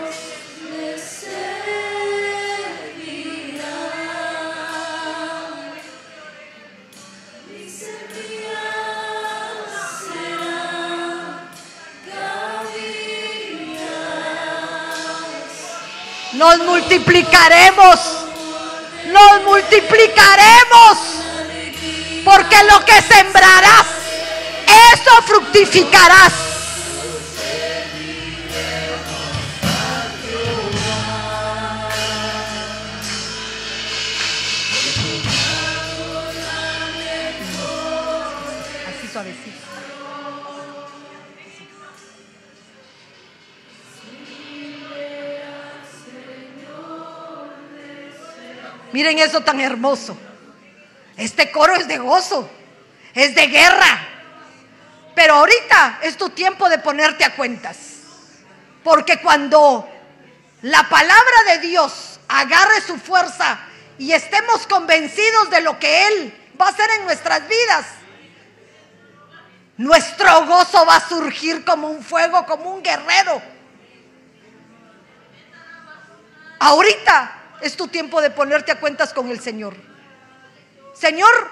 Nos 16.35 16.59
multiplicaremos. 16.59 17.99
Nos 19.07 19.43
multiplicaremos. 19.43 20.97
Porque 22.23 22.63
lo 22.63 22.83
que 22.83 23.01
sembrarás, 23.01 23.85
eso 24.93 25.21
fructificarás. 25.25 26.44
Miren 48.95 49.19
eso 49.19 49.41
tan 49.41 49.59
hermoso. 49.59 50.17
Este 51.17 51.51
coro 51.51 51.75
es 51.75 51.85
de 51.85 51.97
gozo, 51.97 52.49
es 53.13 53.35
de 53.35 53.47
guerra. 53.47 54.07
Pero 55.13 55.33
ahorita 55.33 55.99
es 56.01 56.15
tu 56.15 56.29
tiempo 56.29 56.69
de 56.69 56.77
ponerte 56.77 57.25
a 57.25 57.35
cuentas. 57.35 57.75
Porque 58.85 59.19
cuando 59.19 59.85
la 60.61 60.87
palabra 60.87 61.43
de 61.49 61.57
Dios 61.57 62.21
agarre 62.29 62.79
su 62.87 62.97
fuerza 62.97 63.59
y 63.97 64.13
estemos 64.13 64.65
convencidos 64.65 65.49
de 65.49 65.59
lo 65.59 65.77
que 65.77 66.07
Él 66.07 66.55
va 66.57 66.67
a 66.67 66.69
hacer 66.69 66.89
en 66.91 67.03
nuestras 67.03 67.45
vidas, 67.49 67.85
nuestro 69.75 70.45
gozo 70.45 70.85
va 70.85 70.95
a 70.95 71.09
surgir 71.09 71.65
como 71.65 71.89
un 71.89 72.01
fuego, 72.01 72.45
como 72.45 72.69
un 72.69 72.81
guerrero. 72.81 73.41
Ahorita 76.59 77.41
es 77.65 77.75
tu 77.75 77.87
tiempo 77.87 78.21
de 78.21 78.29
ponerte 78.29 78.71
a 78.71 78.79
cuentas 78.79 79.11
con 79.11 79.31
el 79.31 79.39
Señor. 79.39 79.75
Señor, 80.93 81.49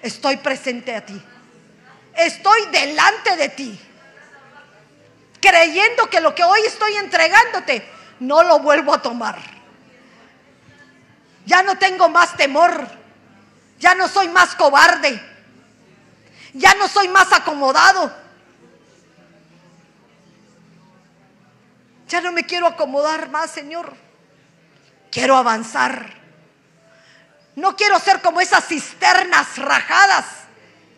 estoy 0.00 0.38
presente 0.38 0.96
a 0.96 1.04
ti. 1.04 1.22
Estoy 2.16 2.64
delante 2.72 3.36
de 3.36 3.50
ti. 3.50 3.78
Creyendo 5.38 6.08
que 6.08 6.22
lo 6.22 6.34
que 6.34 6.44
hoy 6.44 6.60
estoy 6.66 6.94
entregándote 6.94 7.86
no 8.20 8.42
lo 8.42 8.60
vuelvo 8.60 8.94
a 8.94 9.02
tomar. 9.02 9.38
Ya 11.44 11.62
no 11.62 11.76
tengo 11.76 12.08
más 12.08 12.34
temor. 12.34 12.88
Ya 13.80 13.94
no 13.94 14.08
soy 14.08 14.28
más 14.28 14.54
cobarde. 14.54 15.20
Ya 16.54 16.72
no 16.76 16.88
soy 16.88 17.08
más 17.08 17.30
acomodado. 17.34 18.10
Ya 22.08 22.22
no 22.22 22.32
me 22.32 22.46
quiero 22.46 22.66
acomodar 22.66 23.28
más, 23.28 23.50
Señor. 23.50 24.01
Quiero 25.12 25.36
avanzar. 25.36 26.14
No 27.54 27.76
quiero 27.76 27.98
ser 28.00 28.22
como 28.22 28.40
esas 28.40 28.66
cisternas 28.66 29.58
rajadas 29.58 30.24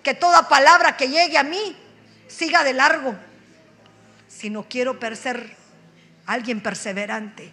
que 0.05 0.15
toda 0.15 0.49
palabra 0.49 0.97
que 0.97 1.09
llegue 1.09 1.37
a 1.37 1.43
mí 1.43 1.77
siga 2.29 2.63
de 2.63 2.75
largo, 2.75 3.17
sino 4.29 4.67
quiero 4.69 4.97
ser 5.17 5.57
alguien 6.27 6.63
perseverante. 6.63 7.53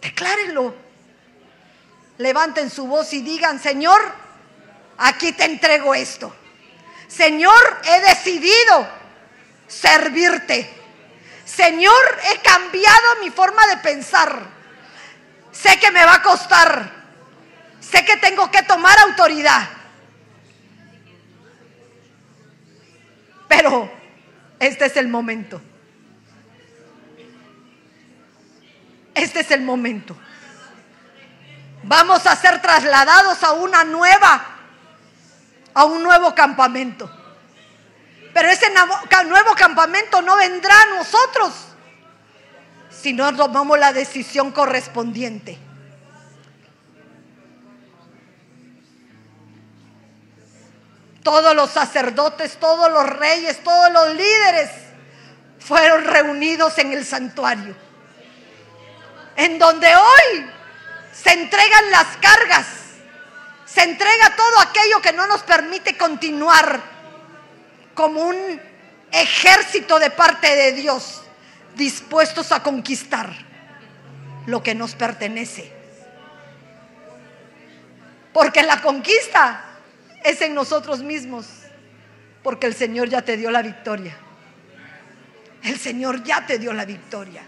Declárenlo. 0.00 0.74
Levanten 2.16 2.70
su 2.70 2.86
voz 2.86 3.12
y 3.12 3.20
digan, 3.20 3.60
Señor, 3.60 4.00
aquí 4.96 5.32
te 5.32 5.44
entrego 5.44 5.94
esto. 5.94 6.34
Señor, 7.08 7.80
he 7.84 8.00
decidido 8.00 8.88
servirte. 9.66 10.83
Señor, 11.44 12.20
he 12.32 12.40
cambiado 12.40 13.20
mi 13.20 13.30
forma 13.30 13.66
de 13.66 13.76
pensar. 13.78 14.46
Sé 15.52 15.78
que 15.78 15.90
me 15.90 16.04
va 16.04 16.14
a 16.14 16.22
costar. 16.22 16.90
Sé 17.80 18.04
que 18.04 18.16
tengo 18.16 18.50
que 18.50 18.62
tomar 18.62 18.98
autoridad. 19.00 19.68
Pero 23.46 23.90
este 24.58 24.86
es 24.86 24.96
el 24.96 25.08
momento. 25.08 25.60
Este 29.14 29.40
es 29.40 29.50
el 29.52 29.62
momento. 29.62 30.16
Vamos 31.84 32.26
a 32.26 32.34
ser 32.34 32.60
trasladados 32.62 33.42
a 33.44 33.52
una 33.52 33.84
nueva, 33.84 34.44
a 35.74 35.84
un 35.84 36.02
nuevo 36.02 36.34
campamento. 36.34 37.23
Pero 38.34 38.50
ese 38.50 38.66
nuevo 39.26 39.54
campamento 39.54 40.20
no 40.20 40.36
vendrá 40.36 40.74
a 40.82 40.86
nosotros 40.96 41.52
si 42.90 43.12
no 43.12 43.34
tomamos 43.34 43.78
la 43.78 43.92
decisión 43.92 44.50
correspondiente. 44.50 45.56
Todos 51.22 51.54
los 51.54 51.70
sacerdotes, 51.70 52.58
todos 52.58 52.90
los 52.90 53.08
reyes, 53.08 53.62
todos 53.62 53.92
los 53.92 54.14
líderes 54.16 54.70
fueron 55.60 56.04
reunidos 56.04 56.76
en 56.78 56.92
el 56.92 57.06
santuario, 57.06 57.74
en 59.36 59.58
donde 59.60 59.94
hoy 59.94 60.50
se 61.12 61.32
entregan 61.32 61.90
las 61.92 62.16
cargas, 62.16 62.66
se 63.64 63.84
entrega 63.84 64.36
todo 64.36 64.60
aquello 64.60 65.00
que 65.00 65.12
no 65.12 65.26
nos 65.26 65.42
permite 65.44 65.96
continuar 65.96 66.93
como 67.94 68.20
un 68.20 68.60
ejército 69.12 69.98
de 69.98 70.10
parte 70.10 70.54
de 70.54 70.72
Dios, 70.72 71.22
dispuestos 71.76 72.52
a 72.52 72.62
conquistar 72.62 73.32
lo 74.46 74.62
que 74.62 74.74
nos 74.74 74.94
pertenece. 74.94 75.72
Porque 78.32 78.62
la 78.62 78.82
conquista 78.82 79.64
es 80.24 80.40
en 80.40 80.54
nosotros 80.54 81.02
mismos, 81.02 81.46
porque 82.42 82.66
el 82.66 82.74
Señor 82.74 83.08
ya 83.08 83.22
te 83.22 83.36
dio 83.36 83.50
la 83.50 83.62
victoria. 83.62 84.16
El 85.62 85.78
Señor 85.78 86.22
ya 86.24 86.44
te 86.44 86.58
dio 86.58 86.72
la 86.72 86.84
victoria. 86.84 87.42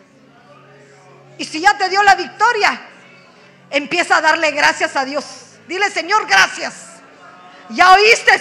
Y 1.39 1.45
si 1.45 1.61
ya 1.61 1.77
te 1.77 1.89
dio 1.89 2.03
la 2.03 2.15
victoria, 2.15 2.81
empieza 3.71 4.17
a 4.17 4.21
darle 4.23 4.53
gracias 4.53 4.97
a 4.97 5.05
Dios. 5.05 5.25
Dile, 5.69 5.91
Señor, 5.91 6.27
gracias. 6.27 6.87
Ya 7.71 7.93
oíste 7.93 8.41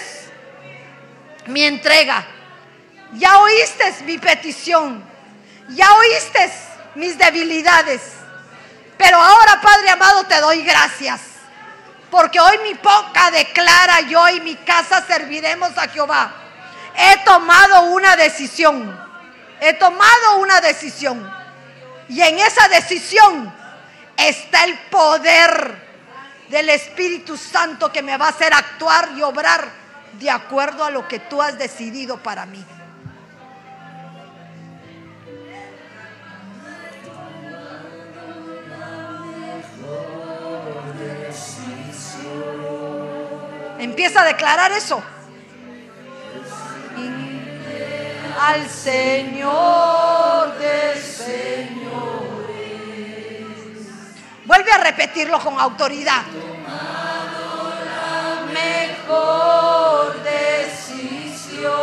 mi 1.47 1.63
entrega. 1.63 2.25
Ya 3.13 3.39
oíste 3.39 3.95
mi 4.05 4.17
petición. 4.17 5.03
Ya 5.69 5.91
oíste 5.93 6.51
mis 6.95 7.17
debilidades. 7.17 8.01
Pero 8.97 9.17
ahora, 9.17 9.59
Padre 9.61 9.89
amado, 9.89 10.25
te 10.25 10.39
doy 10.39 10.63
gracias. 10.63 11.21
Porque 12.09 12.39
hoy 12.39 12.57
mi 12.59 12.73
boca 12.75 13.31
declara, 13.31 14.01
yo 14.01 14.29
y 14.29 14.39
mi 14.41 14.55
casa 14.55 15.05
serviremos 15.05 15.77
a 15.77 15.87
Jehová. 15.87 16.33
He 16.95 17.17
tomado 17.25 17.83
una 17.87 18.15
decisión. 18.15 18.97
He 19.59 19.73
tomado 19.73 20.37
una 20.37 20.61
decisión. 20.61 21.29
Y 22.07 22.21
en 22.21 22.39
esa 22.39 22.67
decisión 22.69 23.53
está 24.15 24.63
el 24.63 24.77
poder 24.89 25.83
del 26.49 26.69
Espíritu 26.69 27.35
Santo 27.35 27.91
que 27.91 28.03
me 28.03 28.17
va 28.17 28.27
a 28.27 28.29
hacer 28.29 28.53
actuar 28.53 29.09
y 29.15 29.21
obrar 29.23 29.84
de 30.19 30.29
acuerdo 30.29 30.83
a 30.83 30.91
lo 30.91 31.07
que 31.07 31.19
tú 31.19 31.41
has 31.41 31.57
decidido 31.57 32.17
para 32.17 32.45
mí. 32.45 32.63
Empieza 43.79 44.21
a 44.21 44.25
declarar 44.25 44.71
eso. 44.71 45.01
al 48.37 48.69
Señor 48.69 50.57
de 50.59 50.85
Vuelve 54.45 54.71
a 54.71 54.77
repetirlo 54.77 55.39
con 55.39 55.59
autoridad. 55.59 56.21
Mejor 58.55 60.23
decisión. 60.23 61.73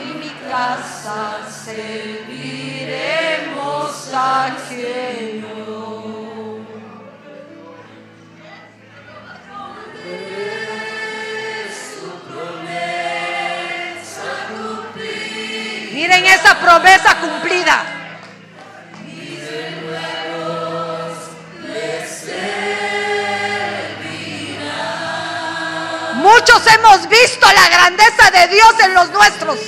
En 0.00 0.20
mi 0.20 0.32
casa 0.48 1.20
serviremos 1.64 2.94
a 4.14 4.56
Miren 15.92 16.24
esa 16.24 16.58
promesa 16.58 17.16
cumplida. 17.20 18.01
Muchos 26.34 26.66
hemos 26.66 27.06
visto 27.10 27.46
la 27.52 27.68
grandeza 27.68 28.30
de 28.30 28.48
Dios 28.48 28.74
en 28.82 28.94
los 28.94 29.10
nuestros. 29.10 29.58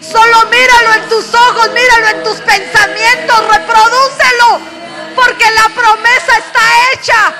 Solo 0.00 0.46
míralo 0.46 0.94
en 0.94 1.08
tus 1.10 1.34
ojos, 1.34 1.70
míralo 1.72 2.08
en 2.08 2.22
tus 2.24 2.40
pensamientos, 2.40 3.48
reprodúcelo, 3.48 4.60
porque 5.14 5.50
la 5.50 5.68
promesa 5.68 6.38
está 6.38 6.92
hecha. 6.94 7.34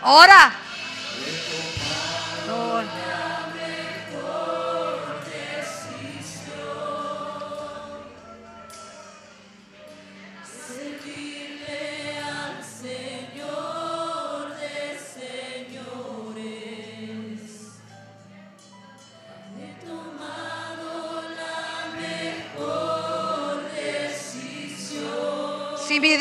Ahora, 0.00 0.61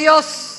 Dios. 0.01 0.50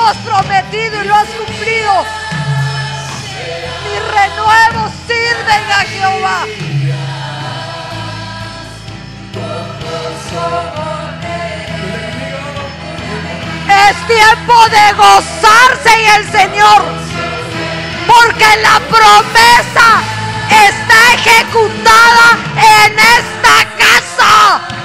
lo 0.00 0.06
has 0.06 0.16
prometido 0.18 1.02
y 1.02 1.06
lo 1.06 1.14
has 1.14 1.28
cumplido. 1.28 2.04
Mis 3.84 4.02
renuevos 4.18 4.92
sirven 5.06 5.64
a 5.70 5.80
Jehová. 5.92 6.46
Es 13.88 14.06
tiempo 14.06 14.68
de 14.68 14.92
gozarse 14.94 15.90
en 15.92 16.06
el 16.16 16.32
Señor, 16.32 16.82
porque 18.06 18.56
la 18.62 18.80
promesa 18.88 20.02
está 20.48 21.14
ejecutada 21.14 22.38
en 22.56 22.98
esta 22.98 23.54
casa. 23.76 24.79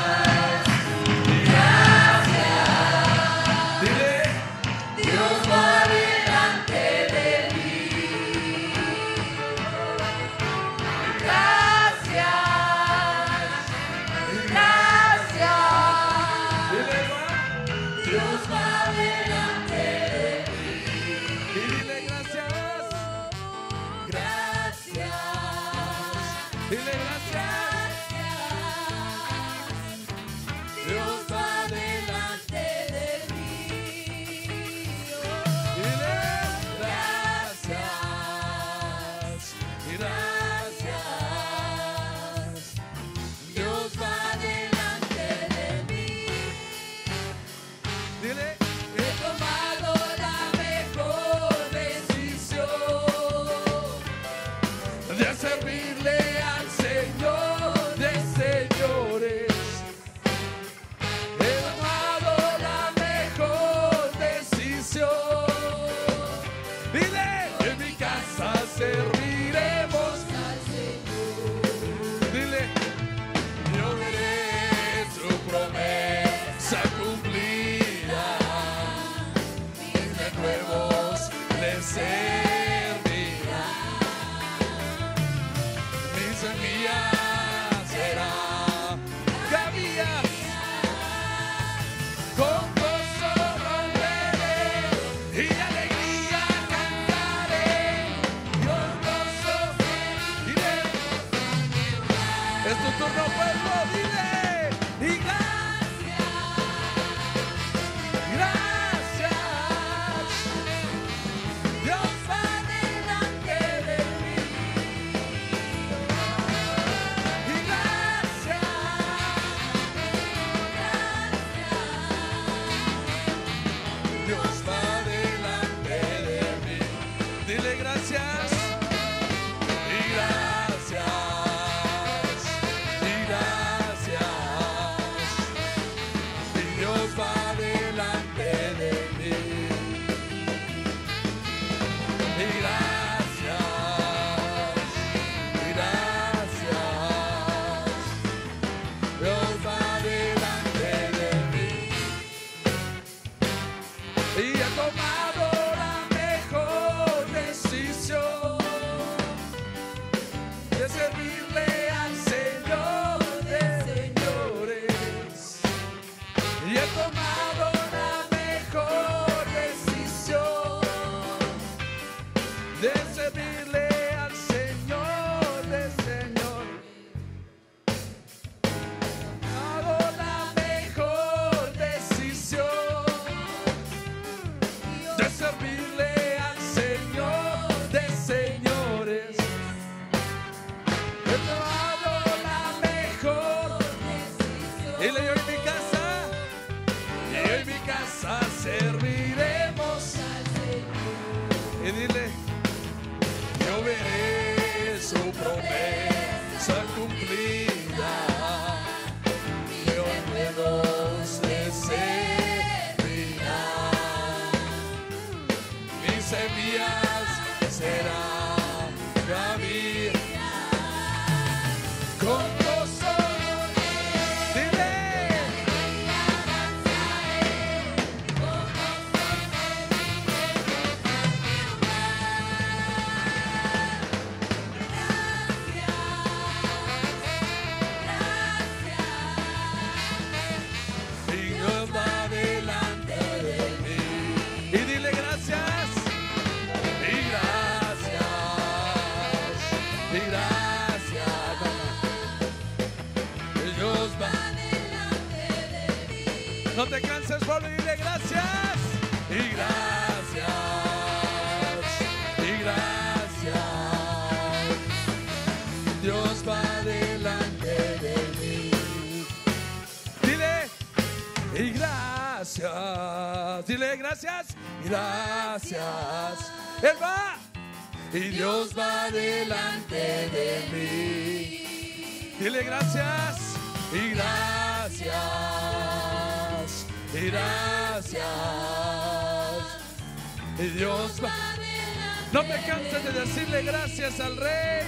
Decirle 293.46 293.64
gracias 293.64 294.20
al 294.20 294.38
Rey. 294.38 294.86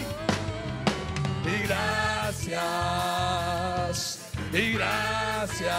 Y 1.45 1.67
gracias. 1.67 2.57
Y 4.53 4.71
gracias. 4.73 5.69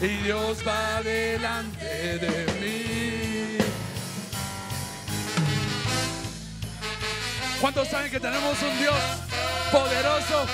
Y 0.00 0.08
Dios 0.24 0.58
va 0.66 1.02
delante 1.02 2.18
de 2.18 2.46
mí. 2.60 3.58
¿Cuántos 7.60 7.88
saben 7.88 8.10
que 8.10 8.20
tenemos 8.20 8.62
un 8.62 8.78
Dios 8.78 8.96
poderoso? 9.72 10.46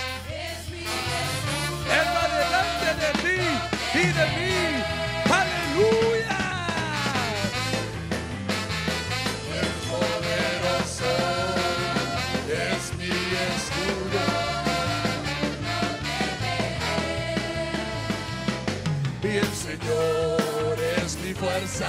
Señor 19.83 20.79
es 21.05 21.17
mi 21.19 21.35
fuerza, 21.35 21.89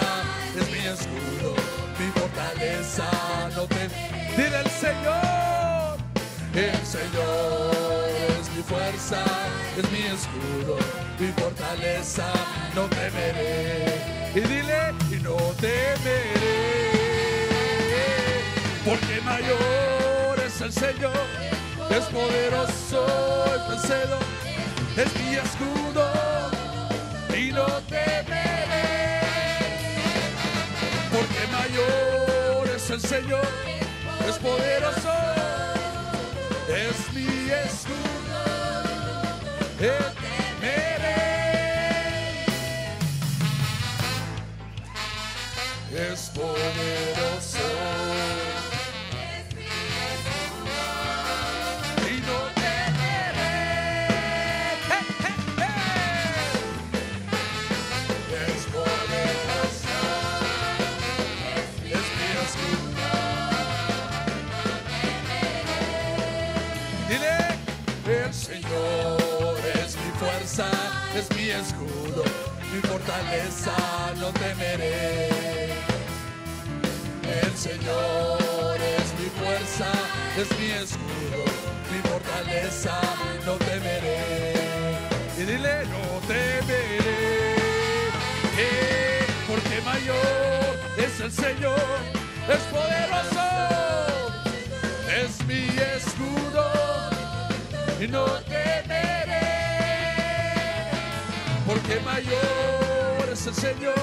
es 0.60 0.72
mi 0.72 0.80
escudo, 0.80 1.54
mi 2.00 2.08
fortaleza. 2.20 3.04
No 3.56 3.64
te 3.68 3.88
dile 4.36 4.60
el 4.62 4.72
Señor, 4.72 5.98
el 6.56 6.86
Señor 6.86 8.10
es 8.40 8.50
mi 8.56 8.64
fuerza, 8.64 9.24
es 9.78 9.92
mi 9.92 10.04
escudo, 10.08 10.78
mi 11.20 11.28
fortaleza. 11.40 12.26
No 12.74 12.86
temeré. 12.86 14.32
Y 14.34 14.40
dile, 14.40 14.94
y 15.12 15.22
no 15.22 15.36
temeré, 15.62 16.34
porque 18.84 19.22
mayor 19.24 20.40
es 20.44 20.62
el 20.62 20.74
Señor, 20.74 21.26
es 21.92 22.06
poderoso, 22.06 23.06
es 23.56 23.70
vencedor, 23.70 24.24
es 24.98 25.16
mi 25.22 25.36
escudo 25.36 25.73
el 32.94 33.02
Señor, 33.02 33.42
es 34.30 34.38
poderoso, 34.38 35.14
es 36.70 37.14
mi 37.14 37.26
escudo, 37.50 38.44
no 39.80 39.96
temeré, 40.62 41.26
es 46.12 46.30
poderoso. 46.36 47.43
Mi 72.74 72.82
fortaleza, 72.82 73.76
no 74.20 74.32
temeré. 74.34 75.30
El 77.42 77.56
Señor 77.56 78.78
es 78.98 79.08
mi 79.20 79.30
fuerza, 79.40 79.92
es 80.38 80.50
mi 80.60 80.72
escudo, 80.72 81.44
mi 81.92 82.00
fortaleza, 82.10 83.00
no 83.46 83.54
temeré. 83.54 84.54
Y 85.38 85.44
dile, 85.44 85.86
no 85.86 86.20
temeré, 86.28 87.56
eh, 88.58 89.26
porque 89.48 89.82
mayor 89.82 90.80
es 90.98 91.20
el 91.20 91.32
Señor, 91.32 91.80
es 92.48 92.64
poderoso, 92.76 93.48
es 95.22 95.46
mi 95.48 95.68
escudo, 95.96 96.72
y 98.00 98.08
no 98.08 98.26
temeré, 98.26 98.83
porque 101.74 102.00
mayor 102.02 103.30
es 103.32 103.48
el 103.48 103.56
Señor, 103.56 103.96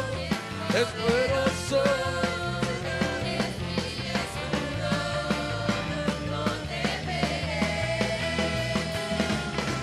es 0.75 0.87
poderoso. 0.87 1.83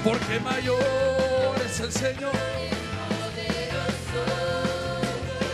porque 0.04 0.40
mayor 0.40 1.56
es 1.66 1.80
el 1.82 1.92
Señor. 1.92 2.32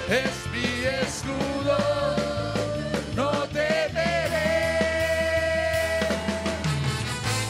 Es 0.10 0.35
mi 0.51 0.85
escudo, 1.01 1.77
no 3.15 3.31
temeré. 3.47 4.77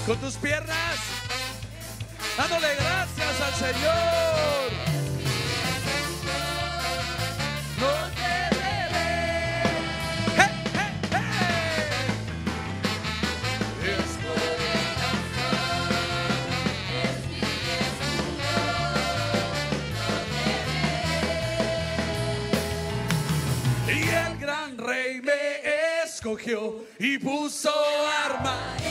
Con 0.05 0.17
tus 0.17 0.35
piernas, 0.35 0.97
dándole 2.37 2.67
gracias 2.75 2.92
al 3.53 3.59
Señor. 3.59 4.71
No 7.79 7.93
temeré. 8.15 9.13
¡Hey, 10.37 10.51
hey, 10.73 10.93
hey! 11.11 11.19
Es 13.83 14.11
Y 23.87 23.91
el 24.09 24.33
gran 24.39 24.77
rey 24.77 25.21
me 25.21 25.41
escogió 26.03 26.85
y 26.99 27.17
puso 27.17 27.71
arma 28.25 28.82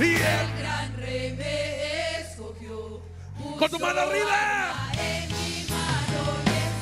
Y 0.00 0.14
él 0.14 0.46
gran 0.58 0.96
rey 0.96 1.34
me 1.36 2.20
escogió. 2.20 3.02
con 3.58 3.70
tu 3.70 3.78
mano 3.78 4.00
arriba. 4.00 4.90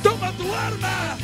Toma 0.05 0.31
tu 0.33 0.55
arma. 0.55 1.17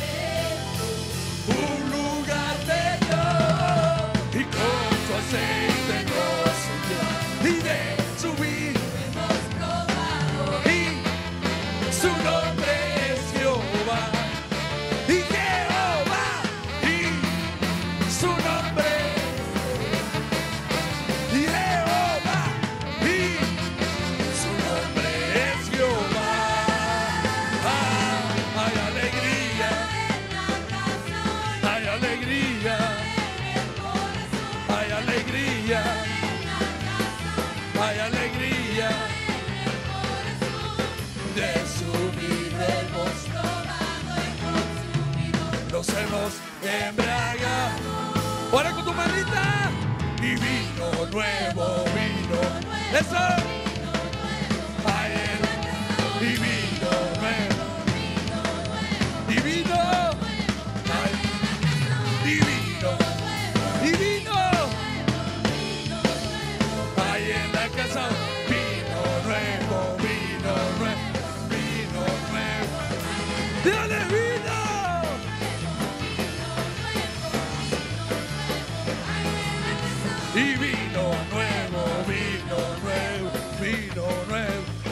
Un 1.47 1.91
lugar 1.91 2.57
de 2.67 3.05
Dios 3.05 4.41
y 4.41 4.43
con 4.43 4.89
su 5.07 5.13
aceite 5.13 5.64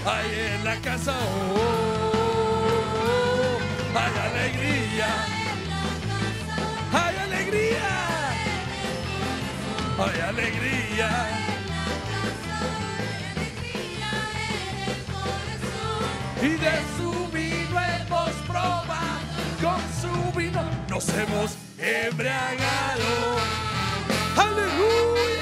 Hay 0.05 0.55
en 0.55 0.63
la 0.65 0.75
casa, 0.81 1.13
oh, 1.13 1.55
oh, 1.55 2.11
oh. 2.95 3.99
hay 3.99 4.13
alegría. 4.29 5.09
Hay 6.91 7.15
alegría. 7.17 7.89
Hay 9.99 10.19
alegría. 10.21 11.43
y 16.43 16.57
de 16.57 16.71
su 16.97 17.09
vino 17.31 17.79
hemos 17.79 18.31
probado, 18.45 18.97
con 19.61 19.79
su 20.01 20.37
vino 20.37 20.61
nos 20.89 21.07
hemos 21.07 21.55
embriagado. 21.77 23.37
¡Aleluya! 24.35 25.32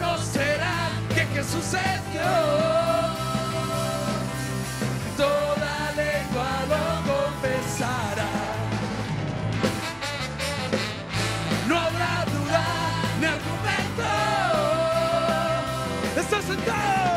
Y 0.00 0.02
reconocerá 0.02 0.90
que 1.14 1.26
Jesús 1.26 1.74
es. 1.74 2.00
Toda 5.16 5.92
lengua 5.96 6.50
lo 6.68 6.84
confesará. 7.12 8.30
No 11.68 11.78
habrá 11.78 12.24
duda 12.32 12.64
ni 13.20 13.26
argumento. 13.26 14.10
Está 16.16 16.42
sentado. 16.42 17.10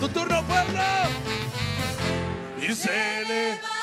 Tu 0.00 0.08
turno, 0.08 0.42
pueblo. 0.44 0.82
Y 2.60 2.74
se 2.74 3.24
le 3.28 3.75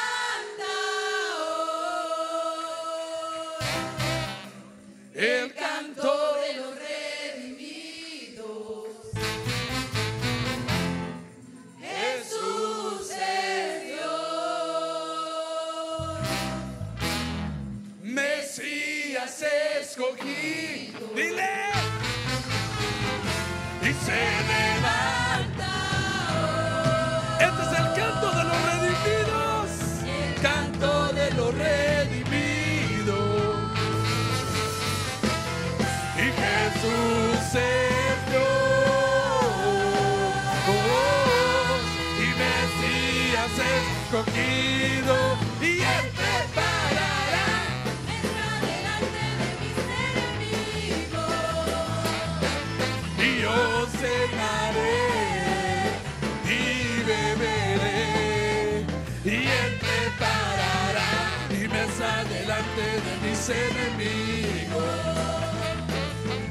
mis 63.44 63.50
enemigos 63.50 64.84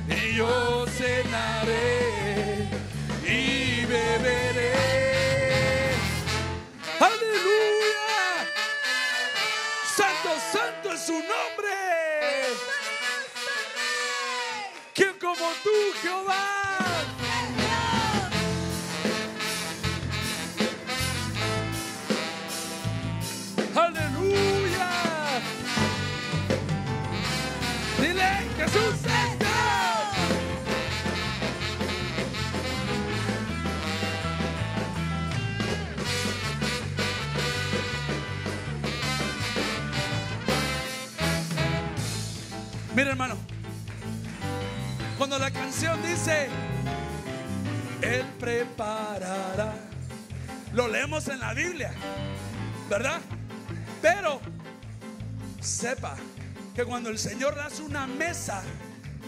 y 0.09 0.37
yo 0.37 0.85
cenaré 0.89 2.69
y 3.25 3.85
beberé. 3.87 4.73
Aleluya. 7.01 8.47
Santo 9.97 10.31
santo 10.53 10.93
es 10.93 11.01
su 11.07 11.13
nombre. 11.15 11.77
¿Quién 14.95 15.19
como 15.19 15.51
tú, 15.65 15.71
Jehová? 16.03 16.52
Jesús 28.63 28.95
es. 29.05 29.33
Mira, 42.95 43.11
hermano. 43.11 43.37
Cuando 45.19 45.39
la 45.39 45.51
canción 45.51 46.01
dice, 46.03 46.49
Él 48.01 48.25
preparará, 48.39 49.73
lo 50.73 50.89
leemos 50.89 51.27
en 51.29 51.41
la 51.41 51.53
Biblia, 51.55 51.93
¿verdad? 52.89 53.21
Pero 54.01 54.41
sepa 55.61 56.17
que 56.75 56.85
cuando 56.85 57.11
el 57.11 57.19
Señor 57.19 57.59
hace 57.59 57.83
una 57.83 58.07
mesa 58.07 58.63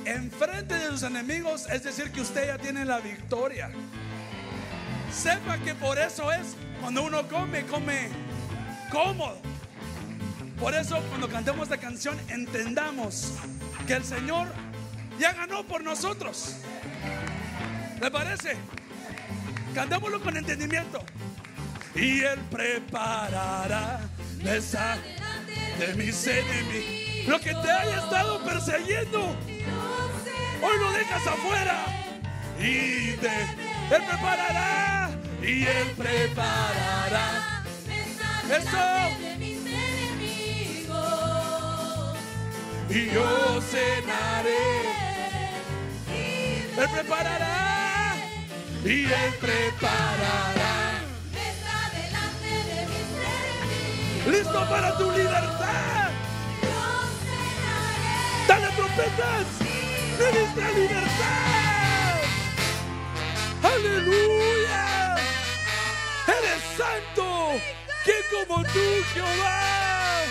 enfrente 0.04 0.74
de 0.74 0.88
sus 0.88 1.02
enemigos, 1.02 1.66
es 1.70 1.82
decir, 1.82 2.10
que 2.10 2.20
usted 2.20 2.46
ya 2.46 2.58
tiene 2.58 2.84
la 2.84 3.00
victoria. 3.00 3.70
Sepa 5.12 5.58
que 5.58 5.74
por 5.74 5.98
eso 5.98 6.32
es 6.32 6.56
cuando 6.80 7.02
uno 7.02 7.26
come, 7.28 7.64
come 7.66 8.08
cómodo. 8.90 9.38
Por 10.58 10.74
eso 10.74 11.00
cuando 11.08 11.28
cantemos 11.28 11.64
esta 11.64 11.78
canción 11.78 12.18
entendamos 12.28 13.32
que 13.86 13.94
el 13.94 14.04
Señor 14.04 14.48
ya 15.18 15.32
ganó 15.32 15.64
por 15.64 15.82
nosotros. 15.82 16.56
¿Le 18.00 18.10
parece? 18.10 18.56
Cantémoslo 19.74 20.20
con 20.20 20.36
entendimiento. 20.36 21.04
Y 21.94 22.20
Él 22.20 22.40
preparará 22.50 24.00
mesa 24.42 24.96
de 25.78 25.94
mis 25.94 26.26
enemigos. 26.26 27.13
Lo 27.26 27.40
que 27.40 27.54
te 27.54 27.70
haya 27.70 27.98
estado 27.98 28.38
persiguiendo, 28.44 29.20
hoy 30.62 30.78
lo 30.78 30.92
dejas 30.92 31.26
afuera. 31.26 31.86
Y 32.58 33.16
te, 33.16 33.42
Él 33.90 34.02
preparará. 34.06 35.10
Y 35.42 35.64
Él 35.64 35.94
preparará. 35.96 37.64
Eso. 38.50 39.14
Y 42.90 43.10
yo 43.10 43.60
cenaré. 43.62 45.04
Él 46.76 46.88
preparará. 46.92 48.16
Y 48.84 49.04
Él 49.04 49.34
preparará. 49.40 51.00
Listo 54.26 54.68
para 54.68 54.98
tu 54.98 55.10
libertad 55.10 56.03
trompetas 58.94 59.46
de 60.18 60.32
nuestra 60.38 60.70
libertad. 60.72 62.20
Aleluya. 63.62 65.16
Eres 66.26 66.62
santo. 66.76 67.52
¿Quién 68.04 68.46
como 68.46 68.62
tú, 68.64 68.86
Jehová? 69.12 70.22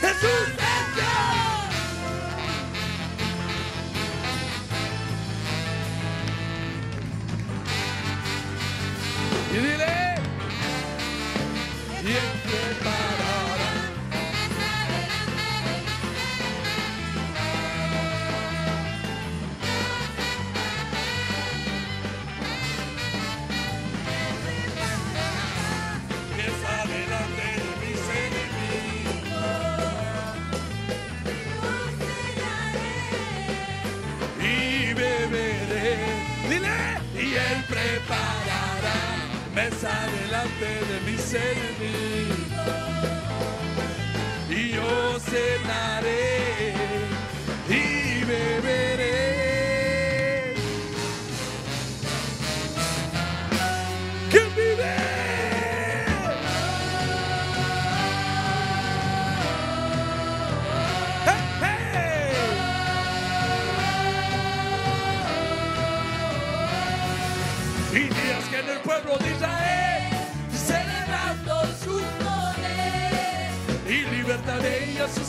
Jesús, 0.00 0.48
santo. 0.58 1.10
Y 9.52 9.56
dile, 9.56 10.14
y 12.02 12.10
entre 12.16 13.09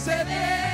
ceder 0.03 0.70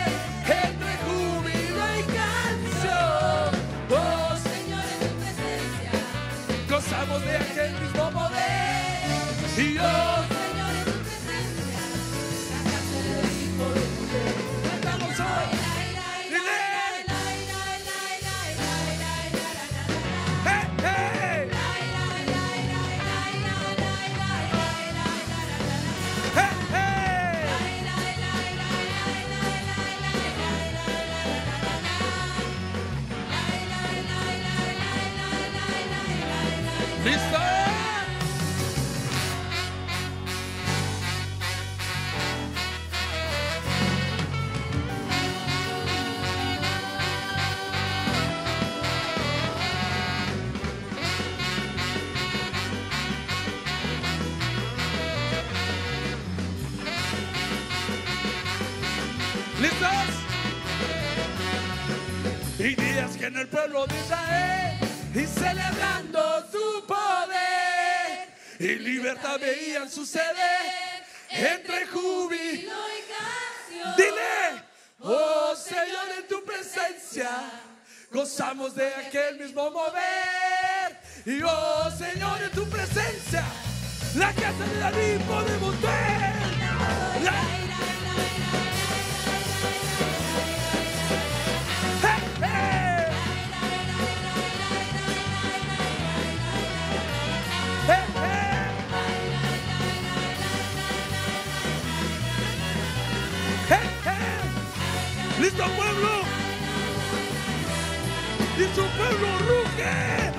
su 108.77 108.83
pueblo 108.95 109.39
ruge. 109.39 110.36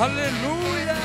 Aleluya. 0.00 0.96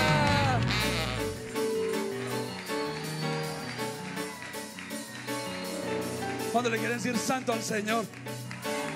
Cuando 6.51 6.69
le 6.69 6.77
quieren 6.77 6.97
decir 6.97 7.17
santo 7.17 7.53
al 7.53 7.63
Señor, 7.63 8.05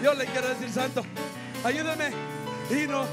yo 0.04 0.14
le 0.14 0.26
quiero 0.28 0.50
decir 0.50 0.70
santo. 0.70 1.04
Ayúdeme. 1.64 2.12
Y 2.70 2.86
no 2.86 3.06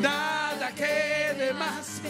nada 0.00 0.70
quede 0.74 1.52
más. 1.52 2.00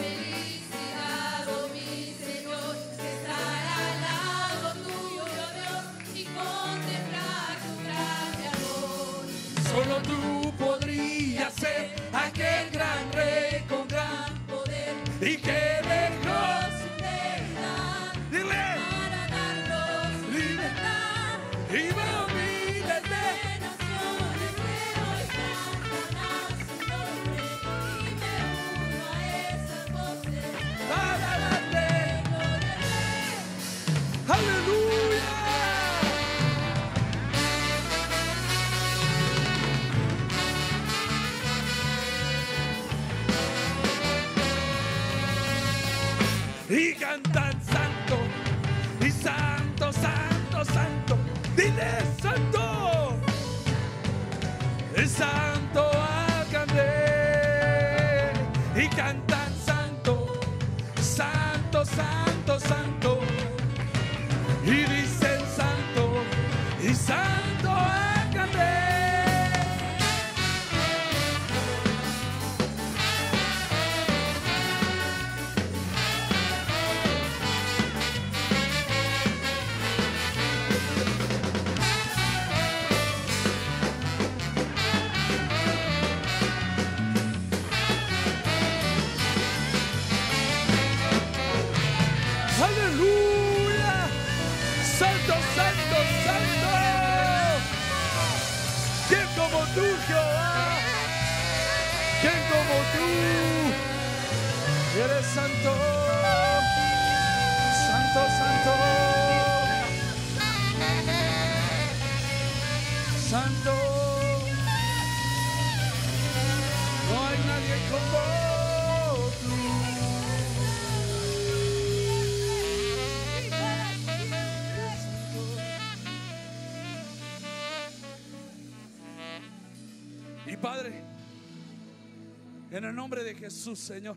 Jesús, 133.42 133.80
Señor. 133.80 134.16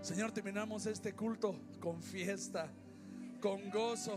Señor, 0.00 0.30
terminamos 0.30 0.86
este 0.86 1.12
culto 1.12 1.58
con 1.80 2.00
fiesta, 2.00 2.70
con 3.40 3.68
gozo. 3.68 4.16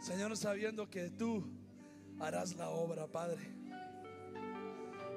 Señor, 0.00 0.36
sabiendo 0.36 0.88
que 0.88 1.10
tú 1.10 1.44
harás 2.20 2.54
la 2.54 2.68
obra, 2.68 3.08
Padre. 3.08 3.42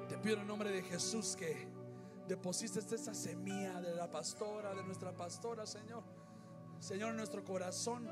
Te 0.08 0.18
pido 0.18 0.34
en 0.34 0.40
el 0.40 0.46
nombre 0.48 0.72
de 0.72 0.82
Jesús 0.82 1.36
que 1.36 1.68
deposites 2.26 2.90
esa 2.90 3.14
semilla 3.14 3.80
de 3.80 3.94
la 3.94 4.10
pastora, 4.10 4.74
de 4.74 4.82
nuestra 4.82 5.14
pastora, 5.14 5.64
Señor. 5.64 6.02
Señor, 6.80 7.10
en 7.10 7.18
nuestro 7.18 7.44
corazón, 7.44 8.10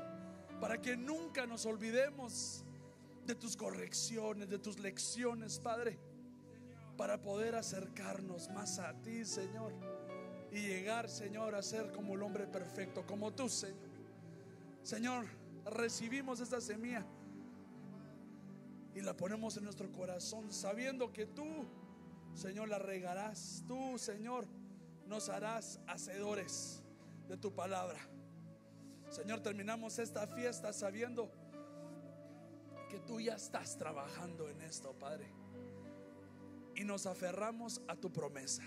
para 0.61 0.81
que 0.81 0.95
nunca 0.95 1.45
nos 1.45 1.65
olvidemos 1.65 2.63
de 3.25 3.35
tus 3.35 3.57
correcciones, 3.57 4.47
de 4.47 4.57
tus 4.57 4.79
lecciones, 4.79 5.59
Padre, 5.59 5.99
para 6.99 7.21
poder 7.21 7.55
acercarnos 7.55 8.49
más 8.49 8.77
a 8.77 8.91
ti, 9.01 9.23
Señor, 9.23 9.71
y 10.51 10.59
llegar, 10.59 11.09
Señor, 11.09 11.55
a 11.55 11.61
ser 11.61 11.93
como 11.93 12.15
el 12.15 12.21
hombre 12.21 12.45
perfecto, 12.45 13.05
como 13.07 13.31
tú, 13.31 13.47
Señor. 13.47 13.87
Señor, 14.83 15.25
recibimos 15.63 16.41
esta 16.41 16.59
semilla 16.59 17.05
y 18.93 18.99
la 18.99 19.15
ponemos 19.15 19.55
en 19.55 19.63
nuestro 19.63 19.89
corazón, 19.93 20.51
sabiendo 20.51 21.13
que 21.13 21.25
tú, 21.25 21.45
Señor, 22.33 22.67
la 22.67 22.79
regarás, 22.79 23.63
tú, 23.65 23.97
Señor, 23.97 24.45
nos 25.07 25.29
harás 25.29 25.79
hacedores 25.87 26.83
de 27.29 27.37
tu 27.37 27.55
palabra. 27.55 27.99
Señor, 29.09 29.39
terminamos 29.39 29.99
esta 29.99 30.27
fiesta 30.27 30.73
sabiendo 30.73 31.31
que 32.89 32.99
tú 32.99 33.21
ya 33.21 33.35
estás 33.35 33.77
trabajando 33.77 34.49
en 34.49 34.59
esto, 34.63 34.91
Padre. 34.99 35.38
Y 36.75 36.83
nos 36.83 37.05
aferramos 37.05 37.81
a 37.87 37.95
tu 37.95 38.11
promesa. 38.11 38.63